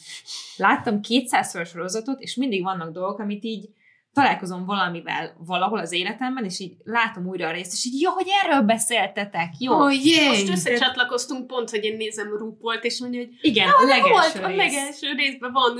Láttam 0.57 1.01
200 1.01 1.67
sorozatot, 1.67 2.19
és 2.21 2.35
mindig 2.35 2.63
vannak 2.63 2.91
dolgok, 2.93 3.19
amit 3.19 3.43
így 3.43 3.69
találkozom 4.13 4.65
valamivel 4.65 5.35
valahol 5.37 5.79
az 5.79 5.91
életemben, 5.91 6.45
és 6.45 6.59
így 6.59 6.75
látom 6.83 7.27
újra 7.27 7.47
a 7.47 7.51
részt, 7.51 7.73
és 7.73 7.85
így, 7.85 8.01
jó, 8.01 8.11
hogy 8.11 8.27
erről 8.43 8.61
beszéltetek, 8.61 9.49
jó. 9.59 9.73
Oh, 9.73 10.05
jé! 10.05 10.27
Most 10.27 10.49
összecsatlakoztunk 10.49 11.47
pont, 11.47 11.69
hogy 11.69 11.83
én 11.83 11.97
nézem 11.97 12.37
RuPault, 12.37 12.83
és 12.83 12.99
mondja, 12.99 13.19
hogy 13.19 13.37
Igen, 13.41 13.67
ja, 13.67 13.73
a 13.77 13.85
legelső 13.85 14.09
volt, 14.09 14.35
a 14.35 14.47
rész. 14.47 14.57
legelső 14.57 15.13
részben 15.15 15.51
van 15.51 15.77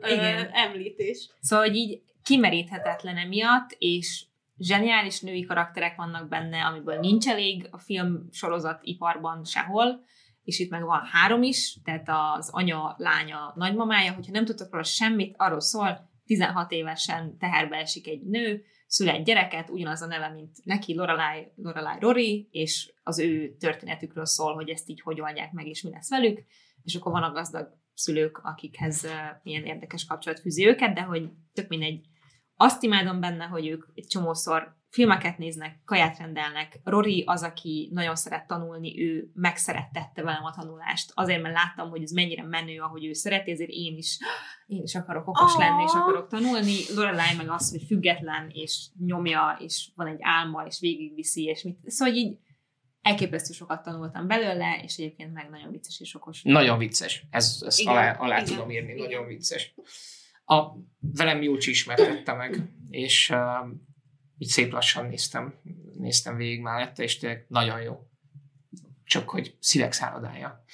ö, 0.00 0.12
Igen. 0.12 0.50
említés. 0.52 1.30
Szóval, 1.40 1.66
hogy 1.66 1.76
így 1.76 2.00
kimeríthetetlen 2.22 3.16
emiatt, 3.16 3.76
és 3.78 4.24
zseniális 4.58 5.20
női 5.20 5.42
karakterek 5.42 5.96
vannak 5.96 6.28
benne, 6.28 6.64
amiből 6.64 6.98
nincs 6.98 7.28
elég 7.28 7.68
a 7.70 7.78
film 7.78 8.28
sorozat 8.30 8.80
iparban 8.82 9.44
sehol, 9.44 10.04
és 10.42 10.58
itt 10.58 10.70
meg 10.70 10.84
van 10.84 11.00
három 11.04 11.42
is, 11.42 11.78
tehát 11.84 12.08
az 12.36 12.50
anya, 12.50 12.94
lánya, 12.98 13.52
nagymamája, 13.56 14.12
hogyha 14.12 14.32
nem 14.32 14.44
tudtok 14.44 14.72
róla 14.72 14.84
semmit, 14.84 15.34
arról 15.36 15.60
szól, 15.60 16.10
16 16.26 16.72
évesen 16.72 17.38
teherbe 17.38 17.76
esik 17.76 18.08
egy 18.08 18.22
nő, 18.22 18.64
szül 18.86 19.08
egy 19.08 19.22
gyereket, 19.22 19.70
ugyanaz 19.70 20.02
a 20.02 20.06
neve, 20.06 20.28
mint 20.28 20.56
neki, 20.64 20.94
Lorelai, 20.94 21.52
Lorelai 21.56 21.96
Rory, 22.00 22.48
és 22.50 22.92
az 23.02 23.18
ő 23.18 23.56
történetükről 23.58 24.26
szól, 24.26 24.54
hogy 24.54 24.68
ezt 24.68 24.88
így 24.88 25.00
hogy 25.00 25.20
oldják 25.20 25.52
meg, 25.52 25.66
és 25.66 25.82
mi 25.82 25.90
lesz 25.90 26.10
velük, 26.10 26.44
és 26.82 26.94
akkor 26.94 27.12
van 27.12 27.22
a 27.22 27.32
gazdag 27.32 27.68
szülők, 27.94 28.38
akikhez 28.38 29.06
milyen 29.42 29.64
érdekes 29.64 30.04
kapcsolat 30.04 30.40
fűzi 30.40 30.66
őket, 30.66 30.94
de 30.94 31.00
hogy 31.00 31.30
tök 31.52 31.68
mindegy. 31.68 32.06
Azt 32.60 32.82
imádom 32.82 33.20
benne, 33.20 33.44
hogy 33.44 33.66
ők 33.68 33.84
egy 33.94 34.06
csomószor 34.06 34.76
filmeket 34.90 35.38
néznek, 35.38 35.80
kaját 35.84 36.18
rendelnek. 36.18 36.80
Rory 36.84 37.22
az, 37.26 37.42
aki 37.42 37.90
nagyon 37.92 38.16
szeret 38.16 38.46
tanulni, 38.46 39.02
ő 39.02 39.30
megszerettette 39.34 40.22
velem 40.22 40.44
a 40.44 40.54
tanulást. 40.56 41.10
Azért, 41.14 41.42
mert 41.42 41.54
láttam, 41.54 41.90
hogy 41.90 42.02
ez 42.02 42.10
mennyire 42.10 42.42
menő, 42.42 42.80
ahogy 42.80 43.04
ő 43.04 43.12
szereti, 43.12 43.50
ezért 43.50 43.70
én 43.70 43.96
is, 43.96 44.18
én 44.66 44.82
is 44.82 44.94
akarok 44.94 45.28
okos 45.28 45.52
Ah. 45.54 45.58
lenni, 45.58 45.82
és 45.82 45.90
akarok 45.94 46.28
tanulni. 46.28 46.76
Lorelai 46.94 47.34
meg 47.36 47.50
az, 47.50 47.70
hogy 47.70 47.82
független, 47.86 48.50
és 48.52 48.88
nyomja, 49.06 49.56
és 49.60 49.90
van 49.94 50.06
egy 50.06 50.18
álma, 50.20 50.64
és 50.66 50.80
végigviszi, 50.80 51.44
és 51.44 51.62
mit. 51.62 51.78
Szóval 51.86 52.14
így 52.14 52.38
elképesztő 53.02 53.52
sokat 53.52 53.82
tanultam 53.82 54.26
belőle, 54.26 54.80
és 54.84 54.96
egyébként 54.96 55.32
meg 55.32 55.50
nagyon 55.50 55.70
vicces 55.70 56.00
és 56.00 56.14
okos. 56.14 56.42
Nagyon 56.42 56.78
vicces. 56.78 57.24
Ez, 57.30 57.62
ezt 57.66 57.80
Igen, 57.80 57.92
alá, 57.92 58.12
alá 58.12 58.36
igen, 58.40 58.48
tudom 58.48 58.70
írni, 58.70 58.92
igen. 58.92 59.04
nagyon 59.04 59.26
vicces. 59.26 59.74
A, 60.50 60.72
velem 61.00 61.42
Júlcsi 61.42 61.70
ismertette 61.70 62.32
meg, 62.32 62.72
és 62.90 63.30
uh, 63.30 63.68
így 64.38 64.48
szép 64.48 64.72
lassan 64.72 65.06
néztem, 65.06 65.54
néztem 65.98 66.36
végig 66.36 66.60
mellette, 66.60 67.02
és 67.02 67.18
tényleg 67.18 67.46
nagyon 67.48 67.80
jó. 67.80 68.08
Csak 69.04 69.28
hogy 69.28 69.56
szívek 69.60 69.92
szállodája. 69.92 70.64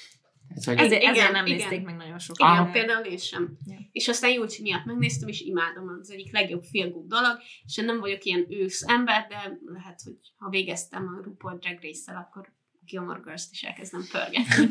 Tehát, 0.48 0.64
hogy 0.64 0.86
Ezért, 0.86 1.02
Igen, 1.02 1.14
ezért 1.14 1.32
nem 1.32 1.46
igen. 1.46 1.58
nézték 1.58 1.84
meg 1.84 1.96
nagyon 1.96 2.18
sokan. 2.18 2.50
Igen, 2.50 2.62
Aha. 2.62 2.72
például 2.72 3.04
én 3.04 3.16
sem. 3.16 3.58
Ja. 3.66 3.78
És 3.92 4.08
aztán 4.08 4.30
Júlcsi 4.30 4.62
miatt 4.62 4.84
megnéztem, 4.84 5.28
és 5.28 5.40
imádom, 5.40 5.88
az 6.00 6.10
egyik 6.10 6.32
legjobb 6.32 6.62
feel 6.62 6.88
dolog, 7.06 7.38
és 7.64 7.78
én 7.78 7.84
nem 7.84 8.00
vagyok 8.00 8.24
ilyen 8.24 8.46
ősz 8.48 8.82
ember, 8.88 9.26
de 9.28 9.58
lehet, 9.64 10.00
hogy 10.04 10.18
ha 10.36 10.48
végeztem 10.48 11.06
a 11.08 11.22
RuPaul 11.22 11.58
Drag 11.58 11.78
Race-szel, 11.82 12.16
akkor 12.16 12.52
Gilmore 12.87 13.20
Girls-t 13.24 13.53
is 13.53 13.62
elkezdem 13.62 14.05
pörgetni. 14.12 14.68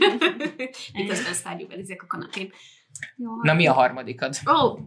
Miközben 1.02 1.34
sztárgyú 1.34 1.68
belizek 1.68 2.04
a 2.04 2.08
kanapén. 2.08 2.52
Jó, 3.16 3.42
Na 3.42 3.54
mi 3.54 3.68
a 3.68 3.74
harmadikad? 3.74 4.36
Ó, 4.50 4.52
oh, 4.52 4.80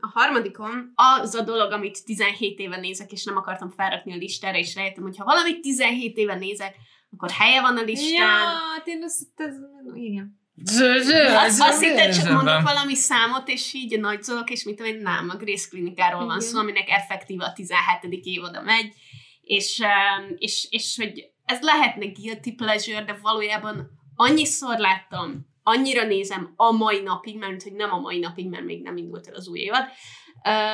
a 0.00 0.08
harmadikon 0.14 0.92
az 0.94 1.34
a 1.34 1.42
dolog, 1.42 1.72
amit 1.72 2.04
17 2.04 2.58
éve 2.58 2.76
nézek, 2.76 3.12
és 3.12 3.24
nem 3.24 3.36
akartam 3.36 3.70
felrakni 3.70 4.12
a 4.12 4.16
listára, 4.16 4.58
és 4.58 4.74
rájöttem, 4.74 5.02
hogy 5.02 5.16
ha 5.16 5.24
valamit 5.24 5.60
17 5.60 6.16
éve 6.16 6.34
nézek, 6.34 6.74
akkor 7.10 7.30
helye 7.30 7.60
van 7.60 7.76
a 7.76 7.82
listán. 7.82 8.40
Ja, 8.40 8.82
én 8.84 9.02
azt, 9.02 9.28
ez, 9.36 9.54
igen. 9.94 10.44
Azt, 11.34 11.60
azt 11.60 11.82
hittem, 11.82 12.10
csak 12.10 12.32
mondok 12.32 12.62
valami 12.62 12.94
számot, 12.94 13.48
és 13.48 13.74
így 13.74 14.00
nagyzolok, 14.00 14.50
és 14.50 14.64
mit 14.64 14.76
tudom 14.76 14.92
én, 14.92 15.00
nem, 15.00 15.28
a 15.28 15.36
Grace 15.36 15.68
Klinikáról 15.68 16.26
van 16.26 16.40
szó, 16.40 16.58
aminek 16.58 16.90
effektíve 16.90 17.44
a 17.44 17.52
17. 17.52 18.24
évada 18.24 18.62
megy, 18.62 18.94
és, 19.40 19.78
um, 19.78 20.34
és, 20.38 20.66
és 20.70 20.96
hogy 20.96 21.30
ez 21.46 21.60
lehetne 21.60 22.06
guilty 22.06 22.54
pleasure, 22.54 23.04
de 23.04 23.18
valójában 23.22 23.90
annyiszor 24.14 24.78
láttam, 24.78 25.46
annyira 25.62 26.04
nézem 26.06 26.52
a 26.56 26.70
mai 26.72 27.00
napig, 27.00 27.38
mert 27.38 27.62
hogy 27.62 27.72
nem 27.72 27.92
a 27.92 27.98
mai 28.00 28.18
napig, 28.18 28.48
mert 28.48 28.64
még 28.64 28.82
nem 28.82 28.96
indult 28.96 29.26
el 29.26 29.34
az 29.34 29.48
új 29.48 29.58
évad, 29.60 29.84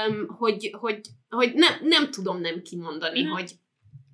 um, 0.09 0.29
hogy, 0.29 0.71
hogy, 0.81 1.01
hogy 1.29 1.53
nem, 1.55 1.73
nem 1.83 2.11
tudom 2.11 2.41
nem 2.41 2.63
kimondani, 2.63 3.23
Mhm. 3.23 3.33
hogy 3.33 3.53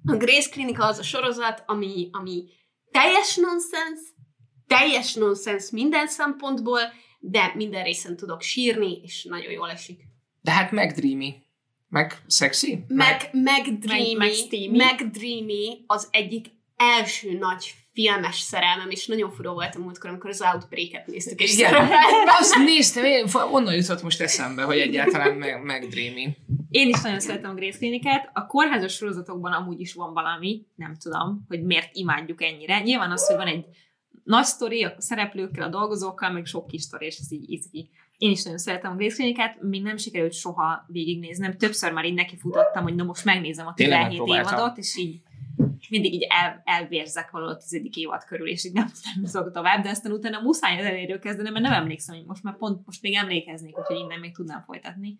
a 0.04 0.16
Grace 0.16 0.50
Klinika 0.50 0.84
az 0.86 0.98
a 0.98 1.02
sorozat, 1.02 1.62
ami, 1.66 2.08
ami 2.12 2.44
teljes 2.90 3.36
nonsens, 3.36 4.00
teljes 4.66 5.14
nonsens 5.14 5.70
minden 5.70 6.06
szempontból, 6.06 6.80
de 7.20 7.52
minden 7.54 7.84
részen 7.84 8.16
tudok 8.16 8.42
sírni, 8.42 9.00
és 9.02 9.24
nagyon 9.24 9.52
jól 9.52 9.70
esik. 9.70 10.00
De 10.40 10.50
hát 10.50 10.70
meg 10.70 10.92
dreamy. 10.92 11.34
Meg 11.88 12.22
szexi? 12.26 12.84
Meg, 12.88 13.28
meg 13.32 13.78
Dreamy, 13.78 14.14
meg 14.14 14.32
steamy. 14.32 14.76
meg 14.76 15.10
Dreamy 15.10 15.84
az 15.86 16.08
egyik 16.10 16.46
első 16.76 17.38
nagy 17.38 17.74
filmes 17.92 18.38
szerelmem, 18.38 18.90
és 18.90 19.06
nagyon 19.06 19.30
fura 19.30 19.52
volt 19.52 19.74
a 19.74 19.78
múltkor, 19.78 20.10
amikor 20.10 20.30
az 20.30 20.42
Outbreak-et 20.52 21.06
néztük, 21.06 21.40
és 21.40 21.52
Igen. 21.52 21.70
szerelmem. 21.70 21.98
Azt 22.26 22.56
néztem, 22.56 23.04
én, 23.04 23.26
onnan 23.52 23.74
jutott 23.74 24.02
most 24.02 24.20
eszembe, 24.20 24.62
hogy 24.62 24.78
egyáltalán 24.78 25.34
meg, 25.36 25.62
meg 25.62 25.88
dreamy. 25.88 26.36
Én 26.70 26.88
is 26.88 27.00
nagyon 27.00 27.20
szeretem 27.20 27.50
a 27.50 27.54
Grace 27.54 27.78
Clinic-et. 27.78 28.30
A 28.32 28.46
kórházas 28.46 28.94
sorozatokban 28.94 29.52
amúgy 29.52 29.80
is 29.80 29.94
van 29.94 30.12
valami, 30.12 30.66
nem 30.74 30.96
tudom, 30.96 31.44
hogy 31.48 31.62
miért 31.62 31.88
imádjuk 31.92 32.42
ennyire. 32.42 32.80
Nyilván 32.80 33.10
az, 33.10 33.26
hogy 33.26 33.36
van 33.36 33.46
egy 33.46 33.64
nagy 34.24 34.44
sztori 34.44 34.84
a 34.84 34.94
szereplőkkel, 34.98 35.66
a 35.66 35.70
dolgozókkal, 35.70 36.30
meg 36.30 36.46
sok 36.46 36.66
kis 36.66 36.82
sztori, 36.82 37.06
és 37.06 37.18
ez 37.18 37.32
így 37.32 37.50
izgi. 37.50 37.90
Én 38.18 38.30
is 38.30 38.42
nagyon 38.42 38.58
szeretem 38.58 38.92
a 38.92 38.94
Grace 38.94 39.14
Clinic-et, 39.14 39.62
még 39.62 39.82
nem 39.82 39.96
sikerült 39.96 40.32
soha 40.32 40.84
végignéznem. 40.86 41.56
Többször 41.56 41.92
már 41.92 42.04
így 42.04 42.14
nekifutottam, 42.14 42.82
hogy 42.82 42.94
na 42.94 43.04
most 43.04 43.24
megnézem 43.24 43.66
a 43.66 43.74
Tényleg 43.74 43.98
17 43.98 44.18
megpróbáltam. 44.18 44.58
évadot, 44.58 44.78
és 44.78 44.96
így 44.96 45.20
mindig 45.88 46.12
így 46.12 46.26
el, 46.28 46.62
elvérzek 46.64 47.30
valahol 47.30 47.54
a 47.54 47.56
tizedik 47.56 47.96
évad 47.96 48.24
körül, 48.24 48.48
és 48.48 48.64
így 48.64 48.72
nem, 48.72 48.90
nem 49.14 49.24
szok 49.24 49.52
tovább, 49.52 49.82
de 49.82 49.88
aztán 49.88 50.12
utána 50.12 50.40
muszáj 50.40 50.78
az 50.78 50.84
elejéről 50.84 51.18
kezdeni, 51.18 51.50
mert 51.50 51.64
nem 51.64 51.72
emlékszem, 51.72 52.16
hogy 52.16 52.24
most 52.24 52.42
már 52.42 52.56
pont, 52.56 52.86
most 52.86 53.02
még 53.02 53.14
emlékeznék, 53.14 53.78
úgyhogy 53.78 53.96
innen 53.96 54.20
még 54.20 54.34
tudnám 54.34 54.62
folytatni. 54.66 55.16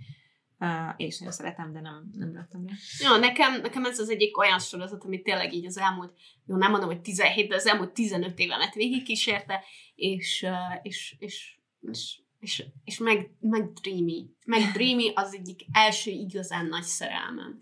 Uh, 0.60 0.94
én 0.96 1.06
is 1.06 1.18
nagyon 1.18 1.34
szeretem, 1.34 1.72
de 1.72 1.80
nem, 1.80 2.10
nem 2.12 2.34
raktam 2.34 2.64
le. 2.64 2.72
Ja, 3.00 3.16
nekem, 3.16 3.60
nekem 3.60 3.84
ez 3.84 3.98
az 3.98 4.10
egyik 4.10 4.38
olyan 4.38 4.58
sorozat, 4.58 5.04
ami 5.04 5.22
tényleg 5.22 5.54
így 5.54 5.66
az 5.66 5.78
elmúlt, 5.78 6.12
jó, 6.46 6.56
nem 6.56 6.70
mondom, 6.70 6.88
hogy 6.88 7.00
17, 7.00 7.48
de 7.48 7.54
az 7.54 7.66
elmúlt 7.66 7.92
15 7.92 8.38
évemet 8.38 8.74
végigkísérte, 8.74 9.64
és, 9.94 10.46
uh, 10.46 10.78
és, 10.82 11.16
és, 11.18 11.58
és, 11.80 12.20
és, 12.40 12.64
és 12.84 12.98
meg, 12.98 13.30
meg 13.40 13.72
Dreamy. 13.72 14.26
Meg 14.46 14.60
Dreamy 14.72 15.12
az 15.14 15.34
egyik 15.34 15.60
első 15.72 16.10
igazán 16.10 16.66
nagy 16.66 16.82
szerelmem. 16.82 17.58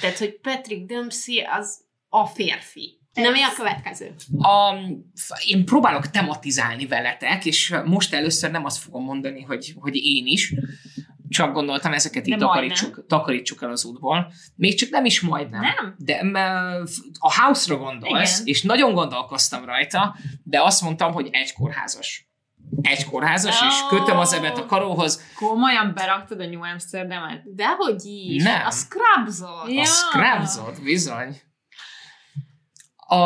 Tehát, 0.00 0.18
hogy 0.18 0.40
Patrick 0.40 0.86
Dempsey 0.86 1.40
az 1.40 1.84
a 2.08 2.26
férfi. 2.26 3.00
Na 3.12 3.30
mi 3.30 3.42
a 3.42 3.52
következő? 3.56 4.14
A, 4.38 4.74
én 5.46 5.64
próbálok 5.64 6.10
tematizálni 6.10 6.86
veletek, 6.86 7.44
és 7.44 7.74
most 7.84 8.14
először 8.14 8.50
nem 8.50 8.64
azt 8.64 8.78
fogom 8.78 9.04
mondani, 9.04 9.42
hogy, 9.42 9.74
hogy 9.78 9.96
én 9.96 10.26
is, 10.26 10.54
csak 11.28 11.52
gondoltam, 11.52 11.92
ezeket 11.92 12.26
így 12.26 12.32
De 12.32 12.40
takarítsuk, 12.40 13.04
takarítsuk 13.06 13.62
el 13.62 13.70
az 13.70 13.84
útból. 13.84 14.32
Még 14.54 14.78
csak 14.78 14.88
nem 14.90 15.04
is 15.04 15.20
majdnem. 15.20 15.60
Nem? 15.60 15.94
De 15.98 16.22
m, 16.22 16.34
a 17.18 17.40
House-ra 17.40 17.76
gondolsz, 17.76 18.34
Igen. 18.34 18.46
és 18.46 18.62
nagyon 18.62 18.92
gondolkoztam 18.92 19.64
rajta, 19.64 20.16
de 20.42 20.62
azt 20.62 20.82
mondtam, 20.82 21.12
hogy 21.12 21.28
egy 21.30 21.52
kórházas. 21.52 22.25
Egy 22.82 23.04
kórházas, 23.04 23.62
és 23.62 23.82
Ó. 23.82 23.86
kötöm 23.86 24.18
az 24.18 24.32
ebet 24.32 24.58
a 24.58 24.66
karóhoz. 24.66 25.22
Komolyan 25.34 25.92
beraktad 25.94 26.40
a 26.40 26.46
New 26.46 26.62
Amsterdamet? 26.62 27.54
Dehogy 27.54 28.04
is. 28.04 28.42
Nem. 28.42 28.66
A 28.66 28.70
Scrubs-ot. 28.70 29.72
Ja. 29.72 29.80
A 29.80 29.84
Scrubs-ot, 29.84 30.82
bizony. 30.82 31.40
A, 32.96 33.16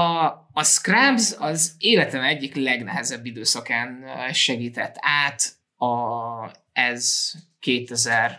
a 0.53 0.63
Scrubs 0.63 1.35
az 1.39 1.75
életem 1.79 2.23
egyik 2.23 2.55
legnehezebb 2.55 3.27
időszakán 3.27 4.05
segített 4.33 4.97
át. 4.99 5.59
A, 5.77 6.51
ez 6.73 7.33
2009. 7.61 8.39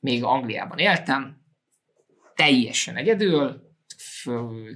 Még 0.00 0.24
Angliában 0.24 0.78
éltem, 0.78 1.36
teljesen 2.34 2.96
egyedül, 2.96 3.66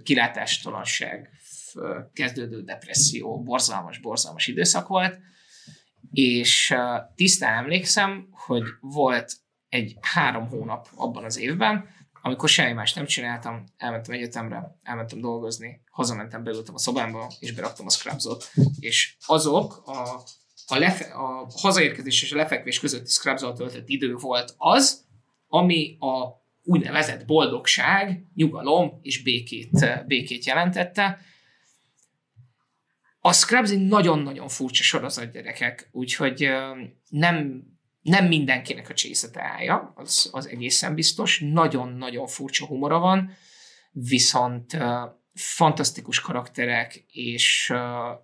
kilátástalanság, 0.02 1.30
kezdődő 2.12 2.62
depresszió, 2.62 3.42
borzalmas, 3.42 3.98
borzalmas 3.98 4.46
időszak 4.46 4.88
volt, 4.88 5.18
és 6.12 6.74
tisztán 7.14 7.56
emlékszem, 7.56 8.28
hogy 8.30 8.62
volt 8.80 9.32
egy 9.68 9.96
három 10.00 10.48
hónap 10.48 10.88
abban 10.94 11.24
az 11.24 11.38
évben, 11.38 11.88
amikor 12.22 12.48
semmi 12.48 12.72
más 12.72 12.92
nem 12.92 13.06
csináltam, 13.06 13.64
elmentem 13.76 14.14
egyetemre, 14.14 14.78
elmentem 14.82 15.20
dolgozni, 15.20 15.80
hazamentem, 15.90 16.44
beültem 16.44 16.74
a 16.74 16.78
szobámba, 16.78 17.32
és 17.38 17.52
beraktam 17.52 17.86
a 17.86 17.90
Scrubs-ot, 17.90 18.50
és 18.78 19.16
azok 19.26 19.82
a, 19.86 20.22
a, 20.66 20.78
lefe, 20.78 21.04
a 21.04 21.46
hazaérkezés 21.60 22.22
és 22.22 22.32
a 22.32 22.36
lefekvés 22.36 22.80
közötti 22.80 23.10
scrubs 23.10 23.40
töltött 23.40 23.88
idő 23.88 24.14
volt 24.14 24.54
az, 24.56 25.04
ami 25.46 25.96
a 25.98 26.40
úgynevezett 26.62 27.26
boldogság, 27.26 28.26
nyugalom 28.34 28.98
és 29.02 29.22
békét, 29.22 30.04
békét 30.06 30.44
jelentette. 30.44 31.18
A 33.24 33.32
Scrubs 33.32 33.70
egy 33.70 33.86
nagyon-nagyon 33.86 34.48
furcsa 34.48 34.82
sorozat, 34.82 35.32
gyerekek, 35.32 35.88
úgyhogy 35.92 36.48
nem, 37.08 37.62
nem 38.02 38.26
mindenkinek 38.26 38.88
a 38.88 38.94
csészete 38.94 39.42
állja, 39.42 39.92
az, 39.96 40.28
az 40.32 40.46
egészen 40.46 40.94
biztos. 40.94 41.40
Nagyon-nagyon 41.40 42.26
furcsa 42.26 42.66
humora 42.66 42.98
van, 42.98 43.30
viszont 43.90 44.76
fantasztikus 45.34 46.20
karakterek, 46.20 47.04
és 47.08 47.70
uh, 47.72 47.78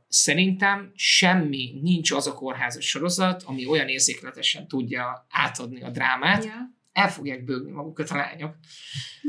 szerintem 0.09 0.93
semmi 0.95 1.79
nincs 1.83 2.11
az 2.11 2.27
a 2.27 2.35
kórházas 2.35 2.89
sorozat, 2.89 3.43
ami 3.43 3.67
olyan 3.67 3.89
érzékletesen 3.89 4.69
tudja 4.69 5.27
átadni 5.31 5.83
a 5.83 5.91
drámát. 5.91 6.45
Ja. 6.45 6.77
El 6.93 7.11
fogják 7.11 7.45
bőgni 7.45 7.71
magukat 7.71 8.11
a 8.11 8.17
lányok. 8.17 8.57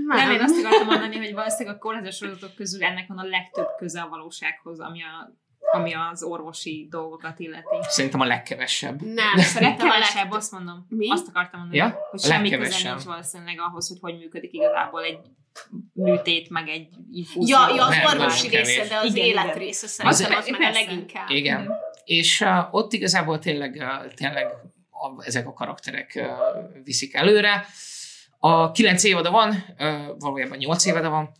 Nem, 0.07 0.31
én 0.31 0.41
azt 0.41 0.57
akartam 0.57 0.85
mondani, 0.87 1.17
hogy 1.17 1.33
valószínűleg 1.33 1.75
a 1.75 1.79
kórházas 1.79 2.15
sorozatok 2.15 2.55
közül 2.55 2.83
ennek 2.83 3.07
van 3.07 3.17
a 3.17 3.23
legtöbb 3.23 3.67
köze 3.77 4.01
a 4.01 4.09
valósághoz, 4.09 4.79
ami, 4.79 5.03
a, 5.03 5.37
ami 5.71 5.93
az 6.11 6.23
orvosi 6.23 6.87
dolgokat 6.89 7.39
illeti. 7.39 7.75
Szerintem 7.81 8.19
a 8.19 8.25
legkevesebb. 8.25 9.01
Nem, 9.01 9.37
szerintem 9.53 9.89
a 9.89 9.91
Legkevesebb, 9.91 10.31
azt 10.31 10.51
mondom. 10.51 10.85
Mi? 10.89 11.09
Azt 11.11 11.27
akartam 11.27 11.59
mondani, 11.59 11.77
Ja? 11.79 11.99
hogy 12.11 12.19
semmi 12.19 12.49
köze 12.49 12.89
nincs 12.91 13.03
valószínűleg 13.03 13.59
ahhoz, 13.59 13.87
hogy 13.87 13.97
hogy 14.01 14.17
működik 14.17 14.53
igazából 14.53 15.03
egy 15.03 15.19
műtét, 15.93 16.49
meg 16.49 16.67
egy 16.69 16.87
infúzió. 17.11 17.57
Ja, 17.57 17.75
ja, 17.75 17.85
az 17.85 17.95
Nem, 17.95 18.05
orvosi 18.05 18.47
része, 18.47 18.73
kevés. 18.73 18.89
de 18.89 18.97
az 18.97 19.15
Igen, 19.15 19.25
élet 19.25 19.43
igen. 19.43 19.57
része 19.57 19.87
szerintem 19.87 20.27
Az- 20.29 20.37
az, 20.37 20.49
meg 20.49 20.61
a 20.61 20.71
leginkább. 20.71 21.29
Igen. 21.29 21.71
És 22.03 22.41
uh, 22.41 22.73
ott 22.73 22.93
igazából 22.93 23.39
tényleg, 23.39 23.75
uh, 23.75 24.13
tényleg 24.13 24.47
a, 24.89 25.25
ezek 25.25 25.47
a 25.47 25.53
karakterek 25.53 26.11
uh, 26.15 26.83
viszik 26.83 27.13
előre. 27.13 27.65
A 28.39 28.71
kilenc 28.71 29.03
évada 29.03 29.31
van, 29.31 29.49
uh, 29.49 29.55
valójában 30.19 30.57
nyolc 30.57 30.85
évada 30.85 31.09
van, 31.09 31.23
uh, 31.23 31.31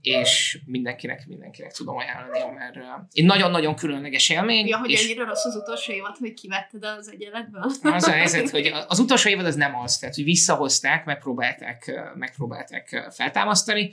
és 0.00 0.58
mindenkinek, 0.64 1.26
mindenkinek 1.26 1.72
tudom 1.72 1.96
ajánlani, 1.96 2.54
mert 2.58 2.76
egy 3.12 3.24
nagyon-nagyon 3.24 3.74
különleges 3.74 4.28
élmény. 4.28 4.66
Ja, 4.66 4.78
hogy 4.78 4.90
és 4.90 5.04
ennyire 5.04 5.24
rossz 5.24 5.44
az 5.44 5.56
utolsó 5.56 5.92
évad, 5.92 6.16
hogy 6.16 6.34
kivetted 6.34 6.84
az 6.84 7.10
egyenletből. 7.12 7.70
az 7.82 8.04
a 8.04 8.10
helyzet, 8.10 8.50
hogy 8.50 8.72
az 8.88 8.98
utolsó 8.98 9.28
évad 9.28 9.46
az 9.46 9.54
nem 9.54 9.74
az, 9.74 9.98
tehát 9.98 10.14
hogy 10.14 10.24
visszahozták, 10.24 11.04
megpróbálták, 11.04 12.00
megpróbálták 12.14 13.08
feltámasztani, 13.10 13.92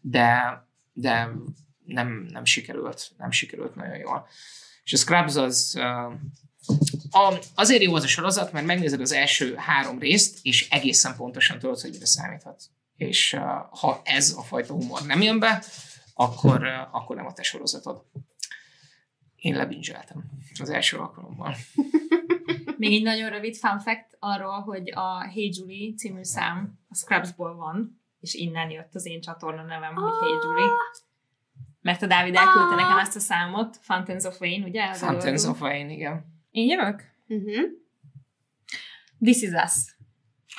de, 0.00 0.62
de 0.92 1.28
nem, 1.84 2.26
nem 2.30 2.44
sikerült, 2.44 3.10
nem 3.18 3.30
sikerült 3.30 3.74
nagyon 3.74 3.96
jól. 3.96 4.26
És 4.84 4.92
a 4.92 4.96
Scrubs 4.96 5.36
az 5.36 5.78
a, 7.10 7.34
azért 7.54 7.82
jó 7.82 7.94
az 7.94 8.04
a 8.04 8.06
sorozat, 8.06 8.52
mert 8.52 8.66
megnézed 8.66 9.00
az 9.00 9.12
első 9.12 9.54
három 9.54 9.98
részt, 9.98 10.38
és 10.42 10.68
egészen 10.70 11.16
pontosan 11.16 11.58
tudod, 11.58 11.80
hogy 11.80 11.90
mire 11.90 12.06
számíthatsz. 12.06 12.64
És 13.02 13.36
ha 13.70 14.00
ez 14.04 14.34
a 14.36 14.42
fajta 14.42 14.72
humor 14.72 15.02
nem 15.06 15.22
jön 15.22 15.38
be, 15.38 15.62
akkor, 16.14 16.66
akkor 16.90 17.16
nem 17.16 17.26
a 17.26 17.32
te 17.32 17.42
sorozatod. 17.42 18.04
Én 19.36 19.56
lebinzseltem 19.56 20.24
az 20.60 20.70
első 20.70 20.96
alkalommal. 20.96 21.54
Még 22.76 22.92
egy 22.92 23.02
nagyon 23.02 23.30
rövid 23.30 23.56
fun 23.56 23.78
fact 23.78 24.16
arról, 24.18 24.60
hogy 24.60 24.90
a 24.90 25.20
Hey 25.20 25.52
Julie 25.54 25.94
című 25.94 26.22
szám 26.22 26.78
a 26.88 26.94
Scrubsból 26.94 27.56
van, 27.56 28.00
és 28.20 28.34
innen 28.34 28.70
jött 28.70 28.94
az 28.94 29.06
én 29.06 29.20
csatorna 29.20 29.62
nevem, 29.62 29.94
hogy 29.94 30.12
Hey 30.20 30.38
Julie. 30.42 30.70
Mert 31.80 32.02
a 32.02 32.06
Dávid 32.06 32.34
elküldte 32.34 32.74
nekem 32.74 32.98
ezt 32.98 33.16
a 33.16 33.20
számot, 33.20 33.78
Fountains 33.80 34.24
of 34.24 34.40
Wayne, 34.40 34.66
ugye? 34.66 34.88
Az 34.88 34.98
Fountains 34.98 35.44
of 35.44 35.60
Wayne, 35.60 35.92
igen. 35.92 36.24
Én 36.50 36.68
jövök? 36.68 37.02
Uh-huh. 37.26 37.70
This 39.20 39.42
is 39.42 39.50
us. 39.50 39.91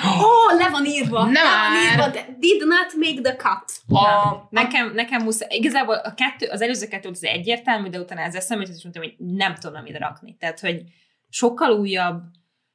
Ó, 0.02 0.24
oh, 0.24 0.58
le 0.58 0.70
van 0.70 0.86
írva! 0.86 1.24
Nem 1.24 1.34
le 1.34 1.70
van 1.70 1.92
írva, 1.92 2.10
de 2.10 2.36
did 2.40 2.68
not 2.68 2.94
make 2.96 3.22
the 3.22 3.36
cut. 3.36 3.98
A, 3.98 4.48
Nekem, 4.50 4.94
nekem 4.94 5.24
muszáj, 5.24 5.48
igazából 5.52 5.96
a 5.96 6.14
kettő, 6.14 6.48
az 6.48 6.62
előző 6.62 6.88
kettő 6.88 7.10
az 7.10 7.24
egyértelmű, 7.24 7.90
de 7.90 8.00
utána 8.00 8.22
ez 8.22 8.36
eszembe 8.36 8.64
és 8.64 8.84
mondtam, 8.84 9.04
hogy 9.04 9.16
nem 9.18 9.56
tudom 9.56 9.86
ide 9.86 9.98
rakni. 9.98 10.36
Tehát, 10.40 10.60
hogy 10.60 10.84
sokkal 11.30 11.72
újabb, 11.72 12.22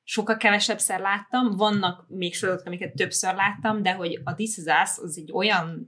sokkal 0.05 0.37
kevesebbszer 0.37 1.01
láttam, 1.01 1.57
vannak 1.57 2.05
még 2.09 2.35
sorozatok, 2.35 2.67
amiket 2.67 2.95
többször 2.95 3.35
láttam, 3.35 3.83
de 3.83 3.93
hogy 3.93 4.21
a 4.25 4.35
This 4.35 4.57
is 4.57 4.65
Us 4.65 4.99
az 5.03 5.19
egy 5.19 5.33
olyan, 5.33 5.87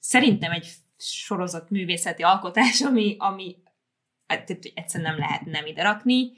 szerintem 0.00 0.50
egy 0.52 0.68
sorozat 0.98 1.70
művészeti 1.70 2.22
alkotás, 2.22 2.80
ami, 2.80 3.16
ami 3.18 3.56
tehát, 4.26 4.46
hogy 4.46 4.72
egyszerűen 4.74 5.10
nem 5.10 5.18
lehet 5.18 5.44
nem 5.44 5.66
ide 5.66 5.82
rakni. 5.82 6.32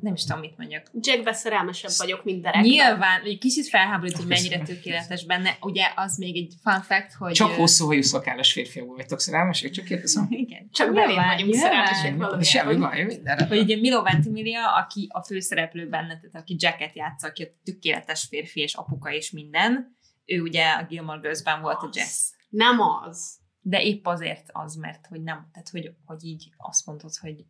Nem 0.00 0.14
is 0.14 0.24
tudom, 0.24 0.40
mit 0.40 0.56
mondjak. 0.56 0.90
Jackbe 1.00 1.32
szerelmesebb 1.32 1.90
vagyok, 1.96 2.24
mint 2.24 2.42
Derekben. 2.42 2.70
Nyilván, 2.70 3.22
egy 3.24 3.38
kicsit 3.38 3.68
felháborít, 3.68 4.16
hogy 4.16 4.26
mennyire 4.26 4.58
tökéletes 4.58 5.24
benne. 5.24 5.56
Ugye 5.60 5.92
az 5.94 6.16
még 6.16 6.36
egy 6.36 6.54
fun 6.62 6.82
fact, 6.82 7.12
hogy... 7.12 7.32
Csak 7.32 7.50
hosszú 7.50 7.86
hajú 7.86 8.02
szakállas 8.02 8.52
férfiak 8.52 8.86
vagytok 8.86 9.20
szerelmesek, 9.20 9.70
csak 9.70 9.84
kérdezem. 9.84 10.26
Igen. 10.44 10.68
Csak 10.72 10.92
belém 10.92 11.16
vagyunk 11.16 11.54
szerelmesek 11.54 12.16
valójában. 12.16 12.42
Semmi 12.42 12.76
baj, 12.76 13.04
mindenre. 13.04 13.46
Hogy 13.46 13.58
ugye 13.58 13.76
Milo 13.76 14.02
Ventimiglia, 14.02 14.74
aki 14.74 15.06
a 15.10 15.22
főszereplő 15.22 15.88
benne, 15.88 16.20
tehát 16.20 16.34
aki 16.34 16.56
Jacket 16.58 16.96
játsza, 16.96 17.26
aki 17.26 17.42
a 17.42 17.46
tökéletes 17.64 18.26
férfi 18.28 18.60
és 18.60 18.74
apuka 18.74 19.12
és 19.12 19.30
minden, 19.30 19.96
ő 20.24 20.40
ugye 20.40 20.68
a 20.68 20.84
Gilmore 20.88 21.20
Girls-ben 21.20 21.60
volt 21.60 21.82
a 21.82 21.86
Az. 21.86 21.96
Jess. 21.96 22.30
Nem 22.48 22.80
az. 22.80 23.44
De 23.68 23.82
épp 23.82 24.06
azért 24.06 24.50
az, 24.52 24.74
mert 24.74 25.06
hogy 25.06 25.22
nem, 25.22 25.48
tehát 25.52 25.68
hogy, 25.68 25.94
hogy 26.04 26.24
így 26.24 26.50
azt 26.56 26.86
mondod, 26.86 27.16
hogy 27.20 27.44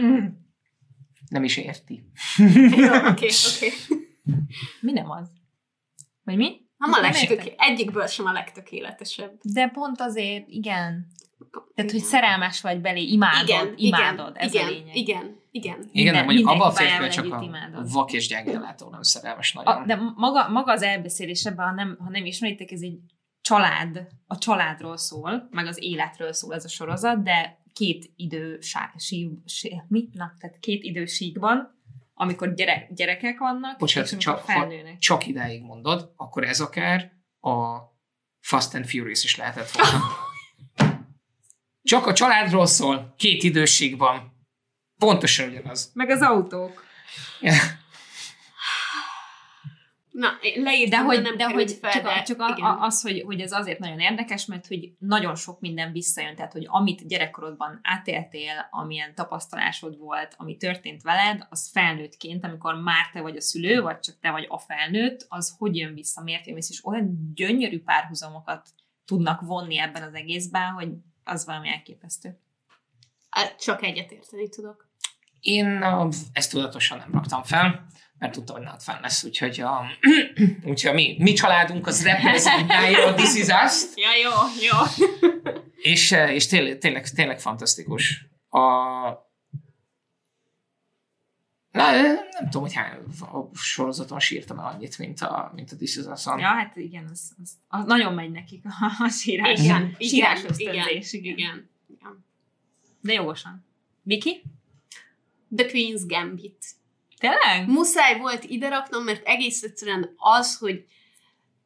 mm, 0.00 0.26
Nem 1.28 1.44
is 1.44 1.56
érti. 1.56 2.04
Jó, 2.54 2.94
oké, 2.94 3.28
oké. 3.56 3.72
mi 4.80 4.92
nem 4.92 5.10
az? 5.10 5.30
Vagy 6.24 6.36
mi? 6.36 6.60
Nem 6.76 6.92
a 6.92 7.00
Nem 7.00 7.10
legtök... 7.10 7.30
értek. 7.30 7.54
Egyikből 7.56 8.06
sem 8.06 8.26
a 8.26 8.32
legtökéletesebb. 8.32 9.38
De 9.42 9.68
pont 9.68 10.00
azért, 10.00 10.48
igen. 10.48 11.06
Tehát, 11.74 11.90
hogy 11.90 12.00
szerelmes 12.00 12.60
vagy 12.60 12.80
belé, 12.80 13.02
imádod, 13.02 13.48
igen, 13.48 13.74
imádod, 13.76 14.30
igen, 14.36 14.46
ez 14.46 14.54
igen, 14.54 14.66
a 14.66 14.70
lényeg. 14.70 14.96
Igen, 14.96 15.40
igen. 15.50 15.88
Igen, 15.92 16.14
de 16.14 16.22
mondjuk 16.22 16.48
abban 16.48 16.68
a 16.68 16.72
férfivel 16.72 17.10
csak 17.10 17.32
a 17.32 17.42
imádod. 17.42 17.92
vak 17.92 18.12
és 18.12 18.28
gyenge 18.28 18.58
látó 18.58 18.90
nem 18.90 19.02
szerelmes 19.02 19.52
nagyon. 19.52 19.82
A, 19.82 19.86
de 19.86 19.96
maga, 19.96 20.48
maga 20.48 20.72
az 20.72 20.82
elbeszélés 20.82 21.44
ebben, 21.44 21.66
ha 21.66 21.74
nem, 21.74 21.96
ha 22.00 22.10
nem 22.10 22.24
ismeritek, 22.24 22.70
ez 22.70 22.80
egy 22.80 22.98
család, 23.48 24.06
a 24.26 24.38
családról 24.38 24.96
szól, 24.96 25.48
meg 25.50 25.66
az 25.66 25.82
életről 25.82 26.32
szól 26.32 26.54
ez 26.54 26.64
a 26.64 26.68
sorozat, 26.68 27.22
de 27.22 27.62
két 27.72 28.10
idő 28.16 28.60
sá, 28.60 28.92
sí, 28.98 29.30
sí, 29.46 29.82
mi? 29.88 30.08
Na, 30.12 30.32
tehát 30.38 30.58
két 30.58 30.82
idősíkban, 30.82 31.82
amikor 32.14 32.54
gyere, 32.54 32.88
gyerekek 32.90 33.38
vannak, 33.38 33.78
Bocsánat, 33.78 34.08
és 34.08 34.14
amikor 34.14 34.34
csak, 34.34 34.46
ha 34.46 34.60
felnőnek. 34.60 34.98
csak 34.98 35.26
idáig 35.26 35.62
mondod, 35.62 36.12
akkor 36.16 36.44
ez 36.44 36.60
akár 36.60 37.12
a 37.40 37.78
Fast 38.40 38.74
and 38.74 38.86
Furious 38.86 39.24
is 39.24 39.36
lehetett 39.36 39.70
volna. 39.70 40.00
Csak 41.82 42.06
a 42.06 42.12
családról 42.12 42.66
szól, 42.66 43.14
két 43.16 43.42
időségben. 43.42 44.32
Pontosan 44.98 45.48
ugyanaz. 45.48 45.90
Meg 45.94 46.10
az 46.10 46.20
autók. 46.20 46.84
Na, 50.18 50.28
leírtam, 50.54 51.00
De 51.00 51.06
hogy, 51.06 51.22
nem 51.22 51.36
de 51.36 51.44
hogy 51.44 51.72
fel, 51.72 51.92
csak, 51.92 52.02
de 52.02 52.22
csak 52.22 52.40
a, 52.40 52.44
a, 52.44 52.80
az, 52.80 53.02
hogy, 53.02 53.22
hogy 53.26 53.40
ez 53.40 53.52
azért 53.52 53.78
nagyon 53.78 53.98
érdekes, 53.98 54.46
mert 54.46 54.66
hogy 54.66 54.92
nagyon 54.98 55.34
sok 55.34 55.60
minden 55.60 55.92
visszajön, 55.92 56.36
tehát 56.36 56.52
hogy 56.52 56.64
amit 56.68 57.06
gyerekkorodban 57.06 57.80
átéltél, 57.82 58.68
amilyen 58.70 59.14
tapasztalásod 59.14 59.98
volt, 59.98 60.34
ami 60.36 60.56
történt 60.56 61.02
veled, 61.02 61.46
az 61.50 61.70
felnőttként, 61.72 62.44
amikor 62.44 62.74
már 62.74 63.10
te 63.12 63.20
vagy 63.20 63.36
a 63.36 63.40
szülő, 63.40 63.80
vagy 63.80 63.98
csak 63.98 64.18
te 64.20 64.30
vagy 64.30 64.46
a 64.48 64.58
felnőtt, 64.58 65.26
az 65.28 65.54
hogy 65.58 65.76
jön 65.76 65.94
vissza, 65.94 66.22
miért 66.22 66.46
jön 66.46 66.54
vissza, 66.54 66.72
és 66.72 66.84
olyan 66.84 67.32
gyönyörű 67.34 67.82
párhuzamokat 67.82 68.68
tudnak 69.04 69.40
vonni 69.40 69.78
ebben 69.78 70.02
az 70.02 70.14
egészben, 70.14 70.72
hogy 70.72 70.88
az 71.24 71.46
valami 71.46 71.68
elképesztő. 71.68 72.38
Csak 73.58 73.82
egyetérteni 73.82 74.48
tudok. 74.48 74.88
Én 75.40 75.84
ezt 76.32 76.50
tudatosan 76.50 76.98
nem 76.98 77.12
raktam 77.12 77.42
fel, 77.42 77.86
mert 78.18 78.32
tudtam, 78.32 78.56
hogy 78.56 78.64
nálad 78.64 78.80
fenn 78.80 79.00
lesz, 79.00 79.24
úgyhogy 79.24 79.60
a, 79.60 79.90
úgyhogy 80.70 80.90
a 80.90 80.94
mi, 80.94 81.16
mi 81.18 81.32
családunk 81.32 81.86
az 81.86 82.04
reprezentálja 82.04 83.06
a 83.06 83.14
This 83.14 83.34
Is 83.34 83.46
Us-t, 83.64 83.98
Ja, 84.04 84.14
jó, 84.22 84.30
jó. 84.68 85.06
és, 85.76 86.12
eh, 86.12 86.34
és 86.34 86.46
tényleg, 86.46 86.78
tényleg, 86.78 87.08
tényleg 87.08 87.40
fantasztikus. 87.40 88.26
A, 88.48 89.26
Na, 91.70 91.90
nem 91.92 92.44
tudom, 92.50 92.62
hogy 92.62 92.72
hány 92.72 92.98
a 93.20 93.56
sorozaton 93.56 94.20
sírtam 94.20 94.58
el 94.58 94.64
annyit, 94.64 94.98
mint 94.98 95.20
a, 95.20 95.52
mint 95.54 95.72
a 95.72 95.76
This 95.76 95.96
Is 95.96 96.04
Us-on. 96.04 96.38
Ja, 96.38 96.46
hát 96.46 96.76
igen, 96.76 97.04
az, 97.10 97.32
az, 97.42 97.52
az 97.68 97.84
nagyon 97.84 98.14
megy 98.14 98.30
nekik 98.30 98.64
a, 98.64 99.04
a 99.04 99.08
sírás. 99.08 99.60
Igen, 99.60 99.96
sírás 99.98 100.38
igen, 100.38 100.50
ösztönzés, 100.50 101.12
igen, 101.12 101.36
igen. 101.36 101.68
igen. 101.86 102.24
De 103.00 103.12
jogosan. 103.12 103.64
Viki? 104.02 104.42
The 105.56 105.66
Queen's 105.66 106.02
Gambit. 106.06 106.66
Tényleg? 107.18 107.68
Muszáj 107.68 108.18
volt 108.18 108.44
ide 108.44 108.68
raknom, 108.68 109.04
mert 109.04 109.26
egész 109.26 109.62
egyszerűen 109.62 110.14
az, 110.16 110.58
hogy 110.58 110.84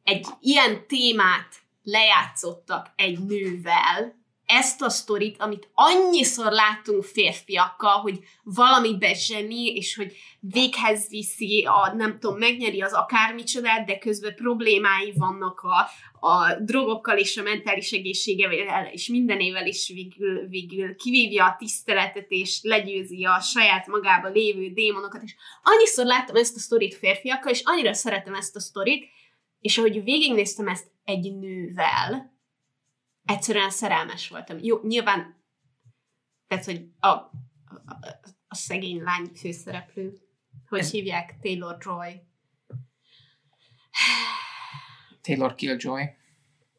egy 0.03 0.27
ilyen 0.39 0.87
témát 0.87 1.55
lejátszottak 1.83 2.91
egy 2.95 3.19
nővel, 3.19 4.22
ezt 4.53 4.81
a 4.81 4.89
sztorit, 4.89 5.35
amit 5.39 5.69
annyiszor 5.73 6.51
láttunk 6.51 7.03
férfiakkal, 7.03 7.97
hogy 7.97 8.19
valami 8.43 8.97
bezseni, 8.97 9.65
és 9.65 9.95
hogy 9.95 10.13
véghez 10.39 11.09
viszi, 11.09 11.65
a, 11.65 11.93
nem 11.95 12.19
tudom, 12.19 12.37
megnyeri 12.37 12.81
az 12.81 12.93
akármicsodát, 12.93 13.85
de 13.85 13.97
közben 13.97 14.35
problémái 14.35 15.13
vannak 15.15 15.59
a, 15.59 15.89
a 16.27 16.59
drogokkal 16.59 17.17
és 17.17 17.37
a 17.37 17.43
mentális 17.43 17.91
egészségevel 17.91 18.85
és 18.91 19.07
mindenével 19.07 19.67
is 19.67 19.87
végül, 19.87 20.47
végül 20.47 20.95
kivívja 20.95 21.45
a 21.45 21.55
tiszteletet, 21.57 22.25
és 22.29 22.59
legyőzi 22.61 23.25
a 23.25 23.39
saját 23.39 23.87
magába 23.87 24.27
lévő 24.27 24.69
démonokat, 24.69 25.21
és 25.23 25.35
annyiszor 25.63 26.05
láttam 26.05 26.35
ezt 26.35 26.55
a 26.55 26.59
sztorit 26.59 26.95
férfiakkal, 26.95 27.51
és 27.51 27.61
annyira 27.63 27.93
szeretem 27.93 28.33
ezt 28.33 28.55
a 28.55 28.59
sztorit, 28.59 29.05
és 29.61 29.77
ahogy 29.77 30.03
végignéztem 30.03 30.67
ezt 30.67 30.87
egy 31.05 31.33
nővel, 31.35 32.32
egyszerűen 33.25 33.69
szerelmes 33.69 34.27
voltam. 34.27 34.57
Jó, 34.61 34.79
nyilván, 34.83 35.43
tehát, 36.47 36.65
hogy 36.65 36.85
a, 36.99 37.07
a, 37.07 37.31
a, 37.85 38.19
a 38.47 38.55
szegény 38.55 39.01
lány 39.01 39.25
főszereplő, 39.35 40.13
hogy 40.67 40.79
Ez- 40.79 40.91
hívják, 40.91 41.35
Taylor 41.41 41.77
Joy. 41.79 42.21
Taylor 45.21 45.55
Killjoy. 45.55 46.03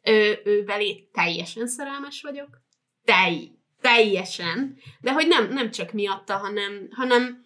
ő, 0.02 0.40
ő 0.44 0.64
belé 0.64 1.08
teljesen 1.12 1.66
szerelmes 1.66 2.22
vagyok. 2.22 2.62
Telj, 3.04 3.50
teljesen. 3.80 4.78
De 5.00 5.12
hogy 5.12 5.26
nem, 5.26 5.48
nem 5.48 5.70
csak 5.70 5.92
miatta, 5.92 6.36
hanem, 6.36 6.88
hanem 6.90 7.44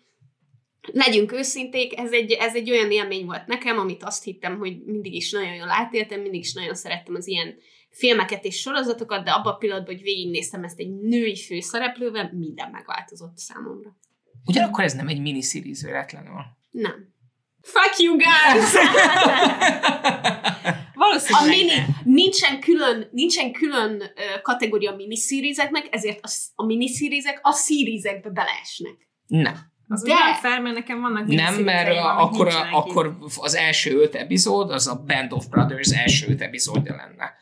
legyünk 0.93 1.33
őszinték, 1.33 1.99
ez 1.99 2.12
egy, 2.12 2.33
ez 2.33 2.55
egy 2.55 2.70
olyan 2.70 2.91
élmény 2.91 3.25
volt 3.27 3.47
nekem, 3.47 3.79
amit 3.79 4.03
azt 4.03 4.25
hittem, 4.25 4.59
hogy 4.59 4.85
mindig 4.85 5.15
is 5.15 5.31
nagyon 5.31 5.55
jól 5.55 5.70
átéltem, 5.70 6.20
mindig 6.20 6.41
is 6.41 6.53
nagyon 6.53 6.75
szerettem 6.75 7.15
az 7.15 7.27
ilyen 7.27 7.59
filmeket 7.99 8.45
és 8.45 8.61
sorozatokat, 8.61 9.25
de 9.25 9.31
abban 9.31 9.53
a 9.53 9.57
pillanatban, 9.57 9.95
hogy 9.95 10.03
végignéztem 10.03 10.65
ezt 10.65 10.79
egy 10.79 10.91
női 10.91 11.37
főszereplővel, 11.37 12.31
minden 12.35 12.70
megváltozott 12.70 13.37
számomra. 13.37 13.97
Ugyanakkor 14.45 14.85
ez 14.85 14.93
nem 14.93 15.09
egy 15.09 15.20
miniseries 15.20 15.83
véletlenül. 15.83 16.41
Nem. 16.70 17.15
Fuck 17.61 17.99
you 17.99 18.16
guys! 18.16 18.75
A 20.99 21.01
Valószínűleg 21.01 21.49
mini, 21.49 21.75
nem. 21.77 21.97
nincsen 22.05 22.61
külön, 22.61 23.09
nincsen 23.12 23.53
külön 23.53 24.03
kategória 24.43 24.95
miniszírizeknek, 24.97 25.87
ezért 25.91 26.25
a, 26.25 26.29
a 26.55 26.65
miniszírizek 26.65 27.39
a 27.43 27.53
szírizekbe 27.53 28.31
beleesnek. 28.31 29.09
Nem. 29.27 29.55
Az 29.89 30.03
De- 30.03 30.15
nem 30.15 30.35
fel, 30.35 30.61
mert 30.61 30.75
nekem 30.75 31.01
vannak 31.01 31.27
Nem, 31.27 31.55
mert 31.55 31.89
amik 31.89 32.05
akkor, 32.05 32.49
akkor 32.70 33.16
az 33.37 33.55
első 33.55 34.01
öt 34.01 34.15
epizód, 34.15 34.70
az 34.70 34.87
a 34.87 35.05
Band 35.07 35.33
of 35.33 35.47
Brothers 35.47 35.91
első 35.91 36.27
öt 36.29 36.41
epizódja 36.41 36.97
lenne. 36.97 37.35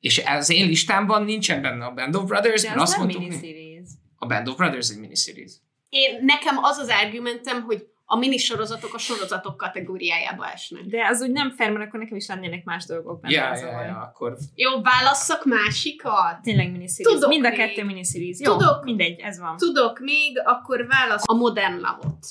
És 0.00 0.22
az 0.26 0.50
én 0.50 0.66
listámban 0.66 1.24
nincsen 1.24 1.62
benne 1.62 1.84
a 1.84 1.92
Band 1.94 2.16
of 2.16 2.24
Brothers. 2.24 2.62
De 2.62 2.68
mert 2.68 2.80
az 2.80 2.88
azt 2.88 2.98
mondtuk, 2.98 3.20
miniseries. 3.20 3.88
a 4.16 4.26
Band 4.26 4.48
of 4.48 4.56
Brothers 4.56 4.90
egy 4.90 4.98
miniseries. 4.98 5.52
Én, 5.88 6.24
nekem 6.24 6.58
az 6.62 6.78
az 6.78 6.88
argumentem, 6.88 7.62
hogy 7.62 7.86
a 8.08 8.16
minisorozatok 8.16 8.94
a 8.94 8.98
sorozatok 8.98 9.56
kategóriájába 9.56 10.50
esnek. 10.50 10.84
De 10.84 11.06
az 11.10 11.22
úgy 11.22 11.30
nem 11.30 11.50
fair, 11.50 11.70
mert 11.70 11.86
akkor 11.86 12.00
nekem 12.00 12.16
is 12.16 12.26
lennének 12.26 12.64
más 12.64 12.84
dolgok 12.84 13.20
benne. 13.20 13.34
Ja, 13.34 13.56
ja, 13.56 13.82
ja, 13.82 13.98
akkor 13.98 14.36
Jó, 14.54 14.80
válasszak 14.82 15.44
másikat? 15.44 16.40
Tényleg 16.42 16.70
miniseries. 16.70 17.12
Tudok 17.12 17.28
Mind 17.28 17.44
a 17.44 17.50
kettő 17.50 17.84
miniseries. 17.84 18.38
Jó, 18.40 18.56
Tudok. 18.56 18.84
mindegy, 18.84 19.20
ez 19.20 19.38
van. 19.38 19.56
Tudok 19.56 19.98
még, 19.98 20.42
akkor 20.44 20.86
válasz 20.86 21.22
a 21.26 21.34
Modern 21.34 21.74
Love-ot. 21.74 22.26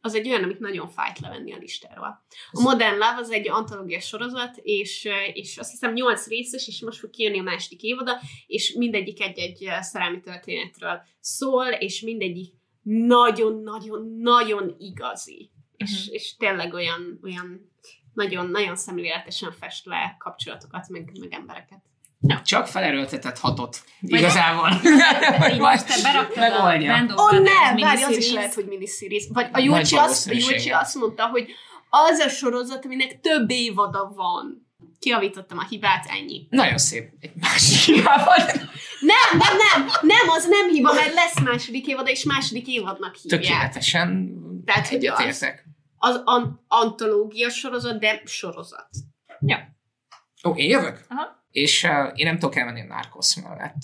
Az 0.00 0.14
egy 0.14 0.28
olyan, 0.28 0.42
amit 0.42 0.58
nagyon 0.58 0.88
fájt 0.88 1.18
levenni 1.18 1.52
a 1.52 1.56
listáról. 1.56 2.24
A 2.50 2.60
Modern 2.60 2.92
Love 2.94 3.16
az 3.18 3.30
egy 3.30 3.48
antológiás 3.48 4.06
sorozat, 4.06 4.56
és, 4.62 5.08
és 5.32 5.58
azt 5.58 5.70
hiszem 5.70 5.92
8 5.92 6.26
részes, 6.26 6.68
és 6.68 6.80
most 6.80 6.98
fog 6.98 7.10
kijönni 7.10 7.38
a 7.38 7.42
második 7.42 7.82
évada, 7.82 8.20
és 8.46 8.72
mindegyik 8.72 9.22
egy-egy 9.22 9.68
szerelmi 9.80 10.20
történetről 10.20 11.02
szól, 11.20 11.66
és 11.66 12.00
mindegyik 12.00 12.54
nagyon-nagyon-nagyon 12.82 14.74
igazi. 14.78 15.50
És, 15.76 16.04
Mhm. 16.04 16.14
és 16.14 16.36
tényleg 16.36 16.74
olyan, 16.74 17.20
olyan 17.22 17.72
nagyon-nagyon 18.14 18.76
szemléletesen 18.76 19.52
fest 19.52 19.86
le 19.86 20.16
kapcsolatokat, 20.18 20.88
meg, 20.88 21.10
meg 21.20 21.32
embereket. 21.32 21.82
Csak 22.44 22.66
felerőltetett 22.66 23.38
hatot. 23.38 23.82
Igazából. 24.00 24.68
Így 25.52 25.58
most 25.60 25.86
te 25.86 26.02
beraktad 26.02 26.36
a 26.42 26.62
Megoldja. 26.62 27.14
Ó, 27.18 27.22
oh, 27.22 27.32
nem, 27.32 27.76
várj, 27.76 28.02
az 28.02 28.16
is 28.16 28.32
lehet, 28.32 28.54
hogy 28.54 28.66
miniseries. 28.66 29.24
Vagy 29.32 29.44
a 29.44 29.48
Nagy 29.52 29.64
Júlcsi 29.64 29.96
azt. 29.96 30.32
Júlcsi 30.32 30.70
azt 30.70 30.94
mondta, 30.94 31.26
hogy 31.26 31.50
az 31.90 32.18
a 32.18 32.28
sorozat, 32.28 32.84
aminek 32.84 33.20
több 33.20 33.50
évada 33.50 34.12
van. 34.14 34.68
kiavítottam 34.98 35.58
a 35.58 35.64
hibát, 35.68 36.06
ennyi. 36.08 36.46
Nagyon 36.50 36.78
szép. 36.78 37.12
Egy 37.20 37.32
másik 37.34 37.94
hibával. 37.94 38.36
Nem, 39.00 39.38
nem, 39.38 39.56
nem, 39.56 39.88
nem, 40.00 40.28
az 40.28 40.46
nem 40.48 40.68
hiba, 40.68 40.92
mert 40.92 41.14
lesz 41.14 41.40
második 41.40 41.86
évad, 41.86 42.08
és 42.08 42.24
második 42.24 42.66
évadnak 42.66 43.14
hívják. 43.14 43.42
Tökéletesen 43.42 44.34
Tehát, 44.64 44.88
hogy 44.88 45.06
az- 45.06 45.18
egyetértek. 45.18 45.64
Az 45.96 46.20
an- 46.24 46.60
antológia 46.68 47.48
sorozat, 47.50 48.00
de 48.00 48.22
sorozat. 48.24 48.88
Ó, 50.44 50.54
én 50.54 50.68
jövök? 50.68 51.04
Aha. 51.08 51.39
És 51.50 51.84
uh, 51.84 52.12
én 52.14 52.26
nem 52.26 52.38
tudok 52.38 52.56
elmenni 52.56 52.80
a 52.80 52.84
Narcos 52.84 53.36
mellett, 53.42 53.82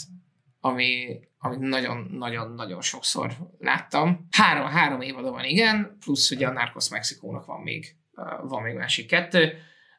ami, 0.60 1.20
amit 1.38 1.58
nagyon-nagyon-nagyon 1.58 2.80
sokszor 2.80 3.32
láttam. 3.58 4.26
Három, 4.30 4.66
három 4.66 5.00
évada 5.00 5.30
van, 5.30 5.44
igen, 5.44 5.96
plusz 6.00 6.30
ugye 6.30 6.46
a 6.46 6.52
Narcos 6.52 6.88
Mexikónak 6.88 7.46
van 7.46 7.60
még, 7.60 7.96
uh, 8.12 8.48
van 8.48 8.62
még 8.62 8.74
másik 8.74 9.06
kettő. 9.06 9.58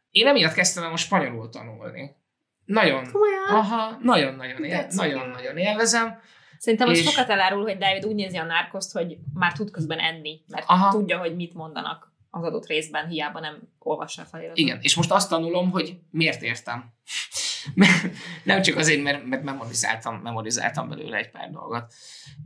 Én 0.09 0.27
emiatt 0.27 0.53
kezdtem 0.53 0.83
el 0.83 0.89
most 0.89 1.05
spanyolul 1.05 1.49
tanulni. 1.49 2.15
Nagyon, 2.65 3.11
aha, 3.49 3.97
nagyon-nagyon, 4.01 4.63
él, 4.63 4.87
nagyon-nagyon 4.89 5.57
élvezem. 5.57 6.19
Szerintem 6.57 6.89
az 6.89 6.97
És- 6.97 7.09
sokat 7.09 7.29
elárul, 7.29 7.61
hogy 7.61 7.77
David 7.77 8.05
úgy 8.05 8.15
nézi 8.15 8.37
a 8.37 8.43
narkoszt, 8.43 8.91
hogy 8.91 9.17
már 9.33 9.53
tud 9.53 9.71
közben 9.71 9.99
enni, 9.99 10.41
mert 10.47 10.65
Aha. 10.67 10.91
tudja, 10.91 11.17
hogy 11.17 11.35
mit 11.35 11.53
mondanak 11.53 12.11
az 12.29 12.43
adott 12.43 12.67
részben, 12.67 13.07
hiába 13.07 13.39
nem 13.39 13.59
olvassa 13.79 14.21
a 14.21 14.25
feliratot. 14.25 14.57
Igen, 14.57 14.79
és 14.81 14.95
most 14.95 15.11
azt 15.11 15.29
tanulom, 15.29 15.71
hogy 15.71 15.99
miért 16.11 16.41
értem. 16.41 16.93
Nem 18.43 18.61
csak 18.61 18.77
azért, 18.77 19.03
mert, 19.03 19.25
mert 19.25 19.43
memorizáltam, 19.43 20.15
memorizáltam 20.15 20.89
belőle 20.89 21.17
egy 21.17 21.29
pár 21.29 21.49
dolgot. 21.49 21.93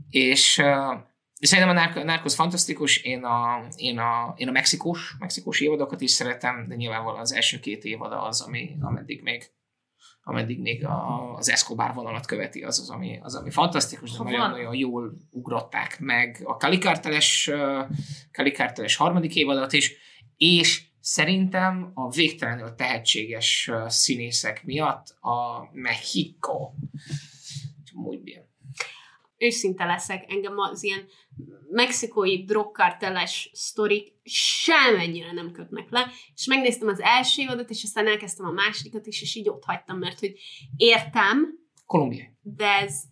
És 0.10 0.58
uh, 0.58 1.00
szerintem 1.40 1.78
a 1.78 1.80
Narc- 1.80 2.04
Narcos 2.04 2.36
fantasztikus, 2.36 2.98
én 2.98 3.24
a, 3.24 3.68
én, 3.76 4.00
a, 4.00 4.34
én 4.38 4.48
a 4.48 4.52
mexikós, 4.52 5.16
mexikós 5.20 5.60
évadokat 5.60 6.02
is 6.02 6.12
szeretem, 6.12 6.68
de 6.68 6.76
nyilvánvalóan 6.76 7.22
az 7.22 7.34
első 7.34 7.60
két 7.60 7.84
évada 7.84 8.22
az, 8.22 8.42
ami, 8.42 8.76
ameddig 8.80 9.22
még 9.22 9.52
ameddig 10.24 10.60
még 10.60 10.86
a, 10.86 11.34
az 11.36 11.50
Escobar 11.50 11.94
vonalat 11.94 12.26
követi, 12.26 12.64
az 12.64 12.80
az, 12.80 12.90
ami, 12.90 13.20
az, 13.22 13.36
ami 13.36 13.50
fantasztikus, 13.50 14.12
de 14.12 14.24
nagyon-nagyon 14.24 14.76
jól 14.76 15.14
ugrották 15.30 16.00
meg 16.00 16.42
a 16.44 16.58
Kalikárteles, 16.58 17.52
Kalikárteles 18.32 18.96
harmadik 18.96 19.36
évadot 19.36 19.74
is, 19.74 19.94
és 20.38 20.84
szerintem 21.02 21.92
a 21.94 22.10
végtelenül 22.10 22.76
tehetséges 22.76 23.72
színészek 23.88 24.64
miatt 24.64 25.08
a 25.20 25.70
Mexico. 25.72 26.72
Muy 27.94 28.18
bien. 28.18 28.50
Őszinte 29.38 29.86
leszek, 29.86 30.32
engem 30.32 30.58
az 30.58 30.84
ilyen 30.84 31.06
mexikói 31.70 32.44
drogkarteles 32.44 33.50
sztorik 33.54 34.14
semennyire 34.24 35.32
nem 35.32 35.52
kötnek 35.52 35.90
le, 35.90 36.12
és 36.36 36.46
megnéztem 36.46 36.88
az 36.88 37.00
első 37.00 37.42
évadot, 37.42 37.70
és 37.70 37.84
aztán 37.84 38.08
elkezdtem 38.08 38.46
a 38.46 38.52
másodikat 38.52 39.08
is, 39.08 39.22
és 39.22 39.36
így 39.36 39.50
ott 39.50 39.64
hagytam, 39.64 39.98
mert 39.98 40.20
hogy 40.20 40.34
értem, 40.76 41.60
Kolumbiai. 41.86 42.30
de 42.42 42.68
ez... 42.68 43.04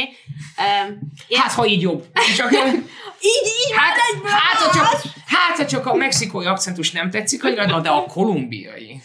Oké? 0.00 0.12
Okay? 0.56 0.88
Um, 0.88 0.98
Hát, 1.40 1.52
ha 1.52 1.66
így 1.66 1.80
jobb. 1.80 2.06
Csak, 2.36 2.52
így, 3.32 3.46
így, 3.46 3.76
hát, 3.76 3.96
hát, 4.24 4.56
ha 4.56 4.72
csak, 4.72 5.12
hát, 5.26 5.56
ha 5.56 5.66
csak 5.66 5.86
a 5.86 5.94
mexikói 5.94 6.46
akcentus 6.46 6.90
nem 6.90 7.10
tetszik 7.10 7.44
annyira, 7.44 7.66
na, 7.66 7.80
de 7.80 7.88
a 7.88 8.04
kolumbiai. 8.04 9.00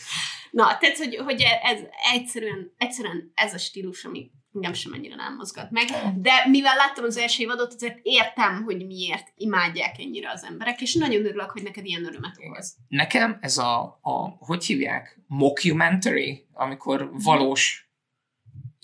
Na, 0.51 0.77
tehát, 0.77 0.97
hogy, 0.97 1.15
hogy 1.15 1.43
ez 1.63 1.79
egyszerűen, 2.13 2.73
egyszerűen 2.77 3.31
ez 3.35 3.53
a 3.53 3.57
stílus, 3.57 4.03
ami 4.03 4.31
engem 4.53 4.73
sem 4.73 4.93
ennyire 4.93 5.15
nem 5.15 5.35
mozgat 5.35 5.71
meg. 5.71 5.85
De 6.15 6.31
mivel 6.49 6.75
láttam 6.75 7.03
az 7.03 7.17
első 7.17 7.43
évadot, 7.43 7.73
azért 7.73 7.99
értem, 8.01 8.63
hogy 8.63 8.85
miért 8.85 9.33
imádják 9.35 9.99
ennyire 9.99 10.31
az 10.31 10.43
emberek, 10.43 10.81
és 10.81 10.93
nagyon 10.93 11.25
örülök, 11.25 11.49
hogy 11.49 11.63
neked 11.63 11.85
ilyen 11.85 12.05
örömet 12.05 12.37
okoz. 12.47 12.75
Nekem 12.87 13.37
ez 13.41 13.57
a, 13.57 13.99
a 14.01 14.35
hogy 14.39 14.65
hívják, 14.65 15.19
mockumentary, 15.27 16.47
amikor 16.53 17.09
valós 17.23 17.84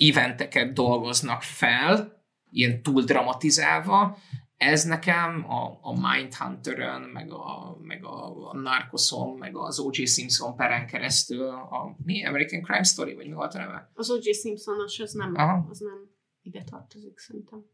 eventeket 0.09 0.73
dolgoznak 0.73 1.41
fel, 1.41 2.23
ilyen 2.51 2.83
túl 2.83 3.03
dramatizálva, 3.03 4.17
ez 4.57 4.83
nekem 4.83 5.49
a, 5.49 5.79
a 5.81 6.11
Mindhunter-ön, 6.11 7.01
meg 7.01 7.31
a, 7.31 7.77
meg 7.81 8.05
a, 8.05 8.49
a 8.49 8.57
Narcoson, 8.57 9.37
meg 9.37 9.55
az 9.55 9.79
O.J. 9.79 10.05
Simpson 10.05 10.55
peren 10.55 10.87
keresztül, 10.87 11.47
a 11.47 11.95
mi 12.05 12.25
American 12.25 12.61
Crime 12.61 12.83
Story, 12.83 13.13
vagy 13.15 13.27
mi 13.27 13.33
volt 13.33 13.53
a 13.53 13.57
neve? 13.57 13.91
Az 13.93 14.11
O.J. 14.11 14.31
Simpsonos, 14.31 14.99
az 14.99 15.13
nem, 15.13 15.33
Aha. 15.35 15.65
az 15.69 15.79
nem 15.79 16.09
ide 16.41 16.63
tartozik, 16.63 17.17
szerintem. 17.17 17.65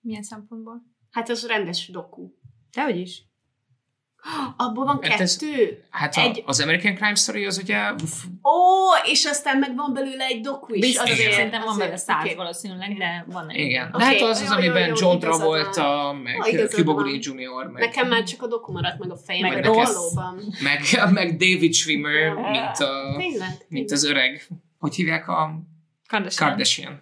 Milyen 0.00 0.22
szempontból? 0.22 0.82
Hát 1.10 1.28
az 1.28 1.46
rendes 1.46 1.88
doku. 1.88 2.30
Dehogy 2.70 2.96
is. 2.96 3.24
Abból 4.56 4.84
van 4.84 4.98
Hát 5.02 5.20
ez- 5.20 5.36
kettő. 5.36 5.82
Hát 5.90 6.16
a, 6.16 6.20
Egy- 6.20 6.42
az 6.46 6.60
American 6.60 6.94
Crime 6.94 7.14
Story 7.14 7.44
az 7.46 7.58
ugye 7.58 7.90
Ó, 8.44 8.54
és 9.04 9.24
aztán 9.24 9.58
meg 9.58 9.76
van 9.76 9.92
belőle 9.92 10.24
egy 10.24 10.40
doku 10.40 10.74
is. 10.74 10.80
Biztos, 10.80 11.10
azért, 11.10 11.32
szerintem 11.32 11.62
van 11.64 11.78
belőle 11.78 11.96
száz 11.96 12.24
oké. 12.24 12.34
valószínűleg, 12.34 12.96
de 12.96 13.24
van 13.32 13.48
egy. 13.48 13.56
igen. 13.58 13.90
Oké, 13.94 14.04
hát 14.04 14.20
az 14.20 14.28
az, 14.28 14.40
jó, 14.42 14.46
jó, 14.48 14.56
amiben 14.56 14.86
jó, 14.88 14.94
John 14.98 15.18
Travolta, 15.18 16.16
meg 16.22 16.36
Ah, 16.38 16.66
Cuba. 16.68 16.92
Gooding 16.92 17.24
Jr., 17.24 17.66
meg, 17.72 17.82
Nekem 17.82 18.08
már 18.08 18.22
csak 18.22 18.42
a 18.42 18.46
doku 18.46 18.72
maradt 18.72 18.98
meg 18.98 19.10
a 19.10 19.16
fejemben, 19.16 19.52
Meg 19.60 19.66
a 19.70 19.72
valóban. 19.72 20.54
meg, 20.62 20.80
meg 21.18 21.36
David 21.36 21.72
Schwimmer, 21.74 22.32
mint, 22.34 22.78
a, 22.78 23.22
mint 23.68 23.90
az 23.90 24.04
öreg, 24.04 24.46
hogy 24.78 24.94
hívják 24.94 25.28
a 25.28 25.60
Kardashian. 26.08 26.48
Kardashian. 26.48 27.00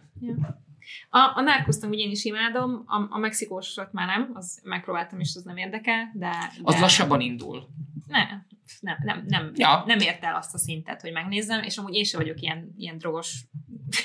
A, 1.15 1.33
a 1.35 1.41
narkozt 1.41 1.87
úgy 1.87 1.99
én 1.99 2.11
is 2.11 2.25
imádom, 2.25 2.83
a, 2.87 3.07
a 3.11 3.19
mexikósat 3.19 3.93
már 3.93 4.07
nem, 4.07 4.31
az 4.33 4.61
megpróbáltam, 4.63 5.21
és 5.21 5.33
az 5.35 5.43
nem 5.43 5.57
érdekel, 5.57 6.11
de... 6.15 6.31
de 6.31 6.61
Az 6.63 6.81
lassabban 6.81 7.21
indul. 7.21 7.69
Nem, 8.07 8.47
nem, 8.81 8.97
nem, 9.05 9.25
nem, 9.27 9.53
Ja. 9.55 9.83
nem 9.87 9.99
ért 9.99 10.25
el 10.25 10.35
azt 10.35 10.55
a 10.55 10.59
szintet, 10.59 11.01
hogy 11.01 11.13
megnézzem, 11.13 11.63
és 11.63 11.77
amúgy 11.77 11.95
én 11.95 12.05
sem 12.05 12.21
vagyok 12.21 12.41
ilyen, 12.41 12.75
ilyen 12.77 12.99
drogos. 12.99 13.45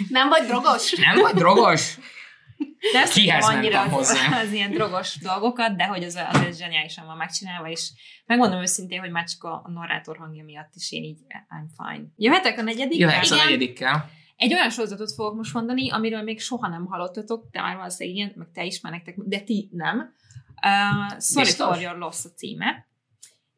Nem 0.10 0.30
vagy 0.30 0.46
drogos? 0.46 0.96
Nem 0.96 1.16
vagy 1.22 1.34
drogos? 1.34 1.98
De 2.94 3.00
ezt 3.00 3.14
Kihez 3.14 3.46
annyira 3.46 3.82
az, 3.82 3.92
hozzá? 3.92 4.42
az, 4.42 4.52
ilyen 4.52 4.72
drogos 4.72 5.18
dolgokat, 5.18 5.76
de 5.76 5.86
hogy 5.86 6.04
az, 6.04 6.20
az 6.32 6.58
zseniálisan 6.58 7.06
van 7.06 7.18
megcsinálva, 7.18 7.70
és 7.70 7.92
megmondom 8.26 8.62
őszintén, 8.62 9.00
hogy 9.00 9.12
már 9.12 9.24
csak 9.24 9.44
a, 9.44 9.62
a 9.66 9.72
narrátor 9.72 10.18
hangja 10.18 10.44
miatt 10.44 10.72
is 10.76 10.92
én 10.92 11.04
így 11.04 11.20
I'm 11.30 11.70
fine. 11.78 12.06
Jöhetek 12.16 12.58
a 12.58 12.62
negyedik? 12.62 13.00
Jöhetsz 13.00 13.32
a 13.32 13.36
Igen. 13.36 13.46
negyedikkel. 13.46 14.10
Egy 14.40 14.54
olyan 14.54 14.70
sorozatot 14.70 15.12
fogok 15.12 15.36
most 15.36 15.54
mondani, 15.54 15.92
amiről 15.92 16.22
még 16.22 16.40
soha 16.40 16.68
nem 16.68 16.86
hallottatok, 16.86 17.48
de 17.52 17.62
már 17.62 17.76
valószínűleg 17.76 18.18
igen, 18.18 18.34
meg 18.36 18.48
te 18.54 18.66
is, 18.66 18.82
nektek, 18.82 19.16
de 19.18 19.40
ti 19.40 19.70
nem. 19.72 20.14
Uh, 20.66 21.20
Sorry 21.20 21.46
Biztos? 21.46 21.68
for 21.68 21.82
your 21.82 21.98
loss 21.98 22.26
a 22.26 22.30
címe, 22.30 22.88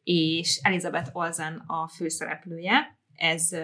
és 0.02 0.60
Elizabeth 0.62 1.10
Olsen 1.12 1.64
a 1.66 1.88
főszereplője. 1.88 2.98
Ez 3.16 3.48
uh, 3.52 3.58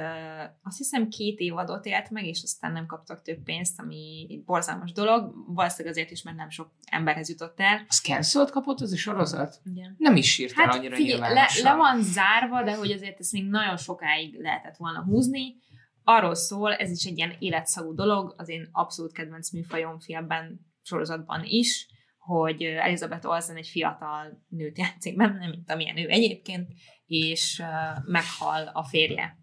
azt 0.63 0.77
hiszem 0.77 1.09
két 1.09 1.39
évadot 1.39 1.87
élt 1.87 2.11
meg, 2.11 2.27
és 2.27 2.41
aztán 2.43 2.73
nem 2.73 2.87
kaptak 2.87 3.23
több 3.23 3.43
pénzt, 3.43 3.81
ami 3.81 4.27
egy 4.31 4.45
borzalmas 4.45 4.93
dolog. 4.93 5.35
Valószínűleg 5.47 5.93
azért 5.93 6.11
is, 6.11 6.23
mert 6.23 6.37
nem 6.37 6.51
sok 6.51 6.71
emberhez 6.91 7.29
jutott 7.29 7.61
el. 7.61 7.85
Az 7.89 8.01
cancelled 8.01 8.51
kapott 8.51 8.81
az 8.81 8.93
a 8.93 8.97
sorozat? 8.97 9.61
Igen. 9.65 9.95
Nem 9.99 10.17
is 10.17 10.33
sírt 10.33 10.59
el 10.59 10.65
Hát 10.65 10.75
annyira 10.75 10.97
figyelj, 10.97 11.21
le, 11.21 11.49
le 11.63 11.75
van 11.75 12.03
zárva, 12.03 12.63
de 12.63 12.75
hogy 12.75 12.93
azért 12.93 13.21
ezt 13.21 13.33
még 13.33 13.49
nagyon 13.49 13.77
sokáig 13.77 14.41
lehetett 14.41 14.77
volna 14.77 15.03
húzni. 15.03 15.57
Arról 16.11 16.35
szól, 16.35 16.75
ez 16.75 16.91
is 16.91 17.05
egy 17.05 17.17
ilyen 17.17 17.37
életszagú 17.39 17.95
dolog, 17.95 18.35
az 18.37 18.49
én 18.49 18.69
abszolút 18.73 19.13
kedvenc 19.13 19.51
műfajom 19.51 19.99
filmben, 20.01 20.61
sorozatban 20.83 21.45
is, 21.45 21.87
hogy 22.19 22.63
Elizabeth 22.63 23.29
Olsen 23.29 23.57
egy 23.57 23.67
fiatal 23.67 24.45
nőt 24.49 24.79
játszik 24.79 25.17
benne, 25.17 25.49
mint 25.49 25.71
amilyen 25.71 25.97
ő 25.97 26.09
egyébként, 26.09 26.69
és 27.07 27.63
uh, 27.63 28.05
meghal 28.05 28.71
a 28.73 28.85
férje. 28.85 29.39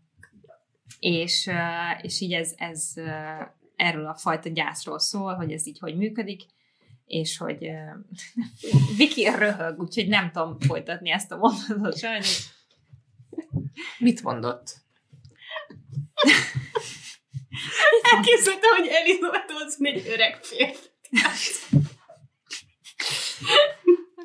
És, 1.00 1.48
uh, 1.48 2.04
és 2.06 2.22
így 2.22 2.34
ez, 2.34 2.54
ez 2.58 2.94
uh, 2.96 3.48
erről 3.76 4.08
a 4.08 4.16
fajta 4.16 4.50
gyászról 4.50 5.00
szól, 5.00 5.34
hogy 5.34 5.52
ez 5.52 5.68
így 5.68 5.80
hogy 5.80 5.98
működik, 5.98 6.42
és 7.06 7.38
hogy 7.38 7.68
uh, 7.68 7.96
Viki 8.98 9.30
röhög, 9.38 9.80
úgyhogy 9.80 10.08
nem 10.08 10.32
tudom 10.32 10.60
folytatni 10.60 11.12
ezt 11.12 11.32
a 11.32 11.38
mondatot 11.38 11.98
sajnos. 11.98 12.50
Mit 14.00 14.24
mondott? 14.24 14.84
Elképzeltem, 18.12 18.72
hogy 18.78 18.88
Olsen 19.50 19.86
egy 19.86 20.08
öreg 20.08 20.44
férfi. 20.44 20.88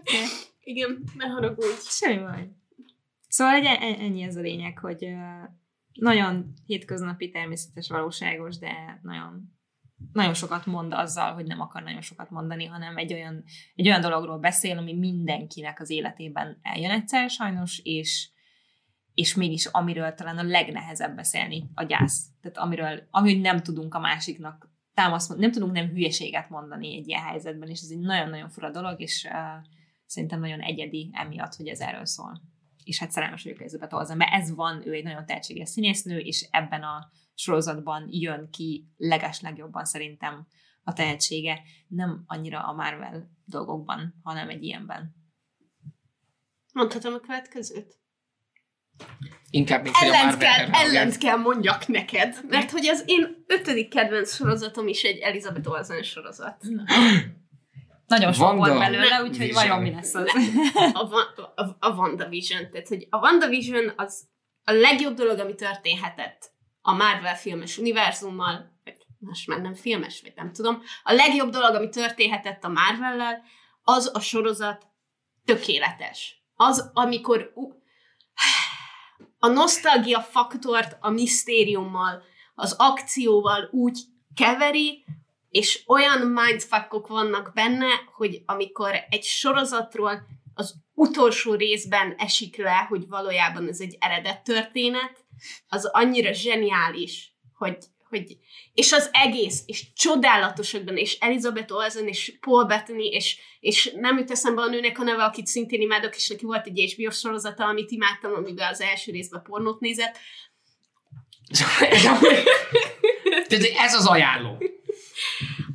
Okay. 0.00 0.26
Igen, 0.60 1.04
ne 1.14 1.26
haragudj. 1.26 1.76
Semmi 1.88 2.18
baj. 2.18 2.48
Szóval 3.28 3.54
egy, 3.54 3.64
e- 3.64 4.02
ennyi 4.04 4.22
ez 4.22 4.36
a 4.36 4.40
lényeg, 4.40 4.78
hogy 4.78 5.06
nagyon 5.92 6.52
hétköznapi, 6.66 7.30
természetes, 7.30 7.88
valóságos, 7.88 8.58
de 8.58 9.00
nagyon, 9.02 9.58
nagyon 10.12 10.34
sokat 10.34 10.66
mond 10.66 10.92
azzal, 10.92 11.32
hogy 11.34 11.46
nem 11.46 11.60
akar 11.60 11.82
nagyon 11.82 12.00
sokat 12.00 12.30
mondani, 12.30 12.64
hanem 12.64 12.96
egy 12.96 13.12
olyan, 13.12 13.44
egy 13.74 13.86
olyan 13.86 14.00
dologról 14.00 14.38
beszél, 14.38 14.78
ami 14.78 14.94
mindenkinek 14.94 15.80
az 15.80 15.90
életében 15.90 16.58
eljön 16.62 16.90
egyszer 16.90 17.30
sajnos, 17.30 17.80
és, 17.82 18.30
és 19.20 19.34
mégis 19.34 19.66
amiről 19.66 20.14
talán 20.14 20.38
a 20.38 20.42
legnehezebb 20.42 21.16
beszélni, 21.16 21.70
a 21.74 21.82
gyász. 21.82 22.26
Tehát 22.40 22.58
amiről, 22.58 23.06
amiről 23.10 23.40
nem 23.40 23.62
tudunk 23.62 23.94
a 23.94 23.98
másiknak 23.98 24.70
támaszt, 24.94 25.36
nem 25.36 25.50
tudunk 25.50 25.72
nem 25.72 25.88
hülyeséget 25.88 26.48
mondani 26.48 26.96
egy 26.96 27.08
ilyen 27.08 27.22
helyzetben, 27.22 27.68
és 27.68 27.80
ez 27.80 27.90
egy 27.90 27.98
nagyon-nagyon 27.98 28.48
fura 28.48 28.70
dolog, 28.70 29.00
és 29.00 29.24
uh, 29.24 29.64
szerintem 30.06 30.40
nagyon 30.40 30.60
egyedi 30.60 31.10
emiatt, 31.12 31.54
hogy 31.54 31.68
ez 31.68 31.80
erről 31.80 32.04
szól. 32.04 32.40
és 32.84 32.98
hát 32.98 33.10
szerelmes 33.10 33.42
vagyok 33.42 33.60
Elizabeth 33.60 33.94
Olsen, 33.94 34.20
ez 34.20 34.54
van, 34.54 34.86
ő 34.86 34.92
egy 34.92 35.04
nagyon 35.04 35.26
tehetséges 35.26 35.68
színésznő, 35.68 36.18
és 36.18 36.48
ebben 36.50 36.82
a 36.82 37.10
sorozatban 37.34 38.06
jön 38.08 38.48
ki 38.50 38.88
leges 38.96 39.40
legjobban 39.40 39.84
szerintem 39.84 40.46
a 40.82 40.92
tehetsége, 40.92 41.62
nem 41.88 42.24
annyira 42.26 42.60
a 42.60 42.72
Marvel 42.72 43.30
dolgokban, 43.44 44.20
hanem 44.22 44.48
egy 44.48 44.62
ilyenben. 44.62 45.14
Mondhatom 46.72 47.14
a 47.14 47.18
következőt? 47.18 47.99
Inkább, 49.50 49.82
mint 49.82 49.96
hogy 49.96 50.08
a 50.08 50.14
Ellent 50.14 50.30
Marvel 50.30 50.70
kell, 50.70 50.80
ellent 50.82 51.18
kell 51.18 51.36
mondjak 51.36 51.86
neked, 51.86 52.40
mert 52.48 52.70
hogy 52.70 52.86
az 52.86 53.02
én 53.06 53.44
ötödik 53.46 53.88
kedvenc 53.88 54.34
sorozatom 54.34 54.88
is 54.88 55.02
egy 55.02 55.18
Elizabeth 55.18 55.70
Olsen 55.70 56.02
sorozat. 56.02 56.56
Nagyon 58.06 58.32
sok 58.32 58.46
Wanda 58.46 58.66
volt 58.66 58.78
belőle, 58.78 59.22
úgyhogy 59.22 59.46
Vision. 59.46 59.68
vajon 59.68 59.82
mi 59.82 59.90
lesz 59.90 60.14
az? 60.14 60.26
A, 60.92 61.14
a, 61.54 61.76
a 61.78 61.94
WandaVision. 61.94 62.70
Tehát, 62.70 62.88
hogy 62.88 63.06
a 63.10 63.18
WandaVision 63.18 63.92
az 63.96 64.28
a 64.64 64.72
legjobb 64.72 65.14
dolog, 65.14 65.38
ami 65.38 65.54
történhetett 65.54 66.52
a 66.82 66.92
Marvel 66.92 67.36
filmes 67.36 67.78
univerzummal, 67.78 68.78
vagy 68.84 68.96
most 69.18 69.46
már 69.46 69.60
nem 69.60 69.74
filmes, 69.74 70.20
vagy 70.22 70.32
nem 70.36 70.52
tudom, 70.52 70.82
a 71.02 71.12
legjobb 71.12 71.50
dolog, 71.50 71.74
ami 71.74 71.88
történhetett 71.88 72.64
a 72.64 72.68
Marvellel, 72.68 73.42
az 73.82 74.10
a 74.14 74.20
sorozat 74.20 74.86
tökéletes. 75.44 76.44
Az, 76.54 76.90
amikor 76.92 77.52
a 79.42 79.48
nosztalgia 79.48 80.20
faktort 80.20 80.96
a 81.00 81.10
misztériummal, 81.10 82.22
az 82.54 82.74
akcióval 82.78 83.68
úgy 83.72 83.98
keveri, 84.34 85.04
és 85.50 85.82
olyan 85.86 86.26
mindfuckok 86.26 87.06
vannak 87.06 87.50
benne, 87.54 87.88
hogy 88.16 88.42
amikor 88.46 88.94
egy 89.08 89.24
sorozatról 89.24 90.26
az 90.54 90.74
utolsó 90.94 91.54
részben 91.54 92.14
esik 92.18 92.56
le, 92.56 92.86
hogy 92.88 93.08
valójában 93.08 93.68
ez 93.68 93.80
egy 93.80 93.96
eredet 94.00 94.44
történet, 94.44 95.24
az 95.68 95.84
annyira 95.84 96.32
zseniális, 96.32 97.34
hogy, 97.54 97.78
hogy 98.10 98.36
és 98.74 98.92
az 98.92 99.10
egész, 99.12 99.62
és 99.66 99.92
csodálatosok 99.92 100.84
benne, 100.84 101.00
és 101.00 101.18
Elizabeth 101.20 101.74
Olsen, 101.74 102.08
és 102.08 102.38
Paul 102.40 102.64
Bettany, 102.64 103.00
és, 103.00 103.38
és 103.60 103.92
nem 103.96 104.18
jut 104.18 104.30
eszembe 104.30 104.62
a 104.62 104.66
nőnek 104.66 104.98
a 104.98 105.02
neve, 105.02 105.24
akit 105.24 105.46
szintén 105.46 105.80
imádok, 105.80 106.16
és 106.16 106.28
neki 106.28 106.44
volt 106.44 106.66
egy 106.66 106.94
HBO 106.96 107.10
sorozata, 107.10 107.64
amit 107.64 107.90
imádtam, 107.90 108.32
amiben 108.32 108.68
az 108.68 108.80
első 108.80 109.12
részben 109.12 109.42
pornót 109.42 109.80
nézett. 109.80 110.18
Tehát 113.48 113.64
ez 113.78 113.94
az 113.94 114.06
ajánló. 114.06 114.62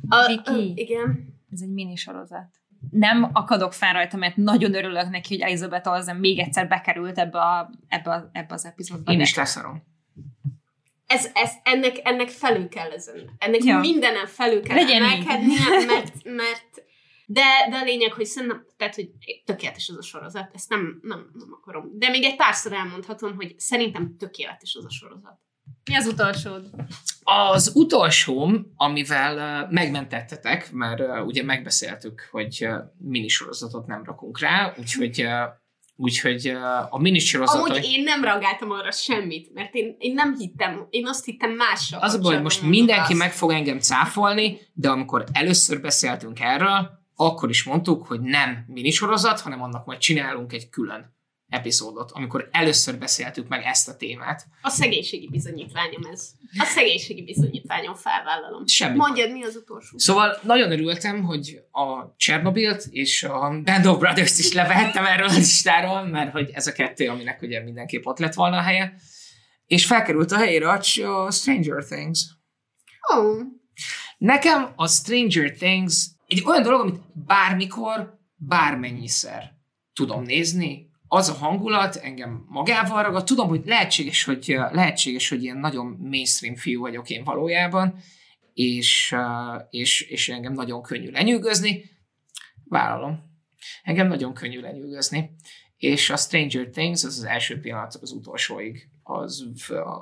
A, 0.08 0.26
Viki. 0.26 0.50
a, 0.50 0.72
igen. 0.74 1.34
Ez 1.52 1.60
egy 1.60 1.72
mini 1.72 1.96
sorozat. 1.96 2.48
Nem 2.90 3.30
akadok 3.32 3.72
fel 3.72 3.92
rajta, 3.92 4.16
mert 4.16 4.36
nagyon 4.36 4.74
örülök 4.74 5.08
neki, 5.10 5.34
hogy 5.34 5.42
Elizabeth 5.42 5.90
Olsen 5.90 6.16
még 6.16 6.38
egyszer 6.38 6.68
bekerült 6.68 7.18
ebbe, 7.18 7.38
a, 7.38 7.70
ebbe, 7.88 8.10
a, 8.10 8.30
ebbe 8.32 8.54
az 8.54 8.64
epizódba. 8.64 9.12
Én 9.12 9.20
is 9.20 9.34
leszarom. 9.34 9.82
Ez, 11.06 11.30
ez, 11.34 11.50
ennek, 11.62 11.96
ennek 12.02 12.28
felül 12.28 12.68
kell 12.68 12.90
ezen. 12.90 13.30
Ennek 13.38 13.64
Ja. 13.64 13.78
mindenen 13.78 14.26
felül 14.26 14.62
kell 14.62 14.76
Legyen 14.76 15.02
emelkednie, 15.02 15.68
mert, 15.92 16.24
mert 16.24 16.84
de, 17.26 17.42
de 17.70 17.76
a 17.76 17.84
lényeg, 17.84 18.12
hogy 18.12 18.24
szerintem, 18.24 18.66
tehát, 18.76 18.94
hogy 18.94 19.10
tökéletes 19.44 19.88
az 19.88 19.96
a 19.96 20.02
sorozat, 20.02 20.50
ezt 20.54 20.68
nem, 20.68 20.98
nem, 21.02 21.30
nem 21.32 21.48
akarom. 21.60 21.90
De 21.92 22.08
még 22.08 22.24
egy 22.24 22.36
párszor 22.36 22.72
elmondhatom, 22.72 23.34
hogy 23.34 23.54
szerintem 23.58 24.16
tökéletes 24.18 24.74
az 24.74 24.84
a 24.84 24.90
sorozat. 24.90 25.38
Mi 25.84 25.96
az 25.96 26.06
utolsód? 26.06 26.70
Az 27.22 27.72
utolsóm, 27.74 28.72
amivel 28.76 29.66
megmentettetek, 29.70 30.72
mert 30.72 31.24
ugye 31.24 31.42
megbeszéltük, 31.42 32.28
hogy 32.30 32.68
minisorozatot 32.98 33.86
nem 33.86 34.04
rakunk 34.04 34.40
rá, 34.40 34.74
úgyhogy, 34.78 35.26
úgyhogy 35.96 36.46
a 36.90 36.98
minisorozatot... 37.00 37.70
Amúgy 37.70 37.84
én 37.84 38.02
nem 38.02 38.24
reagáltam 38.24 38.70
arra 38.70 38.90
semmit, 38.90 39.52
mert 39.54 39.74
én, 39.74 39.96
én 39.98 40.12
nem 40.14 40.36
hittem, 40.38 40.86
én 40.90 41.06
azt 41.06 41.24
hittem 41.24 41.50
mással. 41.50 42.00
Az 42.00 42.14
a 42.14 42.18
baj, 42.18 42.34
hogy 42.34 42.42
most 42.42 42.62
mindenki 42.62 43.00
mondasz. 43.00 43.18
meg 43.18 43.32
fog 43.32 43.50
engem 43.50 43.78
cáfolni, 43.78 44.58
de 44.72 44.88
amikor 44.88 45.24
először 45.32 45.80
beszéltünk 45.80 46.40
erről, 46.40 46.90
akkor 47.14 47.48
is 47.48 47.64
mondtuk, 47.64 48.06
hogy 48.06 48.20
nem 48.20 48.64
minisorozat, 48.66 49.40
hanem 49.40 49.62
annak 49.62 49.86
majd 49.86 49.98
csinálunk 49.98 50.52
egy 50.52 50.68
külön 50.68 51.15
epizódot, 51.48 52.10
amikor 52.12 52.48
először 52.52 52.98
beszéltük 52.98 53.48
meg 53.48 53.64
ezt 53.64 53.88
a 53.88 53.96
témát. 53.96 54.46
A 54.62 54.68
szegénységi 54.68 55.28
bizonyítványom 55.28 56.02
ez. 56.12 56.30
A 56.58 56.64
szegénységi 56.64 57.22
bizonyítványom 57.22 57.94
felvállalom. 57.94 58.66
Semmi. 58.66 58.96
Mondjad, 58.96 59.32
mi 59.32 59.44
az 59.44 59.56
utolsó? 59.56 59.98
Szóval 59.98 60.38
nagyon 60.42 60.72
örültem, 60.72 61.22
hogy 61.22 61.60
a 61.70 62.16
Csernobilt 62.16 62.86
és 62.90 63.22
a 63.22 63.60
Band 63.64 63.86
of 63.86 63.98
Brothers-t 63.98 64.38
is 64.38 64.52
levehettem 64.52 65.04
erről 65.04 65.28
a 65.28 65.32
listáról, 65.32 66.02
mert 66.02 66.32
hogy 66.32 66.50
ez 66.52 66.66
a 66.66 66.72
kettő, 66.72 67.08
aminek 67.08 67.42
ugye 67.42 67.62
mindenképp 67.62 68.04
ott 68.04 68.18
lett 68.18 68.34
volna 68.34 68.56
a 68.56 68.62
helye. 68.62 68.94
És 69.66 69.86
felkerült 69.86 70.32
a 70.32 70.36
helyére 70.36 70.70
a 70.70 71.30
Stranger 71.30 71.84
Things. 71.84 72.24
Oh. 73.14 73.40
Nekem 74.18 74.72
a 74.76 74.88
Stranger 74.88 75.50
Things 75.50 76.06
egy 76.26 76.42
olyan 76.46 76.62
dolog, 76.62 76.80
amit 76.80 77.00
bármikor, 77.26 78.18
bármennyiszer 78.36 79.54
tudom 79.94 80.22
nézni, 80.22 80.90
az 81.08 81.28
a 81.28 81.32
hangulat 81.32 81.96
engem 81.96 82.44
magával 82.48 83.02
ragad. 83.02 83.24
Tudom, 83.24 83.48
hogy 83.48 83.62
lehetséges, 83.64 84.24
hogy, 84.24 84.56
lehetséges, 84.70 85.28
hogy 85.28 85.42
ilyen 85.42 85.58
nagyon 85.58 85.86
mainstream 85.86 86.56
fiú 86.56 86.80
vagyok 86.80 87.10
én 87.10 87.24
valójában, 87.24 87.98
és, 88.54 89.14
és, 89.70 90.00
és 90.00 90.28
engem 90.28 90.52
nagyon 90.52 90.82
könnyű 90.82 91.10
lenyűgözni. 91.10 91.84
Vállalom. 92.64 93.24
Engem 93.82 94.08
nagyon 94.08 94.34
könnyű 94.34 94.60
lenyűgözni. 94.60 95.30
És 95.76 96.10
a 96.10 96.16
Stranger 96.16 96.66
Things 96.66 97.04
az 97.04 97.18
az 97.18 97.24
első 97.24 97.60
pillanatok 97.60 98.02
az 98.02 98.12
utolsóig. 98.12 98.88
Az, 99.02 99.48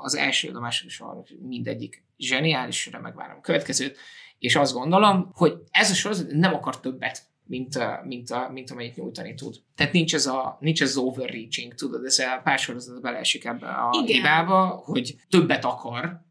az 0.01 0.15
első, 0.15 0.51
a 0.51 0.61
második 0.61 0.91
is 0.91 1.03
mindegyik 1.41 2.05
zseniális, 2.17 2.91
megvárom 3.03 3.37
a 3.37 3.41
következőt, 3.41 3.99
és 4.39 4.57
azt 4.57 4.73
gondolom, 4.73 5.31
hogy 5.33 5.55
ez 5.71 5.91
a 5.91 5.95
sorozat 5.95 6.31
nem 6.31 6.55
akar 6.55 6.81
többet, 6.81 7.23
mint, 7.47 7.79
mint, 8.05 8.31
a, 8.31 8.49
mint 8.53 8.71
amennyit 8.71 8.97
nyújtani 8.97 9.35
tud. 9.35 9.57
Tehát 9.75 9.93
nincs 9.93 10.15
ez, 10.15 10.27
a, 10.27 10.57
nincs 10.61 10.83
ez 10.83 10.89
az 10.89 10.97
overreaching, 10.97 11.75
tudod, 11.75 12.05
ez 12.05 12.19
a 12.19 12.41
pár 12.45 12.59
sorozat 12.59 13.01
beleesik 13.01 13.45
ebbe 13.45 13.67
a 13.67 13.91
Igen. 14.03 14.17
hibába, 14.17 14.67
hogy 14.85 15.17
többet 15.29 15.65
akar 15.65 16.23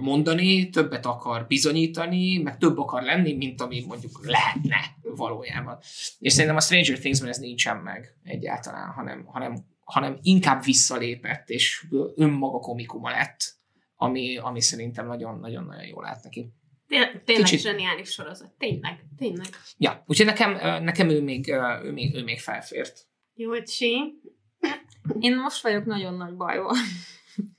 mondani, 0.00 0.68
többet 0.68 1.06
akar 1.06 1.46
bizonyítani, 1.46 2.38
meg 2.38 2.58
több 2.58 2.78
akar 2.78 3.02
lenni, 3.02 3.32
mint 3.32 3.60
ami 3.60 3.84
mondjuk 3.86 4.26
lehetne 4.26 4.76
valójában. 5.02 5.78
És 6.18 6.32
szerintem 6.32 6.56
a 6.56 6.60
Stranger 6.60 6.98
Things-ben 6.98 7.28
ez 7.28 7.38
nincsen 7.38 7.76
meg 7.76 8.16
egyáltalán, 8.24 8.90
hanem, 8.90 9.24
hanem, 9.24 9.64
hanem 9.84 10.18
inkább 10.22 10.64
visszalépett, 10.64 11.48
és 11.48 11.86
önmaga 12.16 12.58
komikuma 12.58 13.10
lett, 13.10 13.58
ami, 13.96 14.36
ami 14.36 14.60
szerintem 14.60 15.06
nagyon-nagyon-nagyon 15.06 15.86
jól 15.86 16.02
lát 16.02 16.22
neki. 16.22 16.52
Tényleg, 16.90 17.22
Kicsit- 17.24 17.60
zseniális 17.60 18.08
sorozat. 18.10 18.52
Tényleg, 18.58 19.04
tényleg. 19.18 19.46
Ja, 19.78 20.04
úgyhogy 20.06 20.26
nekem, 20.26 20.82
nekem 20.82 21.08
ő, 21.08 21.22
még, 21.22 21.48
ő, 21.82 21.92
még, 21.92 22.14
ő 22.14 22.22
még 22.22 22.40
felfért. 22.40 23.06
Jócsi. 23.34 24.14
Én 25.18 25.36
most 25.36 25.62
vagyok 25.62 25.84
nagyon 25.84 26.14
nagy 26.14 26.34
bajban. 26.34 26.76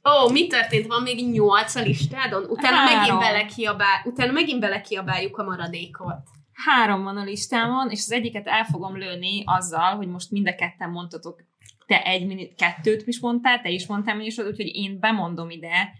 Ó, 0.09 0.29
mi 0.29 0.47
történt? 0.47 0.87
Van 0.87 1.01
még 1.01 1.29
nyolc 1.31 1.75
a 1.75 1.81
listádon? 1.81 2.43
Utána 2.43 2.75
Három. 2.75 2.99
megint, 2.99 3.19
belekiabál, 3.19 4.01
utána 4.05 4.31
megint 4.31 4.59
belekiabáljuk 4.59 5.37
a 5.37 5.43
maradékot. 5.43 6.23
Három 6.53 7.03
van 7.03 7.17
a 7.17 7.23
listámon, 7.23 7.89
és 7.89 7.99
az 7.99 8.11
egyiket 8.11 8.47
el 8.47 8.63
fogom 8.63 8.97
lőni 8.97 9.43
azzal, 9.45 9.95
hogy 9.95 10.07
most 10.07 10.31
mind 10.31 10.47
a 10.47 10.55
ketten 10.55 10.89
mondtatok, 10.89 11.43
te 11.85 12.03
egy 12.03 12.25
minit, 12.25 12.55
kettőt 12.55 13.07
is 13.07 13.19
mondtál, 13.19 13.61
te 13.61 13.69
is 13.69 13.87
mondtál 13.87 14.15
mi 14.15 14.25
is, 14.25 14.37
úgyhogy 14.37 14.75
én 14.75 14.99
bemondom 14.99 15.49
ide 15.49 15.91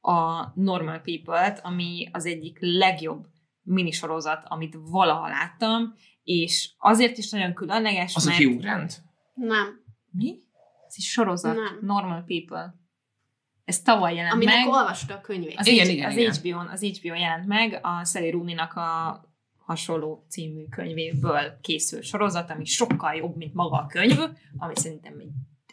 a 0.00 0.46
Normal 0.54 1.00
People-t, 1.00 1.60
ami 1.62 2.08
az 2.12 2.26
egyik 2.26 2.58
legjobb 2.60 3.26
minisorozat, 3.62 4.44
amit 4.48 4.76
valaha 4.80 5.28
láttam, 5.28 5.94
és 6.22 6.70
azért 6.78 7.18
is 7.18 7.30
nagyon 7.30 7.54
különleges, 7.54 8.14
Az 8.16 8.26
a 8.26 8.30
mert... 8.30 8.42
Hugh 8.42 8.60
Grant. 8.60 9.02
Nem. 9.34 9.80
Mi? 10.10 10.38
Ez 10.86 10.94
egy 10.96 11.04
sorozat. 11.04 11.54
Nem. 11.54 11.78
Normal 11.80 12.24
People. 12.26 12.74
Ez 13.64 13.82
tavaly 13.82 14.14
jelent 14.14 14.34
Aminek 14.34 14.54
meg. 14.54 14.68
olvasta 14.68 15.14
a 15.14 15.20
könyvét. 15.20 15.58
Az, 15.58 15.66
Igen, 15.66 15.86
H- 15.86 15.92
igen, 15.92 16.06
az, 16.10 16.16
igen. 16.16 16.34
HBO-n, 16.34 16.66
az 16.72 16.82
HBO 16.82 17.14
jelent 17.14 17.46
meg 17.46 17.78
a 17.82 18.04
Sally 18.04 18.30
Rooney-nak 18.30 18.72
a 18.74 19.20
hasonló 19.58 20.26
című 20.28 20.64
könyvéből 20.68 21.58
készült 21.60 22.02
sorozat, 22.02 22.50
ami 22.50 22.64
sokkal 22.64 23.14
jobb, 23.14 23.36
mint 23.36 23.54
maga 23.54 23.76
a 23.76 23.86
könyv, 23.86 24.18
ami 24.56 24.76
szerintem 24.76 25.18
egy 25.18 25.30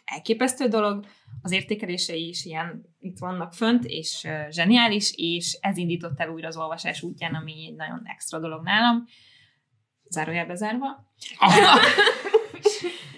elképesztő 0.08 0.68
dolog. 0.68 1.06
Az 1.42 1.52
értékelései 1.52 2.28
is 2.28 2.44
ilyen 2.44 2.96
itt 3.00 3.18
vannak 3.18 3.52
fönt, 3.52 3.84
és 3.84 4.24
uh, 4.24 4.50
zseniális, 4.50 5.12
és 5.16 5.58
ez 5.60 5.76
indított 5.76 6.20
el 6.20 6.28
újra 6.28 6.48
az 6.48 6.56
olvasás 6.56 7.02
útján, 7.02 7.34
ami 7.34 7.66
egy 7.66 7.74
nagyon 7.74 8.02
extra 8.04 8.38
dolog 8.38 8.62
nálam. 8.62 9.04
Zárójelbe 10.08 10.54
zárva. 10.54 10.86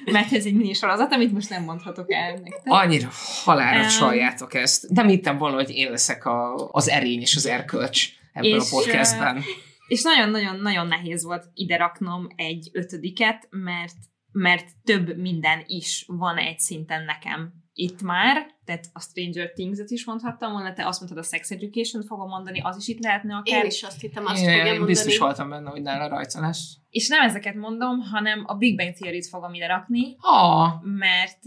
Mert 0.05 0.33
ez 0.33 0.47
egy 0.47 0.55
mini 0.55 0.73
sorozat, 0.73 1.13
amit 1.13 1.33
most 1.33 1.51
nem 1.51 1.65
mondhatok 1.65 2.13
el 2.13 2.33
nektek. 2.33 2.63
Annyira 2.65 3.09
halálra 3.45 3.83
Em. 3.83 3.89
csaljátok 3.89 4.55
ezt. 4.55 4.89
Nem 4.89 5.09
hittem 5.09 5.39
volna, 5.39 5.57
hogy 5.57 5.71
én 5.71 5.91
leszek 5.91 6.25
a, 6.25 6.69
az 6.73 6.89
erény 6.89 7.21
és 7.21 7.37
az 7.37 7.47
erkölcs 7.47 8.09
ebben 8.33 8.51
És, 8.51 8.63
a 8.63 8.77
podcastben. 8.77 9.43
És 9.89 10.03
nagyon-nagyon-nagyon 10.03 10.87
nehéz 10.87 11.25
volt 11.25 11.51
ide 11.55 11.77
raknom 11.77 12.27
egy 12.37 12.71
ötödiket, 12.73 13.47
mert 13.51 13.97
mert 14.33 14.69
több 14.85 15.17
minden 15.17 15.63
is 15.67 16.05
van 16.07 16.37
egy 16.37 16.59
szinten 16.59 17.05
nekem 17.05 17.61
itt 17.73 18.03
már, 18.03 18.47
tehát 18.65 18.85
a 18.93 19.01
Stranger 19.01 19.53
Things-et 19.53 19.91
is 19.91 20.05
mondhattam 20.05 20.53
volna, 20.53 20.73
te 20.73 20.87
azt 20.87 21.01
mondtad 21.01 21.25
a 21.25 21.27
Sex 21.27 21.51
Education 21.51 22.03
fogom 22.03 22.29
mondani, 22.29 22.61
az 22.61 22.77
is 22.77 22.89
itt 22.89 23.03
lehetne 23.03 23.35
akár. 23.37 23.65
Én 23.65 23.71
is 23.71 23.83
azt 23.83 24.01
hittem, 24.01 24.27
azt 24.27 24.39
fogja 24.39 24.65
mondani. 24.65 24.85
biztos 24.85 25.19
voltam 25.19 25.49
benne, 25.49 25.71
hogy 25.71 25.83
nála 25.83 26.09
rajta 26.09 26.41
lesz. 26.41 26.77
És 26.91 27.09
nem 27.09 27.23
ezeket 27.23 27.55
mondom, 27.55 28.01
hanem 28.01 28.45
a 28.47 28.55
Big 28.55 28.77
Bang 28.77 28.93
Theory-t 28.93 29.27
fogom 29.27 29.55
ide 29.55 29.67
rakni, 29.67 30.17
Ah, 30.19 30.83
mert 30.83 31.47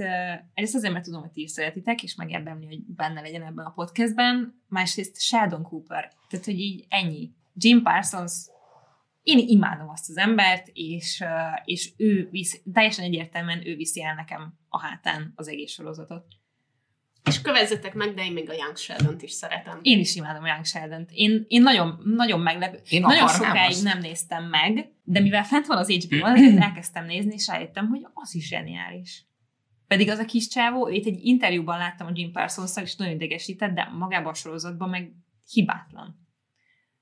egyrészt 0.53 0.75
azért, 0.75 0.93
mert 0.93 1.05
tudom, 1.05 1.21
hogy 1.21 1.31
ti 1.31 1.41
is 1.41 1.51
szeretitek, 1.51 2.03
és 2.03 2.15
megérdemli, 2.15 2.65
hogy 2.65 2.83
benne 2.95 3.21
legyen 3.21 3.43
ebben 3.43 3.65
a 3.65 3.73
podcastben, 3.75 4.61
másrészt 4.67 5.21
Sheldon 5.21 5.63
Cooper. 5.63 6.11
Tehát, 6.29 6.45
hogy 6.45 6.59
így 6.59 6.85
ennyi. 6.89 7.31
Jim 7.55 7.81
Parsons, 7.81 8.33
én 9.23 9.37
imádom 9.37 9.89
azt 9.89 10.09
az 10.09 10.17
embert, 10.17 10.67
és, 10.73 11.23
és 11.65 11.93
ő 11.97 12.27
visz, 12.31 12.61
teljesen 12.73 13.05
egyértelműen 13.05 13.67
ő 13.67 13.75
viszi 13.75 14.03
el 14.03 14.15
nekem 14.15 14.53
a 14.69 14.79
hátán 14.79 15.33
az 15.35 15.47
egész 15.47 15.71
sorozatot. 15.71 16.25
És 17.25 17.41
kövezzetek 17.41 17.93
meg, 17.93 18.13
de 18.13 18.23
én 18.23 18.31
még 18.31 18.49
a 18.49 18.53
Young 18.53 18.77
Sheldon-t 18.77 19.21
is 19.21 19.31
szeretem. 19.31 19.79
Én 19.81 19.99
is 19.99 20.15
imádom 20.15 20.45
Young 20.45 20.65
Sheldon-t. 20.65 21.09
Én, 21.11 21.45
én 21.47 21.61
nagyon, 21.61 22.01
nagyon 22.03 22.39
meglepő. 22.39 22.79
Én 22.89 23.01
nagyon 23.01 23.27
sokáig 23.27 23.69
azt. 23.69 23.83
nem 23.83 23.99
néztem 23.99 24.43
meg, 24.43 24.91
de 25.03 25.19
mivel 25.19 25.43
fent 25.43 25.65
van 25.65 25.77
az 25.77 25.91
HBO-n, 25.91 26.31
Mm. 26.31 26.35
ezért 26.43 26.61
elkezdtem 26.61 27.05
nézni, 27.05 27.33
és 27.33 27.47
rájöttem, 27.47 27.87
hogy 27.87 28.01
az 28.13 28.35
is 28.35 28.47
zseniális. 28.47 29.25
Pedig 29.87 30.09
az 30.09 30.19
a 30.19 30.25
kis 30.25 30.47
csávó, 30.47 30.89
őt 30.89 31.05
egy 31.05 31.19
interjúban 31.25 31.77
láttam 31.77 32.07
a 32.07 32.11
Jim 32.13 32.31
parsons 32.31 32.75
és 32.81 32.95
nagyon 32.95 33.13
idegesített, 33.13 33.73
de 33.73 33.89
magában 33.97 34.31
a 34.31 34.35
sorozatban 34.35 34.89
meg 34.89 35.11
hibátlan. 35.47 36.27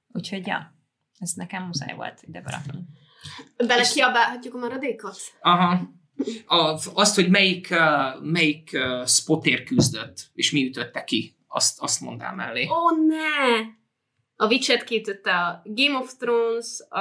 Úgyhogy, 0.07 0.48
ja, 0.48 0.81
ez 1.22 1.31
nekem 1.31 1.64
muszáj 1.64 1.95
volt 1.95 2.22
ide 2.27 2.41
berakni. 2.41 2.84
Bele 3.57 3.84
kiabálhatjuk 3.93 4.53
a 4.53 4.57
maradékot? 4.57 5.18
aha. 5.41 5.99
A, 6.45 6.80
azt, 6.93 7.15
hogy 7.15 7.30
melyik, 7.30 7.73
melyik 8.22 8.77
spotért 9.06 9.64
küzdött, 9.64 10.30
és 10.34 10.52
mi 10.52 10.68
ütötte 10.68 11.03
ki, 11.03 11.35
azt, 11.48 11.81
azt 11.81 12.02
mondál 12.02 12.35
mellé. 12.35 12.68
Ó, 12.68 12.73
oh, 12.73 13.06
ne! 13.07 13.80
A 14.35 14.48
Witcher-t 14.48 14.84
kiütötte 14.84 15.31
a 15.31 15.61
Game 15.64 15.98
of 15.98 16.14
Thrones, 16.18 16.80
a, 16.89 16.99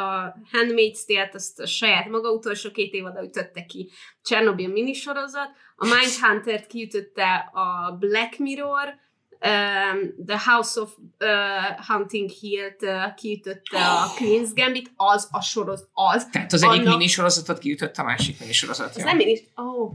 a 0.00 0.34
Handmaid's 0.52 1.04
Tale-t, 1.06 1.34
azt 1.34 1.60
a 1.60 1.66
saját 1.66 2.08
maga 2.08 2.30
utolsó 2.30 2.70
két 2.70 2.92
évada 2.92 3.24
ütötte 3.24 3.64
ki 3.64 3.90
Chernobyl 4.22 4.68
minisorozat, 4.68 5.50
a 5.76 5.86
Mindhunter-t 5.86 6.66
kiütötte 6.66 7.50
a 7.52 7.96
Black 7.98 8.38
Mirror, 8.38 8.94
um, 9.42 10.26
The 10.26 10.38
House 10.38 10.80
of 10.80 10.90
uh, 11.20 11.86
Hunting 11.86 12.30
Hill-t 12.30 12.82
uh, 12.82 13.14
kiütötte 13.14 13.86
a 13.86 14.06
Queen's 14.18 14.50
Gambit, 14.54 14.92
az 14.96 15.28
a 15.30 15.40
sorozat, 15.40 15.88
az. 15.92 16.26
Tehát 16.32 16.52
az 16.52 16.62
egyik 16.62 16.80
Annak- 16.80 16.96
minisorozatot 16.96 17.58
kiütött 17.58 17.96
a 17.96 18.02
másik 18.02 18.40
minisorozat. 18.40 18.96
Ez 18.96 19.04
nem 19.04 19.18
én 19.18 19.28
is. 19.28 19.40
Oh. 19.54 19.92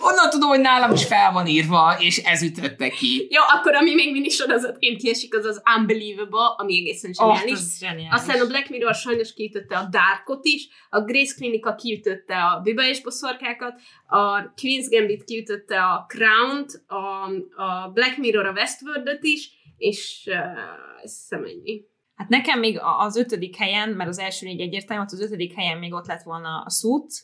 Onnan 0.00 0.30
tudom, 0.30 0.48
hogy 0.48 0.60
nálam 0.60 0.92
is 0.92 1.06
fel 1.06 1.32
van 1.32 1.46
írva, 1.46 1.96
és 1.98 2.16
ez 2.18 2.42
ütötte 2.42 2.88
ki. 2.88 3.26
Jó, 3.30 3.42
akkor 3.54 3.74
ami 3.74 3.94
még 3.94 4.12
minisorozatként 4.12 5.00
kiesik, 5.00 5.34
az 5.34 5.44
az 5.44 5.62
Unbelievable, 5.76 6.54
ami 6.56 6.76
egészen 6.76 7.10
Oh, 7.18 7.36
zseniális. 7.36 7.52
ez 7.52 7.78
zseniális. 7.78 8.08
Aztán 8.10 8.40
a 8.40 8.46
Black 8.46 8.68
Mirror 8.68 8.94
sajnos 8.94 9.34
kiütötte 9.34 9.76
a 9.78 9.88
Darkot 9.90 10.44
is, 10.44 10.68
a 10.90 11.00
Grace 11.00 11.34
Clinica 11.34 11.74
kiütötte 11.74 12.36
a 12.36 12.60
Biba 12.60 12.82
és 12.86 13.02
boszorkákat, 13.02 13.80
a 14.06 14.52
Queen's 14.56 14.86
Gambit 14.90 15.24
kiütötte 15.24 15.82
a 15.82 16.06
Crown-t, 16.08 16.82
a, 16.86 17.24
a 17.62 17.90
Black 17.94 18.16
Mirror 18.16 18.46
a 18.46 18.52
Westworld-öt 18.52 19.24
is, 19.24 19.50
és 19.76 20.24
uh, 20.26 21.02
ez 21.02 21.26
ennyi. 21.30 21.84
Hát 22.14 22.28
nekem 22.28 22.58
még 22.58 22.78
az 22.98 23.16
ötödik 23.16 23.56
helyen, 23.56 23.88
mert 23.88 24.08
az 24.08 24.18
első 24.18 24.46
négy 24.46 24.60
egyértelmű, 24.60 25.04
az 25.06 25.20
ötödik 25.20 25.54
helyen 25.54 25.78
még 25.78 25.92
ott 25.92 26.06
lett 26.06 26.22
volna 26.22 26.62
a 26.66 26.70
Suits, 26.70 27.14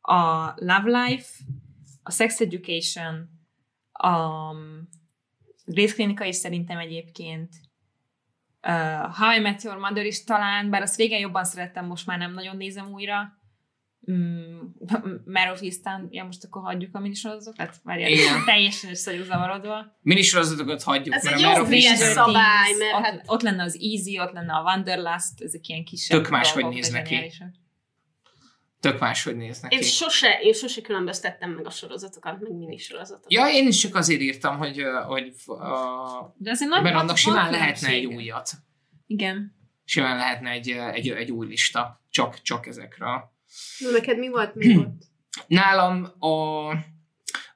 a 0.00 0.52
Love 0.56 1.04
Life, 1.04 1.26
a 2.06 2.10
Sex 2.10 2.40
Education, 2.40 3.28
a 3.92 4.50
Grace 5.64 5.94
Clinica 5.94 6.24
is 6.24 6.36
szerintem 6.36 6.78
egyébként, 6.78 7.54
uh, 8.66 9.14
How 9.16 9.36
I 9.36 9.40
Met 9.40 9.62
Your 9.62 9.78
Mother 9.78 10.06
is 10.06 10.24
talán, 10.24 10.70
bár 10.70 10.82
azt 10.82 10.96
régen 10.96 11.18
jobban 11.20 11.44
szerettem, 11.44 11.86
most 11.86 12.06
már 12.06 12.18
nem 12.18 12.32
nagyon 12.32 12.56
nézem 12.56 12.86
újra. 12.92 13.42
Mm, 14.10 14.58
Mare 15.24 15.50
of 15.52 15.62
Easttown, 15.62 16.08
ja 16.10 16.24
most 16.24 16.44
akkor 16.44 16.62
hagyjuk 16.62 16.94
a 16.94 16.98
minisorozatokat, 17.00 17.80
várjál, 17.82 18.10
Igen. 18.10 18.44
teljesen 18.46 18.90
össze 18.90 19.10
vagyok 19.10 19.26
zavarodva. 19.26 19.98
Minisorozatokat 20.00 20.82
hagyjuk, 20.82 21.14
Ez 21.14 21.24
mert 21.24 21.36
egy 21.36 21.42
a 21.42 21.46
jó 21.46 21.52
Mare 21.52 21.62
of 21.62 21.70
Easttown- 21.72 22.12
szabály, 22.12 22.72
mert 22.78 22.94
ott, 22.94 23.02
hát- 23.04 23.22
ott 23.26 23.42
lenne 23.42 23.62
az 23.62 23.78
Easy, 23.80 24.18
ott 24.20 24.32
lenne 24.32 24.52
a 24.52 24.62
Wanderlust, 24.62 25.40
ezek 25.40 25.68
ilyen 25.68 25.84
kisebb 25.84 26.22
Tök 26.22 26.30
máshogy 26.30 26.62
dolgok, 26.62 26.80
de 26.80 26.84
néznek 26.86 27.02
ki. 27.02 27.08
zseniálisak. 27.08 27.48
Tök 28.84 28.98
máshogy 28.98 29.36
néznek 29.36 29.72
Én 29.72 29.78
ki. 29.78 29.84
sose, 29.84 30.38
én 30.42 30.52
sose 30.52 30.80
különböztettem 30.80 31.50
meg 31.50 31.66
a 31.66 31.70
sorozatokat, 31.70 32.40
meg 32.40 32.52
minisorozatokat. 32.52 33.32
Ja, 33.32 33.46
én 33.46 33.66
is 33.66 33.78
csak 33.78 33.94
azért 33.94 34.20
írtam, 34.20 34.58
hogy, 34.58 34.82
hogy 35.06 35.32
uh, 35.46 35.58
De 36.36 36.50
azért 36.50 36.70
nagy 36.70 36.82
mert 36.82 36.94
annak 36.94 37.16
simán 37.16 37.50
lehetne 37.50 37.88
egy 37.88 38.04
újat. 38.04 38.50
Igen. 39.06 39.56
Simán 39.84 40.16
lehetne 40.16 40.50
egy, 40.50 40.68
egy, 40.70 41.08
egy 41.08 41.30
új 41.30 41.46
lista, 41.46 42.02
csak, 42.10 42.42
csak 42.42 42.66
ezekről. 42.66 43.32
Na, 43.78 43.90
neked 43.90 44.18
mi 44.18 44.28
volt 44.28 44.54
még 44.54 44.78
ott? 44.78 45.02
Nálam 45.46 46.12
a, 46.18 46.68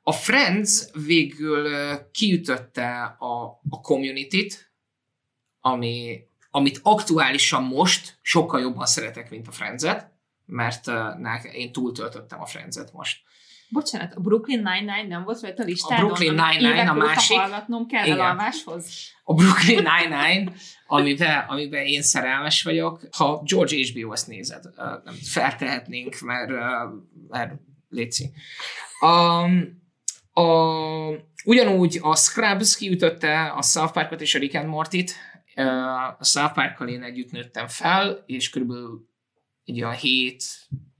a 0.02 0.12
Friends 0.12 0.84
végül 1.06 1.68
kiütötte 2.10 3.16
a, 3.18 3.44
a 3.68 3.80
community-t, 3.80 4.72
ami, 5.60 6.20
amit 6.50 6.80
aktuálisan 6.82 7.62
most 7.62 8.18
sokkal 8.22 8.60
jobban 8.60 8.86
szeretek, 8.86 9.30
mint 9.30 9.48
a 9.48 9.52
Friends-et, 9.52 10.16
mert 10.48 10.86
uh, 10.86 11.54
én 11.54 11.72
túltöltöttem 11.72 12.40
a 12.40 12.46
Friends-et 12.46 12.92
most. 12.92 13.20
Bocsánat, 13.70 14.14
a 14.14 14.20
Brooklyn 14.20 14.58
Nine-Nine 14.58 15.06
nem 15.08 15.24
volt 15.24 15.40
rajta 15.40 15.62
a 15.62 15.66
listádon? 15.66 16.06
Brooklyn 16.06 16.38
amit 16.38 16.60
Nine-Nine 16.60 16.90
a 16.90 16.94
másik. 16.94 17.36
hallgatnom 17.36 17.86
kell 17.86 18.04
Igen. 18.04 18.18
elalváshoz? 18.18 18.86
A 19.24 19.34
Brooklyn 19.34 19.82
Nine-Nine, 19.82 20.52
amiben, 20.86 21.44
amiben 21.48 21.86
én 21.86 22.02
szerelmes 22.02 22.62
vagyok. 22.62 23.00
Ha 23.16 23.42
George 23.44 23.76
HBO 23.76 24.12
azt 24.12 24.26
nézed, 24.26 24.64
nem 25.04 25.14
feltehetnénk, 25.14 26.20
mert, 26.20 26.50
mert 27.28 27.52
létszi. 27.88 28.30
Um, 29.00 29.82
a, 30.32 30.44
ugyanúgy 31.44 31.98
a 32.02 32.16
Scrubs 32.16 32.76
kiütötte 32.76 33.46
a 33.46 33.62
South 33.62 33.92
Parkot 33.92 34.20
és 34.20 34.34
a 34.34 34.38
Rick 34.38 34.54
and 34.54 34.68
Morty-t. 34.68 35.14
A 36.18 36.24
South 36.24 36.52
Parkkal 36.52 36.88
én 36.88 37.02
együtt 37.02 37.30
nőttem 37.30 37.66
fel, 37.66 38.22
és 38.26 38.50
körülbelül 38.50 39.07
egy 39.68 39.82
olyan 39.82 39.94
hét 39.94 40.44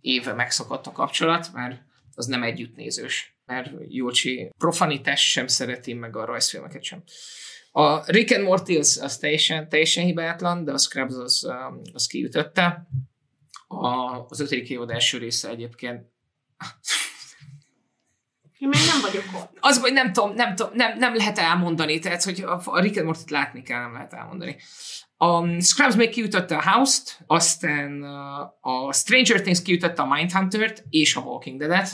éve 0.01 0.32
megszakadt 0.32 0.86
a 0.86 0.93
kapcsolat, 0.93 1.53
mert 1.53 1.82
az 2.15 2.27
nem 2.27 2.43
együttnézős. 2.43 3.36
Mert 3.47 3.70
Jócsi 3.89 4.51
profanitás 4.59 5.31
sem 5.31 5.47
szereti, 5.47 5.93
meg 5.93 6.16
a 6.16 6.24
rajzfilmeket 6.24 6.82
sem. 6.82 7.03
A 7.73 8.11
Rick 8.11 8.36
and 8.36 8.45
Morty 8.45 8.77
az, 8.77 9.01
az 9.03 9.19
teljesen, 9.19 9.69
teljesen 9.69 10.05
hibátlan, 10.05 10.65
de 10.65 10.73
a 10.73 10.78
Scrubs 10.78 11.15
az, 11.15 11.45
um, 11.45 11.81
az 11.93 12.07
kiütötte. 12.07 12.89
A, 13.66 13.86
az 14.28 14.40
ötödik 14.40 14.70
évad 14.70 14.90
első 14.90 15.19
része 15.19 15.49
egyébként 15.49 16.07
Én 18.59 18.69
még 18.69 18.81
nem 18.86 19.01
vagyok 19.01 19.24
ott. 19.35 19.57
az, 19.61 19.81
hogy 19.81 19.93
nem 19.93 20.12
tudom, 20.12 20.35
nem, 20.35 20.55
tudom 20.55 20.73
nem, 20.74 20.99
nem 20.99 21.15
lehet 21.15 21.39
elmondani, 21.39 21.99
tehát, 21.99 22.23
hogy 22.23 22.40
a, 22.40 22.61
a 22.65 22.81
Rick 22.81 22.97
and 22.97 23.07
Morty-t 23.07 23.31
látni 23.31 23.62
kell, 23.62 23.81
nem 23.81 23.93
lehet 23.93 24.12
elmondani. 24.12 24.57
A 25.20 25.61
Scrubs 25.61 25.95
még 25.97 26.09
kiütötte 26.11 26.57
a 26.57 26.70
House-t, 26.70 27.20
aztán 27.27 28.03
uh, 28.03 28.86
a 28.86 28.93
Stranger 28.93 29.40
Things 29.40 29.62
kiütötte 29.62 30.03
a 30.03 30.15
Mindhunter-t 30.15 30.85
és 30.90 31.16
a 31.16 31.20
Walking 31.20 31.59
Dead-et. 31.59 31.89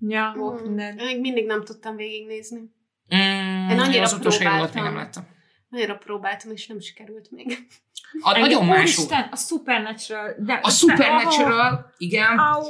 Ja, 0.00 0.32
Mm. 0.36 0.40
Walking 0.40 0.76
Dead. 0.76 0.94
Még 0.94 1.20
mindig 1.20 1.46
nem 1.46 1.64
tudtam 1.64 1.96
végignézni. 1.96 2.58
Mm, 3.14 3.68
Én 3.70 3.78
annyira 3.80 4.02
az 4.02 4.12
utolsó 4.12 4.40
évadot 4.40 4.60
még 4.60 4.70
próbáltam. 4.72 4.84
nem 4.84 5.02
láttam. 5.02 5.26
Annyira 5.70 5.96
próbáltam, 5.96 6.50
és 6.52 6.66
nem 6.66 6.80
sikerült 6.80 7.30
még. 7.30 7.58
A, 8.20 8.38
nagyon 8.38 8.66
más 8.66 8.76
volt. 8.96 9.08
Úristen, 9.08 9.28
a 9.30 9.36
Supernatural. 9.36 10.34
De, 10.38 10.60
A 10.62 10.70
Supernatural, 10.70 11.92
igen, 11.96 12.38
Au. 12.38 12.64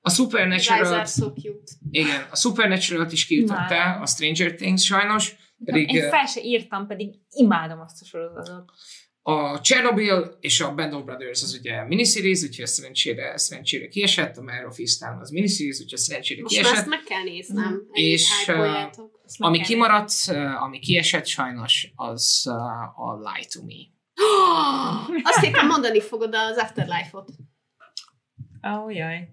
a 0.00 0.10
Supernatural, 0.10 1.04
so 1.04 1.32
cute. 1.32 1.72
igen, 1.90 2.26
a 2.30 2.36
Supernatural-t 2.36 3.12
is 3.12 3.26
kiütötte, 3.26 3.98
a 4.02 4.06
Stranger 4.06 4.54
Things 4.54 4.84
sajnos, 4.84 5.34
pedig 5.64 5.92
Én 5.92 6.08
fel 6.08 6.26
se 6.26 6.42
írtam, 6.42 6.86
pedig 6.86 7.14
imádom 7.30 7.80
azt 7.80 8.02
a 8.02 8.04
sorozatot. 8.04 8.70
a 9.22 9.60
Chernobyl 9.60 10.36
és 10.40 10.60
a 10.60 10.74
Band 10.74 10.92
of 10.92 11.04
Brothers 11.04 11.42
az 11.42 11.54
ugye 11.60 11.84
miniseries, 11.84 12.42
úgyhogy 12.42 12.66
szerencsére, 12.66 13.36
szerencsére 13.36 13.88
kiesett, 13.88 14.36
a 14.36 14.42
Mare 14.42 14.66
of 14.66 14.78
Easttown 14.78 15.20
az 15.20 15.30
miniseries, 15.30 15.80
úgyhogy 15.80 15.98
szerencsére 15.98 16.42
Most 16.42 16.54
már 16.54 16.64
ezt 16.64 16.72
kiesett. 16.72 16.90
meg 16.90 17.02
kell 17.02 17.22
néznem. 17.22 17.82
És, 17.92 18.30
És, 18.48 19.36
Ami 19.38 19.60
kimaradt, 19.60 20.12
uh, 20.28 20.62
ami 20.62 20.78
kiesett 20.78 21.26
sajnos, 21.26 21.92
az 21.94 22.42
uh, 22.46 23.08
a 23.08 23.16
Lie 23.18 23.46
to 23.52 23.62
Me. 23.64 23.96
Azt 25.30 25.44
hittem 25.44 25.66
mondani 25.66 26.00
fogod 26.00 26.34
az 26.34 26.56
Afterlife-ot. 26.56 27.30
Ó, 28.76 28.90
jaj. 28.90 29.28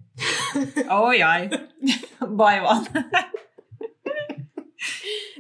Ó, 1.02 1.12
jaj. 1.12 1.48
Baj 2.36 2.60
van. 2.60 2.84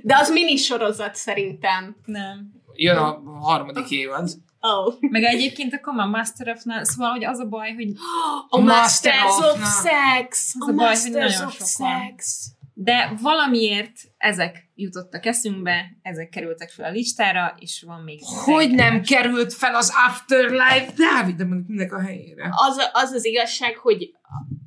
De 0.05 0.17
az 0.17 0.29
mini 0.31 0.55
sorozat 0.55 1.15
szerintem. 1.15 1.95
Nem. 2.05 2.51
Jön 2.73 2.97
a 2.97 3.21
harmadik 3.41 3.89
évad. 3.89 4.29
Oh. 4.59 4.93
Meg 4.99 5.23
egyébként 5.23 5.73
akkor 5.73 5.93
már 5.93 6.07
Master 6.07 6.49
of 6.49 6.63
None, 6.63 6.85
szóval 6.85 7.11
hogy 7.11 7.25
az 7.25 7.39
a 7.39 7.45
baj, 7.45 7.73
hogy 7.73 7.87
A 8.49 8.59
Master 8.59 9.13
Masters 9.23 9.51
of. 9.51 9.83
Sex! 9.83 10.55
Az 10.59 10.67
A 10.67 10.71
a 10.71 10.73
baj, 10.73 10.95
hogy 11.01 11.11
nagyon 11.11 11.45
of 11.45 11.53
sokan. 11.53 11.67
Sex! 11.67 12.49
de 12.77 13.13
valamiért 13.21 13.91
ezek 14.25 14.69
jutottak 14.75 15.25
eszünkbe, 15.25 15.97
ezek 16.01 16.29
kerültek 16.29 16.69
fel 16.69 16.85
a 16.85 16.91
listára, 16.91 17.55
és 17.59 17.83
van 17.87 18.01
még... 18.01 18.19
Hogy 18.23 18.69
nem 18.69 18.77
rengeteg. 18.77 19.17
került 19.17 19.53
fel 19.53 19.75
az 19.75 19.93
Afterlife? 20.07 20.93
Dávid, 20.95 21.35
de 21.35 21.45
mondjuk 21.45 21.67
minek 21.67 21.93
a 21.93 22.01
helyére. 22.01 22.49
Az, 22.51 22.89
az 22.93 23.11
az 23.11 23.25
igazság, 23.25 23.77
hogy 23.77 24.13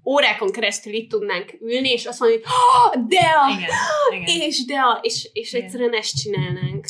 órákon 0.04 0.52
keresztül 0.52 0.92
itt 0.92 1.10
tudnánk 1.10 1.52
ülni, 1.60 1.90
és 1.90 2.06
azt 2.06 2.20
mondani, 2.20 2.42
hogy 2.42 3.06
de 3.06 3.16
a, 3.16 3.50
Igen, 3.56 3.70
igen. 4.10 4.40
és 4.40 4.64
de 4.64 4.78
a, 4.78 4.98
és, 5.02 5.30
és 5.32 5.52
Igen. 5.52 5.64
egyszerűen 5.64 5.94
ezt 5.94 6.16
csinálnánk. 6.16 6.86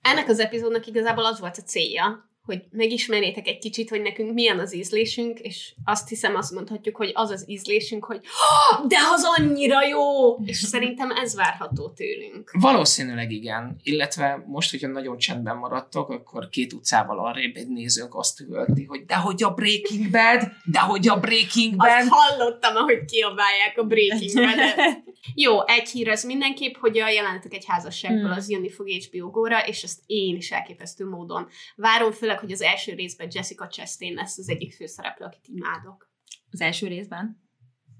Ennek 0.00 0.28
az 0.28 0.38
epizódnak 0.38 0.86
igazából 0.86 1.24
az 1.24 1.40
volt 1.40 1.56
a 1.56 1.62
célja, 1.62 2.27
hogy 2.48 2.62
megismerjétek 2.70 3.46
egy 3.48 3.58
kicsit, 3.58 3.88
hogy 3.88 4.02
nekünk 4.02 4.32
milyen 4.32 4.58
az 4.58 4.74
ízlésünk, 4.74 5.38
és 5.38 5.72
azt 5.84 6.08
hiszem 6.08 6.36
azt 6.36 6.52
mondhatjuk, 6.52 6.96
hogy 6.96 7.10
az 7.14 7.30
az 7.30 7.44
ízlésünk, 7.48 8.04
hogy 8.04 8.16
"Oh, 8.16 8.86
de 8.86 8.96
az 9.14 9.24
annyira 9.36 9.86
jó! 9.86 10.36
És 10.44 10.56
szerintem 10.56 11.10
ez 11.10 11.34
várható 11.34 11.88
tőlünk. 11.88 12.50
Valószínűleg 12.60 13.30
igen, 13.30 13.76
illetve 13.82 14.44
most, 14.46 14.70
hogyha 14.70 14.88
nagyon 14.88 15.18
csendben 15.18 15.56
maradtok, 15.56 16.10
akkor 16.10 16.48
két 16.48 16.72
utcával 16.72 17.18
arrébb 17.18 17.56
egy 17.56 17.68
nézőnk 17.68 18.14
azt 18.14 18.40
üvölti, 18.40 18.84
hogy 18.84 19.04
de 19.04 19.16
hogy 19.16 19.42
a 19.42 19.50
Breaking 19.50 20.10
Bad, 20.10 20.48
de 20.64 20.78
hogy 20.80 21.08
a 21.08 21.16
Breaking 21.20 21.76
Bad. 21.76 21.88
Azt 21.88 22.08
hallottam, 22.08 22.76
ahogy 22.76 23.04
kiabálják 23.04 23.78
a 23.78 23.82
Breaking 23.82 24.32
Bad-et. 24.34 24.76
Jó, 25.34 25.66
egy 25.66 25.88
hír 25.88 26.08
az 26.08 26.24
mindenképp, 26.24 26.74
hogy 26.76 26.98
a 26.98 27.08
jelenetek 27.08 27.54
egy 27.54 27.64
házasságból 27.66 28.20
Hmm. 28.28 28.30
az 28.38 28.50
jönni 28.50 28.70
fog 28.70 28.88
HBO 28.88 29.30
Go-ra, 29.30 29.66
és 29.66 29.82
ezt 29.82 30.02
én 30.06 30.36
is 30.36 30.50
elképesztő 30.50 31.08
módon 31.08 31.48
várom, 31.76 32.12
főleg, 32.12 32.38
hogy 32.38 32.52
az 32.52 32.62
első 32.62 32.94
részben 32.94 33.28
Jessica 33.32 33.66
Chastain 33.68 34.14
lesz 34.14 34.38
az 34.38 34.48
egyik 34.48 34.74
főszereplő, 34.74 35.24
akit 35.26 35.46
imádok. 35.46 36.10
Az 36.50 36.60
első 36.60 36.86
részben? 36.86 37.42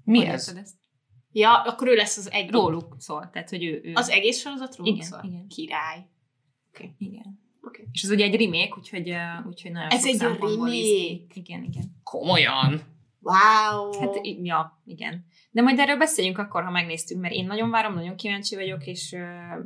Mi 0.03 0.17
Hogy 0.17 0.27
ez? 0.27 0.53
ezt? 0.57 0.75
Ja, 1.31 1.61
akkor 1.61 1.87
ő 1.87 1.95
lesz 1.95 2.17
az 2.17 2.31
egyik. 2.31 2.51
Róluk 2.51 2.95
szól, 2.97 3.29
tehát 3.33 3.49
hogy 3.49 3.63
ő... 3.63 3.81
ő 3.83 3.91
Az 3.93 4.09
egész 4.09 4.39
sorozatról 4.39 4.87
Igen, 4.87 5.05
szól? 5.05 5.21
igen. 5.23 5.47
Király. 5.47 6.05
Igen. 6.97 7.39
Oké. 7.61 7.87
És 7.91 8.03
ez 8.03 8.09
ugye 8.09 8.23
egy 8.25 8.35
remake, 8.41 8.75
úgyhogy, 8.77 9.13
úgyhogy 9.47 9.71
nagyon 9.71 9.89
Ez 9.89 10.05
egy 10.05 10.19
remake? 10.19 11.23
Igen, 11.33 11.63
igen. 11.63 11.99
Komolyan? 12.03 12.81
Wow! 13.21 13.99
Hát 13.99 14.19
ja, 14.43 14.81
igen. 14.85 15.25
De 15.51 15.61
majd 15.61 15.79
erről 15.79 15.97
beszéljünk 15.97 16.37
akkor, 16.37 16.63
ha 16.63 16.71
megnéztük, 16.71 17.19
mert 17.19 17.33
én 17.33 17.45
nagyon 17.45 17.69
várom, 17.69 17.93
nagyon 17.93 18.15
kíváncsi 18.15 18.55
vagyok, 18.55 18.85
és, 18.85 19.15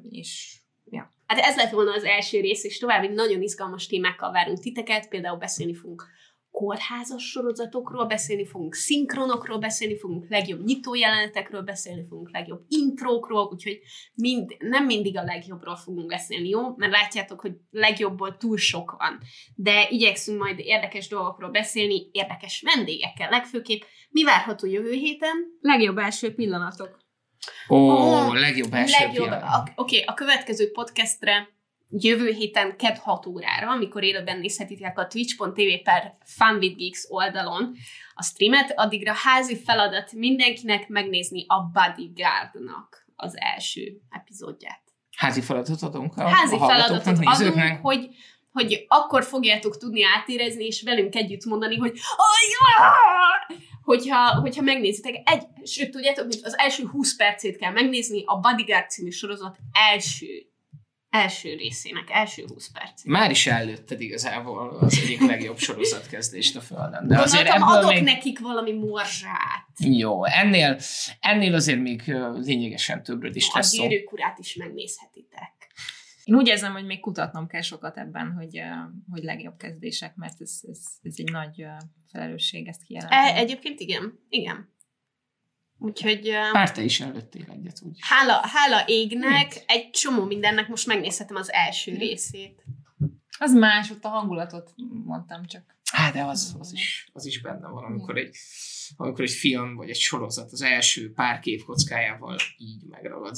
és 0.09 0.57
ja. 0.89 1.09
Hát 1.25 1.39
ez 1.39 1.55
lett 1.55 1.71
volna 1.71 1.93
az 1.93 2.03
első 2.03 2.39
rész, 2.39 2.63
és 2.63 2.77
további 2.77 3.07
nagyon 3.07 3.41
izgalmas 3.41 3.87
témákkal 3.87 4.31
várunk 4.31 4.59
titeket, 4.59 5.09
például 5.09 5.37
beszélni 5.37 5.73
fogunk 5.73 6.05
kórházas 6.53 7.23
sorozatokról, 7.23 8.05
beszélni 8.05 8.45
fogunk 8.45 8.73
szinkronokról, 8.73 9.57
beszélni 9.57 9.97
fogunk 9.97 10.25
legjobb 10.29 10.63
nyitójelenetekről, 10.63 11.61
beszélni 11.61 12.05
fogunk 12.09 12.31
legjobb 12.31 12.61
intrókról, 12.67 13.49
úgyhogy 13.51 13.79
mind, 14.13 14.55
nem 14.59 14.85
mindig 14.85 15.17
a 15.17 15.23
legjobbról 15.23 15.75
fogunk 15.75 16.07
beszélni, 16.07 16.49
jó? 16.49 16.75
Mert 16.75 16.91
látjátok, 16.91 17.39
hogy 17.39 17.53
legjobbból 17.69 18.37
túl 18.37 18.57
sok 18.57 18.95
van. 18.97 19.19
De 19.55 19.87
igyekszünk 19.89 20.39
majd 20.39 20.59
érdekes 20.59 21.07
dolgokról 21.07 21.49
beszélni, 21.49 22.09
érdekes 22.11 22.61
vendégekkel 22.61 23.29
legfőképp. 23.29 23.81
Mi 24.09 24.23
várható 24.23 24.67
jövő 24.67 24.91
héten? 24.91 25.35
Legjobb 25.59 25.97
első 25.97 26.33
pillanatok. 26.33 26.97
Ó, 27.69 27.75
Ó, 27.75 28.33
legjobb 28.33 28.73
első 28.73 29.05
legjobb. 29.05 29.25
pillanat. 29.25 29.71
Oké, 29.75 29.99
okay, 30.01 30.07
a 30.07 30.13
következő 30.13 30.71
podcastre 30.71 31.47
jövő 31.97 32.29
héten 32.29 32.77
kedd 32.77 32.97
6 32.97 33.25
órára, 33.25 33.69
amikor 33.69 34.03
élőben 34.03 34.39
nézhetitek 34.39 34.99
a 34.99 35.07
twitch.tv 35.07 35.83
per 35.83 36.13
Fun 36.25 36.55
with 36.55 36.75
Geeks 36.75 37.05
oldalon 37.09 37.75
a 38.13 38.23
streamet, 38.23 38.73
addigra 38.75 39.13
házi 39.13 39.55
feladat 39.55 40.11
mindenkinek 40.11 40.87
megnézni 40.87 41.45
a 41.47 41.61
Bodyguardnak 41.73 43.07
az 43.15 43.33
első 43.37 44.01
epizódját. 44.09 44.81
Házi 45.15 45.41
feladatot 45.41 45.81
adunk 45.81 46.17
a, 46.17 46.27
Házi 46.27 46.55
a 46.55 46.65
feladatot 46.65 47.17
nézőknek. 47.17 47.65
adunk, 47.65 47.81
hogy, 47.81 48.09
hogy 48.51 48.85
akkor 48.87 49.23
fogjátok 49.23 49.77
tudni 49.77 50.03
átérezni, 50.03 50.65
és 50.65 50.81
velünk 50.81 51.15
együtt 51.15 51.45
mondani, 51.45 51.77
hogy 51.77 51.99
hogyha, 53.83 54.39
hogyha 54.39 54.61
megnézitek, 54.61 55.13
egy, 55.23 55.43
sőt, 55.63 55.91
tudjátok, 55.91 56.27
mint 56.27 56.45
az 56.45 56.57
első 56.57 56.85
20 56.85 57.15
percét 57.15 57.57
kell 57.57 57.71
megnézni 57.71 58.23
a 58.25 58.39
Bodyguard 58.39 58.89
című 58.89 59.09
sorozat 59.09 59.57
első, 59.71 60.52
első 61.13 61.55
részének, 61.55 62.03
első 62.11 62.43
20 62.47 62.71
perc. 62.71 63.03
Már 63.05 63.31
is 63.31 63.47
előtted 63.47 64.01
igazából 64.01 64.77
az 64.79 64.99
egyik 65.03 65.21
legjobb 65.21 65.57
sorozatkezdést 65.57 66.55
a 66.55 66.61
Földön. 66.61 67.07
De 67.07 67.19
azért 67.19 67.47
Gondoltam, 67.47 67.69
ebből 67.69 67.77
adok 67.77 67.93
még... 67.93 68.03
nekik 68.03 68.39
valami 68.39 68.71
morzsát. 68.71 69.67
Jó, 69.79 70.25
ennél, 70.25 70.79
ennél 71.19 71.53
azért 71.53 71.79
még 71.81 72.01
lényegesen 72.35 73.03
többről 73.03 73.35
is 73.35 73.47
A 73.47 73.57
lesz 73.57 73.67
szó. 73.75 73.83
gyűrűk 73.87 74.11
urát 74.11 74.39
is 74.39 74.55
megnézhetitek. 74.55 75.51
Én 76.23 76.35
úgy 76.35 76.47
érzem, 76.47 76.71
hogy 76.73 76.85
még 76.85 76.99
kutatnom 76.99 77.47
kell 77.47 77.61
sokat 77.61 77.97
ebben, 77.97 78.31
hogy, 78.31 78.61
hogy 79.11 79.23
legjobb 79.23 79.57
kezdések, 79.57 80.15
mert 80.15 80.41
ez, 80.41 80.59
ez, 80.69 80.79
ez 81.01 81.13
egy 81.17 81.31
nagy 81.31 81.65
felelősség 82.11 82.67
ezt 82.67 82.81
E, 82.81 82.85
kijelenteni. 82.87 83.39
egyébként 83.39 83.79
igen, 83.79 84.19
igen. 84.29 84.72
Úgyhogy 85.79 86.31
Már 86.51 86.71
te 86.71 86.83
is 86.83 86.99
előttél 86.99 87.45
egyet, 87.49 87.81
úgy. 87.85 87.97
hála, 88.01 88.41
hála 88.47 88.83
égnek, 88.85 89.63
egy 89.67 89.89
csomó 89.89 90.23
mindennek 90.23 90.67
most 90.67 90.87
megnézhetem 90.87 91.35
az 91.35 91.51
első 91.51 91.95
részét. 91.97 92.63
Az 93.39 93.53
más, 93.53 93.89
ott 93.89 94.03
a 94.03 94.09
hangulatot 94.09 94.73
mondtam 95.05 95.45
csak. 95.45 95.75
Hát, 95.93 96.13
de 96.13 96.23
az, 96.23 96.55
az, 96.59 96.73
is, 96.73 97.09
az 97.13 97.25
is 97.25 97.41
benne 97.41 97.67
van, 97.67 97.83
amikor 97.83 98.17
egy, 98.17 98.35
amikor 98.95 99.23
egy 99.23 99.31
film 99.31 99.75
vagy 99.75 99.89
egy 99.89 99.95
sorozat 99.95 100.51
az 100.51 100.61
első 100.61 101.11
pár 101.13 101.39
képkockájával 101.39 102.37
így 102.57 102.83
megragad. 102.89 103.37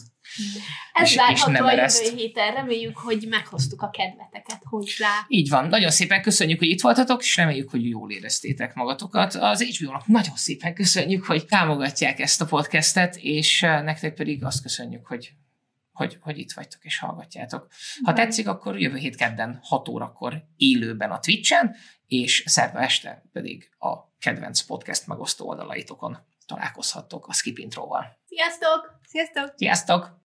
Ez 0.94 1.04
És- 1.04 1.10
és 1.12 1.16
várható 1.16 1.52
nem 1.52 1.64
a 1.66 1.72
jövő 1.72 2.16
héten. 2.16 2.54
Reméljük, 2.54 2.98
hogy 2.98 3.26
meghoztuk 3.30 3.82
a 3.82 3.90
kedveteket 3.90 4.62
hozzá. 4.64 5.26
Így 5.28 5.50
van, 5.50 5.68
nagyon 5.68 5.92
szépen 5.92 6.22
köszönjük, 6.22 6.60
hogy 6.60 6.70
itt 6.70 6.82
voltatok, 6.82 7.22
és 7.22 7.36
reméljük, 7.36 7.70
hogy 7.70 7.90
jól 7.90 8.12
éreztétek 8.12 8.74
magatokat. 8.74 9.34
Az 9.34 9.64
HBO-nak 9.64 10.08
nagyon 10.08 10.36
szépen 10.36 10.74
köszönjük, 10.74 11.26
hogy 11.26 11.46
támogatják 11.46 12.20
ezt 12.20 12.42
a 12.42 12.46
podcastet, 12.46 13.16
és 13.16 13.64
eh, 13.64 13.84
nektek 13.84 14.14
pedig 14.14 14.44
azt 14.44 14.62
köszönjük, 14.62 15.06
hogy 15.06 15.34
hogy, 15.96 16.18
hogy 16.22 16.38
itt 16.38 16.52
vagytok 16.52 16.84
és 16.84 17.00
hallgatjátok. 17.00 17.68
Ha 18.04 18.14
tetszik, 18.14 18.48
akkor 18.48 18.80
jövő 18.80 18.98
hét 18.98 19.16
kedden 19.16 19.60
6 19.64 19.88
órakor 19.88 20.46
élőben 20.58 21.12
a 21.12 21.20
Twitch-en, 21.20 21.76
és 22.08 22.44
szerve 22.46 22.80
este 22.80 23.24
pedig 23.32 23.70
a 23.80 24.18
kedvenc 24.20 24.62
podcast 24.62 25.08
megosztó 25.08 25.48
oldalaitokon 25.48 26.18
találkozhattok 26.46 27.28
a 27.28 27.34
Skip 27.34 27.58
Intro-val. 27.58 28.18
Sziasztok! 28.28 29.00
Sziasztok! 29.08 29.54
Sziasztok! 29.56 30.14